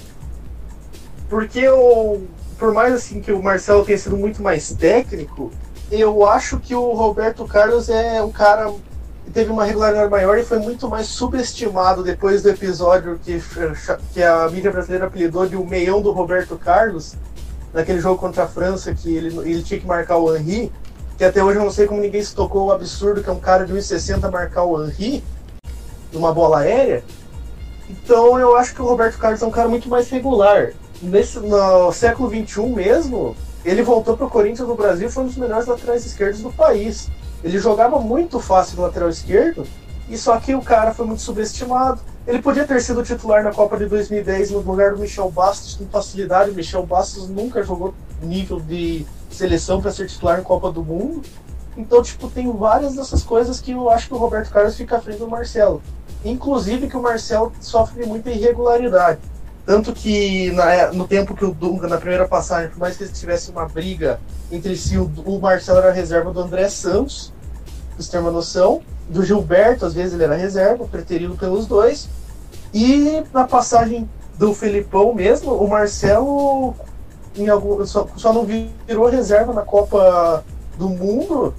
Porque 1.28 1.61
eu, 1.61 2.28
por 2.59 2.72
mais 2.72 2.93
assim 2.93 3.20
que 3.20 3.32
o 3.32 3.41
Marcelo 3.41 3.84
tenha 3.84 3.97
sido 3.97 4.16
muito 4.16 4.39
mais 4.39 4.72
técnico, 4.74 5.51
eu 5.91 6.28
acho 6.28 6.59
que 6.59 6.76
o 6.76 6.93
Roberto 6.93 7.43
Carlos 7.47 7.89
é 7.89 8.22
um 8.22 8.32
cara 8.32 8.72
que 9.26 9.32
teve 9.32 9.51
uma 9.51 9.63
regularidade 9.66 10.11
maior 10.11 10.38
e 10.38 10.43
foi 10.43 10.59
muito 10.59 10.88
mais 10.88 11.07
subestimado 11.07 12.03
depois 12.03 12.43
do 12.43 12.49
episódio 12.49 13.20
que, 13.26 13.41
que 14.13 14.22
a 14.22 14.47
mídia 14.47 14.72
brasileira 14.72 15.07
apelidou 15.07 15.47
de 15.47 15.55
o 15.55 15.66
meião 15.66 16.03
do 16.03 16.11
Roberto 16.11 16.55
Carlos, 16.57 17.16
naquele 17.74 17.99
jogo 17.99 18.20
contra 18.20 18.43
a 18.43 18.47
França 18.47 18.93
que 18.93 19.11
ele, 19.11 19.36
ele 19.39 19.63
tinha 19.63 19.80
que 19.80 19.88
marcar 19.88 20.18
o 20.18 20.36
Henry, 20.36 20.72
que 21.18 21.24
até 21.24 21.43
hoje 21.43 21.57
eu 21.57 21.63
não 21.63 21.72
sei 21.72 21.88
como 21.88 21.99
ninguém 21.99 22.24
se 22.24 22.36
tocou 22.36 22.68
o 22.68 22.72
absurdo 22.72 23.24
que 23.24 23.30
é 23.32 23.34
um 23.34 23.39
cara 23.39 23.66
de 23.66 23.74
1,60 23.74 24.32
marcar 24.32 24.66
o 24.66 24.86
Henry 24.86 25.24
numa 26.13 26.32
bola 26.32 26.59
aérea. 26.59 27.03
Então 27.89 28.39
eu 28.39 28.55
acho 28.55 28.73
que 28.73 28.81
o 28.81 28.86
Roberto 28.86 29.17
Carlos 29.17 29.41
é 29.41 29.45
um 29.45 29.51
cara 29.51 29.67
muito 29.67 29.89
mais 29.89 30.09
regular. 30.09 30.71
Nesse, 31.01 31.39
no 31.39 31.91
século 31.91 32.29
XXI 32.29 32.61
mesmo, 32.67 33.36
ele 33.63 33.83
voltou 33.83 34.16
para 34.16 34.25
o 34.25 34.29
Corinthians 34.29 34.67
no 34.67 34.75
Brasil 34.75 35.09
foi 35.09 35.24
um 35.24 35.28
dos 35.28 35.37
melhores 35.37 35.67
laterais 35.67 36.05
esquerdos 36.05 36.41
do 36.41 36.51
país. 36.51 37.09
Ele 37.43 37.59
jogava 37.59 37.99
muito 37.99 38.39
fácil 38.39 38.78
no 38.78 38.83
lateral 38.83 39.09
esquerdo, 39.09 39.67
e 40.09 40.17
só 40.17 40.39
que 40.39 40.55
o 40.55 40.62
cara 40.62 40.93
foi 40.93 41.05
muito 41.05 41.21
subestimado. 41.21 41.99
Ele 42.28 42.41
podia 42.41 42.66
ter 42.66 42.82
sido 42.82 43.03
titular 43.03 43.43
na 43.43 43.51
Copa 43.51 43.78
de 43.78 43.86
2010 43.86 44.51
no 44.51 44.59
lugar 44.59 44.93
do 44.93 44.99
Michel 44.99 45.29
Bastos 45.29 45.75
com 45.75 45.86
facilidade. 45.86 46.51
O 46.51 46.53
Michel 46.53 46.86
Bastos 46.86 47.29
nunca 47.29 47.62
jogou 47.63 47.93
nível 48.21 48.59
de 48.59 49.05
seleção 49.29 49.82
para 49.82 49.91
ser 49.91 50.07
titular 50.07 50.37
na 50.37 50.43
Copa 50.43 50.71
do 50.71 50.83
Mundo. 50.83 51.21
Então, 51.78 52.01
tipo, 52.01 52.29
tem 52.29 52.51
várias 52.51 52.95
dessas 52.95 53.21
coisas 53.24 53.59
que 53.59 53.71
eu 53.71 53.89
acho 53.89 54.07
que 54.07 54.13
o 54.13 54.17
Roberto 54.17 54.49
Carlos 54.49 54.75
fica 54.75 54.97
à 54.97 55.01
frente 55.01 55.20
do 55.20 55.28
Marcelo. 55.28 55.82
Inclusive 56.25 56.87
que 56.87 56.97
o 56.97 57.01
Marcelo 57.01 57.51
sofre 57.61 58.05
muita 58.05 58.31
irregularidade. 58.31 59.19
Tanto 59.65 59.93
que 59.93 60.51
na- 60.51 60.91
no 60.91 61.07
tempo 61.07 61.33
que 61.35 61.45
o 61.45 61.51
Dunga, 61.53 61.87
na 61.87 61.97
primeira 61.97 62.27
passagem, 62.27 62.69
por 62.69 62.79
mais 62.79 62.97
que 62.97 63.03
eles 63.03 63.17
tivessem 63.17 63.53
uma 63.53 63.67
briga 63.67 64.19
entre 64.51 64.75
si, 64.75 64.97
o, 64.97 65.09
o 65.25 65.39
Marcelo 65.39 65.79
era 65.79 65.91
reserva 65.91 66.31
do 66.31 66.39
André 66.41 66.67
Santos, 66.69 67.31
pra 67.95 68.03
você 68.03 68.11
ter 68.11 68.17
uma 68.19 68.31
noção. 68.31 68.81
Do 69.07 69.23
Gilberto, 69.23 69.85
às 69.85 69.93
vezes 69.93 70.13
ele 70.13 70.23
era 70.23 70.35
reserva, 70.35 70.85
preterido 70.85 71.35
pelos 71.35 71.67
dois. 71.67 72.09
E 72.73 73.23
na 73.31 73.45
passagem 73.47 74.09
do 74.37 74.53
Felipão 74.53 75.13
mesmo, 75.13 75.53
o 75.53 75.69
Marcelo 75.69 76.73
em 77.37 77.47
algum, 77.49 77.85
só, 77.85 78.07
só 78.15 78.33
não 78.33 78.45
virou 78.45 79.07
reserva 79.07 79.53
na 79.53 79.61
Copa 79.61 80.43
do 80.77 80.89
Mundo 80.89 81.53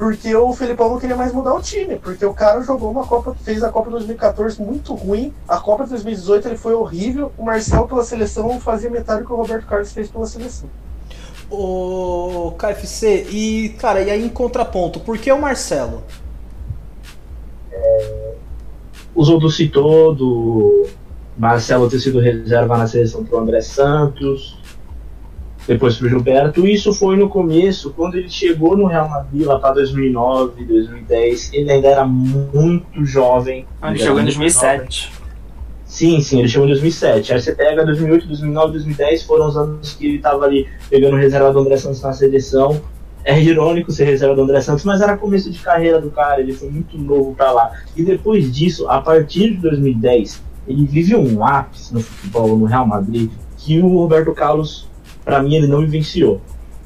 Porque 0.00 0.34
o 0.34 0.54
Felipão 0.54 0.88
não 0.88 0.98
queria 0.98 1.14
mais 1.14 1.30
mudar 1.30 1.52
o 1.52 1.60
time, 1.60 1.96
porque 1.96 2.24
o 2.24 2.32
cara 2.32 2.62
jogou 2.62 2.90
uma 2.90 3.06
Copa, 3.06 3.36
fez 3.44 3.62
a 3.62 3.68
Copa 3.68 3.90
2014 3.90 4.58
muito 4.62 4.94
ruim, 4.94 5.30
a 5.46 5.58
Copa 5.58 5.86
2018 5.86 6.48
ele 6.48 6.56
foi 6.56 6.72
horrível, 6.72 7.30
o 7.36 7.44
Marcel 7.44 7.86
pela 7.86 8.02
seleção 8.02 8.58
fazia 8.58 8.88
metade 8.88 9.20
do 9.20 9.26
que 9.26 9.32
o 9.34 9.36
Roberto 9.36 9.66
Carlos 9.66 9.92
fez 9.92 10.08
pela 10.08 10.24
seleção. 10.24 10.70
O 11.50 12.54
KFC, 12.56 13.26
e 13.30 13.76
cara, 13.78 14.00
e 14.00 14.10
aí 14.10 14.24
em 14.24 14.30
contraponto, 14.30 15.00
por 15.00 15.18
que 15.18 15.30
o 15.30 15.38
Marcelo? 15.38 16.02
Os 19.14 19.28
outros 19.28 19.54
citou 19.54 20.14
do 20.14 20.86
Marcelo 21.36 21.90
ter 21.90 22.00
sido 22.00 22.20
reserva 22.20 22.78
na 22.78 22.86
seleção 22.86 23.22
pro 23.22 23.38
André 23.38 23.60
Santos, 23.60 24.58
depois 25.66 25.96
pro 25.96 26.08
Gilberto. 26.08 26.66
Isso 26.66 26.92
foi 26.92 27.16
no 27.16 27.28
começo, 27.28 27.92
quando 27.92 28.16
ele 28.16 28.28
chegou 28.28 28.76
no 28.76 28.86
Real 28.86 29.08
Madrid 29.08 29.46
lá 29.46 29.58
para 29.58 29.74
2009, 29.74 30.64
2010. 30.64 31.52
Ele 31.52 31.70
ainda 31.70 31.88
era 31.88 32.04
muito 32.04 33.04
jovem. 33.04 33.66
Ah, 33.80 33.90
ele 33.90 33.98
chegou 33.98 34.18
em 34.18 34.22
era 34.22 34.24
muito 34.24 34.36
2007. 34.36 35.12
Sim, 35.84 36.20
sim, 36.20 36.38
ele 36.38 36.48
chegou 36.48 36.66
em 36.66 36.70
2007. 36.70 37.32
Aí 37.32 37.40
você 37.40 37.52
pega 37.52 37.84
2008, 37.84 38.26
2009, 38.28 38.72
2010, 38.74 39.22
foram 39.24 39.48
os 39.48 39.56
anos 39.56 39.94
que 39.94 40.06
ele 40.06 40.16
estava 40.16 40.44
ali 40.44 40.68
pegando 40.88 41.16
reserva 41.16 41.52
do 41.52 41.58
André 41.58 41.76
Santos 41.76 42.00
na 42.00 42.12
seleção. 42.12 42.80
É 43.24 43.38
irônico 43.38 43.90
ser 43.90 44.04
reserva 44.04 44.34
do 44.34 44.42
André 44.42 44.60
Santos, 44.60 44.84
mas 44.84 45.00
era 45.00 45.16
começo 45.16 45.50
de 45.50 45.58
carreira 45.58 46.00
do 46.00 46.10
cara, 46.10 46.40
ele 46.40 46.52
foi 46.52 46.70
muito 46.70 46.96
novo 46.96 47.34
para 47.34 47.50
lá. 47.50 47.72
E 47.96 48.04
depois 48.04 48.50
disso, 48.50 48.88
a 48.88 49.00
partir 49.00 49.50
de 49.50 49.56
2010, 49.56 50.42
ele 50.66 50.86
vive 50.86 51.16
um 51.16 51.44
ápice 51.44 51.92
no 51.92 52.00
futebol, 52.00 52.56
no 52.56 52.66
Real 52.66 52.86
Madrid, 52.86 53.30
que 53.58 53.80
o 53.80 53.88
Roberto 53.88 54.32
Carlos, 54.32 54.88
para 55.24 55.42
mim, 55.42 55.54
ele 55.54 55.66
não 55.66 55.80
vivenciou. 55.80 56.40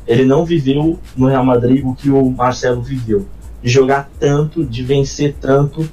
Ele 0.07 0.25
não 0.25 0.45
viveu 0.45 0.99
no 1.17 1.27
Real 1.27 1.45
Madrid 1.45 1.85
o 1.85 1.95
que 1.95 2.11
o 2.11 2.31
Marcelo 2.31 2.83
viveu. 2.83 3.27
De 3.63 3.71
jogar 3.71 4.11
tanto, 4.21 4.65
de 4.65 4.83
vencer 4.83 5.35
tanto, 5.41 5.89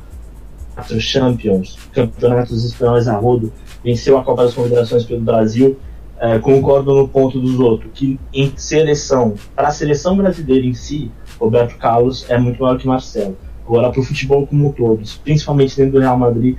quatro 0.76 1.00
Champions, 1.00 1.78
campeonatos 1.94 2.66
espanhóis 2.66 3.08
a 3.08 3.16
rodo, 3.16 3.54
venceu 3.84 4.18
a 4.18 4.24
Copa 4.24 4.44
das 4.44 4.54
Confederações 4.54 5.06
pelo 5.06 5.22
Brasil. 5.22 5.78
É, 6.20 6.38
concordo 6.38 6.94
no 6.94 7.08
ponto 7.08 7.40
dos 7.40 7.60
outros, 7.60 7.90
que 7.96 8.20
em 8.32 8.54
seleção, 8.56 9.34
para 9.56 9.70
a 9.70 9.72
seleção 9.72 10.16
brasileira 10.16 10.68
em 10.68 10.74
si, 10.74 11.10
Roberto 11.40 11.76
Carlos 11.78 12.26
é 12.30 12.38
muito 12.38 12.62
maior 12.62 12.78
que 12.78 12.86
Marcelo. 12.86 13.36
Agora, 13.66 13.90
para 13.90 14.02
o 14.02 14.04
futebol 14.04 14.46
como 14.46 14.68
um 14.68 14.72
todo, 14.72 15.02
principalmente 15.24 15.76
dentro 15.76 15.94
do 15.94 16.00
Real 16.00 16.18
Madrid, 16.18 16.58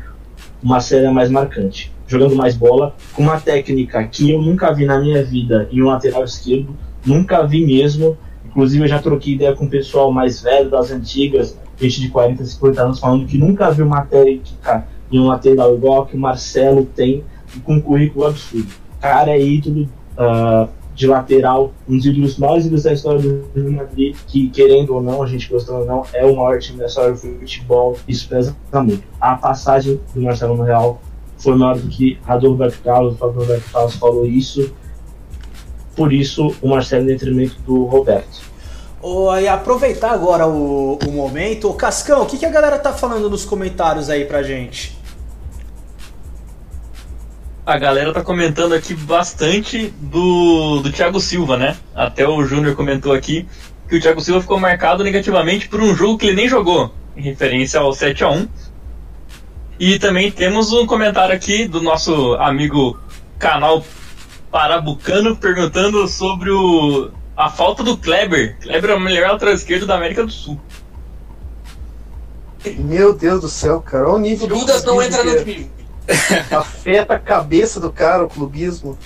o 0.63 0.67
Marcelo 0.67 1.07
é 1.07 1.11
mais 1.11 1.31
marcante. 1.31 1.92
Jogando 2.07 2.35
mais 2.35 2.57
bola, 2.57 2.95
com 3.15 3.23
uma 3.23 3.41
técnica 3.41 4.05
que 4.05 4.31
eu 4.31 4.41
nunca 4.41 4.73
vi 4.73 4.85
na 4.85 5.01
minha 5.01 5.25
vida 5.25 5.69
em 5.71 5.83
um 5.83 5.87
lateral 5.87 6.25
esquerdo, 6.25 6.77
nunca 7.05 7.47
vi 7.47 7.65
mesmo. 7.65 8.17
Inclusive, 8.45 8.85
eu 8.85 8.89
já 8.89 8.99
troquei 8.99 9.35
ideia 9.35 9.55
com 9.55 9.65
o 9.65 9.71
pessoal 9.71 10.13
mais 10.13 10.43
velho, 10.43 10.69
das 10.69 10.91
antigas, 10.91 11.57
gente 11.81 12.01
de 12.01 12.09
40, 12.09 12.45
50 12.45 12.83
anos, 12.83 12.99
falando 13.01 13.27
que 13.27 13.39
nunca 13.39 13.71
viu 13.71 13.87
uma 13.87 14.03
técnica 14.03 14.87
em 15.11 15.19
um 15.19 15.27
lateral 15.27 15.75
igual 15.75 16.07
que 16.07 16.17
o 16.17 16.21
Marcelo 16.21 16.85
tem 16.85 17.25
com 17.65 17.75
um 17.75 17.81
currículo 17.81 18.27
absurdo. 18.27 18.69
Cara 19.01 19.31
é 19.31 19.43
ídolo 19.43 19.89
ah, 20.17 20.69
de 20.95 21.07
lateral, 21.07 21.73
um 21.89 21.97
dos 21.97 22.39
mais 22.39 22.67
ídolos 22.67 22.83
da 22.83 22.93
história 22.93 23.21
do 23.21 23.45
Real 23.55 23.71
Madrid, 23.71 24.15
que 24.27 24.49
querendo 24.51 24.95
ou 24.95 25.03
não, 25.03 25.23
a 25.23 25.27
gente 25.27 25.49
gostando 25.49 25.81
ou 25.81 25.87
não, 25.87 26.05
é 26.13 26.25
o 26.25 26.37
maior 26.37 26.59
time 26.59 26.79
da 26.79 26.87
história 26.87 27.13
do 27.13 27.19
futebol, 27.19 27.97
isso 28.07 28.29
pesa 28.29 28.55
muito. 28.75 29.03
A 29.21 29.35
passagem 29.35 29.99
do 30.15 30.21
Marcelo 30.21 30.57
no 30.57 30.63
Real 30.63 31.01
foi 31.43 31.57
maior 31.57 31.77
do 31.77 31.89
que 31.89 32.19
a 32.27 32.37
do 32.37 32.51
Roberto 32.51 32.81
Carlos, 32.83 33.15
o 33.15 33.17
próprio 33.17 33.41
Roberto 33.41 33.71
Carlos 33.73 33.95
falou 33.97 34.27
isso, 34.27 34.73
por 35.97 36.13
isso 36.13 36.55
o 36.63 36.69
Marcelo 36.69 37.05
em 37.05 37.07
detrimento 37.07 37.57
do 37.67 37.85
Roberto. 37.85 38.53
E 39.41 39.49
aproveitar 39.49 40.13
agora 40.13 40.47
o, 40.47 40.97
o 41.05 41.11
momento. 41.11 41.69
Ô, 41.69 41.75
Cascão, 41.75 42.23
o 42.23 42.27
que, 42.27 42.39
que 42.39 42.47
a 42.47 42.51
galera 42.51 42.79
tá 42.79 42.93
falando 42.93 43.29
nos 43.29 43.45
comentários 43.45 44.09
aí 44.09 44.25
pra 44.25 44.45
gente? 44.45 44.97
A 47.67 47.77
galera 47.79 48.13
tá 48.13 48.23
comentando 48.23 48.75
aqui 48.75 48.95
bastante 48.95 49.93
do, 50.01 50.81
do 50.81 50.93
Thiago 50.93 51.19
Silva, 51.19 51.57
né? 51.57 51.77
Até 51.95 52.27
o 52.27 52.45
Júnior 52.45 52.77
comentou 52.77 53.13
aqui 53.13 53.49
que 53.89 53.97
o 53.97 54.01
Thiago 54.01 54.21
Silva 54.21 54.41
ficou 54.41 54.59
marcado 54.59 55.03
negativamente 55.03 55.69
por 55.69 55.81
um 55.81 55.95
jogo 55.95 56.19
que 56.19 56.27
ele 56.27 56.37
nem 56.37 56.49
jogou, 56.49 56.93
em 57.17 57.23
referência 57.23 57.81
ao 57.81 57.93
7 57.93 58.25
a 58.25 58.31
1 58.31 58.49
E 59.79 59.99
também 59.99 60.31
temos 60.31 60.73
um 60.73 60.87
comentário 60.87 61.35
aqui 61.35 61.67
do 61.67 61.81
nosso 61.81 62.35
amigo 62.35 62.99
canal 63.39 63.85
Parabucano 64.51 65.37
perguntando 65.37 66.07
sobre 66.07 66.51
o, 66.51 67.11
a 67.37 67.51
falta 67.51 67.83
do 67.83 67.97
Kleber. 67.97 68.59
Kleber 68.61 68.91
é 68.91 68.95
o 68.95 69.01
melhor 69.01 69.33
lateral 69.33 69.55
esquerdo 69.55 69.87
da 69.87 69.97
América 69.97 70.25
do 70.25 70.31
Sul. 70.31 70.61
Meu 72.79 73.13
Deus 73.13 73.41
do 73.41 73.49
céu, 73.49 73.81
cara, 73.81 74.09
olha 74.09 74.15
o 74.15 74.19
nível 74.19 74.47
do 74.47 74.57
Judas 74.57 74.85
não 74.85 74.95
clubismo 74.95 75.23
entra 75.23 75.25
no 75.25 75.45
que 75.45 75.55
time. 75.55 75.71
é. 76.07 76.55
Afeta 76.55 77.15
a 77.15 77.19
cabeça 77.19 77.81
do 77.81 77.91
cara, 77.91 78.25
o 78.25 78.29
clubismo. 78.29 78.97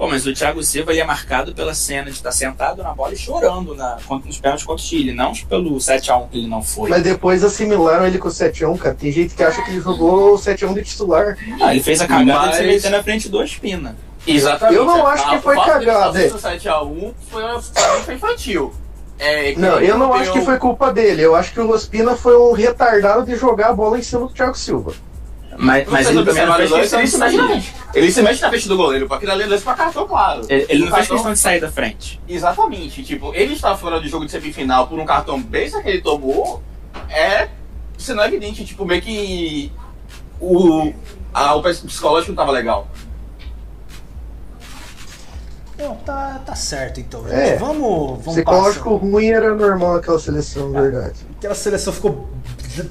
Pô, 0.00 0.08
mas 0.08 0.26
o 0.26 0.32
Thiago 0.32 0.62
Silva 0.62 0.92
ele 0.92 1.00
é 1.02 1.04
marcado 1.04 1.54
pela 1.54 1.74
cena 1.74 2.04
de 2.04 2.12
estar 2.12 2.32
sentado 2.32 2.82
na 2.82 2.94
bola 2.94 3.12
e 3.12 3.18
chorando 3.18 3.74
na, 3.74 3.98
nos 4.24 4.40
pênaltis 4.40 4.64
contra 4.64 4.82
o 4.82 4.88
Chile, 4.88 5.12
não 5.12 5.34
pelo 5.46 5.76
7x1 5.76 6.30
que 6.30 6.38
ele 6.38 6.46
não 6.46 6.62
foi. 6.62 6.88
Mas 6.88 7.02
depois 7.02 7.44
assimilaram 7.44 8.06
ele 8.06 8.16
com 8.16 8.28
o 8.28 8.30
7-1, 8.30 8.78
cara. 8.78 8.94
Tem 8.94 9.12
gente 9.12 9.34
que 9.34 9.42
acha 9.42 9.60
que 9.62 9.72
ele 9.72 9.80
jogou 9.82 10.32
o 10.32 10.38
7-1 10.38 10.72
de 10.72 10.84
titular. 10.84 11.36
Ah, 11.60 11.74
ele 11.74 11.82
fez 11.82 12.00
a 12.00 12.06
cagada 12.06 12.46
Mas- 12.46 12.50
de 12.52 12.56
se 12.56 12.66
meter 12.66 12.90
na 12.90 13.02
frente 13.02 13.28
do 13.28 13.44
Espina. 13.44 13.94
Exatamente. 14.26 14.78
Eu 14.78 14.86
não 14.86 15.06
acho 15.06 15.28
que 15.28 15.38
foi 15.40 15.56
cagada, 15.56 16.18
é. 16.18 16.28
do 16.28 16.38
7x1 16.38 17.12
foi 17.28 17.42
uma 17.44 17.60
foi 17.60 18.14
infantil. 18.14 18.72
É, 19.18 19.52
que 19.52 19.60
Não, 19.60 19.78
eu 19.80 19.98
não 19.98 20.14
acho 20.14 20.32
que 20.32 20.40
foi 20.40 20.56
culpa 20.56 20.90
dele. 20.90 21.20
Eu 21.20 21.36
acho 21.36 21.52
que 21.52 21.60
o 21.60 21.68
Ospina 21.68 22.16
foi 22.16 22.38
um 22.38 22.52
retardado 22.52 23.26
de 23.26 23.36
jogar 23.36 23.68
a 23.68 23.74
bola 23.74 23.98
em 23.98 24.02
cima 24.02 24.26
do 24.26 24.32
Thiago 24.32 24.56
Silva. 24.56 24.94
Mas, 25.62 25.86
mas 25.88 26.08
ele 26.08 26.24
também 26.24 26.46
não 26.46 26.54
fez 26.54 26.72
questão 26.72 26.98
ele 27.00 27.06
de 27.06 27.12
se 27.12 27.18
mexe 27.18 27.36
na. 27.36 27.62
Ele 27.94 28.10
se 28.12 28.22
mexe 28.22 28.40
na 28.40 28.48
frente 28.48 28.66
do 28.68 28.76
goleiro, 28.78 29.06
pra 29.06 29.16
aquilo 29.18 29.32
ali 29.32 29.42
é 29.42 29.46
lance 29.46 29.62
pra 29.62 29.74
cartão, 29.74 30.08
claro. 30.08 30.40
Ele, 30.48 30.66
ele 30.70 30.78
não 30.84 30.86
O 30.88 30.90
fez 30.90 31.00
cartão- 31.00 31.16
questão 31.16 31.32
de 31.34 31.38
sair 31.38 31.60
da 31.60 31.70
frente. 31.70 32.18
Exatamente. 32.26 33.02
Tipo, 33.02 33.34
ele 33.34 33.52
está 33.52 33.76
fora 33.76 34.00
do 34.00 34.08
jogo 34.08 34.24
de 34.24 34.30
semifinal 34.30 34.86
por 34.86 34.98
um 34.98 35.04
cartão 35.04 35.40
besta 35.40 35.82
que 35.82 35.88
ele 35.90 36.00
tomou. 36.00 36.62
É. 37.10 37.48
Sendo 37.98 38.22
evidente, 38.22 38.64
tipo, 38.64 38.86
meio 38.86 39.02
que. 39.02 39.70
O, 40.40 40.94
a, 41.34 41.54
o 41.54 41.62
psicológico 41.62 42.32
não 42.32 42.36
tava 42.36 42.52
legal. 42.52 42.88
Não, 45.76 45.94
tá, 45.96 46.40
tá 46.44 46.54
certo 46.54 47.00
então, 47.00 47.22
gente. 47.24 47.34
É. 47.34 47.56
Vamos, 47.56 48.18
vamos 48.18 48.34
Psicológico 48.34 48.96
ruim 48.96 49.28
era 49.28 49.54
normal 49.54 49.96
aquela 49.96 50.18
seleção, 50.18 50.72
verdade. 50.72 51.20
Aquela 51.38 51.54
seleção 51.54 51.92
ficou. 51.92 52.28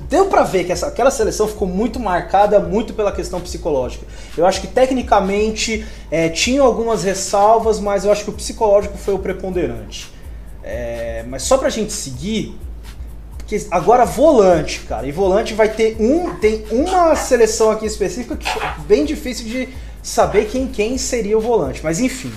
Deu 0.09 0.25
pra 0.25 0.43
ver 0.43 0.65
que 0.65 0.71
essa, 0.71 0.87
aquela 0.87 1.09
seleção 1.09 1.47
ficou 1.47 1.67
muito 1.67 1.99
marcada 1.99 2.59
muito 2.59 2.93
pela 2.93 3.11
questão 3.11 3.39
psicológica. 3.39 4.05
Eu 4.37 4.45
acho 4.45 4.59
que 4.59 4.67
tecnicamente 4.67 5.85
é, 6.11 6.27
tinham 6.27 6.65
algumas 6.65 7.03
ressalvas, 7.03 7.79
mas 7.79 8.03
eu 8.03 8.11
acho 8.11 8.23
que 8.25 8.29
o 8.29 8.33
psicológico 8.33 8.97
foi 8.97 9.13
o 9.13 9.19
preponderante. 9.19 10.11
É, 10.63 11.23
mas 11.27 11.43
só 11.43 11.57
pra 11.57 11.69
gente 11.69 11.93
seguir, 11.93 12.57
porque 13.37 13.65
agora 13.71 14.05
volante, 14.05 14.81
cara. 14.81 15.07
E 15.07 15.11
volante 15.11 15.53
vai 15.53 15.69
ter 15.69 15.95
um. 15.99 16.35
Tem 16.35 16.65
uma 16.69 17.15
seleção 17.15 17.71
aqui 17.71 17.85
específica 17.85 18.35
que 18.35 18.47
é 18.47 18.75
bem 18.87 19.05
difícil 19.05 19.45
de 19.45 19.69
saber 20.03 20.45
quem, 20.45 20.67
quem 20.67 20.97
seria 20.97 21.37
o 21.37 21.41
volante. 21.41 21.81
Mas 21.83 21.99
enfim. 21.99 22.31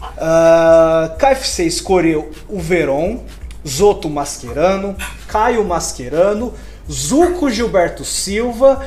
Uh, 0.00 1.16
KFC 1.16 1.64
escolheu 1.64 2.30
o 2.48 2.60
Veron, 2.60 3.24
Zoto 3.66 4.08
Mascherano, 4.08 4.94
Caio 5.26 5.64
Mascherano, 5.64 6.52
Zuco 6.92 7.50
Gilberto 7.50 8.04
Silva 8.04 8.86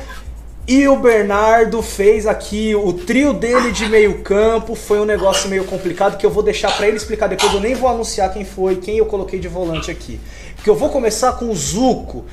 e 0.68 0.86
o 0.88 0.96
Bernardo 0.96 1.82
fez 1.82 2.26
aqui 2.26 2.74
o 2.74 2.92
trio 2.92 3.32
dele 3.32 3.72
de 3.72 3.88
meio 3.88 4.22
campo. 4.22 4.74
Foi 4.74 5.00
um 5.00 5.04
negócio 5.04 5.48
meio 5.48 5.64
complicado 5.64 6.16
que 6.16 6.24
eu 6.24 6.30
vou 6.30 6.42
deixar 6.42 6.76
pra 6.76 6.86
ele 6.86 6.96
explicar 6.96 7.26
depois. 7.26 7.52
Eu 7.52 7.60
nem 7.60 7.74
vou 7.74 7.88
anunciar 7.88 8.32
quem 8.32 8.44
foi, 8.44 8.76
quem 8.76 8.98
eu 8.98 9.06
coloquei 9.06 9.38
de 9.38 9.48
volante 9.48 9.90
aqui. 9.90 10.20
Porque 10.54 10.70
eu 10.70 10.74
vou 10.74 10.88
começar 10.88 11.32
com 11.32 11.50
o 11.50 11.54
Zuco. 11.54 12.24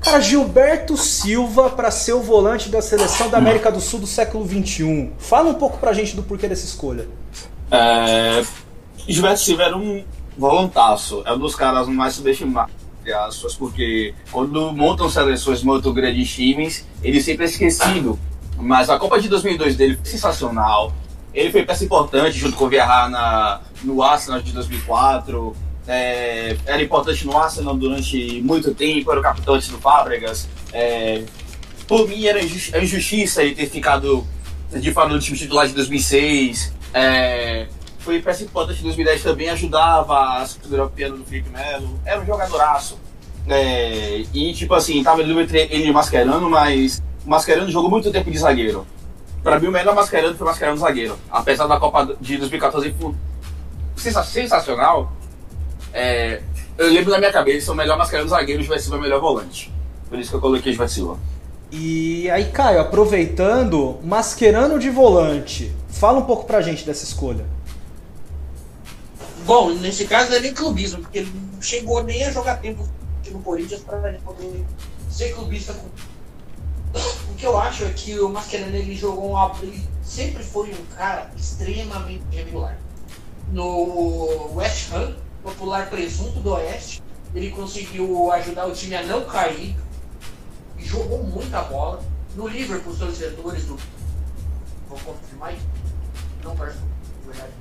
Cara, 0.00 0.20
Gilberto 0.20 0.96
Silva 0.96 1.70
para 1.70 1.90
ser 1.90 2.12
o 2.12 2.20
volante 2.20 2.68
da 2.68 2.82
seleção 2.82 3.30
da 3.30 3.38
América 3.38 3.70
do 3.70 3.80
Sul 3.80 4.00
do 4.00 4.06
século 4.06 4.46
XXI. 4.46 5.10
Fala 5.18 5.48
um 5.48 5.54
pouco 5.54 5.78
pra 5.78 5.92
gente 5.92 6.16
do 6.16 6.22
porquê 6.22 6.48
dessa 6.48 6.64
escolha. 6.64 7.06
É, 7.70 8.42
Gilberto 9.06 9.40
Silva 9.40 9.62
era 9.62 9.76
um 9.76 10.02
voluntaço, 10.36 11.22
é 11.24 11.32
um 11.32 11.38
dos 11.38 11.54
caras 11.54 11.86
mais 11.88 12.14
subestimados, 12.14 12.74
entre 13.02 13.12
aspas, 13.12 13.54
porque 13.54 14.14
quando 14.30 14.72
montam 14.72 15.10
seleções 15.10 15.62
muito 15.62 15.92
grandes 15.92 16.32
times, 16.32 16.86
ele 17.02 17.20
sempre 17.20 17.44
é 17.44 17.48
esquecido. 17.48 18.18
Mas 18.56 18.88
a 18.88 18.96
Copa 18.96 19.20
de 19.20 19.28
2002 19.28 19.76
dele 19.76 19.96
foi 19.96 20.06
sensacional. 20.06 20.94
Ele 21.34 21.50
foi 21.50 21.64
peça 21.64 21.84
importante 21.84 22.38
junto 22.38 22.56
com 22.56 22.66
o 22.66 22.68
Vieira 22.68 23.08
na, 23.08 23.60
no 23.82 24.02
Arsenal 24.02 24.40
de 24.40 24.52
2004. 24.52 25.56
É, 25.88 26.56
era 26.64 26.80
importante 26.80 27.26
no 27.26 27.36
Arsenal 27.36 27.74
durante 27.74 28.40
muito 28.42 28.72
tempo, 28.72 29.10
era 29.10 29.18
o 29.18 29.22
capitão 29.22 29.54
antes 29.54 29.68
do 29.68 29.78
Fábregas. 29.78 30.48
É, 30.72 31.24
por 31.88 32.08
mim 32.08 32.24
era 32.24 32.38
é 32.38 32.82
injustiça 32.84 33.42
ele 33.42 33.56
ter 33.56 33.68
ficado 33.68 34.24
de 34.72 34.92
fora 34.92 35.08
do 35.08 35.18
time 35.18 35.36
titular 35.36 35.66
de 35.66 35.74
2006. 35.74 36.72
É, 36.94 37.66
foi 38.04 38.20
peça 38.20 38.42
importante 38.44 38.80
em 38.80 38.84
2010 38.84 39.22
também, 39.22 39.48
ajudava 39.50 40.38
a 40.38 40.42
estrutura 40.44 40.82
europeia 40.82 41.10
do 41.10 41.24
Felipe 41.24 41.50
Melo. 41.50 41.98
Era 42.04 42.20
um 42.20 42.26
jogadoraço. 42.26 42.98
É, 43.48 44.22
e 44.32 44.52
tipo 44.52 44.72
assim, 44.74 45.02
tava 45.02 45.20
ele 45.22 45.32
e 45.32 45.90
o 45.90 45.94
Mascherano, 45.94 46.48
mas 46.48 47.02
o 47.26 47.30
Mascherano 47.30 47.70
jogou 47.70 47.90
muito 47.90 48.10
tempo 48.10 48.30
de 48.30 48.38
zagueiro. 48.38 48.86
Pra 49.42 49.58
mim, 49.58 49.66
o 49.66 49.72
melhor 49.72 49.94
Mascherano 49.94 50.36
foi 50.36 50.46
o 50.46 50.50
Mascherano 50.50 50.76
zagueiro. 50.78 51.18
Apesar 51.30 51.66
da 51.66 51.78
Copa 51.78 52.14
de 52.20 52.36
2014 52.38 52.94
foi 53.00 53.12
sensa- 53.96 54.22
sensacional, 54.22 55.12
é, 55.92 56.40
eu 56.78 56.88
lembro 56.92 57.10
na 57.10 57.18
minha 57.18 57.32
cabeça 57.32 57.72
o 57.72 57.74
melhor 57.74 57.98
Mascherano 57.98 58.28
zagueiro 58.28 58.62
o 58.62 58.64
João 58.64 58.78
Silva 58.78 58.96
é 58.96 58.98
o 58.98 59.02
melhor 59.02 59.20
volante. 59.20 59.72
Por 60.08 60.18
isso 60.18 60.30
que 60.30 60.36
eu 60.36 60.40
coloquei 60.40 60.72
o 60.72 60.74
João 60.74 60.88
Silva. 60.88 61.18
E 61.70 62.30
aí, 62.30 62.44
Caio, 62.46 62.80
aproveitando, 62.80 63.98
Mascherano 64.04 64.78
de 64.78 64.90
volante. 64.90 65.72
Fala 65.88 66.18
um 66.18 66.24
pouco 66.24 66.44
pra 66.46 66.60
gente 66.60 66.84
dessa 66.84 67.02
escolha. 67.04 67.44
Bom, 69.44 69.70
nesse 69.74 70.06
caso 70.06 70.30
não 70.30 70.36
é 70.36 70.40
nem 70.40 70.54
clubismo, 70.54 71.00
porque 71.00 71.18
ele 71.18 71.32
não 71.52 71.62
chegou 71.62 72.02
nem 72.02 72.24
a 72.24 72.32
jogar 72.32 72.56
tempo 72.56 72.88
no 73.30 73.40
Corinthians 73.40 73.82
para 73.82 74.12
poder 74.24 74.64
ser 75.10 75.34
clubista. 75.34 75.74
O 77.30 77.34
que 77.34 77.46
eu 77.46 77.58
acho 77.58 77.84
é 77.84 77.90
que 77.90 78.18
o 78.18 78.28
Mascherano 78.28 78.76
ele 78.76 78.94
jogou 78.94 79.32
um 79.32 79.54
ele 79.62 79.88
sempre 80.02 80.42
foi 80.42 80.70
um 80.72 80.84
cara 80.96 81.30
extremamente 81.36 82.24
regular. 82.30 82.78
No 83.50 84.54
West 84.54 84.92
Ham, 84.92 85.16
popular 85.42 85.88
presunto 85.88 86.40
do 86.40 86.52
Oeste, 86.52 87.02
ele 87.34 87.50
conseguiu 87.50 88.30
ajudar 88.32 88.66
o 88.66 88.72
time 88.72 88.94
a 88.94 89.02
não 89.02 89.24
cair 89.24 89.74
jogou 90.92 91.22
muita 91.24 91.62
bola. 91.62 92.02
No 92.36 92.46
Liverpool, 92.46 92.92
os 92.92 92.98
torcedores 92.98 93.64
do. 93.64 93.78
Vou 94.88 94.98
confirmar. 94.98 95.54
Não 96.44 96.56
parece 96.56 96.78
verdade. 97.26 97.52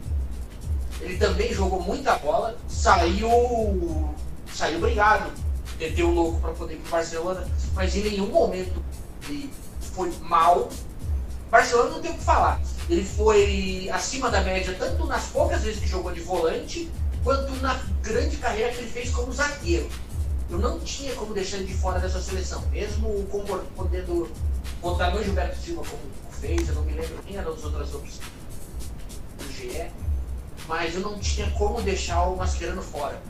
Ele 1.01 1.17
também 1.17 1.53
jogou 1.53 1.81
muita 1.81 2.17
bola, 2.17 2.57
saiu. 2.67 4.09
saiu 4.53 4.79
brigado, 4.79 5.31
o 6.03 6.11
louco 6.11 6.39
para 6.39 6.51
poder 6.51 6.75
ir 6.75 6.77
pro 6.77 6.91
Barcelona, 6.91 7.47
mas 7.73 7.95
em 7.95 8.03
nenhum 8.03 8.27
momento 8.27 8.83
ele 9.27 9.51
foi 9.79 10.11
mal. 10.21 10.69
Barcelona 11.49 11.89
não 11.89 12.01
tem 12.01 12.11
o 12.11 12.15
que 12.15 12.23
falar. 12.23 12.61
Ele 12.89 13.03
foi 13.03 13.89
acima 13.91 14.29
da 14.29 14.41
média, 14.41 14.75
tanto 14.77 15.05
nas 15.05 15.27
poucas 15.27 15.63
vezes 15.63 15.79
que 15.79 15.87
jogou 15.87 16.11
de 16.11 16.21
volante, 16.21 16.89
quanto 17.23 17.51
na 17.61 17.79
grande 18.01 18.37
carreira 18.37 18.71
que 18.71 18.79
ele 18.79 18.91
fez 18.91 19.09
como 19.09 19.31
zagueiro. 19.31 19.89
Eu 20.49 20.59
não 20.59 20.79
tinha 20.79 21.15
como 21.15 21.33
deixar 21.33 21.57
ele 21.57 21.67
de 21.67 21.73
fora 21.73 21.99
dessa 21.99 22.21
seleção, 22.21 22.61
mesmo 22.71 23.25
podendo 23.75 24.29
votar 24.81 25.13
no 25.13 25.23
Gilberto 25.23 25.57
Silva 25.57 25.83
como 25.89 26.01
fez, 26.41 26.67
eu 26.67 26.75
não 26.75 26.83
me 26.83 26.93
lembro 26.93 27.23
quem 27.25 27.37
eram 27.37 27.53
as 27.53 27.63
outras 27.63 27.93
opções 27.93 28.19
do 29.37 29.51
GE, 29.53 29.91
mas 30.71 30.95
eu 30.95 31.01
não 31.01 31.19
tinha 31.19 31.51
como 31.51 31.81
deixar 31.81 32.23
o 32.23 32.37
Mascherano 32.37 32.81
fora. 32.81 33.21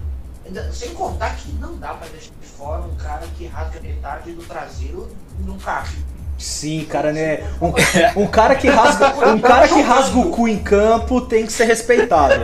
Sem 0.72 0.89
contar 0.89 1.35
que 1.38 1.51
não 1.53 1.76
dá 1.76 1.95
pra 1.95 2.07
deixar 2.09 2.30
de 2.39 2.47
fora 2.47 2.84
um 2.84 2.95
cara 2.95 3.26
que 3.35 3.47
rasga 3.47 3.80
metade 3.81 4.31
do 4.34 4.43
traseiro 4.43 5.09
num 5.39 5.57
carro. 5.57 5.91
Sim, 6.38 6.85
cara, 6.85 7.11
né? 7.11 7.39
Um, 7.59 7.73
um 8.22 8.27
cara 8.27 8.55
que 8.55 8.68
rasga, 8.69 9.15
um 9.34 9.39
cara 9.39 9.68
que 9.68 9.81
rasga 9.81 10.19
o 10.19 10.30
cu 10.30 10.47
em 10.47 10.59
campo 10.59 11.19
tem 11.22 11.47
que 11.47 11.51
ser 11.51 11.65
respeitado. 11.65 12.43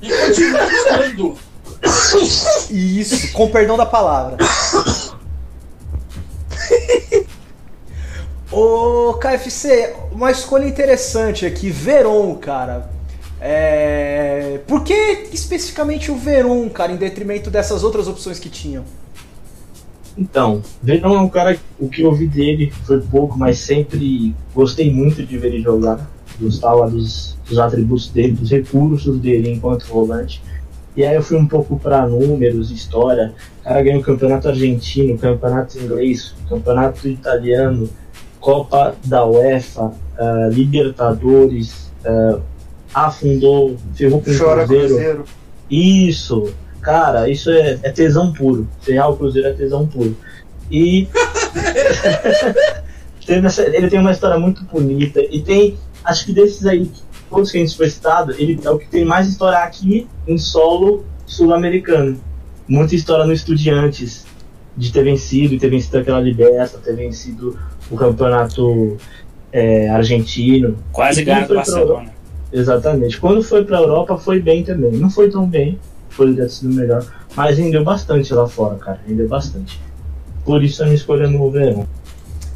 E 0.00 0.08
continua. 0.08 1.36
Isso, 2.70 3.32
com 3.34 3.50
perdão 3.50 3.76
da 3.76 3.84
palavra. 3.84 4.38
Ô, 8.50 9.12
KFC, 9.20 9.94
uma 10.10 10.30
escolha 10.30 10.64
interessante 10.66 11.44
aqui, 11.44 11.68
Veron, 11.68 12.34
cara. 12.36 12.96
É... 13.40 14.60
Por 14.66 14.82
que 14.82 15.28
especificamente 15.32 16.10
o 16.10 16.16
Veron, 16.16 16.68
cara, 16.68 16.92
em 16.92 16.96
detrimento 16.96 17.50
dessas 17.50 17.84
outras 17.84 18.08
opções 18.08 18.38
que 18.38 18.48
tinham? 18.48 18.84
Então, 20.16 20.60
Verão 20.82 21.14
é 21.14 21.20
um 21.20 21.28
cara, 21.28 21.56
o 21.78 21.88
que 21.88 22.02
eu 22.02 22.12
vi 22.12 22.26
dele 22.26 22.72
foi 22.84 23.00
pouco, 23.00 23.38
mas 23.38 23.60
sempre 23.60 24.34
gostei 24.52 24.92
muito 24.92 25.24
de 25.24 25.38
ver 25.38 25.54
ele 25.54 25.62
jogar. 25.62 26.10
Gostava 26.40 26.90
dos, 26.90 27.36
dos 27.48 27.58
atributos 27.58 28.08
dele, 28.08 28.32
dos 28.32 28.50
recursos 28.50 29.18
dele 29.20 29.52
enquanto 29.52 29.86
volante. 29.86 30.42
E 30.96 31.04
aí 31.04 31.14
eu 31.14 31.22
fui 31.22 31.36
um 31.36 31.46
pouco 31.46 31.78
para 31.78 32.08
números, 32.08 32.72
história. 32.72 33.32
O 33.60 33.64
cara 33.64 33.82
ganhou 33.82 34.00
o 34.00 34.04
campeonato 34.04 34.48
argentino, 34.48 35.16
campeonato 35.16 35.78
inglês, 35.78 36.34
campeonato 36.48 37.06
italiano, 37.06 37.88
Copa 38.40 38.96
da 39.04 39.24
UEFA, 39.24 39.92
ah, 40.18 40.48
Libertadores, 40.50 41.92
ah, 42.04 42.40
afundou, 42.92 43.76
ferrou 43.94 44.20
com 44.20 44.30
o 44.30 44.38
Chora 44.38 44.66
Cruzeiro. 44.66 44.88
Cruzeiro. 44.88 45.24
Isso, 45.70 46.52
cara, 46.80 47.28
isso 47.28 47.50
é, 47.50 47.78
é 47.82 47.90
tesão 47.90 48.32
puro. 48.32 48.68
Ferrar 48.80 49.10
o 49.10 49.16
Cruzeiro 49.16 49.48
é 49.48 49.52
tesão 49.52 49.86
puro. 49.86 50.16
E 50.70 51.08
ele 53.28 53.90
tem 53.90 53.98
uma 53.98 54.12
história 54.12 54.38
muito 54.38 54.64
bonita. 54.64 55.20
E 55.20 55.40
tem, 55.40 55.76
acho 56.04 56.26
que 56.26 56.32
desses 56.32 56.66
aí, 56.66 56.90
todos 57.30 57.50
que 57.50 57.58
a 57.58 57.60
gente 57.60 57.76
foi 57.76 57.90
citado, 57.90 58.32
ele 58.32 58.58
é 58.64 58.70
o 58.70 58.78
que 58.78 58.88
tem 58.88 59.04
mais 59.04 59.28
história 59.28 59.58
aqui 59.58 60.06
em 60.26 60.38
solo 60.38 61.04
sul-americano. 61.26 62.18
Muita 62.66 62.94
história 62.94 63.24
no 63.24 63.32
Estudiantes, 63.32 64.26
de 64.76 64.92
ter 64.92 65.02
vencido, 65.02 65.54
e 65.54 65.58
ter 65.58 65.70
vencido 65.70 65.98
aquela 65.98 66.20
liberta, 66.20 66.78
ter 66.78 66.94
vencido 66.94 67.58
o 67.90 67.96
campeonato 67.96 68.96
é, 69.52 69.88
argentino. 69.88 70.76
Quase 70.92 71.24
ganhou 71.24 71.48
do 71.48 71.54
Barcelona. 71.54 72.17
Exatamente. 72.52 73.20
Quando 73.20 73.42
foi 73.42 73.64
pra 73.64 73.78
Europa 73.78 74.16
foi 74.16 74.40
bem 74.40 74.64
também. 74.64 74.92
Não 74.92 75.10
foi 75.10 75.30
tão 75.30 75.46
bem, 75.46 75.78
poderia 76.16 76.44
ter 76.44 76.50
sido 76.50 76.74
melhor, 76.74 77.04
mas 77.36 77.58
rendeu 77.58 77.84
bastante 77.84 78.32
lá 78.32 78.48
fora, 78.48 78.76
cara. 78.76 79.00
Rendeu 79.06 79.28
bastante. 79.28 79.80
Por 80.44 80.62
isso 80.62 80.82
a 80.82 80.86
minha 80.86 80.96
escolha 80.96 81.28
no 81.28 81.50
verão. 81.50 81.86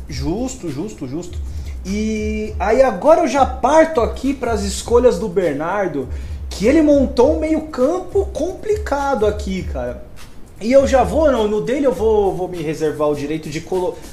Justo, 0.08 0.70
justo, 0.70 1.06
justo. 1.06 1.38
E 1.84 2.54
aí 2.58 2.80
agora 2.80 3.22
eu 3.22 3.28
já 3.28 3.44
parto 3.44 4.00
aqui 4.00 4.32
para 4.32 4.52
as 4.52 4.62
escolhas 4.62 5.18
do 5.18 5.28
Bernardo, 5.28 6.08
que 6.48 6.66
ele 6.66 6.80
montou 6.80 7.36
um 7.36 7.40
meio-campo 7.40 8.26
complicado 8.26 9.26
aqui, 9.26 9.62
cara. 9.64 10.04
E 10.60 10.70
eu 10.70 10.86
já 10.86 11.02
vou, 11.02 11.30
no, 11.30 11.48
no 11.48 11.60
dele 11.60 11.86
eu 11.86 11.92
vou, 11.92 12.36
vou 12.36 12.46
me 12.46 12.62
reservar 12.62 13.08
o 13.08 13.16
direito 13.16 13.50
de 13.50 13.64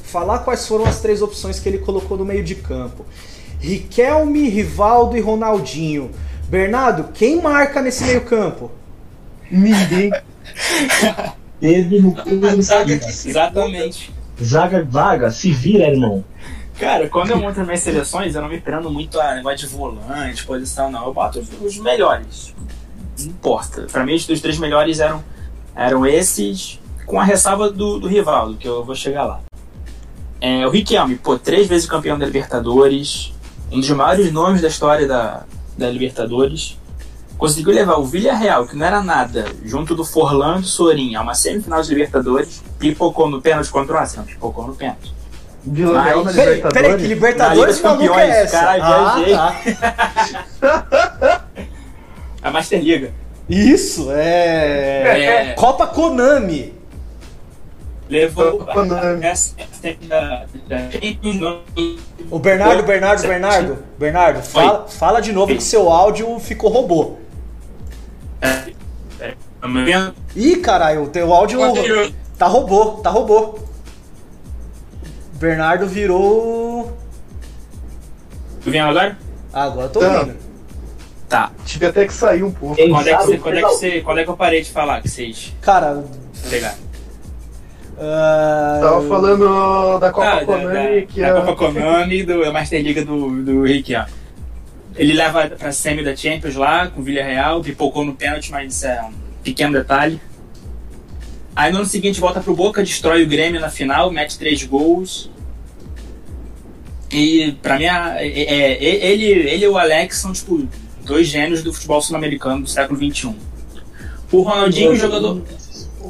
falar 0.03 0.39
quais 0.39 0.67
foram 0.67 0.85
as 0.85 0.99
três 0.99 1.21
opções 1.21 1.59
que 1.59 1.69
ele 1.69 1.77
colocou 1.77 2.17
no 2.17 2.25
meio 2.25 2.43
de 2.43 2.55
campo. 2.55 3.05
Riquelme, 3.59 4.49
Rivaldo 4.49 5.17
e 5.17 5.21
Ronaldinho. 5.21 6.11
Bernardo, 6.47 7.11
quem 7.13 7.41
marca 7.41 7.81
nesse 7.81 8.03
meio-campo? 8.05 8.71
Ninguém. 9.51 10.11
Teve 11.59 11.99
no 11.99 12.61
Zaga 12.61 12.93
Exatamente. 12.93 14.13
Zaga 14.41 14.83
vaga, 14.83 15.29
se 15.29 15.51
vira, 15.51 15.87
irmão. 15.87 16.23
Cara, 16.79 17.09
quando 17.09 17.31
eu 17.31 17.37
monto 17.37 17.59
as 17.59 17.65
minhas 17.65 17.81
seleções, 17.81 18.33
eu 18.33 18.41
não 18.41 18.47
me 18.47 18.61
prendo 18.61 18.89
muito 18.89 19.19
a 19.19 19.35
negócio 19.35 19.67
de 19.67 19.75
volante, 19.75 20.45
posição, 20.45 20.89
não. 20.89 21.05
Eu 21.05 21.13
boto 21.13 21.43
os, 21.61 21.77
melhores. 21.77 22.55
Não 23.19 23.25
importa. 23.25 23.85
Pra 23.91 24.05
mim, 24.05 24.15
os 24.15 24.25
dos 24.25 24.39
três 24.39 24.57
melhores 24.57 25.01
eram, 25.01 25.21
eram 25.75 26.05
esses, 26.05 26.79
com 27.05 27.19
a 27.19 27.23
ressalva 27.25 27.69
do, 27.69 27.99
do 27.99 28.07
Rivaldo, 28.07 28.55
que 28.55 28.65
eu 28.65 28.85
vou 28.85 28.95
chegar 28.95 29.25
lá. 29.25 29.41
É, 30.39 30.65
o 30.65 30.69
Riquelme, 30.69 31.15
pô, 31.17 31.37
três 31.37 31.67
vezes 31.67 31.85
campeão 31.85 32.17
da 32.17 32.25
Libertadores, 32.25 33.33
um 33.71 33.79
dos 33.79 33.89
maiores 33.91 34.31
nomes 34.31 34.61
da 34.61 34.67
história 34.67 35.07
da, 35.07 35.43
da 35.77 35.89
Libertadores. 35.89 36.77
Conseguiu 37.37 37.73
levar 37.73 37.95
o 37.97 38.03
Villarreal, 38.05 38.67
que 38.67 38.75
não 38.75 38.85
era 38.85 39.01
nada, 39.01 39.45
junto 39.63 39.95
do 39.95 40.03
Forlan 40.03 40.57
e 40.57 40.61
do 40.61 40.67
Sorin, 40.67 41.15
a 41.15 41.21
uma 41.21 41.33
semifinal 41.33 41.81
de 41.81 41.87
Libertadores, 41.89 42.61
pipocou 42.77 43.29
no 43.29 43.41
pênalti 43.41 43.69
contra 43.69 43.95
o 43.95 43.97
Arsenal, 43.97 44.25
pipocou 44.25 44.67
no 44.67 44.75
pênalti. 44.75 45.13
Vila 45.63 46.01
Real 46.01 46.17
na 46.19 46.23
Mas- 46.25 46.35
Peraí, 46.35 46.97
que 46.97 47.07
Libertadores. 47.07 47.07
Libertadores 47.07 47.47
Na 47.47 47.53
Liga 47.53 47.67
dos 47.67 47.81
maluca 47.81 48.03
é 48.03 48.07
Campeões, 48.07 48.35
essa? 48.35 48.59
caralho, 48.59 48.83
ah, 49.35 49.55
tá. 50.61 51.41
A 52.41 52.51
Master 52.51 52.81
Liga. 52.81 53.11
Isso, 53.49 54.07
é. 54.11 55.51
É. 55.51 55.53
Copa 55.53 55.87
Konami. 55.87 56.73
Levou 58.09 58.65
O 62.31 62.39
Bernardo, 62.39 62.83
Bernardo, 62.83 63.21
Bernardo, 63.21 63.77
Bernardo, 63.99 64.41
fala, 64.41 64.87
fala 64.87 65.21
de 65.21 65.31
novo 65.31 65.53
que 65.53 65.61
seu 65.61 65.89
áudio 65.89 66.39
ficou 66.39 66.71
robô. 66.71 67.17
Tá 68.41 69.67
vendo? 69.67 70.15
Ih, 70.35 70.55
caralho, 70.57 71.03
o 71.03 71.07
teu 71.09 71.31
áudio 71.33 71.59
tá 72.37 72.47
robô, 72.47 72.85
tá 73.03 73.09
robô. 73.11 73.59
Bernardo 75.33 75.85
virou. 75.85 76.97
Tu 78.63 78.71
vendo 78.71 78.87
agora? 78.89 79.17
Ah, 79.53 79.63
agora 79.63 79.85
eu 79.85 79.91
tô 79.91 79.99
Tá. 79.99 80.19
ouvindo. 80.19 80.37
Tá. 81.29 81.51
Tive 81.63 81.85
até 81.85 82.07
que 82.07 82.13
sair 82.13 82.43
um 82.43 82.51
pouco. 82.51 82.75
Quando 82.75 83.07
é, 83.07 83.15
que 83.15 83.23
você, 83.23 83.37
quando, 83.37 83.57
é 83.57 83.61
que 83.61 83.67
você, 83.67 84.01
quando 84.01 84.17
é 84.17 84.23
que 84.23 84.29
eu 84.29 84.35
parei 84.37 84.61
de 84.63 84.71
falar 84.71 85.01
que 85.01 85.07
vocês 85.07 85.53
Cara. 85.61 86.03
pegaram? 86.49 86.88
Ah, 87.99 88.79
Tava 88.81 89.07
falando 89.07 89.99
da 89.99 90.11
Copa 90.11 90.27
Ah, 90.27 90.39
da, 90.39 90.45
Konami, 90.45 91.01
da, 91.01 91.07
que 91.07 91.21
da 91.21 91.27
é. 91.27 91.33
Copa 91.33 91.55
Konami 91.55 92.23
do, 92.23 92.41
da 92.41 92.51
Master 92.51 92.81
Liga 92.81 93.03
do, 93.03 93.43
do 93.43 93.63
Rick, 93.63 93.95
ó. 93.95 94.05
Ele 94.95 95.13
leva 95.13 95.47
pra 95.47 95.71
semi 95.71 96.03
da 96.03 96.15
Champions 96.15 96.55
lá, 96.55 96.87
com 96.87 97.01
o 97.01 97.03
Villarreal, 97.03 97.61
pipocou 97.61 98.03
no 98.03 98.13
pênalti, 98.15 98.51
mas 98.51 98.73
isso 98.73 98.87
é 98.87 99.01
um 99.01 99.13
pequeno 99.43 99.73
detalhe. 99.73 100.19
Aí 101.55 101.71
no 101.71 101.79
ano 101.79 101.85
seguinte 101.85 102.19
volta 102.19 102.39
pro 102.39 102.55
Boca, 102.55 102.81
destrói 102.81 103.23
o 103.23 103.27
Grêmio 103.27 103.59
na 103.59 103.69
final, 103.69 104.11
mete 104.11 104.37
três 104.37 104.63
gols. 104.63 105.29
E 107.11 107.53
pra 107.61 107.77
mim, 107.77 107.85
é, 107.85 108.27
é, 108.27 109.11
ele, 109.11 109.25
ele 109.25 109.65
e 109.65 109.67
o 109.67 109.77
Alex 109.77 110.17
são 110.17 110.31
tipo 110.31 110.67
dois 111.03 111.27
gênios 111.27 111.63
do 111.63 111.73
futebol 111.73 112.01
sul-americano 112.01 112.61
do 112.61 112.69
século 112.69 112.99
XXI. 112.99 113.35
O 114.31 114.41
Ronaldinho, 114.41 114.91
o 114.91 114.95
jogador, 114.95 115.41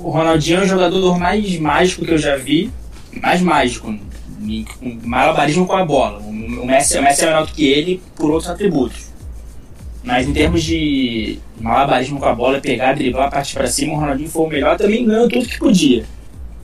o 0.03 0.09
Ronaldinho 0.09 0.59
é 0.59 0.63
o 0.63 0.67
jogador 0.67 1.17
mais 1.17 1.57
mágico 1.59 2.05
que 2.05 2.11
eu 2.11 2.17
já 2.17 2.35
vi, 2.35 2.71
mais 3.21 3.41
mágico, 3.41 3.93
com 4.79 4.99
malabarismo 5.03 5.65
com 5.65 5.75
a 5.75 5.85
bola. 5.85 6.19
O 6.19 6.65
Messi, 6.65 6.97
o 6.97 7.03
Messi 7.03 7.23
é 7.23 7.27
menor 7.27 7.45
do 7.45 7.53
que 7.53 7.67
ele 7.67 8.01
por 8.15 8.31
outros 8.31 8.49
atributos. 8.49 9.09
Mas 10.03 10.27
em 10.27 10.33
termos 10.33 10.63
de 10.63 11.39
malabarismo 11.59 12.19
com 12.19 12.25
a 12.25 12.33
bola, 12.33 12.59
pegar, 12.59 12.93
driblar, 12.93 13.29
partir 13.29 13.53
para 13.53 13.67
cima, 13.67 13.93
o 13.93 13.97
Ronaldinho 13.97 14.29
foi 14.29 14.45
o 14.45 14.49
melhor, 14.49 14.77
também 14.77 15.05
ganhou 15.05 15.27
tudo 15.27 15.45
que 15.45 15.59
podia. 15.59 16.05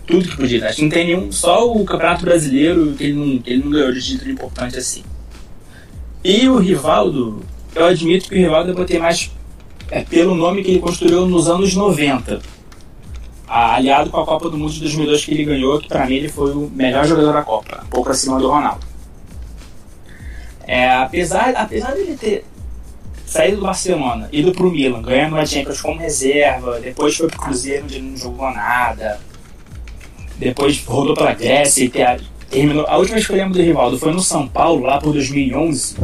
Tudo 0.07 0.27
que 0.27 0.37
podia. 0.37 0.65
Acho 0.65 0.77
que 0.77 0.81
não 0.83 0.89
tem 0.89 1.05
nenhum. 1.07 1.31
Só 1.31 1.71
o 1.71 1.83
Campeonato 1.83 2.23
Brasileiro 2.23 2.93
que 2.93 3.03
ele 3.03 3.13
não, 3.13 3.39
que 3.39 3.49
ele 3.51 3.63
não 3.63 3.71
ganhou 3.71 3.91
de 3.91 4.01
título 4.01 4.31
importante 4.31 4.77
assim. 4.77 5.03
E 6.23 6.47
o 6.47 6.57
Rivaldo, 6.57 7.43
eu 7.75 7.85
admito 7.85 8.29
que 8.29 8.35
o 8.35 8.37
Rivaldo 8.37 8.71
eu 8.71 8.75
botei 8.75 8.99
mais 8.99 9.31
é, 9.91 10.01
pelo 10.01 10.33
nome 10.33 10.63
que 10.63 10.71
ele 10.71 10.79
construiu 10.79 11.27
nos 11.27 11.47
anos 11.49 11.75
90. 11.75 12.54
Aliado 13.47 14.09
com 14.09 14.19
a 14.19 14.25
Copa 14.25 14.49
do 14.49 14.57
Mundo 14.57 14.73
de 14.73 14.81
2002 14.81 15.25
que 15.25 15.31
ele 15.31 15.45
ganhou, 15.45 15.79
que 15.79 15.87
para 15.87 16.05
mim 16.05 16.15
ele 16.15 16.29
foi 16.29 16.51
o 16.53 16.69
melhor 16.73 17.05
jogador 17.05 17.33
da 17.33 17.41
Copa, 17.41 17.83
pouco 17.89 18.09
acima 18.09 18.39
do 18.39 18.49
Ronaldo. 18.49 18.85
É, 20.67 20.89
apesar, 20.95 21.53
apesar 21.55 21.93
dele 21.93 22.17
ter 22.17 22.45
saído 23.25 23.57
do 23.57 23.63
Barcelona, 23.63 24.27
ido 24.31 24.51
pro 24.51 24.71
Milan, 24.71 25.01
ganhando 25.01 25.33
uma 25.33 25.45
Champions 25.45 25.81
como 25.81 25.99
reserva, 25.99 26.79
depois 26.79 27.15
foi 27.15 27.27
pro 27.27 27.39
Cruzeiro 27.39 27.83
onde 27.83 27.95
ele 27.95 28.09
não 28.09 28.17
jogou 28.17 28.49
nada, 28.51 29.19
depois 30.37 30.83
rodou 30.85 31.15
pela 31.15 31.33
Grécia 31.33 31.83
e 31.83 31.89
ter, 31.89 32.21
terminou. 32.49 32.85
A 32.87 32.97
última 32.97 33.19
lembro 33.29 33.53
do 33.53 33.61
Rivaldo 33.61 33.99
foi 33.99 34.11
no 34.11 34.19
São 34.19 34.47
Paulo, 34.47 34.85
lá 34.85 34.99
por 34.99 35.13
2011. 35.13 35.95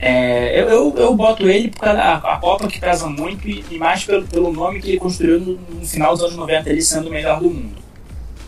É, 0.00 0.60
eu, 0.60 0.68
eu, 0.68 0.94
eu, 0.96 1.14
boto 1.14 1.48
ele 1.48 1.68
por 1.68 1.80
causa 1.80 1.96
da 1.96 2.14
a 2.14 2.36
Copa 2.36 2.68
que 2.68 2.78
pesa 2.78 3.08
muito 3.08 3.48
e, 3.48 3.64
e, 3.68 3.78
mais 3.78 4.04
pelo, 4.04 4.24
pelo 4.24 4.52
nome 4.52 4.80
que 4.80 4.90
ele 4.90 4.98
construiu 4.98 5.40
no, 5.40 5.58
no, 5.80 5.84
final 5.84 6.12
dos 6.12 6.22
anos 6.22 6.36
90, 6.36 6.70
ele 6.70 6.80
sendo 6.80 7.08
o 7.08 7.10
melhor 7.10 7.40
do 7.40 7.50
mundo. 7.50 7.78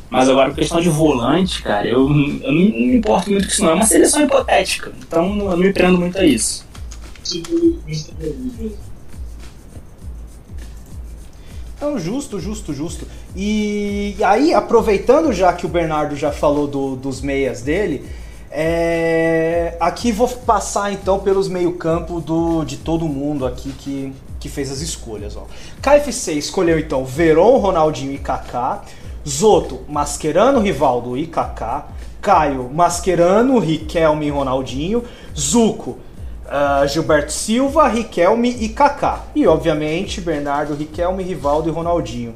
Mas 0.09 0.29
agora, 0.29 0.53
questão 0.53 0.81
de 0.81 0.89
volante, 0.89 1.63
cara, 1.63 1.87
eu, 1.89 2.01
eu 2.01 2.07
não, 2.07 2.53
me 2.53 2.97
importo 2.97 3.31
muito 3.31 3.47
com 3.47 3.53
isso, 3.53 3.65
não. 3.65 3.71
É 3.71 3.75
uma 3.75 3.85
seleção 3.85 4.23
hipotética, 4.23 4.93
então 4.99 5.39
eu 5.39 5.51
não 5.51 5.57
me 5.57 5.73
prendo 5.73 5.99
muito 5.99 6.19
a 6.19 6.25
isso. 6.25 6.65
Não, 11.81 11.99
justo, 11.99 12.39
justo, 12.39 12.73
justo. 12.75 13.07
E 13.35 14.17
aí, 14.23 14.53
aproveitando 14.53 15.33
já 15.33 15.53
que 15.53 15.65
o 15.65 15.69
Bernardo 15.69 16.15
já 16.15 16.31
falou 16.31 16.67
do, 16.67 16.95
dos 16.95 17.21
meias 17.21 17.63
dele, 17.63 18.05
é, 18.53 19.77
aqui 19.79 20.11
vou 20.11 20.27
passar 20.27 20.93
então 20.93 21.21
pelos 21.21 21.49
meio-campo 21.49 22.21
de 22.67 22.77
todo 22.79 23.07
mundo 23.07 23.47
aqui 23.47 23.71
que, 23.73 24.13
que 24.41 24.49
fez 24.49 24.73
as 24.73 24.81
escolhas. 24.81 25.37
Ó. 25.37 25.47
KFC 25.81 26.33
escolheu 26.33 26.79
então 26.79 27.05
Veron, 27.05 27.59
Ronaldinho 27.59 28.13
e 28.13 28.19
Kaká. 28.19 28.83
Zoto, 29.29 29.81
Mascherano, 29.89 30.61
Rivaldo 30.61 31.17
e 31.17 31.27
Kaká. 31.27 31.87
Caio, 32.21 32.69
Mascherano, 32.73 33.59
Riquelme 33.59 34.27
e 34.27 34.31
Ronaldinho. 34.31 35.05
Zuco, 35.39 35.99
uh, 36.47 36.87
Gilberto 36.89 37.33
Silva, 37.33 37.87
Riquelme 37.87 38.51
e 38.51 38.69
Kaká. 38.71 39.27
E 39.35 39.47
obviamente 39.47 40.21
Bernardo, 40.21 40.75
Riquelme, 40.75 41.23
Rivaldo 41.23 41.69
e 41.69 41.73
Ronaldinho. 41.73 42.35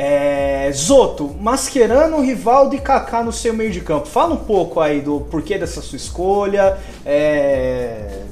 É, 0.00 0.70
Zoto, 0.72 1.34
Mascherano, 1.40 2.20
Rivaldo 2.20 2.76
e 2.76 2.78
Kaká 2.78 3.20
no 3.20 3.32
seu 3.32 3.52
meio 3.52 3.72
de 3.72 3.80
campo. 3.80 4.06
Fala 4.06 4.34
um 4.34 4.44
pouco 4.44 4.78
aí 4.78 5.00
do 5.00 5.22
porquê 5.22 5.58
dessa 5.58 5.82
sua 5.82 5.96
escolha. 5.96 6.78
É, 7.04 8.22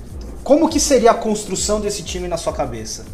como 0.45 0.69
que 0.69 0.79
seria 0.79 1.11
a 1.11 1.15
construção 1.15 1.81
desse 1.81 2.05
time 2.05 2.29
na 2.29 2.37
sua 2.37 2.53
cabeça? 2.53 3.05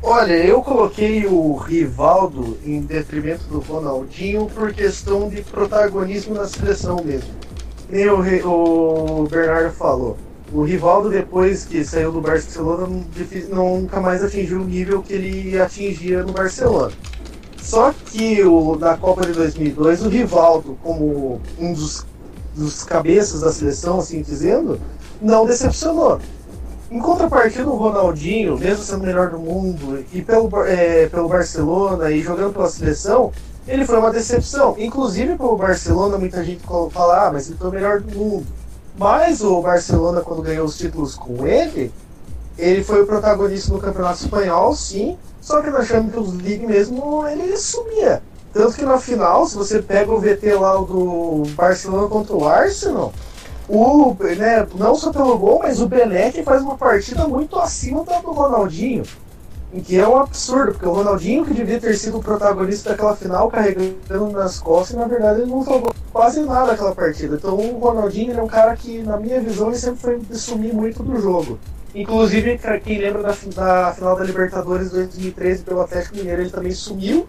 Olha, 0.00 0.34
eu 0.34 0.62
coloquei 0.62 1.26
o 1.26 1.56
Rivaldo 1.56 2.56
em 2.64 2.82
detrimento 2.82 3.42
do 3.48 3.58
Ronaldinho 3.58 4.46
por 4.54 4.72
questão 4.72 5.28
de 5.28 5.42
protagonismo 5.42 6.34
na 6.34 6.46
seleção 6.46 7.02
mesmo. 7.04 7.30
Nem 7.90 8.08
o, 8.08 9.22
o 9.22 9.28
Bernardo 9.28 9.72
falou. 9.72 10.16
O 10.52 10.62
Rivaldo, 10.62 11.10
depois 11.10 11.64
que 11.64 11.84
saiu 11.84 12.10
do 12.10 12.20
Barcelona, 12.22 12.88
nunca 13.50 14.00
mais 14.00 14.24
atingiu 14.24 14.62
o 14.62 14.64
nível 14.64 15.02
que 15.02 15.12
ele 15.12 15.60
atingia 15.60 16.22
no 16.22 16.32
Barcelona. 16.32 16.92
Só 17.60 17.92
que 17.92 18.42
o, 18.42 18.76
na 18.76 18.96
Copa 18.96 19.26
de 19.26 19.32
2002, 19.32 20.06
o 20.06 20.08
Rivaldo, 20.08 20.78
como 20.82 21.38
um 21.58 21.74
dos, 21.74 22.06
dos 22.56 22.82
cabeças 22.82 23.42
da 23.42 23.52
seleção, 23.52 23.98
assim 23.98 24.22
dizendo, 24.22 24.80
não 25.20 25.44
decepcionou. 25.44 26.18
Em 26.90 26.98
contrapartida, 26.98 27.68
o 27.68 27.76
Ronaldinho, 27.76 28.56
mesmo 28.56 28.82
sendo 28.82 29.02
o 29.02 29.06
melhor 29.06 29.28
do 29.28 29.38
mundo, 29.38 30.02
e 30.10 30.22
pelo, 30.22 30.48
é, 30.64 31.06
pelo 31.08 31.28
Barcelona 31.28 32.10
e 32.10 32.22
jogando 32.22 32.54
pela 32.54 32.70
seleção, 32.70 33.30
ele 33.66 33.84
foi 33.84 33.98
uma 33.98 34.10
decepção. 34.10 34.74
Inclusive, 34.78 35.36
pelo 35.36 35.58
Barcelona, 35.58 36.16
muita 36.16 36.42
gente 36.42 36.62
fala, 36.90 37.26
ah, 37.26 37.32
mas 37.32 37.48
ele 37.48 37.58
foi 37.58 37.68
o 37.68 37.72
melhor 37.72 38.00
do 38.00 38.18
mundo. 38.18 38.46
Mas 38.98 39.40
o 39.42 39.62
Barcelona, 39.62 40.20
quando 40.22 40.42
ganhou 40.42 40.66
os 40.66 40.76
títulos 40.76 41.14
com 41.14 41.46
ele, 41.46 41.92
ele 42.58 42.82
foi 42.82 43.02
o 43.02 43.06
protagonista 43.06 43.72
no 43.72 43.78
Campeonato 43.78 44.24
Espanhol, 44.24 44.74
sim, 44.74 45.16
só 45.40 45.62
que 45.62 45.70
na 45.70 45.84
Champions 45.84 46.34
League 46.34 46.66
mesmo 46.66 47.26
ele 47.28 47.56
sumia. 47.56 48.20
Tanto 48.52 48.74
que 48.74 48.84
na 48.84 48.98
final, 48.98 49.46
se 49.46 49.56
você 49.56 49.80
pega 49.80 50.10
o 50.10 50.18
VT 50.18 50.52
lá 50.54 50.74
do 50.78 51.44
Barcelona 51.54 52.08
contra 52.08 52.34
o 52.34 52.48
Arsenal, 52.48 53.12
o, 53.68 54.16
né, 54.36 54.66
não 54.74 54.96
só 54.96 55.12
pelo 55.12 55.38
gol, 55.38 55.60
mas 55.62 55.80
o 55.80 55.86
Benek 55.86 56.42
faz 56.42 56.62
uma 56.62 56.76
partida 56.76 57.28
muito 57.28 57.56
acima 57.56 58.02
do 58.02 58.32
Ronaldinho. 58.32 59.04
Que 59.70 59.98
é 59.98 60.08
um 60.08 60.16
absurdo, 60.16 60.72
porque 60.72 60.86
o 60.86 60.92
Ronaldinho, 60.92 61.44
que 61.44 61.52
devia 61.52 61.78
ter 61.78 61.94
sido 61.94 62.18
o 62.18 62.22
protagonista 62.22 62.90
daquela 62.90 63.14
final, 63.14 63.50
carregando 63.50 64.30
nas 64.32 64.58
costas, 64.58 64.96
e 64.96 64.98
na 64.98 65.06
verdade 65.06 65.42
ele 65.42 65.50
não 65.50 65.62
jogou 65.62 65.92
quase 66.10 66.40
nada 66.40 66.72
aquela 66.72 66.94
partida. 66.94 67.36
Então 67.36 67.54
o 67.54 67.78
Ronaldinho 67.78 68.38
é 68.38 68.42
um 68.42 68.46
cara 68.46 68.74
que, 68.74 69.02
na 69.02 69.18
minha 69.18 69.40
visão, 69.40 69.68
ele 69.68 69.76
sempre 69.76 70.00
foi 70.00 70.18
de 70.18 70.38
sumir 70.38 70.72
muito 70.72 71.02
do 71.02 71.20
jogo. 71.20 71.58
Inclusive, 71.94 72.58
quem 72.82 72.98
lembra 72.98 73.22
da, 73.22 73.34
da 73.54 73.92
final 73.92 74.16
da 74.16 74.24
Libertadores 74.24 74.90
2013 74.90 75.62
pelo 75.62 75.80
Atlético 75.82 76.16
Mineiro, 76.16 76.42
ele 76.42 76.50
também 76.50 76.72
sumiu 76.72 77.26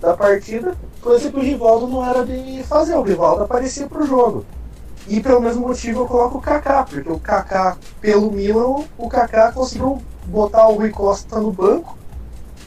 da 0.00 0.16
partida, 0.16 0.74
coisa 1.00 1.30
que 1.30 1.36
o 1.36 1.42
Rivaldo 1.42 1.86
não 1.86 2.04
era 2.04 2.24
de 2.24 2.62
fazer, 2.64 2.94
o 2.96 3.02
Rivaldo 3.02 3.44
aparecia 3.44 3.86
pro 3.86 4.06
jogo. 4.06 4.44
E 5.08 5.20
pelo 5.20 5.40
mesmo 5.40 5.66
motivo 5.66 6.00
eu 6.00 6.06
coloco 6.06 6.38
o 6.38 6.40
Kaká, 6.40 6.84
porque 6.84 7.10
o 7.10 7.18
Kaká, 7.18 7.76
pelo 8.00 8.30
Milan, 8.30 8.84
o 8.98 9.08
Kaká 9.08 9.52
conseguiu 9.52 10.02
botar 10.26 10.68
o 10.68 10.76
Rui 10.76 10.90
Costa 10.90 11.40
no 11.40 11.52
banco, 11.52 11.96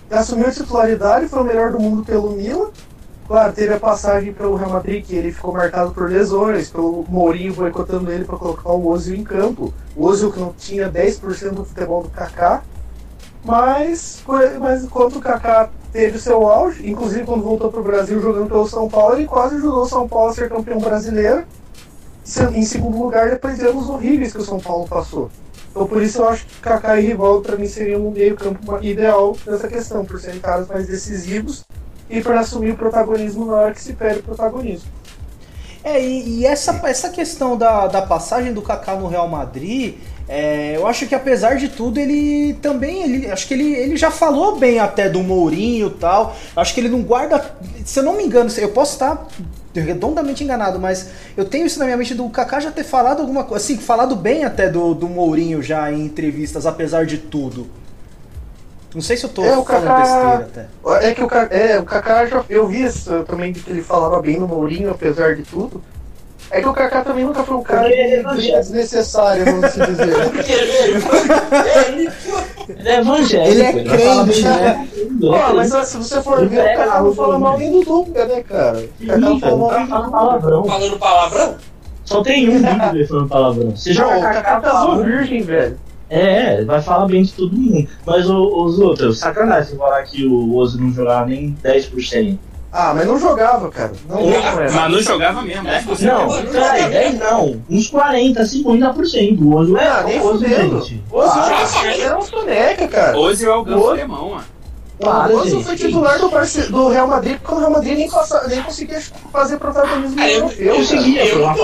assumiu 0.09 0.47
a 0.47 0.51
titularidade, 0.51 1.27
foi 1.27 1.41
o 1.41 1.45
melhor 1.45 1.71
do 1.71 1.79
mundo 1.79 2.03
pelo 2.03 2.31
Milan. 2.31 2.69
Claro, 3.27 3.53
teve 3.53 3.73
a 3.75 3.79
passagem 3.79 4.33
pelo 4.33 4.55
Real 4.55 4.71
Madrid, 4.71 5.05
que 5.05 5.15
ele 5.15 5.31
ficou 5.31 5.53
marcado 5.53 5.91
por 5.91 6.09
lesões, 6.09 6.71
pelo 6.71 7.05
Mourinho 7.07 7.53
boicotando 7.53 8.11
ele 8.11 8.25
para 8.25 8.37
colocar 8.37 8.71
o 8.71 8.87
Ozil 8.87 9.15
em 9.15 9.23
campo. 9.23 9.71
O 9.95 10.07
Ozil 10.07 10.31
que 10.31 10.39
não 10.39 10.51
tinha 10.51 10.89
10% 10.89 11.51
do 11.51 11.63
futebol 11.63 12.01
do 12.01 12.09
Kaká. 12.09 12.63
Mas, 13.45 14.23
mas 14.59 14.83
enquanto 14.83 15.17
o 15.17 15.21
Kaká 15.21 15.69
teve 15.93 16.17
o 16.17 16.19
seu 16.19 16.47
auge, 16.47 16.89
inclusive 16.89 17.23
quando 17.23 17.43
voltou 17.43 17.71
para 17.71 17.79
o 17.79 17.83
Brasil 17.83 18.19
jogando 18.19 18.47
pelo 18.47 18.67
São 18.67 18.89
Paulo, 18.89 19.15
ele 19.15 19.27
quase 19.27 19.55
ajudou 19.57 19.83
o 19.83 19.87
São 19.87 20.07
Paulo 20.07 20.31
a 20.31 20.33
ser 20.33 20.49
campeão 20.49 20.79
brasileiro. 20.79 21.45
Em 22.53 22.63
segundo 22.63 22.97
lugar, 22.97 23.29
depois 23.29 23.57
de 23.57 23.65
anos 23.67 23.87
horríveis 23.89 24.31
que 24.33 24.39
o 24.39 24.45
São 24.45 24.59
Paulo 24.59 24.87
passou. 24.87 25.29
Então 25.69 25.87
por 25.87 26.01
isso 26.01 26.19
eu 26.19 26.29
acho 26.29 26.45
que 26.45 26.59
Kaká 26.59 26.99
e 26.99 27.05
Rivaldo 27.07 27.41
para 27.41 27.57
mim 27.57 27.67
seriam 27.67 28.07
um 28.07 28.11
meio 28.11 28.35
campo 28.35 28.79
ideal 28.81 29.35
nessa 29.45 29.67
questão, 29.67 30.03
por 30.03 30.19
serem 30.19 30.39
caras 30.39 30.67
mais 30.67 30.87
decisivos 30.87 31.63
e 32.09 32.21
para 32.21 32.39
assumir 32.39 32.71
o 32.71 32.77
protagonismo 32.77 33.45
na 33.45 33.53
hora 33.53 33.73
que 33.73 33.81
se 33.81 33.93
pede 33.93 34.19
o 34.19 34.23
protagonismo. 34.23 34.89
É, 35.83 36.03
e, 36.03 36.39
e, 36.39 36.45
essa, 36.45 36.81
essa 36.83 37.09
questão 37.09 37.57
da, 37.57 37.87
da 37.87 38.01
passagem 38.01 38.51
do 38.51 38.61
Kaká 38.61 38.95
no 38.95 39.07
Real 39.07 39.29
Madrid, 39.29 39.95
é, 40.27 40.75
eu 40.75 40.85
acho 40.85 41.07
que 41.07 41.15
apesar 41.15 41.55
de 41.55 41.69
tudo, 41.69 41.99
ele 41.99 42.53
também, 42.61 43.01
ele, 43.01 43.31
acho 43.31 43.47
que 43.47 43.53
ele, 43.53 43.73
ele 43.73 43.95
já 43.95 44.11
falou 44.11 44.57
bem 44.57 44.79
até 44.79 45.07
do 45.09 45.23
Mourinho 45.23 45.87
e 45.87 45.91
tal. 45.91 46.35
Acho 46.55 46.73
que 46.73 46.81
ele 46.81 46.89
não 46.89 47.01
guarda, 47.01 47.55
se 47.85 47.99
eu 47.99 48.03
não 48.03 48.17
me 48.17 48.23
engano, 48.23 48.49
eu 48.57 48.69
posso 48.69 48.93
estar 48.93 49.27
redondamente 49.73 50.43
enganado, 50.43 50.79
mas 50.79 51.09
eu 51.37 51.45
tenho 51.45 51.65
isso 51.65 51.79
na 51.79 51.85
minha 51.85 51.97
mente 51.97 52.15
do 52.15 52.27
Kaká 52.29 52.59
já 52.59 52.71
ter 52.71 52.83
falado 52.83 53.21
alguma 53.21 53.43
coisa, 53.43 53.63
assim, 53.63 53.77
falado 53.77 54.15
bem 54.15 54.43
até 54.43 54.69
do, 54.69 54.93
do 54.93 55.07
Mourinho 55.07 55.61
já 55.61 55.91
em 55.91 56.05
entrevistas, 56.05 56.65
apesar 56.65 57.05
de 57.05 57.17
tudo. 57.17 57.67
Não 58.93 59.01
sei 59.01 59.15
se 59.15 59.23
eu 59.23 59.29
tô 59.29 59.43
é, 59.43 59.49
falando 59.49 59.65
Kaká, 59.65 59.99
besteira 59.99 60.35
até. 60.37 61.07
É 61.07 61.13
que 61.13 61.23
o 61.23 61.27
Kaká, 61.27 61.55
é, 61.55 61.79
o 61.79 61.83
Kaká 61.83 62.25
já, 62.25 62.43
eu 62.49 62.67
vi 62.67 62.83
isso 62.83 63.23
também 63.23 63.53
que 63.53 63.69
ele 63.69 63.83
falava 63.83 64.19
bem 64.21 64.39
no 64.39 64.47
Mourinho, 64.47 64.89
apesar 64.89 65.35
de 65.35 65.43
tudo. 65.43 65.81
É 66.51 66.61
que 66.61 66.67
o 66.67 66.73
Kaká 66.73 67.01
também 67.03 67.25
nunca 67.25 67.43
foi 67.43 67.57
um 67.57 67.61
cara 67.63 67.87
de 67.89 68.23
briga 68.23 68.57
desnecessária, 68.59 69.45
vamos 69.45 69.63
assim 69.65 69.81
dizer. 69.81 70.09
Ele 72.69 72.87
é 72.87 72.99
evangélico. 72.99 73.51
Ele 73.51 73.61
é 73.61 73.73
crente, 73.83 74.43
né? 74.43 74.87
do- 75.11 75.31
Pô, 75.31 75.53
mas 75.55 75.73
se 75.87 75.97
você 75.97 76.21
for 76.21 76.47
ver, 76.47 76.59
o 76.59 76.77
cara 76.77 77.01
não 77.01 77.13
fala 77.13 77.39
mal 77.39 77.57
nem 77.57 77.71
do 77.71 77.83
Dunga, 77.83 78.25
né, 78.25 78.43
cara? 78.43 78.85
O 79.01 79.17
não 79.17 79.39
fala 79.39 79.57
mal 79.57 79.71
nem 79.73 79.85
do 79.85 80.11
palavrão. 80.11 80.63
Falando 80.65 80.97
palavrão? 80.99 81.55
Só 82.05 82.21
tem 82.23 82.49
um 82.49 82.57
vídeo 82.59 82.91
dele 82.91 83.07
falando 83.07 83.29
palavrão. 83.29 83.73
Joga 83.75 84.17
o 84.17 84.21
Kaká 84.21 84.41
Kaká 84.41 84.61
casou 84.61 84.87
falando. 84.89 85.05
virgem, 85.05 85.41
velho. 85.43 85.79
É, 86.09 86.63
vai 86.63 86.81
falar 86.81 87.05
bem 87.05 87.21
de 87.21 87.33
todo 87.33 87.55
mundo. 87.55 87.87
Mas 88.05 88.27
os 88.27 88.79
outros, 88.79 89.19
sacanagem 89.19 89.77
falar 89.77 90.01
que 90.03 90.25
o 90.25 90.55
Ozo 90.55 90.81
não 90.81 90.91
jogava 90.91 91.27
nem 91.27 91.55
10%. 91.63 92.37
Ah, 92.71 92.93
mas 92.93 93.07
não 93.07 93.19
jogava, 93.19 93.69
cara. 93.71 93.91
Não 94.07 94.19
essa. 94.31 94.75
Mas 94.79 94.91
não 94.91 95.01
jogava 95.01 95.41
mesmo, 95.41 95.63
né? 95.63 95.83
Não, 96.01 96.51
cara, 96.51 96.87
10 96.89 97.17
não. 97.19 97.61
Uns 97.69 97.87
40, 97.89 98.43
50%. 98.43 99.41
O 99.41 99.55
Ozo 99.55 99.75
é 99.77 99.87
Ah, 99.87 100.03
nem 100.05 100.19
o 100.19 100.23
fudendo. 100.23 100.81
gente. 100.81 101.03
O 101.11 101.17
Ozo 101.17 101.31
Ah, 101.33 101.95
era 101.97 102.17
um 102.17 102.21
soneca, 102.21 102.87
cara. 102.87 103.17
Hoje 103.17 103.45
é 103.45 103.49
o 103.51 103.63
Ganso 103.63 103.89
Alemão, 103.89 104.29
mano. 104.31 104.43
Para, 104.99 105.33
o 105.35 105.49
gente. 105.49 105.63
foi 105.63 105.75
titular 105.77 106.19
do, 106.19 106.29
do 106.71 106.89
Real 106.89 107.07
Madrid 107.07 107.39
quando 107.41 107.57
o 107.57 107.61
Real 107.61 107.71
Madrid 107.71 107.97
nem, 107.97 108.09
passa- 108.11 108.45
nem 108.49 108.61
conseguia 108.61 109.01
fazer 109.31 109.57
protagonismo 109.57 110.15
Cara, 110.17 110.29
eu- 110.29 110.35
europeu. 110.41 110.65
Eu 110.67 110.75
conseguia, 110.75 111.25
Eu 111.25 111.39
não 111.39 111.53
colocar 111.55 111.63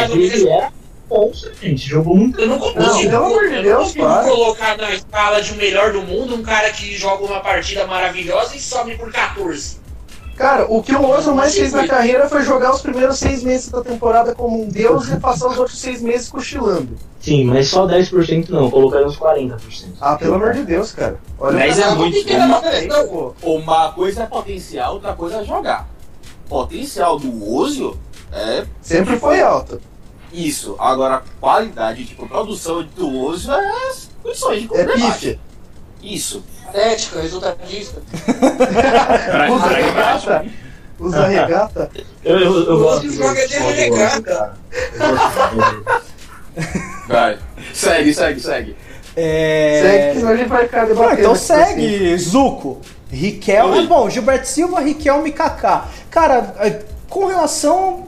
mas 0.00 0.08
no 0.08 0.16
ele 0.16 0.30
mesmo- 0.30 0.48
era 0.48 0.72
bom, 1.08 1.30
gente. 1.62 1.88
Jogou 1.88 2.16
muito. 2.16 2.40
Eu 2.40 2.48
não 2.48 2.58
consigo, 2.58 2.80
Não, 2.82 2.98
pelo 3.10 3.24
amor 3.26 3.48
de 3.50 3.54
eu 3.56 3.62
Deus, 3.62 3.94
não 3.94 4.04
para. 4.06 4.24
colocar 4.30 4.76
na 4.78 4.90
escala 4.94 5.42
de 5.42 5.54
melhor 5.56 5.92
do 5.92 6.00
mundo 6.02 6.34
um 6.34 6.42
cara 6.42 6.70
que 6.70 6.96
joga 6.96 7.22
uma 7.24 7.40
partida 7.40 7.86
maravilhosa 7.86 8.56
e 8.56 8.60
sobe 8.60 8.96
por 8.96 9.12
14. 9.12 9.83
Cara, 10.36 10.66
o 10.68 10.82
que 10.82 10.94
o 10.94 11.08
Ozo 11.08 11.34
mais 11.34 11.54
fez 11.54 11.72
na 11.72 11.86
carreira 11.86 12.28
foi 12.28 12.42
jogar 12.42 12.74
os 12.74 12.82
primeiros 12.82 13.18
seis 13.18 13.42
meses 13.42 13.68
da 13.68 13.82
temporada 13.82 14.34
como 14.34 14.62
um 14.62 14.68
deus 14.68 15.08
e 15.08 15.16
passar 15.16 15.48
os 15.48 15.58
outros 15.58 15.78
seis 15.78 16.02
meses 16.02 16.28
cochilando. 16.28 16.96
Sim, 17.20 17.44
mas 17.44 17.68
só 17.68 17.86
10% 17.86 18.50
não, 18.50 18.70
colocaram 18.70 19.06
uns 19.06 19.16
40%. 19.16 19.58
Ah, 20.00 20.16
pelo 20.16 20.34
amor 20.34 20.52
de 20.52 20.64
Deus, 20.64 20.92
cara. 20.92 21.18
Olha 21.38 21.56
o 21.56 21.60
é 21.60 21.94
muito, 21.94 22.24
que 22.24 22.32
era 22.32 22.46
né? 22.46 22.54
diferente, 22.54 22.88
Não. 22.88 23.08
pô. 23.08 23.34
Uma 23.42 23.92
coisa 23.92 24.24
é 24.24 24.26
potencial, 24.26 24.94
outra 24.94 25.12
coisa 25.14 25.36
é 25.36 25.44
jogar. 25.44 25.88
Potencial 26.48 27.18
do 27.18 27.54
Ozio 27.54 27.96
é 28.32 28.66
Sempre 28.82 29.18
foi 29.18 29.40
alta. 29.40 29.80
isso. 30.32 30.74
Agora, 30.78 31.22
qualidade, 31.40 32.04
tipo, 32.04 32.28
produção 32.28 32.82
do 32.96 33.20
Ozio 33.24 33.52
é 33.52 33.72
condições 34.22 34.68
de 34.68 34.76
É 34.76 34.84
pife. 34.84 35.40
Isso. 36.04 36.44
Atlética, 36.68 37.20
resultadista. 37.20 38.02
Pra- 39.30 39.50
Usa 39.52 39.66
regata. 39.68 40.44
Usa 41.00 41.26
regata. 41.26 41.90
Eu, 42.24 42.38
eu, 42.38 42.66
eu 42.66 42.78
gosto 42.78 43.10
joga 43.12 43.46
de 43.48 43.54
regata. 43.56 44.54
Vai. 47.08 47.38
Segue, 47.72 48.14
segue, 48.14 48.40
segue. 48.40 48.76
É... 49.16 49.80
Segue, 49.82 50.08
que 50.12 50.18
senão 50.20 50.32
a 50.32 50.36
gente 50.36 50.48
vai 50.48 50.64
ficar 50.64 50.82
Ah, 50.82 50.86
debatendo. 50.86 51.20
então 51.20 51.30
pra 51.32 51.40
sempre. 51.40 51.88
segue, 51.98 52.18
Zuco. 52.18 52.80
Riquelme. 53.10 53.78
Oi. 53.78 53.86
Bom, 53.86 54.10
Gilberto 54.10 54.46
Silva, 54.48 54.80
Riquelme 54.80 55.30
e 55.30 55.32
Kaká. 55.32 55.86
Cara, 56.10 56.54
é, 56.58 56.82
com 57.08 57.26
relação 57.26 58.04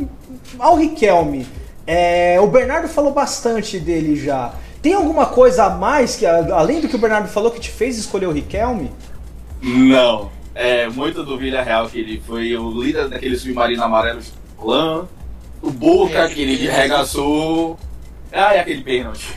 ao 0.59 0.77
Riquelme, 0.77 1.47
é, 1.87 2.39
o 2.41 2.47
Bernardo 2.49 2.89
falou 2.89 3.13
bastante 3.13 3.79
dele 3.79 4.17
já. 4.17 4.53
Tem 4.87 4.95
alguma 4.95 5.27
coisa 5.27 5.65
a 5.65 5.71
mais, 5.71 6.15
que 6.15 6.25
além 6.25 6.81
do 6.81 6.89
que 6.89 6.95
o 6.95 6.99
Bernardo 7.01 7.27
falou, 7.27 7.51
que 7.51 7.59
te 7.59 7.73
fez 7.73 7.99
escolher 7.99 8.27
o 8.27 8.31
Riquelme? 8.31 8.93
Não. 9.61 10.31
É 10.55 10.89
muito 10.89 11.25
do 11.25 11.37
Vila 11.37 11.61
Real 11.61 11.89
que 11.89 11.99
ele 11.99 12.23
foi 12.25 12.57
o 12.57 12.71
líder 12.81 13.09
daquele 13.09 13.37
submarino 13.37 13.83
amarelo 13.83 14.21
clã. 14.57 15.09
O 15.61 15.73
Boca 15.73 16.29
que 16.29 16.41
ele 16.41 16.71
arregaçou. 16.71 17.77
Ah, 18.31 18.55
e 18.55 18.61
aquele 18.61 18.85
pênalti. 18.85 19.35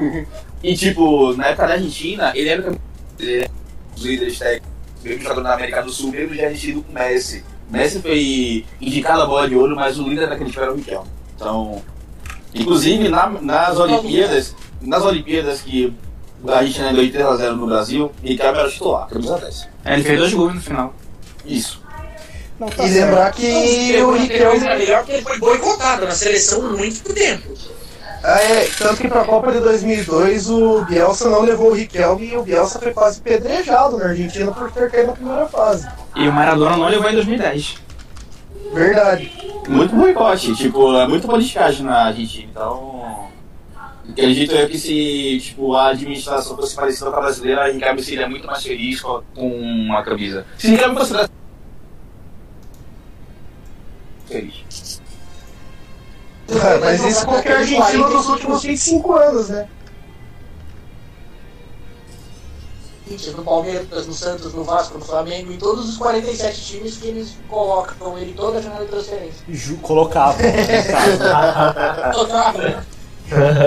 e 0.64 0.74
tipo, 0.74 1.34
na 1.34 1.48
época 1.48 1.66
da 1.66 1.74
Argentina, 1.74 2.32
ele 2.34 2.48
era 2.48 2.62
o 2.62 2.64
campeão- 2.64 2.80
ele 3.18 3.36
era 3.40 3.50
um 3.50 3.94
dos 3.94 4.02
líderes 4.06 4.38
técnicos, 4.38 4.70
mesmo 5.04 5.22
jogando 5.22 5.42
na 5.42 5.52
América 5.52 5.82
do 5.82 5.92
Sul, 5.92 6.10
mesmo 6.10 6.34
já 6.34 6.46
argentino 6.46 6.82
com 6.82 6.90
o 6.90 6.94
Messi. 6.94 7.44
Messi 7.70 8.00
foi 8.00 8.64
indicado 8.80 9.20
a 9.20 9.26
bola 9.26 9.46
de 9.46 9.54
ouro, 9.54 9.76
mas 9.76 9.98
o 9.98 10.08
líder 10.08 10.26
daquele 10.26 10.50
time 10.50 10.62
era 10.62 10.72
o 10.72 10.76
Riquelme. 10.76 11.08
Então, 11.36 11.82
inclusive 12.54 13.08
na- 13.08 13.28
nas 13.40 13.78
Olimpíadas, 13.78 14.54
nas 14.80 15.04
Olimpíadas 15.04 15.60
que 15.60 15.92
a 16.48 16.58
Argentina 16.58 16.92
ganhou 16.92 17.10
3x0 17.12 17.56
no 17.56 17.66
Brasil, 17.66 18.12
Riquelme 18.22 18.58
era 18.58 18.70
titular, 18.70 19.06
camisa 19.08 19.38
10. 19.38 19.68
É, 19.84 19.94
ele 19.94 20.02
fez 20.04 20.18
dois 20.18 20.34
gols 20.34 20.54
no 20.54 20.60
final. 20.60 20.94
Isso. 21.44 21.80
Não, 22.58 22.68
tá 22.68 22.84
E 22.84 22.88
certo. 22.90 23.06
lembrar 23.06 23.32
que 23.32 23.96
o 24.02 24.12
Riquelme 24.12 24.66
é 24.66 24.78
melhor 24.78 24.98
porque 25.00 25.12
ele 25.12 25.22
foi 25.22 25.38
boicotado 25.38 26.04
na 26.06 26.10
seleção 26.12 26.66
há 26.66 26.70
muito 26.70 27.02
tempo. 27.14 27.48
Ah, 28.22 28.38
é, 28.38 28.68
tanto 28.78 29.00
que 29.00 29.08
pra 29.08 29.24
Copa 29.24 29.50
de 29.50 29.60
2002 29.60 30.50
o 30.50 30.84
Bielsa 30.84 31.30
não 31.30 31.40
levou 31.40 31.70
o 31.70 31.74
Riquelme 31.74 32.26
e 32.32 32.36
o 32.36 32.42
Bielsa 32.42 32.78
foi 32.78 32.92
quase 32.92 33.18
pedrejado 33.22 33.96
na 33.96 34.06
Argentina 34.08 34.52
por 34.52 34.70
ter 34.70 34.90
caído 34.90 35.06
na 35.06 35.12
primeira 35.14 35.46
fase. 35.46 35.88
E 36.14 36.28
o 36.28 36.32
Maradona 36.32 36.76
não 36.76 36.88
levou 36.88 37.08
em 37.08 37.14
2010. 37.14 37.76
Verdade. 38.72 39.32
Muito 39.68 39.94
boicote, 39.94 40.54
tipo, 40.54 40.96
é 40.96 41.06
muito 41.06 41.26
politicagem 41.26 41.84
na 41.84 42.06
Argentina, 42.06 42.48
então. 42.50 43.30
Acredito 44.08 44.54
eu 44.54 44.68
que 44.68 44.78
se 44.78 45.40
tipo, 45.40 45.74
a 45.74 45.90
administração 45.90 46.56
fosse 46.56 46.74
parecida 46.74 47.10
com 47.10 47.16
a 47.16 47.20
brasileira, 47.20 47.62
a 47.62 47.68
Ricardo 47.68 48.02
seria 48.02 48.28
muito 48.28 48.46
mais 48.46 48.62
feliz 48.62 49.00
com 49.00 49.22
com 49.34 49.92
a 49.92 50.02
camisa. 50.02 50.44
Se 50.58 50.68
Ricardo 50.68 50.94
fosse 50.96 51.12
brasileiro. 51.12 51.40
Feliz. 54.26 55.00
Ah, 56.52 56.78
mas 56.80 57.04
isso 57.04 57.24
qualquer 57.24 57.58
argentino 57.58 58.08
dos 58.08 58.28
últimos 58.28 58.62
25 58.62 59.12
anos, 59.12 59.48
né? 59.48 59.68
No 63.36 63.42
Palmeiras, 63.42 64.06
no 64.06 64.12
Santos, 64.12 64.54
no 64.54 64.62
Vasco, 64.64 64.96
no 64.98 65.04
Flamengo, 65.04 65.52
em 65.52 65.56
todos 65.56 65.88
os 65.88 65.96
47 65.96 66.60
times 66.60 66.96
que 66.96 67.08
eles 67.08 67.34
colocam 67.48 68.16
ele 68.16 68.32
toda 68.34 68.58
a 68.58 68.62
janela 68.62 68.84
de 68.84 68.90
transferência. 68.90 69.42
Ju- 69.48 69.76
colocava. 69.78 70.38
Colocava. 72.14 72.84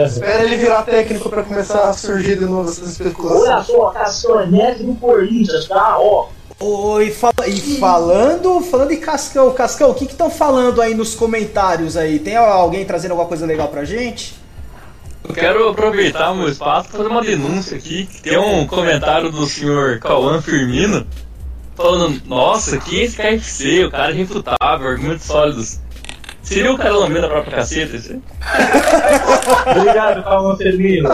Espera 0.05 0.43
ele 0.43 0.57
virar 0.57 0.83
técnico 0.83 1.29
pra 1.29 1.43
começar 1.43 1.89
a 1.89 1.93
surgir 1.93 2.37
de 2.37 2.45
novo 2.45 2.69
essas 2.69 2.89
especulações. 2.89 3.49
Olha 3.49 3.63
só, 3.63 3.87
a 3.87 3.93
castanhete 3.93 4.83
do 4.83 4.95
Corinthians, 4.95 5.67
tá? 5.67 5.97
Ó. 5.99 6.27
Oi, 6.59 7.11
fala- 7.11 7.47
e 7.47 7.77
falando, 7.79 8.61
falando 8.61 8.91
em 8.91 8.99
Cascão, 8.99 9.51
Cascão, 9.53 9.91
o 9.91 9.95
que 9.95 10.05
estão 10.05 10.29
falando 10.29 10.81
aí 10.81 10.93
nos 10.93 11.15
comentários 11.15 11.97
aí? 11.97 12.19
Tem 12.19 12.35
alguém 12.37 12.85
trazendo 12.85 13.11
alguma 13.11 13.27
coisa 13.27 13.45
legal 13.45 13.67
pra 13.69 13.83
gente? 13.85 14.35
Eu 15.23 15.33
quero 15.33 15.69
aproveitar 15.69 16.31
o 16.31 16.35
meu 16.35 16.49
espaço 16.49 16.89
para 16.89 16.97
fazer 16.97 17.09
uma 17.09 17.21
denúncia 17.21 17.77
aqui. 17.77 18.07
Tem 18.21 18.37
um 18.37 18.67
comentário 18.67 19.31
do 19.31 19.45
senhor 19.45 19.99
Cauã 19.99 20.41
Firmino 20.41 21.07
falando: 21.75 22.21
Nossa, 22.25 22.77
que 22.77 23.01
esse 23.01 23.15
KFC? 23.15 23.85
O 23.85 23.91
cara 23.91 24.11
é 24.11 24.15
irrefutável, 24.15 24.87
argumentos 24.87 25.25
sólidos. 25.25 25.79
Seria 26.43 26.73
o 26.73 26.77
cara 26.77 26.93
lambendo 26.97 27.21
da 27.21 27.29
própria 27.29 27.57
caceta? 27.57 27.95
Esse? 27.95 28.21
Obrigado, 29.77 30.23
Calma 30.23 30.57
Firmino. 30.57 31.09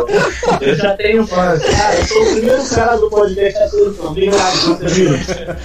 Eu 0.59 0.75
já 0.75 0.95
tenho 0.95 1.25
fãs. 1.27 1.61
Cara, 1.63 1.99
eu 1.99 2.05
sou 2.05 2.23
o 2.23 2.33
primeiro 2.33 2.69
cara 2.69 2.97
do 2.97 3.09
podcast 3.09 3.63
a 3.63 3.69
fã. 3.69 4.07
Obrigado, 4.07 4.61
Calma 4.61 4.89
Firmino. 4.89 5.15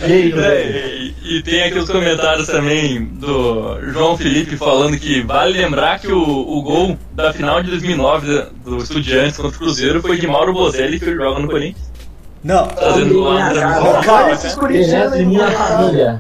É, 0.03 0.07
velho. 0.07 1.15
e, 1.23 1.39
e 1.39 1.43
tem 1.43 1.63
aqui 1.65 1.79
os 1.79 1.89
comentários 1.89 2.47
também 2.47 3.07
do 3.07 3.81
João 3.91 4.19
Felipe 4.19 4.57
falando 4.57 4.99
que 4.99 5.23
vale 5.23 5.59
lembrar 5.59 5.99
que 5.99 6.13
o, 6.13 6.21
o 6.21 6.63
gol 6.63 6.99
da 7.13 7.33
final 7.33 7.63
de 7.63 7.71
2009 7.71 8.47
do 8.65 8.77
Estudiantes 8.79 9.39
contra 9.39 9.57
o 9.57 9.59
Cruzeiro 9.59 10.03
foi 10.03 10.19
de 10.19 10.27
Mauro 10.27 10.53
Bozelli 10.53 11.01
que 11.01 11.15
joga 11.15 11.41
no 11.41 11.49
Corinthians. 11.49 11.94
Não, 12.45 12.69
Calma, 12.69 14.03
calma. 14.05 14.33
esses 14.33 14.55
corintianos 14.55 15.19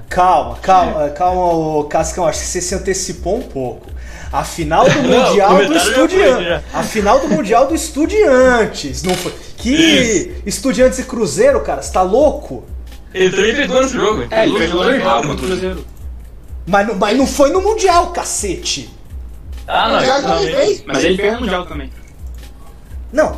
calma, 0.08 0.56
calma, 0.62 1.08
calma, 1.10 1.42
ô, 1.52 1.84
Cascão, 1.84 2.26
acho 2.26 2.40
que 2.40 2.46
você 2.46 2.60
se 2.62 2.74
antecipou 2.74 3.36
um 3.36 3.42
pouco. 3.42 3.86
A 4.32 4.42
final 4.42 4.88
do 4.88 5.02
Não, 5.02 5.26
Mundial 5.28 5.54
o 5.54 5.58
do 5.58 5.66
foi, 5.66 5.76
Estudiantes. 5.76 6.44
já. 6.46 6.62
A 6.72 6.82
final 6.82 7.20
do 7.20 7.28
Mundial 7.28 7.66
do 7.68 7.74
Estudiantes. 7.74 9.02
Não 9.02 9.14
foi. 9.14 9.32
Que 9.58 10.34
Estudiantes 10.46 10.98
e 10.98 11.04
Cruzeiro, 11.04 11.60
cara, 11.60 11.82
você 11.82 11.92
tá 11.92 12.02
louco? 12.02 12.64
Ele 13.12 13.30
também 13.30 13.52
nesse 13.68 13.92
jogo. 13.92 14.22
hein? 14.22 14.28
É, 14.30 14.44
ele 14.46 14.66
dois 14.66 14.94
errado 14.96 15.28
no 15.28 15.34
o 15.34 15.36
Cruzeiro. 15.36 15.84
Mas, 16.66 16.86
não- 16.88 16.94
mas 16.96 17.16
não 17.18 17.26
foi 17.26 17.50
no 17.50 17.60
Mundial, 17.60 18.08
cacete. 18.12 18.90
Ah, 19.68 19.88
não. 19.88 20.00
Mas 20.86 21.04
ele 21.04 21.16
fez 21.16 21.34
no 21.34 21.40
Mundial 21.42 21.66
também. 21.66 21.90
Não, 23.12 23.36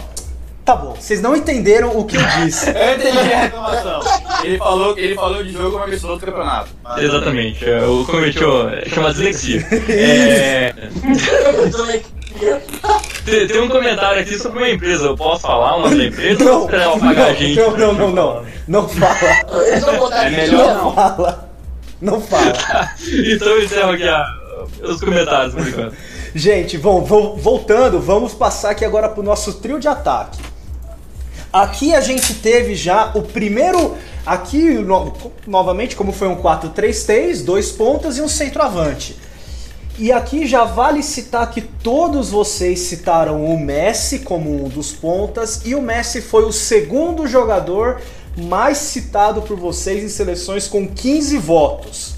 tá 0.67 0.77
bom, 0.77 0.95
vocês 0.95 1.23
não 1.23 1.35
entenderam 1.35 1.97
o 1.97 2.05
que 2.05 2.17
eu 2.17 2.23
disse. 2.45 2.69
Eu 2.77 2.95
entendi 2.97 3.19
a 3.19 3.23
reclamação. 3.41 4.01
Ele 4.45 4.59
falou, 4.59 4.99
ele 4.99 5.15
falou 5.15 5.43
de 5.43 5.53
jogo, 5.53 5.79
pensou 5.87 6.09
no 6.09 6.13
outro 6.15 6.27
campeonato. 6.27 6.69
Mas- 6.83 7.03
Exatamente, 7.05 7.65
cometi 8.11 8.45
o. 8.45 8.89
chama 8.91 9.11
dislexia. 9.13 9.65
É, 9.89 10.75
tem, 13.25 13.47
tem 13.47 13.61
um 13.63 13.69
comentário 13.69 14.21
aqui 14.21 14.39
sobre 14.39 14.59
uma 14.59 14.69
empresa. 14.69 15.07
Eu 15.07 15.17
posso 15.17 15.41
falar 15.43 15.77
o 15.77 15.81
nome 15.83 15.97
da 15.97 16.05
empresa 16.05 16.53
ou 16.53 16.69
Não, 16.71 16.79
ela 16.79 16.99
pagar 16.99 17.27
a 17.29 17.33
gente? 17.33 17.57
não, 17.59 17.71
não, 17.77 17.93
não, 17.95 18.11
não. 18.13 18.45
Não 18.69 18.89
fala, 18.89 20.19
É 20.23 20.31
melhor 20.31 20.75
não 20.75 20.85
não. 20.85 20.95
fala. 20.95 21.51
Não 22.01 22.21
fala. 22.21 22.53
então 23.01 23.49
eu 23.49 23.65
encerro 23.65 23.93
aqui 23.93 24.07
a- 24.07 24.27
os 24.83 25.01
comentários 25.01 25.55
por 25.55 25.67
enquanto. 25.67 25.97
Gente, 26.35 26.77
bom, 26.77 27.01
vo- 27.03 27.37
voltando, 27.37 27.99
vamos 28.01 28.35
passar 28.35 28.71
aqui 28.73 28.85
agora 28.85 29.09
pro 29.09 29.23
nosso 29.23 29.55
trio 29.55 29.81
de 29.81 29.89
ataque. 29.89 30.39
Aqui 31.53 31.95
a 31.95 32.01
gente 32.01 32.35
teve 32.35 32.75
já 32.75 33.13
o 33.15 33.23
primeiro. 33.23 33.97
Aqui, 34.25 34.71
no- 34.75 35.13
novamente, 35.47 35.95
como 35.95 36.13
foi 36.13 36.29
um 36.29 36.37
4-3-3, 36.37 37.43
dois 37.43 37.71
pontas 37.71 38.19
e 38.19 38.23
um 38.23 38.29
centroavante. 38.29 39.17
E 39.99 40.13
aqui 40.13 40.47
já 40.47 40.65
vale 40.65 41.03
citar 41.03 41.51
que 41.51 41.63
todos 41.63 42.29
vocês 42.29 42.81
citaram 42.81 43.45
o 43.47 43.59
Messi 43.59 44.19
como 44.19 44.67
um 44.67 44.69
dos 44.69 44.93
pontas, 44.93 45.63
e 45.65 45.75
o 45.75 45.81
Messi 45.81 46.21
foi 46.21 46.45
o 46.45 46.53
segundo 46.53 47.27
jogador 47.27 48.03
mais 48.37 48.77
citado 48.77 49.41
por 49.41 49.57
vocês 49.57 50.05
em 50.05 50.09
seleções 50.09 50.69
com 50.69 50.87
15 50.87 51.39
votos. 51.39 52.15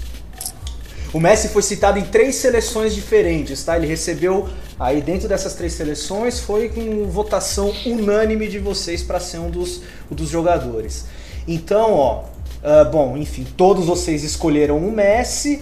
O 1.13 1.19
Messi 1.19 1.47
foi 1.47 1.61
citado 1.61 1.97
em 1.97 2.03
três 2.03 2.35
seleções 2.35 2.93
diferentes, 2.93 3.63
tá? 3.63 3.77
Ele 3.77 3.87
recebeu 3.87 4.49
aí 4.79 5.01
dentro 5.01 5.27
dessas 5.27 5.53
três 5.55 5.73
seleções 5.73 6.39
foi 6.39 6.69
com 6.69 7.07
votação 7.09 7.73
unânime 7.85 8.47
de 8.47 8.59
vocês 8.59 9.03
para 9.03 9.19
ser 9.19 9.39
um 9.39 9.49
dos, 9.49 9.81
um 10.11 10.15
dos 10.15 10.29
jogadores. 10.29 11.05
Então, 11.47 11.93
ó, 11.93 12.23
ah, 12.63 12.83
bom, 12.83 13.15
enfim, 13.17 13.45
todos 13.55 13.85
vocês 13.85 14.23
escolheram 14.23 14.77
o 14.77 14.91
Messi. 14.91 15.61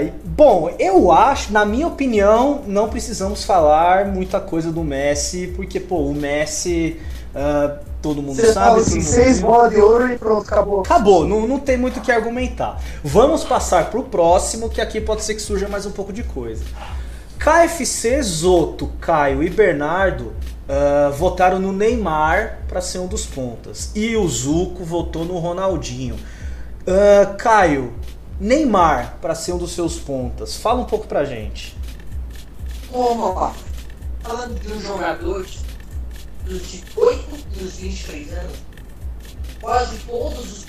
E- 0.00 0.12
bom, 0.24 0.70
eu 0.78 1.10
acho, 1.10 1.52
na 1.52 1.64
minha 1.64 1.86
opinião, 1.86 2.62
não 2.66 2.88
precisamos 2.88 3.44
falar 3.44 4.06
muita 4.06 4.40
coisa 4.40 4.70
do 4.70 4.82
Messi, 4.82 5.52
porque 5.56 5.80
pô, 5.80 5.98
o 5.98 6.14
Messi, 6.14 7.00
ah, 7.34 7.78
todo 8.00 8.22
mundo 8.22 8.36
Você 8.36 8.52
sabe. 8.52 8.66
fala 8.66 8.78
assim, 8.80 9.00
seis 9.00 9.40
bolas 9.40 9.72
de 9.72 9.80
ouro 9.80 10.12
e 10.12 10.18
pronto, 10.18 10.42
acabou. 10.46 10.80
Acabou, 10.80 11.26
não, 11.26 11.46
não 11.46 11.58
tem 11.58 11.76
muito 11.76 11.98
o 11.98 12.02
que 12.02 12.12
argumentar. 12.12 12.80
Vamos 13.02 13.42
passar 13.44 13.90
pro 13.90 14.04
próximo, 14.04 14.68
que 14.70 14.80
aqui 14.80 15.00
pode 15.00 15.24
ser 15.24 15.34
que 15.34 15.42
surja 15.42 15.68
mais 15.68 15.84
um 15.84 15.90
pouco 15.90 16.12
de 16.12 16.22
coisa. 16.22 16.64
KFC, 17.42 18.22
Zoto, 18.22 18.86
Caio 19.00 19.42
e 19.42 19.50
Bernardo 19.50 20.32
ah, 20.68 21.10
votaram 21.10 21.58
no 21.58 21.72
Neymar 21.72 22.60
para 22.68 22.80
ser 22.80 23.00
um 23.00 23.08
dos 23.08 23.26
pontas. 23.26 23.90
E 23.96 24.16
o 24.16 24.28
Zuco 24.28 24.84
votou 24.84 25.24
no 25.24 25.38
Ronaldinho. 25.38 26.16
Ah, 26.86 27.34
Caio, 27.34 27.92
Neymar 28.38 29.18
para 29.20 29.34
ser 29.34 29.54
um 29.54 29.58
dos 29.58 29.72
seus 29.72 29.98
pontas. 29.98 30.56
Fala 30.56 30.82
um 30.82 30.84
pouco 30.84 31.08
pra 31.08 31.24
gente. 31.24 31.76
Vamos 32.92 33.34
lá. 33.34 33.52
Falando 34.22 34.60
de 34.60 34.72
um 34.72 34.80
jogador 34.80 35.44
dos 36.44 36.62
18 36.62 37.24
e 37.60 37.64
os 37.64 37.76
23 37.76 38.32
anos, 38.34 38.56
quase 39.60 39.98
todos 40.06 40.38
os. 40.38 40.66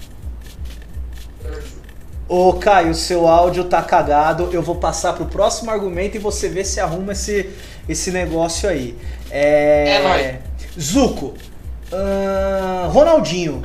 Ô 2.28 2.54
Caio, 2.54 2.94
seu 2.95 3.28
áudio 3.28 3.66
tá 3.66 3.82
cagado. 3.82 4.50
Eu 4.52 4.62
vou 4.62 4.76
passar 4.76 5.14
pro 5.14 5.26
próximo 5.26 5.72
argumento 5.72 6.16
e 6.16 6.20
você 6.20 6.48
vê 6.48 6.64
se 6.64 6.80
arruma 6.80 7.12
esse, 7.12 7.50
esse 7.88 8.12
negócio 8.12 8.70
aí. 8.70 8.98
É. 9.30 9.98
É 9.98 10.04
nóis. 10.04 10.54
Zuco, 10.80 11.34
ahn, 11.91 12.90
Ronaldinho, 12.90 13.62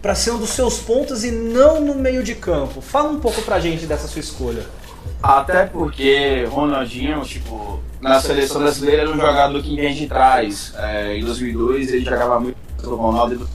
pra 0.00 0.14
ser 0.14 0.30
um 0.30 0.38
dos 0.38 0.50
seus 0.50 0.78
pontos 0.78 1.24
e 1.24 1.30
não 1.30 1.80
no 1.80 1.94
meio 1.94 2.22
de 2.22 2.34
campo. 2.34 2.80
Fala 2.80 3.10
um 3.10 3.20
pouco 3.20 3.42
pra 3.42 3.60
gente 3.60 3.86
dessa 3.86 4.06
sua 4.06 4.20
escolha. 4.20 4.64
Até 5.22 5.66
porque 5.66 6.46
Ronaldinho, 6.48 7.22
tipo, 7.22 7.80
na 8.00 8.20
seleção 8.20 8.60
brasileira 8.60 9.02
era 9.02 9.10
um 9.10 9.16
jogador 9.16 9.62
que 9.62 9.76
vem 9.76 9.94
de 9.94 10.06
trás. 10.06 10.72
É, 10.76 11.16
em 11.16 11.24
2002 11.24 11.92
ele 11.92 12.04
jogava 12.04 12.38
muito 12.40 12.56
com 12.82 12.90
o 12.90 12.96
Ronaldo. 12.96 13.48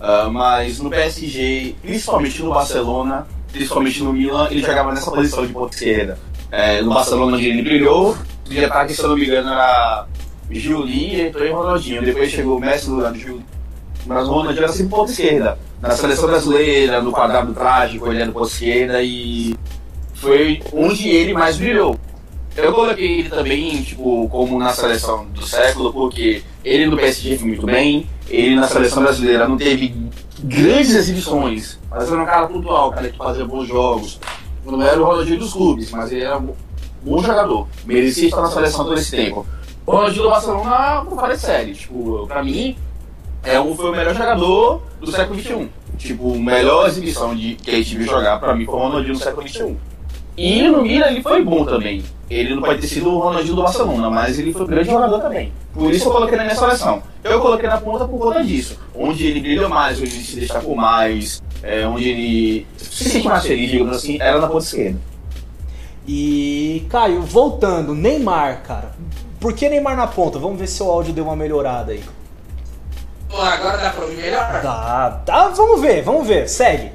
Ah, 0.00 0.28
mas 0.30 0.78
no 0.78 0.90
PSG, 0.90 1.74
principalmente 1.82 2.42
no 2.42 2.50
Barcelona, 2.50 3.26
principalmente 3.52 4.02
no 4.02 4.12
Milan, 4.12 4.48
ele 4.50 4.60
jogava 4.60 4.92
nessa 4.92 5.10
posição 5.10 5.46
de 5.46 5.52
ponta 5.52 5.74
esquerda. 5.74 6.18
É, 6.50 6.80
no 6.80 6.94
Barcelona 6.94 7.36
onde 7.36 7.46
ele 7.46 7.62
brilhou, 7.62 8.16
de 8.44 8.64
ataque, 8.64 8.94
se 8.94 9.02
eu 9.02 9.08
não 9.08 9.16
me 9.16 9.24
engano, 9.24 9.50
era 9.50 10.06
Giuli, 10.50 11.20
entrou 11.20 11.46
em 11.46 11.52
Ronaldinho. 11.52 12.02
Depois 12.02 12.30
chegou 12.30 12.56
o 12.56 12.60
Messi 12.60 12.88
no 12.88 12.96
lugar 12.96 13.12
do 13.12 13.18
Giuli. 13.18 13.44
Mas 14.06 14.26
o 14.26 14.32
Ronaldinho 14.32 14.64
era 14.64 14.72
sempre 14.72 14.90
ponta 14.90 15.10
esquerda. 15.10 15.58
Na 15.80 15.90
seleção 15.90 16.26
brasileira, 16.26 17.00
no 17.02 17.12
quadrado 17.12 17.52
trágico, 17.52 18.08
ele 18.08 18.22
era 18.22 18.32
ponta 18.32 18.48
esquerda 18.48 19.02
e 19.02 19.54
foi 20.14 20.60
onde 20.72 21.08
ele 21.08 21.32
mais 21.32 21.56
brilhou. 21.56 21.98
Eu 22.56 22.72
coloquei 22.72 23.20
ele 23.20 23.28
também, 23.28 23.82
tipo, 23.82 24.28
como 24.28 24.58
na 24.58 24.72
seleção 24.72 25.26
do 25.26 25.46
século, 25.46 25.92
porque 25.92 26.42
ele 26.64 26.86
no 26.86 26.96
PSG 26.96 27.38
foi 27.38 27.46
muito 27.46 27.64
bem, 27.64 28.04
ele 28.28 28.56
na 28.56 28.66
seleção 28.66 29.02
brasileira 29.02 29.46
não 29.46 29.56
teve 29.56 29.94
grandes 30.42 30.94
exibições, 30.94 31.78
mas 31.90 32.10
era 32.10 32.22
um 32.22 32.26
cara 32.26 32.46
pontual, 32.46 32.88
um 32.88 32.92
cara 32.92 33.08
que 33.08 33.18
fazia 33.18 33.44
bons 33.44 33.66
jogos. 33.66 34.20
Não 34.64 34.82
era 34.82 35.00
o 35.00 35.04
Ronaldinho 35.04 35.38
dos 35.38 35.52
clubes, 35.52 35.90
mas 35.90 36.12
ele 36.12 36.24
era 36.24 36.36
um 36.36 36.54
bom 37.02 37.22
jogador. 37.22 37.66
Merecia 37.84 38.28
estar 38.28 38.42
na 38.42 38.50
seleção 38.50 38.84
todo 38.84 38.98
esse 38.98 39.10
tempo. 39.10 39.46
O 39.86 39.92
Ronaldinho 39.92 40.24
do 40.24 40.30
Barcelona, 40.30 41.04
não 41.04 41.16
fala 41.16 41.34
de 41.34 41.40
série. 41.40 41.74
Tipo, 41.74 42.26
pra 42.26 42.42
mim, 42.42 42.76
é 43.42 43.58
um, 43.58 43.74
foi 43.74 43.88
o 43.88 43.92
melhor 43.92 44.14
jogador 44.14 44.82
do 45.00 45.10
século 45.10 45.40
XXI. 45.40 45.70
Tipo, 45.96 46.34
a 46.34 46.38
melhor 46.38 46.86
exibição 46.88 47.34
de, 47.34 47.54
que 47.54 47.70
a 47.70 47.74
gente 47.74 47.96
viu 47.96 48.06
jogar, 48.06 48.38
pra 48.38 48.54
mim, 48.54 48.66
foi 48.66 48.74
o 48.74 48.78
Ronaldinho 48.78 49.14
do 49.14 49.20
século 49.20 49.48
XXI. 49.48 49.76
E 50.38 50.62
no 50.68 50.82
Milan 50.82 51.08
ele 51.08 51.20
foi 51.20 51.42
bom 51.42 51.64
também. 51.64 52.04
Ele 52.30 52.54
não 52.54 52.62
pode 52.62 52.80
ter 52.80 52.86
sido 52.86 53.10
o 53.10 53.18
Ronaldinho 53.18 53.56
do 53.56 53.62
Barcelona, 53.62 54.08
mas 54.08 54.38
ele 54.38 54.52
foi 54.52 54.62
um 54.62 54.66
grande 54.66 54.88
jogador 54.88 55.20
também. 55.20 55.52
Por 55.74 55.92
isso 55.92 56.06
eu 56.06 56.12
coloquei 56.12 56.36
na 56.36 56.44
minha 56.44 56.54
seleção. 56.54 57.02
Eu 57.24 57.40
coloquei 57.40 57.68
na 57.68 57.78
ponta 57.78 58.06
por 58.06 58.20
conta 58.20 58.44
disso. 58.44 58.78
Onde 58.94 59.26
ele 59.26 59.40
brilhou 59.40 59.68
mais, 59.68 60.00
onde 60.00 60.14
ele 60.14 60.24
se 60.24 60.38
destacou 60.38 60.76
mais, 60.76 61.42
é, 61.60 61.84
onde 61.88 62.08
ele 62.08 62.66
se 62.76 63.08
sente 63.08 63.26
mais 63.26 63.44
feliz, 63.44 63.68
digamos 63.68 63.96
assim, 63.96 64.16
era 64.20 64.40
na 64.40 64.46
ponta 64.46 64.64
esquerda. 64.64 65.00
E 66.06 66.86
Caio, 66.88 67.20
voltando, 67.22 67.92
Neymar, 67.92 68.62
cara. 68.62 68.92
Por 69.40 69.52
que 69.52 69.68
Neymar 69.68 69.96
na 69.96 70.06
ponta? 70.06 70.38
Vamos 70.38 70.58
ver 70.60 70.68
se 70.68 70.80
o 70.82 70.86
áudio 70.88 71.12
deu 71.12 71.24
uma 71.24 71.34
melhorada 71.34 71.90
aí. 71.90 72.02
Agora 73.32 73.76
dá 73.76 73.90
pra 73.90 74.04
ouvir 74.04 74.16
melhor? 74.18 74.62
Tá, 74.62 75.22
tá, 75.26 75.48
vamos 75.48 75.80
ver, 75.80 76.02
vamos 76.02 76.26
ver, 76.26 76.48
segue. 76.48 76.92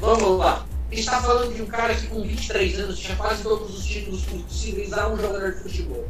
Vamos 0.00 0.38
lá. 0.38 0.67
A 0.90 0.94
gente 0.94 1.06
tá 1.06 1.20
falando 1.20 1.54
de 1.54 1.60
um 1.62 1.66
cara 1.66 1.94
que 1.94 2.06
com 2.06 2.22
23 2.22 2.78
anos 2.80 2.98
tinha 2.98 3.16
quase 3.16 3.42
todos 3.42 3.76
os 3.78 3.84
títulos 3.84 4.22
possíveis 4.22 4.92
a 4.92 5.08
um 5.08 5.16
jogador 5.16 5.52
de 5.52 5.60
futebol. 5.62 6.08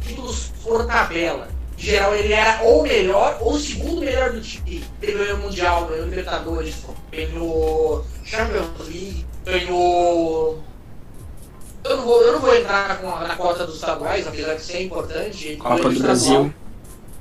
Títulos 0.00 0.52
por 0.62 0.86
tabela. 0.86 1.48
Em 1.76 1.82
geral, 1.82 2.14
ele 2.14 2.32
era 2.32 2.62
ou 2.62 2.82
melhor 2.84 3.38
ou 3.40 3.54
o 3.54 3.58
segundo 3.58 4.00
melhor 4.00 4.32
do 4.32 4.40
time. 4.40 4.84
Ele 5.02 5.12
ganhou 5.12 5.36
o 5.38 5.42
Mundial, 5.42 5.86
ganhou 5.86 6.06
o 6.06 6.08
Libertadores, 6.08 6.74
ganhou 7.10 8.06
Champions 8.24 8.68
League, 8.86 9.26
ganhou. 9.44 10.62
Eu 11.84 11.96
não 11.98 12.04
vou, 12.04 12.22
eu 12.22 12.32
não 12.32 12.40
vou 12.40 12.56
entrar 12.56 12.98
com 13.00 13.10
a- 13.14 13.28
na 13.28 13.36
cota 13.36 13.66
dos 13.66 13.76
estaduais, 13.76 14.26
apesar 14.26 14.54
de 14.54 14.62
ser 14.62 14.82
importante. 14.82 15.56
Copa 15.56 15.88
do 15.90 16.00
Brasil. 16.00 16.54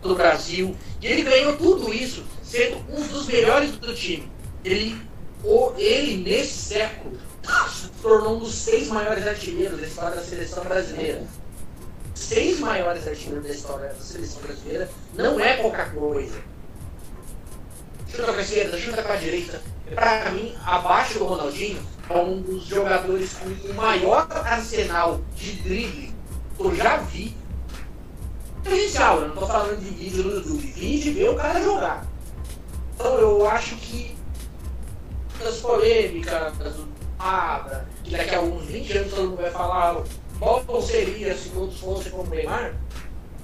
do 0.02 0.16
Brasil. 0.16 0.76
E 1.02 1.08
ele 1.08 1.24
ganhou 1.24 1.58
tudo 1.58 1.92
isso 1.92 2.24
sendo 2.44 2.78
um 2.90 3.08
dos 3.08 3.26
melhores 3.26 3.72
do 3.72 3.94
time. 3.96 4.32
Ele, 4.64 4.96
o, 5.46 5.74
ele 5.78 6.18
nesse 6.18 6.74
século, 6.74 7.18
tornou 8.02 8.38
um 8.38 8.40
dos 8.40 8.56
seis 8.56 8.88
maiores 8.88 9.26
artilheiros 9.26 9.80
da 9.80 9.88
história 9.88 10.16
da 10.16 10.24
seleção 10.24 10.64
brasileira. 10.64 11.24
Seis 12.14 12.60
maiores 12.60 13.08
artilheiros 13.08 13.48
da 13.48 13.54
história 13.54 13.90
da 13.90 13.96
seleção 13.96 14.42
brasileira 14.42 14.90
não 15.14 15.40
é 15.40 15.58
pouca 15.58 15.86
coisa. 15.90 16.42
Chuta 18.08 18.32
com 18.32 18.40
a 18.40 18.42
esquerda, 18.42 18.78
chuta 18.78 19.04
com 19.04 19.12
a 19.12 19.16
direita. 19.18 19.62
Pra 19.94 20.32
mim, 20.32 20.56
abaixo 20.66 21.20
do 21.20 21.26
Ronaldinho, 21.26 21.86
é 22.10 22.18
um 22.18 22.42
dos 22.42 22.66
jogadores 22.66 23.34
com 23.34 23.50
o 23.70 23.74
maior 23.74 24.28
arsenal 24.32 25.22
de 25.36 25.52
drible 25.54 26.14
que 26.58 26.64
eu 26.64 26.76
já 26.76 26.98
vi 26.98 27.36
presencial, 28.64 29.22
eu 29.22 29.28
não 29.28 29.36
tô 29.36 29.46
falando 29.46 29.80
de 29.80 29.90
vídeo 29.90 30.24
no 30.24 30.32
YouTube, 30.32 30.72
vim 30.72 30.98
de 30.98 31.12
ver 31.12 31.30
o 31.30 31.36
cara 31.36 31.62
jogar. 31.62 32.06
Então 32.96 33.14
eu 33.20 33.48
acho 33.48 33.76
que 33.76 34.15
as 35.48 35.58
polêmicas, 35.58 36.54
o 36.78 36.88
Abra, 37.18 37.88
que 38.04 38.12
daqui 38.12 38.36
a 38.36 38.42
uns 38.42 38.66
20 38.66 38.98
anos 38.98 39.14
todo 39.14 39.30
mundo 39.30 39.42
vai 39.42 39.52
falar 39.52 40.04
qual 40.40 40.82
seria 40.82 41.36
se 41.36 41.50
todos 41.50 41.80
fossem 41.80 42.12
como 42.12 42.30
Neymar, 42.30 42.76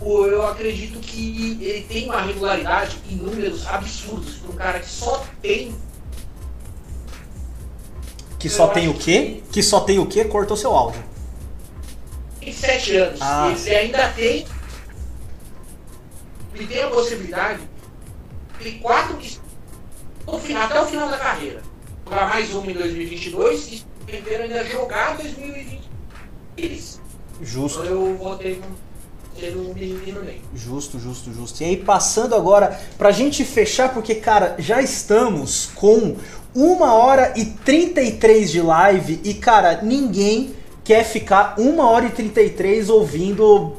eu 0.02 0.46
acredito 0.48 1.00
que 1.00 1.58
ele 1.62 1.86
tem 1.88 2.06
uma 2.06 2.22
regularidade 2.22 2.98
em 3.10 3.16
números 3.16 3.68
absurdos 3.68 4.36
para 4.36 4.52
um 4.52 4.56
cara 4.56 4.80
que 4.80 4.90
só 4.90 5.24
tem 5.42 5.76
Que 8.40 8.50
só 8.50 8.68
tem 8.68 8.90
o 8.90 8.96
quê? 8.96 9.44
Que 9.52 9.62
só 9.62 9.82
tem 9.82 10.00
o 10.00 10.08
quê? 10.08 10.26
Cortou 10.26 10.58
seu 10.58 10.72
áudio. 10.74 11.04
27 12.40 12.96
anos. 12.98 13.20
Ah. 13.22 13.54
Ele 13.56 13.76
ainda 13.76 14.10
tem. 14.10 14.48
Ele 16.56 16.68
tem 16.68 16.82
a 16.82 16.88
possibilidade 16.88 17.62
de 18.60 18.72
quatro 18.80 19.18
que 19.18 19.40
final, 20.40 20.64
até 20.64 20.82
o 20.82 20.86
final 20.88 21.10
da 21.10 21.18
carreira. 21.20 21.62
Jogar 22.12 22.28
mais 22.28 22.54
uma 22.54 22.70
em 22.70 22.74
2022 22.74 23.72
e 23.72 23.84
primeiro 24.06 24.44
ainda 24.44 24.66
jogar 24.66 25.14
em 25.14 25.24
2023. 25.24 27.00
Justo. 27.42 27.80
Então 27.80 27.90
eu 27.90 28.18
votei 28.18 28.62
no 29.56 29.62
um. 29.70 29.74
Justo, 30.54 31.00
justo, 31.00 31.32
justo. 31.34 31.64
E 31.64 31.68
aí, 31.68 31.78
passando 31.78 32.36
agora, 32.36 32.78
pra 32.98 33.12
gente 33.12 33.46
fechar, 33.46 33.94
porque, 33.94 34.16
cara, 34.16 34.58
já 34.60 34.82
estamos 34.82 35.68
com 35.74 36.18
uma 36.54 36.94
hora 36.94 37.32
e 37.38 37.46
33 37.46 38.52
de 38.52 38.62
live 38.62 39.22
e, 39.24 39.34
cara, 39.34 39.82
ninguém 39.82 40.54
quer 40.84 41.06
ficar 41.06 41.56
uma 41.58 41.90
hora 41.90 42.08
e 42.08 42.10
33 42.10 42.90
ouvindo 42.90 43.78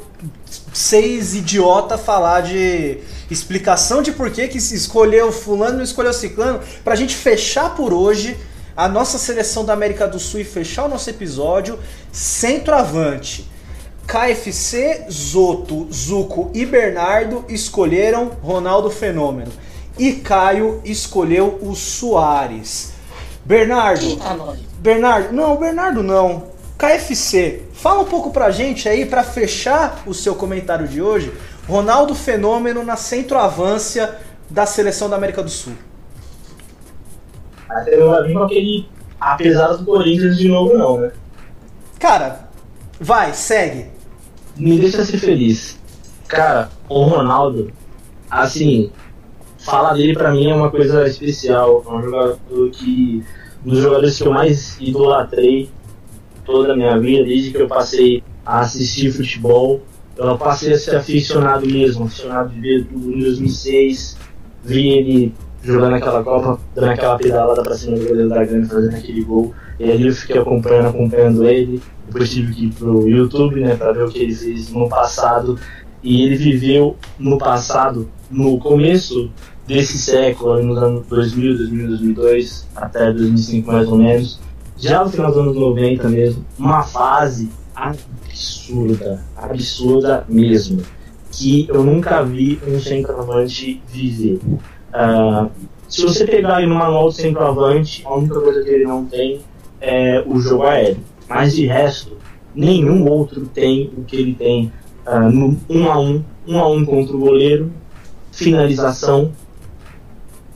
seis 0.73 1.35
idiota 1.35 1.99
falar 1.99 2.41
de 2.41 2.99
explicação 3.33 4.03
de 4.03 4.13
por 4.13 4.31
que 4.31 4.49
que 4.49 4.61
se 4.61 4.75
escolheu 4.75 5.33
fulano 5.33 5.75
e 5.75 5.77
não 5.79 5.85
escolheu 5.85 6.13
ciclano, 6.13 6.61
pra 6.85 6.95
gente 6.95 7.15
fechar 7.15 7.75
por 7.75 7.93
hoje 7.93 8.37
a 8.77 8.89
nossa 8.89 9.19
seleção 9.19 9.65
da 9.65 9.73
América 9.73 10.07
do 10.07 10.19
Sul 10.19 10.41
e 10.41 10.45
fechar 10.45 10.85
o 10.85 10.89
nosso 10.89 11.09
episódio, 11.11 11.79
centroavante. 12.11 13.51
KFC, 14.07 15.07
Zoto, 15.11 15.89
Zuco 15.93 16.51
e 16.53 16.67
Bernardo 16.67 17.45
escolheram 17.49 18.33
Ronaldo 18.43 18.91
Fenômeno. 18.91 19.53
E 19.99 20.13
Caio 20.13 20.81
escolheu 20.85 21.59
o 21.63 21.75
Soares. 21.75 22.93
Bernardo, 23.45 24.19
Bernardo, 24.79 25.33
não, 25.33 25.57
Bernardo 25.57 26.03
não. 26.03 26.51
KFC, 26.79 27.63
fala 27.73 28.01
um 28.01 28.05
pouco 28.05 28.31
pra 28.31 28.51
gente 28.51 28.89
aí, 28.89 29.07
pra 29.07 29.23
fechar 29.23 30.03
o 30.07 30.13
seu 30.13 30.35
comentário 30.35 30.89
de 30.89 31.01
hoje, 31.01 31.33
Ronaldo 31.69 32.15
Fenômeno 32.15 32.85
na 32.85 32.97
centroavância 32.97 34.19
da 34.51 34.67
seleção 34.67 35.09
da 35.09 35.17
América 35.17 35.43
do 35.43 35.51
Sul. 35.51 35.75
Até 37.69 37.97
não 37.97 38.09
vai 38.09 38.27
vir 38.27 38.35
com 38.35 38.43
aquele. 38.43 38.89
Apesar 39.21 39.69
do 39.75 39.85
Corinthians 39.85 40.37
de 40.37 40.49
novo, 40.49 40.77
não, 40.77 41.01
né? 41.01 41.13
Cara, 41.99 42.49
vai, 43.01 43.33
segue. 43.33 43.87
Me 44.57 44.79
deixa 44.79 45.05
ser 45.05 45.19
feliz. 45.19 45.79
Cara, 46.27 46.69
o 46.89 47.05
Ronaldo, 47.05 47.73
assim, 48.29 48.91
falar 49.59 49.95
dele 49.95 50.15
pra 50.15 50.33
mim 50.33 50.51
é 50.51 50.55
uma 50.55 50.71
coisa 50.71 51.07
especial. 51.07 51.85
É 51.87 51.91
um 51.91 52.03
jogador 52.03 52.71
que. 52.71 53.25
Um 53.65 53.71
dos 53.71 53.79
jogadores 53.79 54.19
que 54.19 54.27
eu 54.27 54.33
mais 54.33 54.77
idolatrei 54.81 55.71
toda 56.45 56.73
a 56.73 56.77
minha 56.77 56.99
vida, 56.99 57.25
desde 57.25 57.53
que 57.53 57.63
eu 57.63 57.69
passei 57.69 58.23
a 58.45 58.61
assistir 58.61 59.13
futebol. 59.13 59.81
Eu 60.31 60.39
passei 60.39 60.73
a 60.73 60.79
ser 60.79 60.97
aficionado 60.97 61.67
mesmo, 61.67 62.05
aficionado 62.05 62.51
de 62.51 62.61
ver 62.61 62.85
tudo 62.87 63.13
em 63.13 63.21
2006. 63.21 64.17
Vi 64.65 64.89
ele 64.91 65.35
jogando 65.63 65.95
aquela 65.95 66.23
Copa, 66.23 66.61
dando 66.75 66.91
aquela 66.91 67.17
pedalada 67.17 67.63
pra 67.63 67.75
cima 67.75 67.97
do 67.97 68.07
goleiro 68.07 68.29
da 68.29 68.45
Grande, 68.45 68.69
fazendo 68.69 68.97
aquele 68.97 69.23
gol. 69.23 69.55
E 69.79 69.91
ali 69.91 70.07
eu 70.07 70.15
fiquei 70.15 70.39
acompanhando, 70.39 70.89
acompanhando 70.89 71.45
ele. 71.45 71.83
Depois 72.07 72.31
tive 72.31 72.55
que 72.55 72.67
ir 72.67 72.73
pro 72.73 73.09
YouTube, 73.09 73.61
né, 73.61 73.75
pra 73.75 73.93
ver 73.93 74.05
o 74.05 74.09
que 74.09 74.19
ele 74.19 74.35
fez 74.35 74.71
no 74.71 74.89
passado. 74.89 75.59
E 76.03 76.23
ele 76.23 76.37
viveu 76.37 76.97
no 77.19 77.39
passado, 77.39 78.09
no 78.31 78.59
começo 78.59 79.31
desse 79.67 79.99
século, 79.99 80.63
nos 80.63 80.79
anos 80.79 81.07
2000, 81.07 81.57
2000, 81.59 81.89
2002, 81.89 82.69
até 82.75 83.13
2005 83.13 83.73
mais 83.73 83.89
ou 83.89 83.97
menos. 83.97 84.41
Já 84.77 85.05
no 85.05 85.11
final 85.11 85.31
dos 85.31 85.41
anos 85.41 85.57
90 85.57 86.09
mesmo, 86.09 86.45
uma 86.59 86.83
fase 86.83 87.49
absurda, 88.33 89.23
absurda 89.37 90.25
mesmo, 90.29 90.83
que 91.31 91.69
eu 91.69 91.85
nunca 91.85 92.23
vi 92.23 92.59
um 92.67 92.81
centroavante 92.81 93.83
viver. 93.89 94.41
Uh, 94.93 95.51
se 95.89 96.03
você 96.03 96.27
pegar 96.27 96.57
aí 96.57 96.67
no 96.67 96.75
manual 96.75 97.07
do 97.07 97.13
centroavante, 97.13 98.03
a 98.07 98.15
única 98.15 98.41
coisa 98.41 98.63
que 98.63 98.71
ele 98.71 98.85
não 98.85 99.05
tem 99.05 99.41
é 99.81 100.23
o 100.27 100.41
jogo 100.41 100.65
aéreo. 100.65 100.99
Mas 101.29 101.55
de 101.55 101.67
resto, 101.67 102.17
nenhum 102.55 103.07
outro 103.07 103.47
tem 103.47 103.93
o 103.97 104.03
que 104.03 104.17
ele 104.17 104.35
tem 104.35 104.73
uh, 105.07 105.31
no 105.31 105.59
1 105.69 105.79
um 105.79 105.93
a 105.93 105.99
1 105.99 106.03
um, 106.03 106.25
1 106.49 106.55
um 106.55 106.59
a 106.59 106.69
1 106.69 106.77
um 106.77 106.85
contra 106.85 107.17
o 107.17 107.19
goleiro, 107.19 107.71
finalização, 108.31 109.33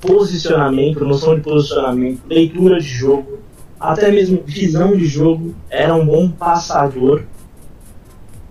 posicionamento, 0.01 1.05
noção 1.05 1.35
de 1.35 1.43
posicionamento, 1.43 2.23
leitura 2.28 2.81
de 2.81 2.89
jogo, 2.89 3.39
até 3.78 4.11
mesmo 4.11 4.43
visão 4.44 4.97
de 4.97 5.07
jogo, 5.07 5.55
era 5.70 5.94
um 5.94 6.05
bom 6.05 6.31
passador, 6.31 7.23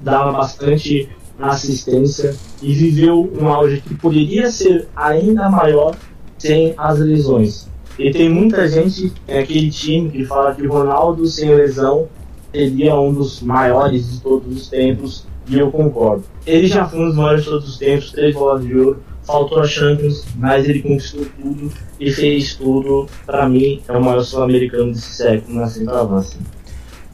dava 0.06 0.32
bastante 0.32 1.10
assistência 1.40 2.36
e 2.62 2.74
viveu 2.74 3.30
um 3.38 3.50
auge 3.50 3.82
que 3.82 3.96
poderia 3.96 4.52
ser 4.52 4.88
ainda 4.96 5.50
maior 5.50 5.96
sem 6.38 6.76
as 6.78 7.00
lesões. 7.00 7.68
E 7.98 8.12
tem 8.12 8.30
muita 8.30 8.68
gente 8.68 9.12
naquele 9.28 9.72
time 9.72 10.12
que 10.12 10.24
fala 10.24 10.54
que 10.54 10.66
Ronaldo 10.68 11.26
sem 11.26 11.54
lesão 11.54 12.08
seria 12.54 12.96
um 12.96 13.12
dos 13.12 13.42
maiores 13.42 14.12
de 14.12 14.22
todos 14.22 14.56
os 14.56 14.68
tempos, 14.68 15.26
e 15.48 15.58
eu 15.58 15.72
concordo. 15.72 16.24
Ele 16.46 16.68
já 16.68 16.88
foi 16.88 17.00
um 17.00 17.08
dos 17.08 17.16
maiores 17.16 17.44
de 17.44 17.50
todos 17.50 17.70
os 17.70 17.78
tempos, 17.78 18.12
três 18.12 18.34
bolas 18.34 18.64
de 18.64 18.78
ouro, 18.78 19.04
faltou 19.24 19.60
a 19.60 19.66
Champions, 19.66 20.24
mas 20.38 20.70
ele 20.70 20.82
conquistou 20.82 21.26
tudo 21.42 21.72
e 22.00 22.12
fez 22.12 22.56
tudo. 22.56 23.08
Para 23.26 23.50
mim, 23.50 23.82
é 23.88 23.92
o 23.92 24.04
maior 24.04 24.22
sul-americano 24.22 24.94
desse 24.94 25.16
século 25.16 25.60
na 25.60 25.68
centroavância. 25.68 26.40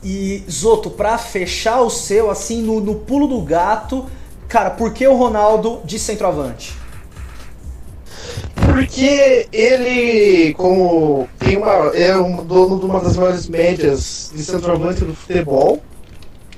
E 0.03 0.43
Zoto, 0.49 0.89
pra 0.89 1.17
fechar 1.17 1.81
o 1.81 1.89
seu, 1.89 2.31
assim, 2.31 2.61
no, 2.61 2.79
no 2.79 2.95
pulo 2.95 3.27
do 3.27 3.41
gato, 3.41 4.05
cara, 4.47 4.71
por 4.71 4.93
que 4.93 5.07
o 5.07 5.15
Ronaldo 5.15 5.79
de 5.85 5.99
centroavante? 5.99 6.75
Porque 8.55 9.47
ele, 9.51 10.53
como 10.55 11.27
tem 11.37 11.57
uma, 11.57 11.71
é 11.93 12.15
um 12.17 12.43
dono 12.43 12.79
de 12.79 12.85
uma 12.85 12.99
das 12.99 13.15
maiores 13.15 13.47
médias 13.47 14.31
de 14.33 14.43
centroavante 14.43 15.03
do 15.03 15.13
futebol, 15.13 15.81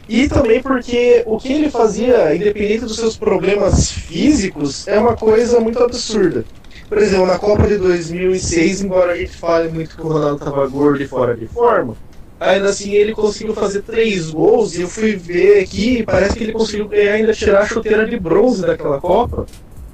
e 0.08 0.28
também 0.28 0.62
porque 0.62 1.24
o 1.26 1.38
que 1.38 1.52
ele 1.52 1.70
fazia, 1.70 2.36
independente 2.36 2.82
dos 2.82 2.98
seus 2.98 3.18
problemas 3.18 3.92
físicos, 3.92 4.88
é 4.88 5.00
uma 5.00 5.16
coisa 5.16 5.60
muito 5.60 5.82
absurda. 5.82 6.46
Por 6.90 6.98
exemplo, 6.98 7.26
na 7.26 7.40
Copa 7.40 7.68
de 7.68 7.78
2006, 7.78 8.82
embora 8.84 9.14
a 9.14 9.18
gente 9.18 9.36
fale 9.36 9.70
muito 9.70 9.96
que 9.96 10.02
o 10.02 10.08
Ronaldo 10.08 10.38
estava 10.38 10.68
gordo 10.68 11.02
e 11.02 11.08
fora 11.08 11.36
de 11.36 11.48
forma, 11.48 11.96
ainda 12.44 12.70
assim 12.70 12.94
ele 12.94 13.14
conseguiu 13.14 13.54
fazer 13.54 13.82
três 13.82 14.30
gols 14.30 14.76
e 14.76 14.82
eu 14.82 14.88
fui 14.88 15.16
ver 15.16 15.62
aqui 15.62 16.04
parece 16.04 16.36
que 16.36 16.44
ele 16.44 16.52
conseguiu 16.52 16.88
ganhar 16.88 17.14
ainda 17.14 17.34
tirar 17.34 17.62
a 17.62 17.68
chuteira 17.68 18.06
de 18.06 18.20
bronze 18.20 18.62
daquela 18.62 19.00
Copa. 19.00 19.46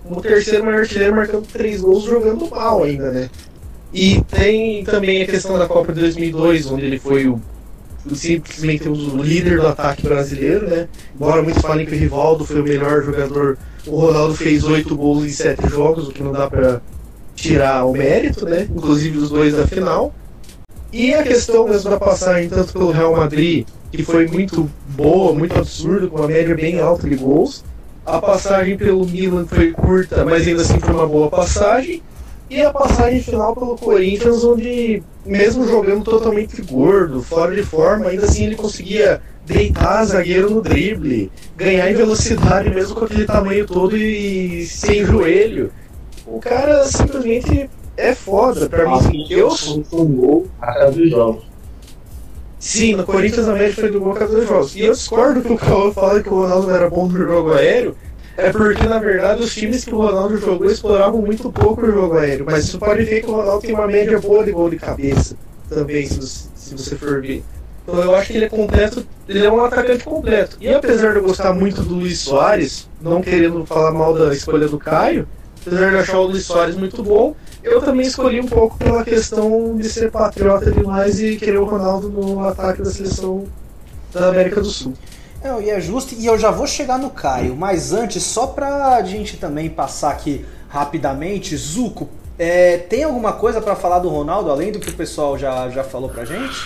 O 0.06 0.22
terceiro 0.22 0.66
maior 0.66 0.80
artilheiro 0.80 1.16
marcando 1.16 1.46
três 1.46 1.82
gols 1.82 2.04
jogando 2.04 2.50
mal 2.50 2.84
ainda, 2.84 3.12
né? 3.12 3.30
E 3.94 4.22
tem 4.24 4.84
também 4.84 5.22
a 5.22 5.26
questão 5.26 5.58
da 5.58 5.68
Copa 5.68 5.94
de 5.94 6.00
2002, 6.00 6.72
onde 6.72 6.86
ele 6.86 7.00
foi 7.00 7.28
o 7.28 7.40
simplesmente 8.14 8.88
o 8.88 9.22
líder 9.22 9.60
do 9.60 9.68
ataque 9.68 10.04
brasileiro, 10.04 10.68
né? 10.68 10.88
Embora 11.14 11.44
muitos 11.44 11.62
falem 11.62 11.86
que 11.86 11.94
o 11.94 11.98
Rivaldo 11.98 12.46
foi 12.46 12.62
o 12.62 12.64
melhor 12.64 13.04
jogador, 13.04 13.58
o 13.86 13.98
Ronaldo 13.98 14.36
fez 14.36 14.64
oito 14.64 14.96
gols 14.96 15.26
em 15.26 15.30
sete 15.30 15.68
jogos, 15.70 16.08
o 16.08 16.12
que 16.12 16.24
não 16.24 16.32
dá 16.32 16.50
para 16.50 16.82
tirar 17.36 17.86
o 17.86 17.94
mérito, 17.94 18.46
né? 18.46 18.68
Inclusive 18.74 19.18
os 19.18 19.30
dois 19.30 19.56
da 19.56 19.68
final. 19.68 20.14
E 20.92 21.14
a 21.14 21.22
questão 21.22 21.68
mesmo 21.68 21.92
da 21.92 22.00
passagem 22.00 22.50
tanto 22.50 22.74
pelo 22.74 22.92
Real 22.92 23.16
Madrid, 23.16 23.68
que 23.92 24.04
foi 24.04 24.28
muito 24.28 24.70
boa, 24.88 25.34
muito 25.34 25.56
absurda, 25.56 26.08
com 26.08 26.18
uma 26.18 26.28
média 26.28 26.56
bem 26.56 26.80
alta 26.80 27.08
de 27.08 27.16
gols. 27.16 27.64
A 28.06 28.20
passagem 28.20 28.76
pelo 28.76 29.06
Milan 29.06 29.46
foi 29.46 29.72
curta, 29.72 30.26
mas 30.26 30.48
ainda 30.48 30.64
assim 30.64 30.80
foi 30.80 30.94
uma 30.94 31.06
boa 31.06 31.30
passagem. 31.30 32.02
E 32.50 32.60
a 32.64 32.72
passagem 32.72 33.22
final 33.22 33.54
pelo 33.54 33.76
Corinthians, 33.76 34.44
onde, 34.44 35.04
mesmo 35.24 35.68
jogando 35.68 36.04
totalmente 36.04 36.60
gordo, 36.64 37.22
fora 37.22 37.54
de 37.56 37.62
forma, 37.62 38.08
ainda 38.08 38.26
assim 38.26 38.46
ele 38.46 38.56
conseguia 38.56 39.22
deitar 39.46 40.04
zagueiro 40.06 40.50
no 40.50 40.60
drible, 40.60 41.32
ganhar 41.56 41.92
em 41.92 41.94
velocidade 41.94 42.72
mesmo 42.72 42.96
com 42.96 43.06
aquele 43.06 43.26
tamanho 43.26 43.68
todo 43.68 43.96
e 43.96 44.66
sem 44.66 45.06
joelho. 45.06 45.72
O 46.26 46.40
cara 46.40 46.84
simplesmente 46.86 47.70
é 48.00 48.16
foda. 48.16 48.70
Pra 48.70 48.88
mim, 48.88 48.96
assim, 48.96 49.26
eu 49.30 49.52
sou. 49.52 49.84
um 49.94 50.06
gol 50.06 50.48
a 50.62 50.74
cada 50.74 50.92
dois 50.92 51.10
jogos. 51.10 51.44
Sim, 52.58 52.96
no 52.96 53.06
Corinthians 53.06 53.48
a 53.48 53.54
média 53.54 53.74
foi 53.74 53.90
do 53.90 54.00
gol 54.00 54.14
a 54.14 54.16
cada 54.16 54.32
dois 54.32 54.48
jogos. 54.48 54.76
E 54.76 54.82
eu 54.82 54.94
discordo 54.94 55.42
que 55.42 55.54
o 55.54 55.58
Cauã 55.58 55.92
fala 55.92 56.22
que 56.22 56.30
o 56.30 56.42
Ronaldo 56.42 56.72
era 56.72 56.90
bom 56.90 57.08
no 57.08 57.18
jogo 57.18 57.54
aéreo. 57.54 57.96
É 58.36 58.52
porque, 58.52 58.84
na 58.88 59.00
verdade, 59.00 59.44
os 59.44 59.54
times 59.54 59.84
que 59.84 59.94
o 59.94 59.98
Ronaldo 59.98 60.38
jogou 60.38 60.68
exploravam 60.68 61.22
muito 61.22 61.52
pouco 61.52 61.86
o 61.86 61.92
jogo 61.92 62.18
aéreo. 62.18 62.46
Mas 62.46 62.66
você 62.66 62.78
pode 62.78 63.04
ver 63.04 63.22
que 63.22 63.30
o 63.30 63.36
Ronaldo 63.36 63.62
tem 63.62 63.76
uma 63.76 63.88
média 63.88 64.20
boa 64.20 64.44
de 64.46 64.52
gol 64.52 64.70
de 64.70 64.78
cabeça 64.78 65.36
também, 65.70 66.06
se 66.06 66.20
você, 66.20 66.50
se 66.56 66.78
você 66.78 66.96
for 66.96 67.22
ver. 67.22 67.44
Então 67.84 68.02
eu 68.02 68.16
acho 68.16 68.32
que 68.32 68.38
ele 68.38 68.46
é 68.46 68.50
completo, 68.50 69.06
ele 69.28 69.46
é 69.46 69.52
um 69.52 69.64
atacante 69.64 70.04
completo. 70.04 70.58
E 70.62 70.70
apesar 70.70 71.12
de 71.12 71.18
eu 71.18 71.24
gostar 71.24 71.54
muito 71.54 71.82
do 71.82 71.96
Luiz 71.96 72.20
Soares, 72.20 72.88
não 73.02 73.22
querendo 73.22 73.66
falar 73.66 73.92
mal 73.92 74.14
da 74.14 74.34
escolha 74.34 74.68
do 74.68 74.78
Caio, 74.78 75.28
apesar 75.62 75.90
de 75.90 75.98
achar 75.98 76.20
o 76.20 76.28
Luiz 76.28 76.46
Soares 76.46 76.76
muito 76.76 77.02
bom, 77.04 77.36
eu 77.64 77.82
também 77.82 78.08
escolhi 78.08 78.40
um 78.40 78.48
pouco 78.48 78.78
pela 78.78 79.04
questão 79.04 79.76
de 79.78 79.90
ser 79.90 80.12
patriota 80.12 80.72
demais 80.72 81.20
e 81.20 81.36
querer 81.36 81.58
o 81.60 81.66
Ronaldo 81.66 82.10
no 82.10 82.48
ataque 82.48 82.82
da 82.82 82.90
seleção 82.90 83.46
da 84.12 84.30
América 84.30 84.62
do 84.62 84.70
Sul. 84.70 84.94
Não, 85.44 85.62
e 85.62 85.70
é 85.70 85.80
justo, 85.80 86.16
e 86.16 86.26
eu 86.26 86.38
já 86.38 86.52
vou 86.52 86.68
chegar 86.68 86.98
no 86.98 87.10
Caio, 87.10 87.56
mas 87.56 87.94
antes, 87.94 88.24
só 88.24 88.48
pra 88.48 89.02
gente 89.04 89.38
também 89.38 89.70
passar 89.70 90.12
aqui 90.12 90.46
rapidamente, 90.68 91.56
Zuco, 91.56 92.10
é, 92.38 92.78
tem 92.78 93.04
alguma 93.04 93.34
coisa 93.34 93.62
para 93.62 93.76
falar 93.76 94.00
do 94.00 94.10
Ronaldo, 94.10 94.52
além 94.52 94.72
do 94.72 94.80
que 94.80 94.90
o 94.90 94.94
pessoal 94.94 95.38
já, 95.38 95.70
já 95.70 95.84
falou 95.84 96.10
pra 96.10 96.26
gente? 96.26 96.58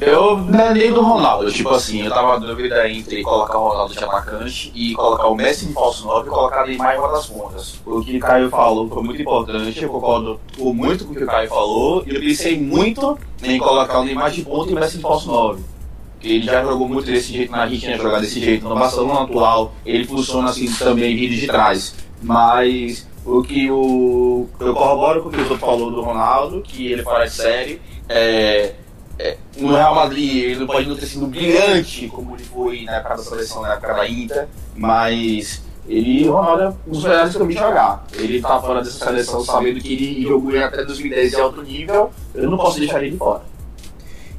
Eu 0.00 0.36
nem 0.38 0.92
do 0.92 1.00
Ronaldo, 1.00 1.50
tipo 1.50 1.70
assim, 1.70 2.02
eu 2.02 2.10
tava 2.10 2.38
na 2.38 2.46
dúvida 2.46 2.88
entre 2.88 3.22
colocar 3.22 3.58
o 3.58 3.68
Ronaldo 3.68 3.94
de 3.94 4.04
atacante 4.04 4.70
e 4.74 4.94
colocar 4.94 5.26
o 5.26 5.34
Messi 5.34 5.66
em 5.66 5.72
falso 5.72 6.06
9 6.06 6.28
e 6.28 6.30
colocar 6.30 6.64
o 6.64 6.66
Neymar 6.66 6.96
em 6.96 6.98
uma 6.98 7.08
das 7.08 7.26
pontas. 7.26 7.80
O 7.86 8.02
que 8.02 8.16
o 8.16 8.20
Caio 8.20 8.50
falou 8.50 8.88
foi 8.88 9.02
muito 9.02 9.22
importante, 9.22 9.82
eu 9.82 9.88
concordo 9.88 10.38
muito 10.58 11.06
com 11.06 11.12
o 11.12 11.16
que 11.16 11.24
o 11.24 11.26
Caio 11.26 11.48
falou, 11.48 12.04
e 12.06 12.14
eu 12.14 12.20
pensei 12.20 12.60
muito 12.60 13.18
em 13.42 13.58
colocar 13.58 14.00
o 14.00 14.04
Neymar 14.04 14.30
de 14.30 14.42
ponta 14.42 14.70
e 14.70 14.74
o 14.74 14.78
Messi 14.78 14.98
em 14.98 15.00
falso 15.00 15.30
9. 15.30 15.62
Ele 16.22 16.44
já 16.44 16.62
jogou 16.62 16.88
muito 16.88 17.06
desse 17.06 17.32
jeito 17.32 17.52
na 17.52 17.62
Argentina, 17.62 17.96
jogar 17.96 18.20
desse 18.20 18.40
jeito. 18.40 18.68
No 18.68 18.74
Barcelona 18.74 19.22
atual, 19.22 19.72
ele 19.84 20.04
funciona 20.04 20.50
assim 20.50 20.70
também, 20.72 21.14
vindo 21.14 21.36
de 21.36 21.46
trás. 21.46 21.94
Mas 22.20 23.06
o 23.24 23.42
que 23.42 23.70
o. 23.70 24.48
Eu 24.58 24.74
corroboro 24.74 25.22
com 25.22 25.28
o 25.28 25.32
que 25.32 25.40
o 25.40 25.44
Zoto 25.44 25.58
falou 25.58 25.90
do 25.90 26.00
Ronaldo, 26.00 26.62
que 26.62 26.90
ele 26.90 27.02
de 27.02 27.30
série. 27.30 27.80
É, 28.08 28.74
é, 29.18 29.36
no 29.56 29.72
Real 29.72 29.94
Madrid 29.94 30.44
ele 30.44 30.56
não 30.60 30.66
pode 30.66 30.88
não 30.88 30.96
ter 30.96 31.06
sido 31.06 31.26
brilhante 31.26 32.08
como 32.08 32.34
ele 32.36 32.44
foi 32.44 32.82
na 32.84 32.96
época 32.96 33.16
da 33.16 33.22
seleção, 33.22 33.62
na 33.62 33.72
época 33.74 33.94
da 33.94 34.08
Inter, 34.08 34.46
mas 34.76 35.62
ele, 35.88 36.28
Ronaldo 36.28 36.76
dos 36.86 37.02
melhores 37.04 37.34
que 37.34 37.40
eu 37.40 37.46
vi 37.46 37.54
jogar. 37.54 38.04
Ele 38.14 38.40
tá 38.42 38.60
fora 38.60 38.82
dessa 38.82 39.04
seleção 39.04 39.42
sabendo 39.44 39.80
que 39.80 39.92
ele 39.92 40.22
jogou 40.22 40.58
até 40.58 40.84
2010 40.84 41.30
de 41.30 41.40
alto 41.40 41.62
nível, 41.62 42.10
eu 42.34 42.50
não 42.50 42.58
posso 42.58 42.78
deixar 42.78 43.02
ele 43.02 43.16
fora. 43.16 43.42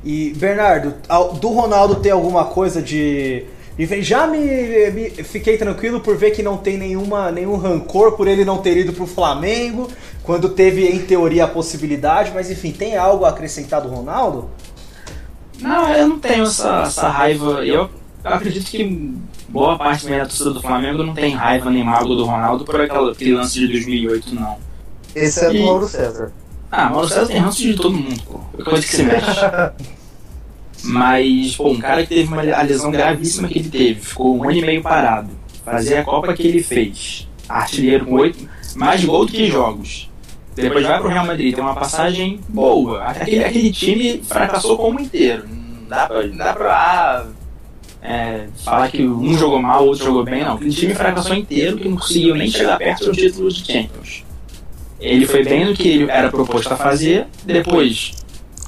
E, 0.03 0.33
Bernardo, 0.37 0.93
do 1.39 1.47
Ronaldo 1.49 1.95
ter 1.95 2.11
alguma 2.11 2.45
coisa 2.45 2.81
de. 2.81 3.45
de- 3.77 4.01
Já 4.03 4.27
me, 4.27 4.39
me- 4.91 5.09
fiquei 5.09 5.57
tranquilo 5.57 5.99
por 5.99 6.15
ver 6.15 6.31
que 6.31 6.43
não 6.43 6.55
tem 6.57 6.77
nenhuma, 6.77 7.31
nenhum 7.31 7.57
rancor 7.57 8.11
por 8.15 8.27
ele 8.27 8.45
não 8.45 8.59
ter 8.59 8.77
ido 8.77 8.93
pro 8.93 9.07
Flamengo, 9.07 9.89
quando 10.27 10.49
teve 10.49 10.85
em 10.85 10.99
teoria 10.99 11.45
a 11.45 11.47
possibilidade, 11.47 12.31
mas 12.35 12.51
enfim, 12.51 12.73
tem 12.73 12.97
algo 12.97 13.23
a 13.23 13.29
acrescentar 13.29 13.81
do 13.81 13.87
Ronaldo? 13.87 14.49
Não, 15.61 15.89
eu 15.93 16.05
não 16.09 16.19
tenho 16.19 16.43
essa, 16.43 16.81
essa 16.81 17.07
raiva. 17.07 17.65
Eu 17.65 17.89
acredito 18.21 18.69
que 18.69 19.15
boa 19.47 19.77
parte 19.77 20.05
da 20.05 20.19
torcida 20.25 20.51
do 20.51 20.61
Flamengo 20.61 21.01
não 21.01 21.13
tem 21.13 21.33
raiva 21.33 21.71
nem 21.71 21.81
mágoa 21.81 22.13
do 22.13 22.25
Ronaldo 22.25 22.65
por 22.65 22.79
aquela, 22.81 23.13
aquele 23.13 23.35
lance 23.35 23.57
de 23.57 23.67
2008, 23.69 24.35
não. 24.35 24.57
Esse 25.15 25.45
é 25.45 25.47
do 25.47 25.55
E- 25.55 25.63
Mauro 25.63 25.87
César. 25.87 26.33
Ah, 26.69 26.89
Mauro 26.89 27.07
César 27.07 27.27
tem 27.27 27.37
ranço 27.37 27.61
de 27.61 27.73
todo 27.75 27.91
mundo, 27.91 28.21
pô. 28.23 28.41
É 28.59 28.63
coisa 28.63 28.85
que 28.85 28.95
se 28.95 29.03
mexe. 29.03 29.27
Mas, 30.83 31.55
pô, 31.55 31.69
um 31.69 31.79
cara 31.79 32.03
que 32.03 32.09
teve 32.15 32.27
uma, 32.31 32.41
a 32.41 32.61
lesão 32.63 32.91
gravíssima 32.91 33.47
que 33.47 33.59
ele 33.59 33.69
teve, 33.69 34.01
ficou 34.01 34.37
um 34.37 34.43
ano 34.43 34.51
e 34.51 34.61
meio 34.61 34.81
parado. 34.83 35.29
Fazer 35.63 35.99
a 35.99 36.03
Copa 36.03 36.33
que 36.33 36.45
ele 36.45 36.61
fez. 36.61 37.27
Artilheiro 37.47 38.05
com 38.05 38.15
oito, 38.15 38.45
mais 38.75 39.03
gol 39.05 39.25
do 39.25 39.31
que 39.31 39.47
jogos. 39.47 40.09
Depois 40.61 40.85
vai 40.85 40.99
pro 40.99 41.09
Real 41.09 41.25
Madrid, 41.25 41.53
tem 41.53 41.63
uma 41.63 41.75
passagem 41.75 42.39
boa. 42.49 43.03
Aquele, 43.03 43.43
aquele 43.43 43.71
time 43.71 44.23
fracassou 44.23 44.75
como 44.75 44.99
inteiro. 44.99 45.43
Não 45.47 45.87
dá 45.87 46.07
pra, 46.07 46.23
não 46.23 46.37
dá 46.37 46.53
pra 46.53 47.25
é, 48.01 48.47
falar 48.63 48.89
que 48.89 49.03
um 49.03 49.37
jogou 49.37 49.61
mal, 49.61 49.83
o 49.83 49.87
outro 49.87 50.05
jogou 50.05 50.23
bem, 50.23 50.43
não. 50.43 50.55
Aquele 50.55 50.71
time 50.71 50.95
fracassou 50.95 51.35
inteiro 51.35 51.77
que 51.77 51.87
não 51.87 51.97
conseguiu 51.97 52.35
nem 52.35 52.49
chegar 52.49 52.77
perto 52.77 53.05
do 53.05 53.11
título 53.11 53.49
de 53.51 53.65
Champions. 53.65 54.23
Ele 54.99 55.27
foi 55.27 55.43
bem 55.43 55.65
no 55.65 55.75
que 55.75 55.87
ele 55.87 56.11
era 56.11 56.29
proposto 56.29 56.73
a 56.73 56.75
fazer, 56.75 57.27
depois 57.45 58.13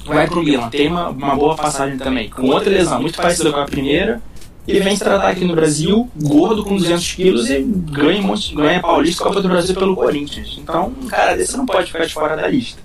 vai 0.06 0.28
pro 0.28 0.42
Milan, 0.42 0.68
tem 0.68 0.88
uma, 0.88 1.08
uma 1.08 1.34
boa 1.34 1.56
passagem 1.56 1.98
também, 1.98 2.30
com 2.30 2.46
outra 2.46 2.70
lesão 2.70 3.00
muito 3.00 3.16
parecida 3.16 3.52
com 3.52 3.58
a 3.58 3.64
primeira, 3.64 4.22
ele 4.68 4.80
vem 4.80 4.94
se 4.96 5.02
tratar 5.02 5.28
aqui 5.30 5.44
no 5.44 5.54
Brasil, 5.54 6.08
gordo 6.16 6.62
com 6.64 6.76
200 6.76 7.12
quilos 7.14 7.48
e 7.50 7.60
ganha, 7.62 8.20
um 8.20 8.26
monte- 8.26 8.54
ganha 8.54 8.80
Paulista 8.80 9.22
e 9.22 9.26
Copa 9.26 9.40
do 9.40 9.48
Brasil 9.48 9.74
pelo 9.74 9.96
Corinthians. 9.96 10.56
Então, 10.58 10.94
um 11.02 11.06
cara 11.08 11.36
desse 11.36 11.56
não 11.56 11.66
pode 11.66 11.90
ficar 11.90 12.04
de 12.06 12.12
fora 12.14 12.36
da 12.36 12.46
lista. 12.46 12.80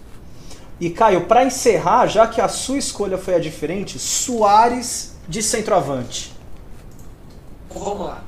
E 0.80 0.90
Caio, 0.90 1.22
pra 1.26 1.46
encerrar, 1.46 2.08
já 2.08 2.28
que 2.28 2.42
a 2.42 2.48
sua 2.48 2.78
escolha 2.78 3.18
foi 3.18 3.36
a 3.36 3.40
diferente, 3.40 3.98
Soares 4.00 5.16
de 5.28 5.42
centroavante. 5.44 6.34
Vamos 7.74 8.08
lá. 8.08 8.24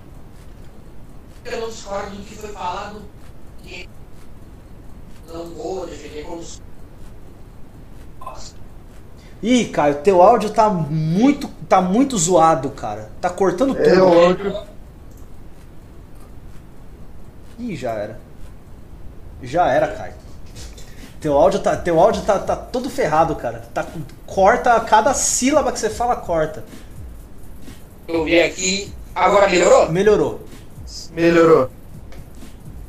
Eu 1.45 1.61
não 1.61 1.69
discordo 1.69 2.11
do 2.15 2.21
que 2.23 2.35
foi 2.35 2.49
falado. 2.49 3.01
Que 3.63 3.87
não 5.33 5.45
vou 5.51 5.85
defender 5.87 6.23
como. 6.25 6.41
Ih, 9.41 9.65
Caio, 9.65 9.95
teu 10.01 10.21
áudio 10.21 10.49
tá 10.49 10.69
muito, 10.69 11.47
tá 11.67 11.81
muito 11.81 12.17
zoado, 12.17 12.69
cara. 12.71 13.09
Tá 13.19 13.29
cortando 13.29 13.75
tudo. 13.75 13.89
É 13.89 14.01
o 14.01 14.25
áudio. 14.25 14.57
Ih, 17.59 17.75
já 17.75 17.91
era. 17.93 18.19
Já 19.41 19.67
era, 19.67 19.87
Caio. 19.87 20.13
Teu 21.19 21.35
áudio 21.35 21.59
tá, 21.59 21.75
teu 21.75 21.99
áudio 21.99 22.21
tá, 22.21 22.37
tá 22.39 22.55
todo 22.55 22.89
ferrado, 22.89 23.35
cara. 23.35 23.63
Tá, 23.73 23.85
corta 24.25 24.79
cada 24.81 25.13
sílaba 25.13 25.71
que 25.71 25.79
você 25.79 25.89
fala, 25.89 26.15
corta. 26.15 26.63
Eu 28.07 28.23
vi 28.23 28.39
aqui. 28.39 28.93
Agora 29.15 29.49
melhorou? 29.49 29.91
Melhorou. 29.91 30.41
Melhorou. 31.11 31.69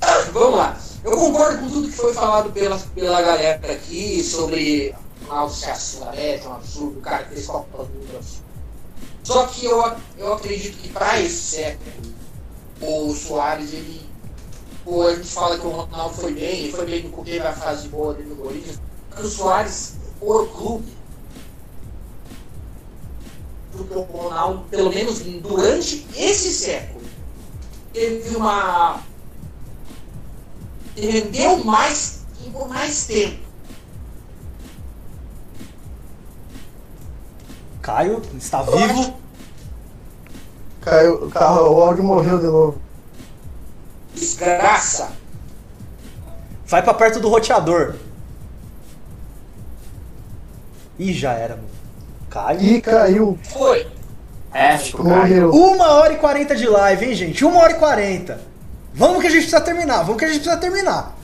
Vamos 0.33 0.59
lá. 0.59 0.77
Eu 1.03 1.13
concordo 1.17 1.59
com 1.59 1.71
tudo 1.71 1.89
que 1.89 1.95
foi 1.95 2.13
falado 2.13 2.53
pela, 2.53 2.79
pela 2.95 3.23
galera 3.23 3.73
aqui 3.73 4.23
sobre 4.23 4.95
o 5.23 5.27
Ronaldo 5.27 5.55
ser 5.55 5.77
Suarez, 5.77 6.45
é 6.45 6.49
um 6.49 6.55
absurdo, 6.55 6.99
o 6.99 7.03
cara 7.03 7.25
que 7.25 7.35
fez 7.35 7.47
Copa 7.47 7.85
do 7.85 7.89
Mundo. 7.89 8.09
é 8.11 8.15
um 8.15 8.19
absurdo. 8.19 8.48
Só 9.29 9.47
que 9.47 9.67
eu, 9.67 9.85
eu 10.17 10.33
acredito 10.33 10.79
que 10.79 10.89
para 10.89 11.21
esse 11.21 11.57
século, 11.57 12.15
o 12.81 13.13
Soares, 13.13 13.75
ele. 13.75 14.01
Pô, 14.83 15.07
a 15.07 15.15
gente 15.15 15.29
fala 15.29 15.59
que 15.59 15.67
o 15.67 15.69
Ronaldo 15.69 16.15
foi 16.15 16.33
bem, 16.33 16.61
ele 16.61 16.73
foi 16.73 16.87
bem 16.87 17.03
no 17.03 17.23
teve 17.23 17.47
a 17.47 17.53
fase 17.53 17.89
boa 17.89 18.15
dele 18.15 18.31
no 18.31 18.37
Corinthians. 18.37 18.81
O 19.19 19.25
Soares, 19.27 19.97
o 20.19 20.47
clube, 20.47 20.91
porque 23.71 23.95
o 23.95 24.01
Ronaldo, 24.01 24.65
pelo 24.71 24.89
menos 24.89 25.19
durante 25.21 26.07
esse 26.17 26.55
século, 26.55 27.05
teve 27.93 28.35
uma 28.35 29.03
rendeu 30.97 31.63
mais 31.65 32.21
por 32.51 32.67
mais 32.67 33.07
tempo. 33.07 33.48
Caio, 37.89 38.21
está 38.37 38.61
vivo. 38.61 39.15
Caiu, 40.83 41.15
o 41.25 41.73
o 41.73 41.83
áudio 41.83 42.05
morreu 42.05 42.39
de 42.39 42.45
novo. 42.45 42.79
Desgraça. 44.15 45.09
Vai 46.67 46.83
pra 46.83 46.93
perto 46.93 47.19
do 47.19 47.31
roteador. 47.31 47.95
Ih, 50.99 51.15
já 51.15 51.33
era, 51.33 51.57
mano. 51.57 51.69
Caio. 52.29 52.61
E 52.61 52.83
caiu. 52.83 53.39
Foi. 53.43 53.87
É. 54.53 54.77
Morreu. 54.99 55.51
Uma 55.51 55.89
hora 55.95 56.13
e 56.13 56.17
40 56.19 56.55
de 56.57 56.69
live, 56.69 57.07
hein, 57.07 57.15
gente? 57.15 57.43
Uma 57.43 57.61
hora 57.63 57.73
e 57.73 57.79
40. 57.79 58.39
Vamos 58.93 59.23
que 59.23 59.29
a 59.29 59.31
gente 59.31 59.41
precisa 59.45 59.63
terminar. 59.63 60.03
Vamos 60.03 60.19
que 60.19 60.27
a 60.27 60.29
gente 60.29 60.41
precisa 60.41 60.61
terminar. 60.61 61.17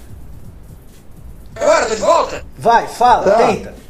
Agora, 1.57 1.85
tô 1.85 1.95
de 1.95 2.01
volta? 2.01 2.43
Vai, 2.57 2.89
fala, 2.89 3.31
Tá. 3.31 3.37
tenta. 3.37 3.84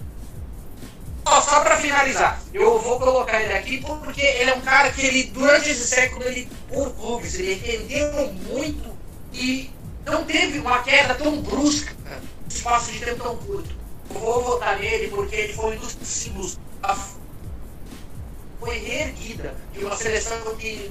Ó, 1.26 1.40
só 1.40 1.60
pra 1.60 1.76
finalizar, 1.78 2.40
eu 2.52 2.78
vou 2.78 2.98
colocar 2.98 3.40
ele 3.40 3.54
aqui 3.54 3.80
porque 3.80 4.20
ele 4.20 4.50
é 4.50 4.54
um 4.54 4.60
cara 4.60 4.92
que 4.92 5.04
ele, 5.04 5.24
durante 5.24 5.70
esse 5.70 5.86
século, 5.86 6.22
ele, 6.24 6.48
por 6.68 6.90
clubes, 6.94 7.34
ele 7.34 7.54
rendeu 7.54 8.32
muito 8.32 8.94
e 9.32 9.70
não 10.04 10.24
teve 10.24 10.58
uma 10.58 10.82
queda 10.82 11.14
tão 11.14 11.40
brusca 11.40 11.94
no 12.12 12.48
espaço 12.48 12.92
de 12.92 13.00
tempo 13.00 13.22
tão 13.22 13.36
curto. 13.38 13.74
Eu 14.14 14.20
vou 14.20 14.44
votar 14.44 14.78
nele 14.78 15.08
porque 15.08 15.34
ele 15.34 15.52
foi 15.54 15.76
um 15.76 15.80
dos 15.80 15.96
símbolos 16.02 16.58
da 16.82 16.94
foi 18.60 18.78
reerguida 18.78 19.54
de 19.72 19.84
uma 19.84 19.96
seleção 19.96 20.56
que 20.56 20.90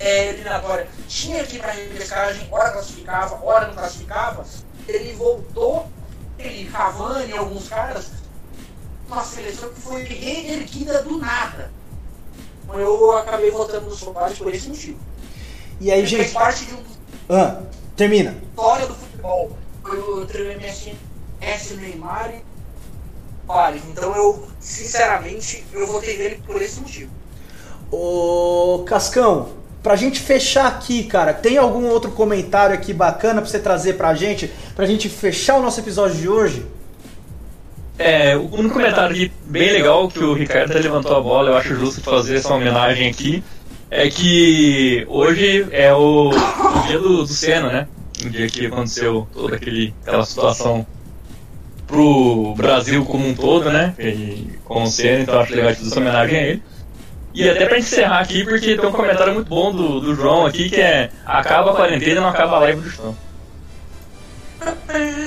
é, 0.00 0.30
eliminatória 0.30 0.88
tinha 1.06 1.44
que 1.44 1.56
ir 1.56 1.58
para 1.60 1.72
repescagem, 1.72 2.48
hora 2.50 2.72
classificava, 2.72 3.44
hora 3.44 3.68
não 3.68 3.74
classificava. 3.74 4.44
Ele 4.88 5.12
voltou, 5.12 5.88
ele, 6.38 6.68
Cavani, 6.70 7.32
alguns 7.36 7.68
caras, 7.68 8.10
uma 9.08 9.24
seleção 9.24 9.68
que 9.70 9.80
foi 9.80 10.02
reerguida 10.04 11.02
do 11.02 11.18
nada. 11.18 11.70
Então, 12.64 12.78
Eu 12.80 13.16
acabei 13.18 13.50
votando 13.50 13.86
no 13.86 13.94
Soares 13.94 14.38
por 14.38 14.54
esse 14.54 14.68
motivo. 14.68 14.98
E 15.80 15.90
aí, 15.90 15.98
Ele 16.00 16.08
fez 16.08 16.22
gente. 16.24 16.32
parte 16.34 16.64
de 16.64 16.74
uma 16.74 16.82
Ah, 17.28 17.60
termina. 17.96 18.36
história 18.50 18.86
do 18.86 18.94
futebol. 18.94 19.56
Foi 19.82 19.98
o 19.98 20.24
trio 20.26 20.50
MS, 20.52 20.94
S 21.40 21.74
Neymar 21.74 22.32
e 22.34 22.42
Soares. 23.46 23.82
Então 23.90 24.14
eu, 24.16 24.46
sinceramente, 24.60 25.64
eu 25.72 25.86
votei 25.86 26.16
nele 26.16 26.42
por 26.46 26.60
esse 26.62 26.80
motivo. 26.80 27.10
Ô, 27.90 28.84
Cascão, 28.86 29.50
pra 29.82 29.96
gente 29.96 30.20
fechar 30.20 30.66
aqui, 30.66 31.04
cara, 31.04 31.34
tem 31.34 31.58
algum 31.58 31.86
outro 31.88 32.10
comentário 32.12 32.74
aqui 32.74 32.92
bacana 32.94 33.42
pra 33.42 33.50
você 33.50 33.58
trazer 33.58 33.94
pra 33.98 34.14
gente? 34.14 34.50
Pra 34.74 34.86
gente 34.86 35.08
fechar 35.08 35.56
o 35.56 35.62
nosso 35.62 35.80
episódio 35.80 36.16
de 36.16 36.28
hoje? 36.28 36.64
É, 37.98 38.36
um 38.36 38.68
comentário 38.68 39.14
aqui 39.14 39.30
bem 39.44 39.70
legal 39.70 40.08
que 40.08 40.18
o 40.18 40.32
Ricardo 40.32 40.72
levantou 40.74 41.16
a 41.16 41.20
bola, 41.20 41.50
eu 41.50 41.56
acho 41.56 41.74
justo 41.74 42.00
fazer 42.00 42.36
essa 42.36 42.54
homenagem 42.54 43.08
aqui. 43.08 43.44
É 43.90 44.08
que 44.08 45.04
hoje 45.08 45.66
é 45.70 45.92
o, 45.92 46.30
o 46.30 46.86
dia 46.86 46.98
do, 46.98 47.18
do 47.18 47.26
Senna, 47.26 47.68
né? 47.68 47.88
O 48.24 48.30
dia 48.30 48.48
que 48.48 48.66
aconteceu 48.66 49.28
toda 49.34 49.56
aquele, 49.56 49.94
aquela 50.02 50.24
situação 50.24 50.86
pro 51.86 52.54
Brasil 52.56 53.04
como 53.04 53.28
um 53.28 53.34
todo, 53.34 53.70
né? 53.70 53.94
E, 53.98 54.58
com 54.64 54.84
o 54.84 54.86
Senna, 54.86 55.20
então 55.20 55.38
acho 55.40 55.54
legal 55.54 55.74
fazer 55.74 55.88
essa 55.88 56.00
homenagem 56.00 56.38
a 56.38 56.42
ele. 56.42 56.62
E 57.34 57.48
até 57.48 57.66
pra 57.66 57.78
encerrar 57.78 58.20
aqui, 58.20 58.44
porque 58.44 58.76
tem 58.76 58.86
um 58.86 58.92
comentário 58.92 59.34
muito 59.34 59.48
bom 59.48 59.72
do, 59.72 60.00
do 60.00 60.14
João 60.14 60.46
aqui 60.46 60.68
que 60.68 60.80
é 60.80 61.10
acaba 61.24 61.72
a 61.72 61.74
quarentena 61.74 62.20
não 62.20 62.28
acaba 62.28 62.56
a 62.56 62.60
live 62.60 62.80
do 62.80 62.90
chão. 62.90 63.16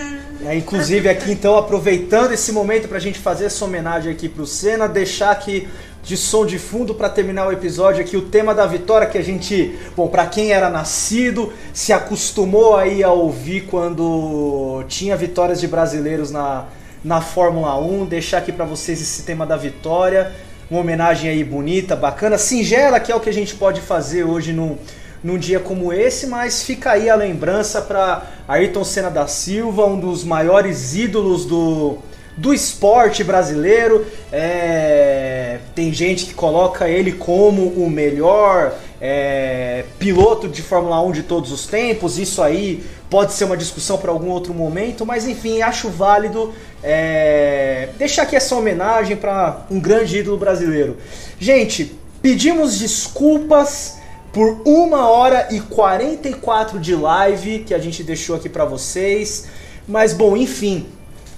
É, 0.45 0.55
inclusive 0.55 1.09
aqui 1.09 1.31
então 1.31 1.57
aproveitando 1.57 2.31
esse 2.31 2.51
momento 2.51 2.87
para 2.87 2.97
a 2.97 3.01
gente 3.01 3.17
fazer 3.17 3.45
essa 3.45 3.65
homenagem 3.65 4.11
aqui 4.11 4.29
para 4.29 4.43
o 4.43 4.45
Senna, 4.45 4.87
deixar 4.87 5.31
aqui 5.31 5.67
de 6.03 6.15
som 6.15 6.45
de 6.45 6.59
fundo 6.59 6.93
para 6.93 7.09
terminar 7.09 7.47
o 7.47 7.51
episódio 7.51 8.01
aqui 8.01 8.15
o 8.15 8.21
tema 8.21 8.53
da 8.53 8.67
vitória 8.67 9.07
que 9.07 9.17
a 9.17 9.23
gente, 9.23 9.75
bom, 9.97 10.07
para 10.07 10.27
quem 10.27 10.51
era 10.51 10.69
nascido, 10.69 11.51
se 11.73 11.91
acostumou 11.91 12.77
aí 12.77 13.03
a 13.03 13.11
ouvir 13.11 13.61
quando 13.61 14.83
tinha 14.87 15.17
vitórias 15.17 15.59
de 15.59 15.67
brasileiros 15.67 16.29
na, 16.29 16.65
na 17.03 17.21
Fórmula 17.21 17.75
1, 17.79 18.05
deixar 18.05 18.37
aqui 18.37 18.51
para 18.51 18.65
vocês 18.65 19.01
esse 19.01 19.23
tema 19.23 19.47
da 19.47 19.57
vitória, 19.57 20.31
uma 20.69 20.79
homenagem 20.79 21.27
aí 21.27 21.43
bonita, 21.43 21.95
bacana, 21.95 22.37
singela, 22.37 22.99
que 22.99 23.11
é 23.11 23.15
o 23.15 23.19
que 23.19 23.29
a 23.29 23.33
gente 23.33 23.55
pode 23.55 23.81
fazer 23.81 24.23
hoje 24.23 24.53
no 24.53 24.77
num 25.25 25.39
dia 25.39 25.59
como 25.59 25.91
esse, 25.91 26.27
mas 26.27 26.61
fica 26.61 26.91
aí 26.91 27.09
a 27.09 27.15
lembrança 27.15 27.81
para 27.81 28.27
Ayrton 28.47 28.83
Senna 28.83 29.09
da 29.09 29.25
Silva, 29.25 29.83
um 29.83 29.99
dos 29.99 30.23
maiores 30.23 30.93
ídolos 30.93 31.45
do, 31.45 31.97
do 32.37 32.53
esporte 32.53 33.23
brasileiro. 33.23 34.05
É, 34.31 35.57
tem 35.73 35.91
gente 35.91 36.25
que 36.25 36.35
coloca 36.35 36.87
ele 36.87 37.11
como 37.11 37.69
o 37.69 37.89
melhor 37.89 38.75
é, 39.01 39.85
piloto 39.97 40.47
de 40.47 40.61
Fórmula 40.61 41.01
1 41.01 41.11
de 41.13 41.23
todos 41.23 41.51
os 41.51 41.65
tempos. 41.65 42.19
Isso 42.19 42.43
aí 42.43 42.85
pode 43.09 43.33
ser 43.33 43.45
uma 43.45 43.57
discussão 43.57 43.97
para 43.97 44.11
algum 44.11 44.29
outro 44.29 44.53
momento, 44.53 45.07
mas 45.07 45.27
enfim, 45.27 45.59
acho 45.59 45.89
válido 45.89 46.53
é, 46.83 47.89
deixar 47.97 48.21
aqui 48.21 48.35
essa 48.35 48.55
homenagem 48.55 49.17
para 49.17 49.65
um 49.71 49.79
grande 49.79 50.19
ídolo 50.19 50.37
brasileiro. 50.37 50.97
Gente, 51.39 51.95
pedimos 52.21 52.77
desculpas 52.77 54.04
por 54.35 54.59
uma 54.65 55.07
hora 55.07 55.47
e 55.49 55.61
44 55.61 56.77
de 56.77 56.93
live 56.93 57.59
que 57.59 57.73
a 57.73 57.79
gente 57.79 58.03
deixou 58.03 58.35
aqui 58.35 58.49
para 58.49 58.65
vocês. 58.65 59.45
Mas 59.87 60.11
bom, 60.11 60.35
enfim, 60.35 60.87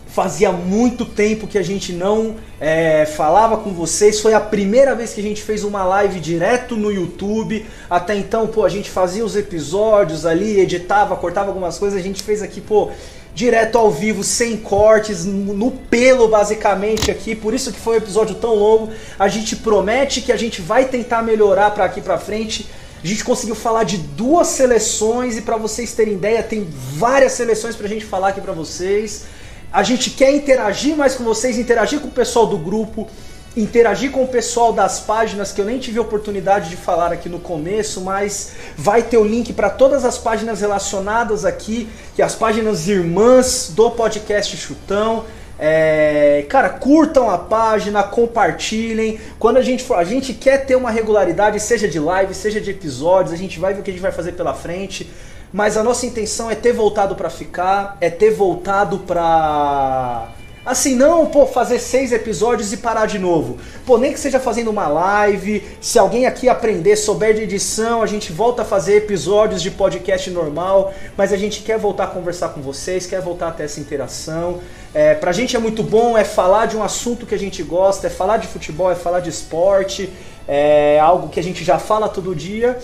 fazia 0.08 0.52
muito 0.52 1.06
tempo 1.06 1.46
que 1.46 1.60
a 1.60 1.62
gente 1.62 1.94
não 1.94 2.38
é, 2.60 3.06
falava 3.06 3.58
com 3.58 3.72
vocês. 3.72 4.20
Foi 4.20 4.34
a 4.34 4.40
primeira 4.40 4.96
vez 4.96 5.14
que 5.14 5.20
a 5.20 5.24
gente 5.24 5.44
fez 5.44 5.64
uma 5.64 5.84
live 5.84 6.20
direto 6.20 6.76
no 6.76 6.92
YouTube. 6.92 7.68
Até 7.88 8.16
então, 8.16 8.48
pô, 8.48 8.66
a 8.66 8.70
gente 8.70 8.90
fazia 8.90 9.24
os 9.24 9.36
episódios 9.36 10.26
ali, 10.26 10.60
editava, 10.60 11.16
cortava 11.16 11.50
algumas 11.50 11.78
coisas. 11.78 12.00
A 12.00 12.04
gente 12.04 12.24
fez 12.24 12.42
aqui, 12.42 12.60
pô, 12.60 12.90
direto 13.36 13.78
ao 13.78 13.92
vivo, 13.92 14.24
sem 14.24 14.58
cortes, 14.58 15.24
no 15.24 15.70
pelo 15.70 16.30
basicamente 16.30 17.12
aqui. 17.12 17.36
Por 17.36 17.54
isso 17.54 17.72
que 17.72 17.80
foi 17.80 17.94
um 17.94 17.98
episódio 17.98 18.34
tão 18.34 18.56
longo. 18.56 18.90
A 19.20 19.28
gente 19.28 19.56
promete 19.56 20.20
que 20.22 20.32
a 20.32 20.38
gente 20.38 20.64
vai 20.64 20.86
tentar 20.86 21.22
melhorar 21.22 21.70
para 21.70 21.86
aqui 21.86 22.02
para 22.02 22.18
frente. 22.18 22.68
A 23.08 23.10
gente 23.10 23.24
conseguiu 23.24 23.56
falar 23.56 23.86
de 23.86 23.98
duas 23.98 24.48
seleções 24.48 25.38
e 25.38 25.42
para 25.42 25.56
vocês 25.56 25.94
terem 25.94 26.16
ideia, 26.16 26.44
tem 26.44 26.68
várias 26.70 27.32
seleções 27.32 27.74
pra 27.74 27.88
gente 27.88 28.04
falar 28.04 28.28
aqui 28.28 28.42
para 28.42 28.52
vocês. 28.52 29.24
A 29.72 29.82
gente 29.82 30.10
quer 30.10 30.36
interagir 30.36 30.94
mais 30.94 31.16
com 31.16 31.24
vocês, 31.24 31.58
interagir 31.58 32.02
com 32.02 32.10
o 32.10 32.12
pessoal 32.12 32.46
do 32.46 32.58
grupo, 32.58 33.08
interagir 33.56 34.12
com 34.12 34.26
o 34.26 34.28
pessoal 34.28 34.74
das 34.74 35.00
páginas 35.00 35.54
que 35.54 35.62
eu 35.62 35.64
nem 35.64 35.80
tive 35.80 35.98
oportunidade 36.00 36.70
de 36.70 36.76
falar 36.76 37.14
aqui 37.14 37.30
no 37.30 37.40
começo, 37.40 38.02
mas 38.02 38.52
vai 38.76 39.02
ter 39.02 39.18
o 39.18 39.24
link 39.24 39.54
para 39.54 39.70
todas 39.70 40.04
as 40.04 40.18
páginas 40.18 40.60
relacionadas 40.60 41.46
aqui, 41.46 41.88
que 42.14 42.22
é 42.22 42.26
as 42.26 42.36
páginas 42.36 42.90
irmãs 42.90 43.72
do 43.74 43.90
podcast 43.90 44.58
Chutão. 44.58 45.24
É, 45.60 46.46
cara, 46.48 46.70
curtam 46.70 47.30
a 47.30 47.38
página, 47.38 48.04
compartilhem. 48.04 49.20
Quando 49.40 49.58
a 49.58 49.62
gente 49.62 49.84
for, 49.84 49.96
a 49.96 50.04
gente 50.04 50.34
quer 50.34 50.66
ter 50.66 50.76
uma 50.76 50.92
regularidade, 50.92 51.60
seja 51.60 51.88
de 51.88 52.00
live, 52.00 52.34
seja 52.34 52.62
de 52.62 52.72
episódios, 52.72 53.34
a 53.34 53.38
gente 53.38 53.60
vai 53.60 53.74
ver 53.74 53.82
o 53.82 53.84
que 53.84 53.90
a 53.90 53.94
gente 53.94 54.02
vai 54.02 54.12
fazer 54.12 54.34
pela 54.34 54.54
frente. 54.54 55.10
Mas 55.52 55.78
a 55.78 55.84
nossa 55.84 56.06
intenção 56.06 56.52
é 56.52 56.56
ter 56.56 56.74
voltado 56.74 57.16
para 57.16 57.30
ficar, 57.30 57.98
é 58.02 58.10
ter 58.10 58.32
voltado 58.32 59.00
para 59.00 60.28
Assim, 60.68 60.96
não, 60.96 61.26
pô, 61.28 61.48
fazer 61.48 61.80
seis 61.80 62.12
episódios 62.12 62.74
e 62.74 62.78
parar 62.78 63.06
de 63.06 63.18
novo. 63.18 63.58
Pô, 63.86 63.98
nem 63.98 64.12
que 64.12 64.20
seja 64.20 64.38
fazendo 64.38 64.70
uma 64.70 64.86
live. 64.90 65.66
Se 65.80 65.98
alguém 65.98 66.26
aqui 66.26 66.50
aprender, 66.50 66.98
souber 66.98 67.34
de 67.34 67.44
edição, 67.44 68.02
a 68.02 68.06
gente 68.06 68.34
volta 68.34 68.64
a 68.64 68.66
fazer 68.66 68.98
episódios 68.98 69.62
de 69.62 69.72
podcast 69.72 70.30
normal. 70.30 70.94
Mas 71.16 71.32
a 71.32 71.38
gente 71.38 71.62
quer 71.62 71.80
voltar 71.80 72.04
a 72.04 72.08
conversar 72.08 72.50
com 72.50 72.62
vocês, 72.62 73.06
quer 73.06 73.22
voltar 73.22 73.48
a 73.48 73.52
ter 73.52 73.64
essa 73.64 73.80
interação. 73.80 74.60
É, 74.94 75.16
pra 75.16 75.32
gente 75.32 75.56
é 75.56 75.60
muito 75.60 75.82
bom, 75.82 76.18
é 76.18 76.26
falar 76.26 76.66
de 76.66 76.76
um 76.76 76.84
assunto 76.84 77.26
que 77.26 77.34
a 77.34 77.40
gente 77.40 77.64
gosta, 77.64 78.08
é 78.08 78.10
falar 78.10 78.36
de 78.36 78.48
futebol, 78.48 78.92
é 78.92 78.96
falar 78.96 79.22
de 79.22 79.30
esporte, 79.30 80.12
é 80.46 81.00
algo 81.00 81.30
que 81.30 81.40
a 81.40 81.44
gente 81.44 81.64
já 81.64 81.80
fala 81.80 82.10
todo 82.10 82.36
dia. 82.36 82.78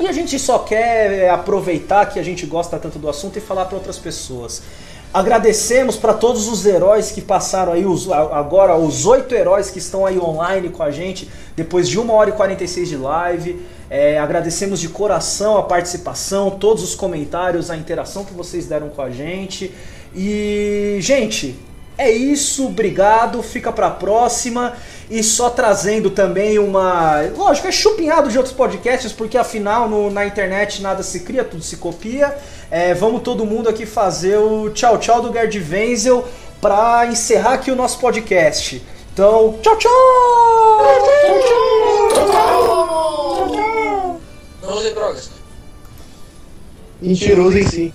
E 0.00 0.06
a 0.06 0.12
gente 0.12 0.38
só 0.38 0.60
quer 0.60 1.28
aproveitar 1.28 2.06
que 2.06 2.18
a 2.18 2.22
gente 2.22 2.46
gosta 2.46 2.78
tanto 2.78 2.98
do 2.98 3.06
assunto 3.06 3.36
e 3.36 3.40
falar 3.40 3.66
para 3.66 3.76
outras 3.76 3.98
pessoas. 3.98 4.62
Agradecemos 5.12 5.96
para 5.96 6.12
todos 6.12 6.48
os 6.48 6.66
heróis 6.66 7.10
que 7.10 7.22
passaram 7.22 7.72
aí, 7.72 7.86
os, 7.86 8.10
agora 8.10 8.76
os 8.76 9.06
oito 9.06 9.34
heróis 9.34 9.70
que 9.70 9.78
estão 9.78 10.04
aí 10.04 10.18
online 10.18 10.68
com 10.68 10.82
a 10.82 10.90
gente, 10.90 11.30
depois 11.56 11.88
de 11.88 11.98
uma 11.98 12.12
hora 12.12 12.30
e 12.30 12.32
46 12.34 12.88
de 12.88 12.96
live. 12.96 13.66
É, 13.90 14.18
agradecemos 14.18 14.78
de 14.78 14.88
coração 14.90 15.56
a 15.56 15.62
participação, 15.62 16.50
todos 16.50 16.84
os 16.84 16.94
comentários, 16.94 17.70
a 17.70 17.76
interação 17.76 18.22
que 18.22 18.34
vocês 18.34 18.66
deram 18.66 18.90
com 18.90 19.00
a 19.00 19.08
gente. 19.08 19.72
E, 20.14 20.98
gente, 21.00 21.58
é 21.98 22.10
isso, 22.10 22.66
obrigado, 22.66 23.42
fica 23.42 23.72
para 23.72 23.88
a 23.88 23.90
próxima. 23.90 24.74
E 25.10 25.22
só 25.22 25.50
trazendo 25.50 26.10
também 26.10 26.58
uma. 26.58 27.22
Lógico, 27.34 27.66
é 27.66 27.72
chupinhado 27.72 28.30
de 28.30 28.36
outros 28.36 28.54
podcasts, 28.54 29.10
porque 29.10 29.38
afinal 29.38 29.88
no, 29.88 30.10
na 30.10 30.26
internet 30.26 30.82
nada 30.82 31.02
se 31.02 31.20
cria, 31.20 31.42
tudo 31.42 31.62
se 31.62 31.78
copia. 31.78 32.36
É, 32.70 32.92
vamos 32.92 33.22
todo 33.22 33.46
mundo 33.46 33.68
aqui 33.68 33.86
fazer 33.86 34.36
o 34.36 34.70
tchau 34.70 34.98
tchau 34.98 35.22
do 35.22 35.32
Gerd 35.32 35.58
Wenzel 35.58 36.26
para 36.60 37.06
encerrar 37.06 37.54
aqui 37.54 37.70
o 37.70 37.76
nosso 37.76 37.98
podcast. 37.98 38.82
Então, 39.12 39.58
tchau 39.62 39.76
tchau! 39.78 39.90
Tchau 42.12 42.26
tchau! 42.26 44.20
Não 44.62 44.76
use 44.76 44.90
drogas. 44.90 45.30
Mentiroso 47.00 47.58
em 47.58 47.66
si. 47.66 47.94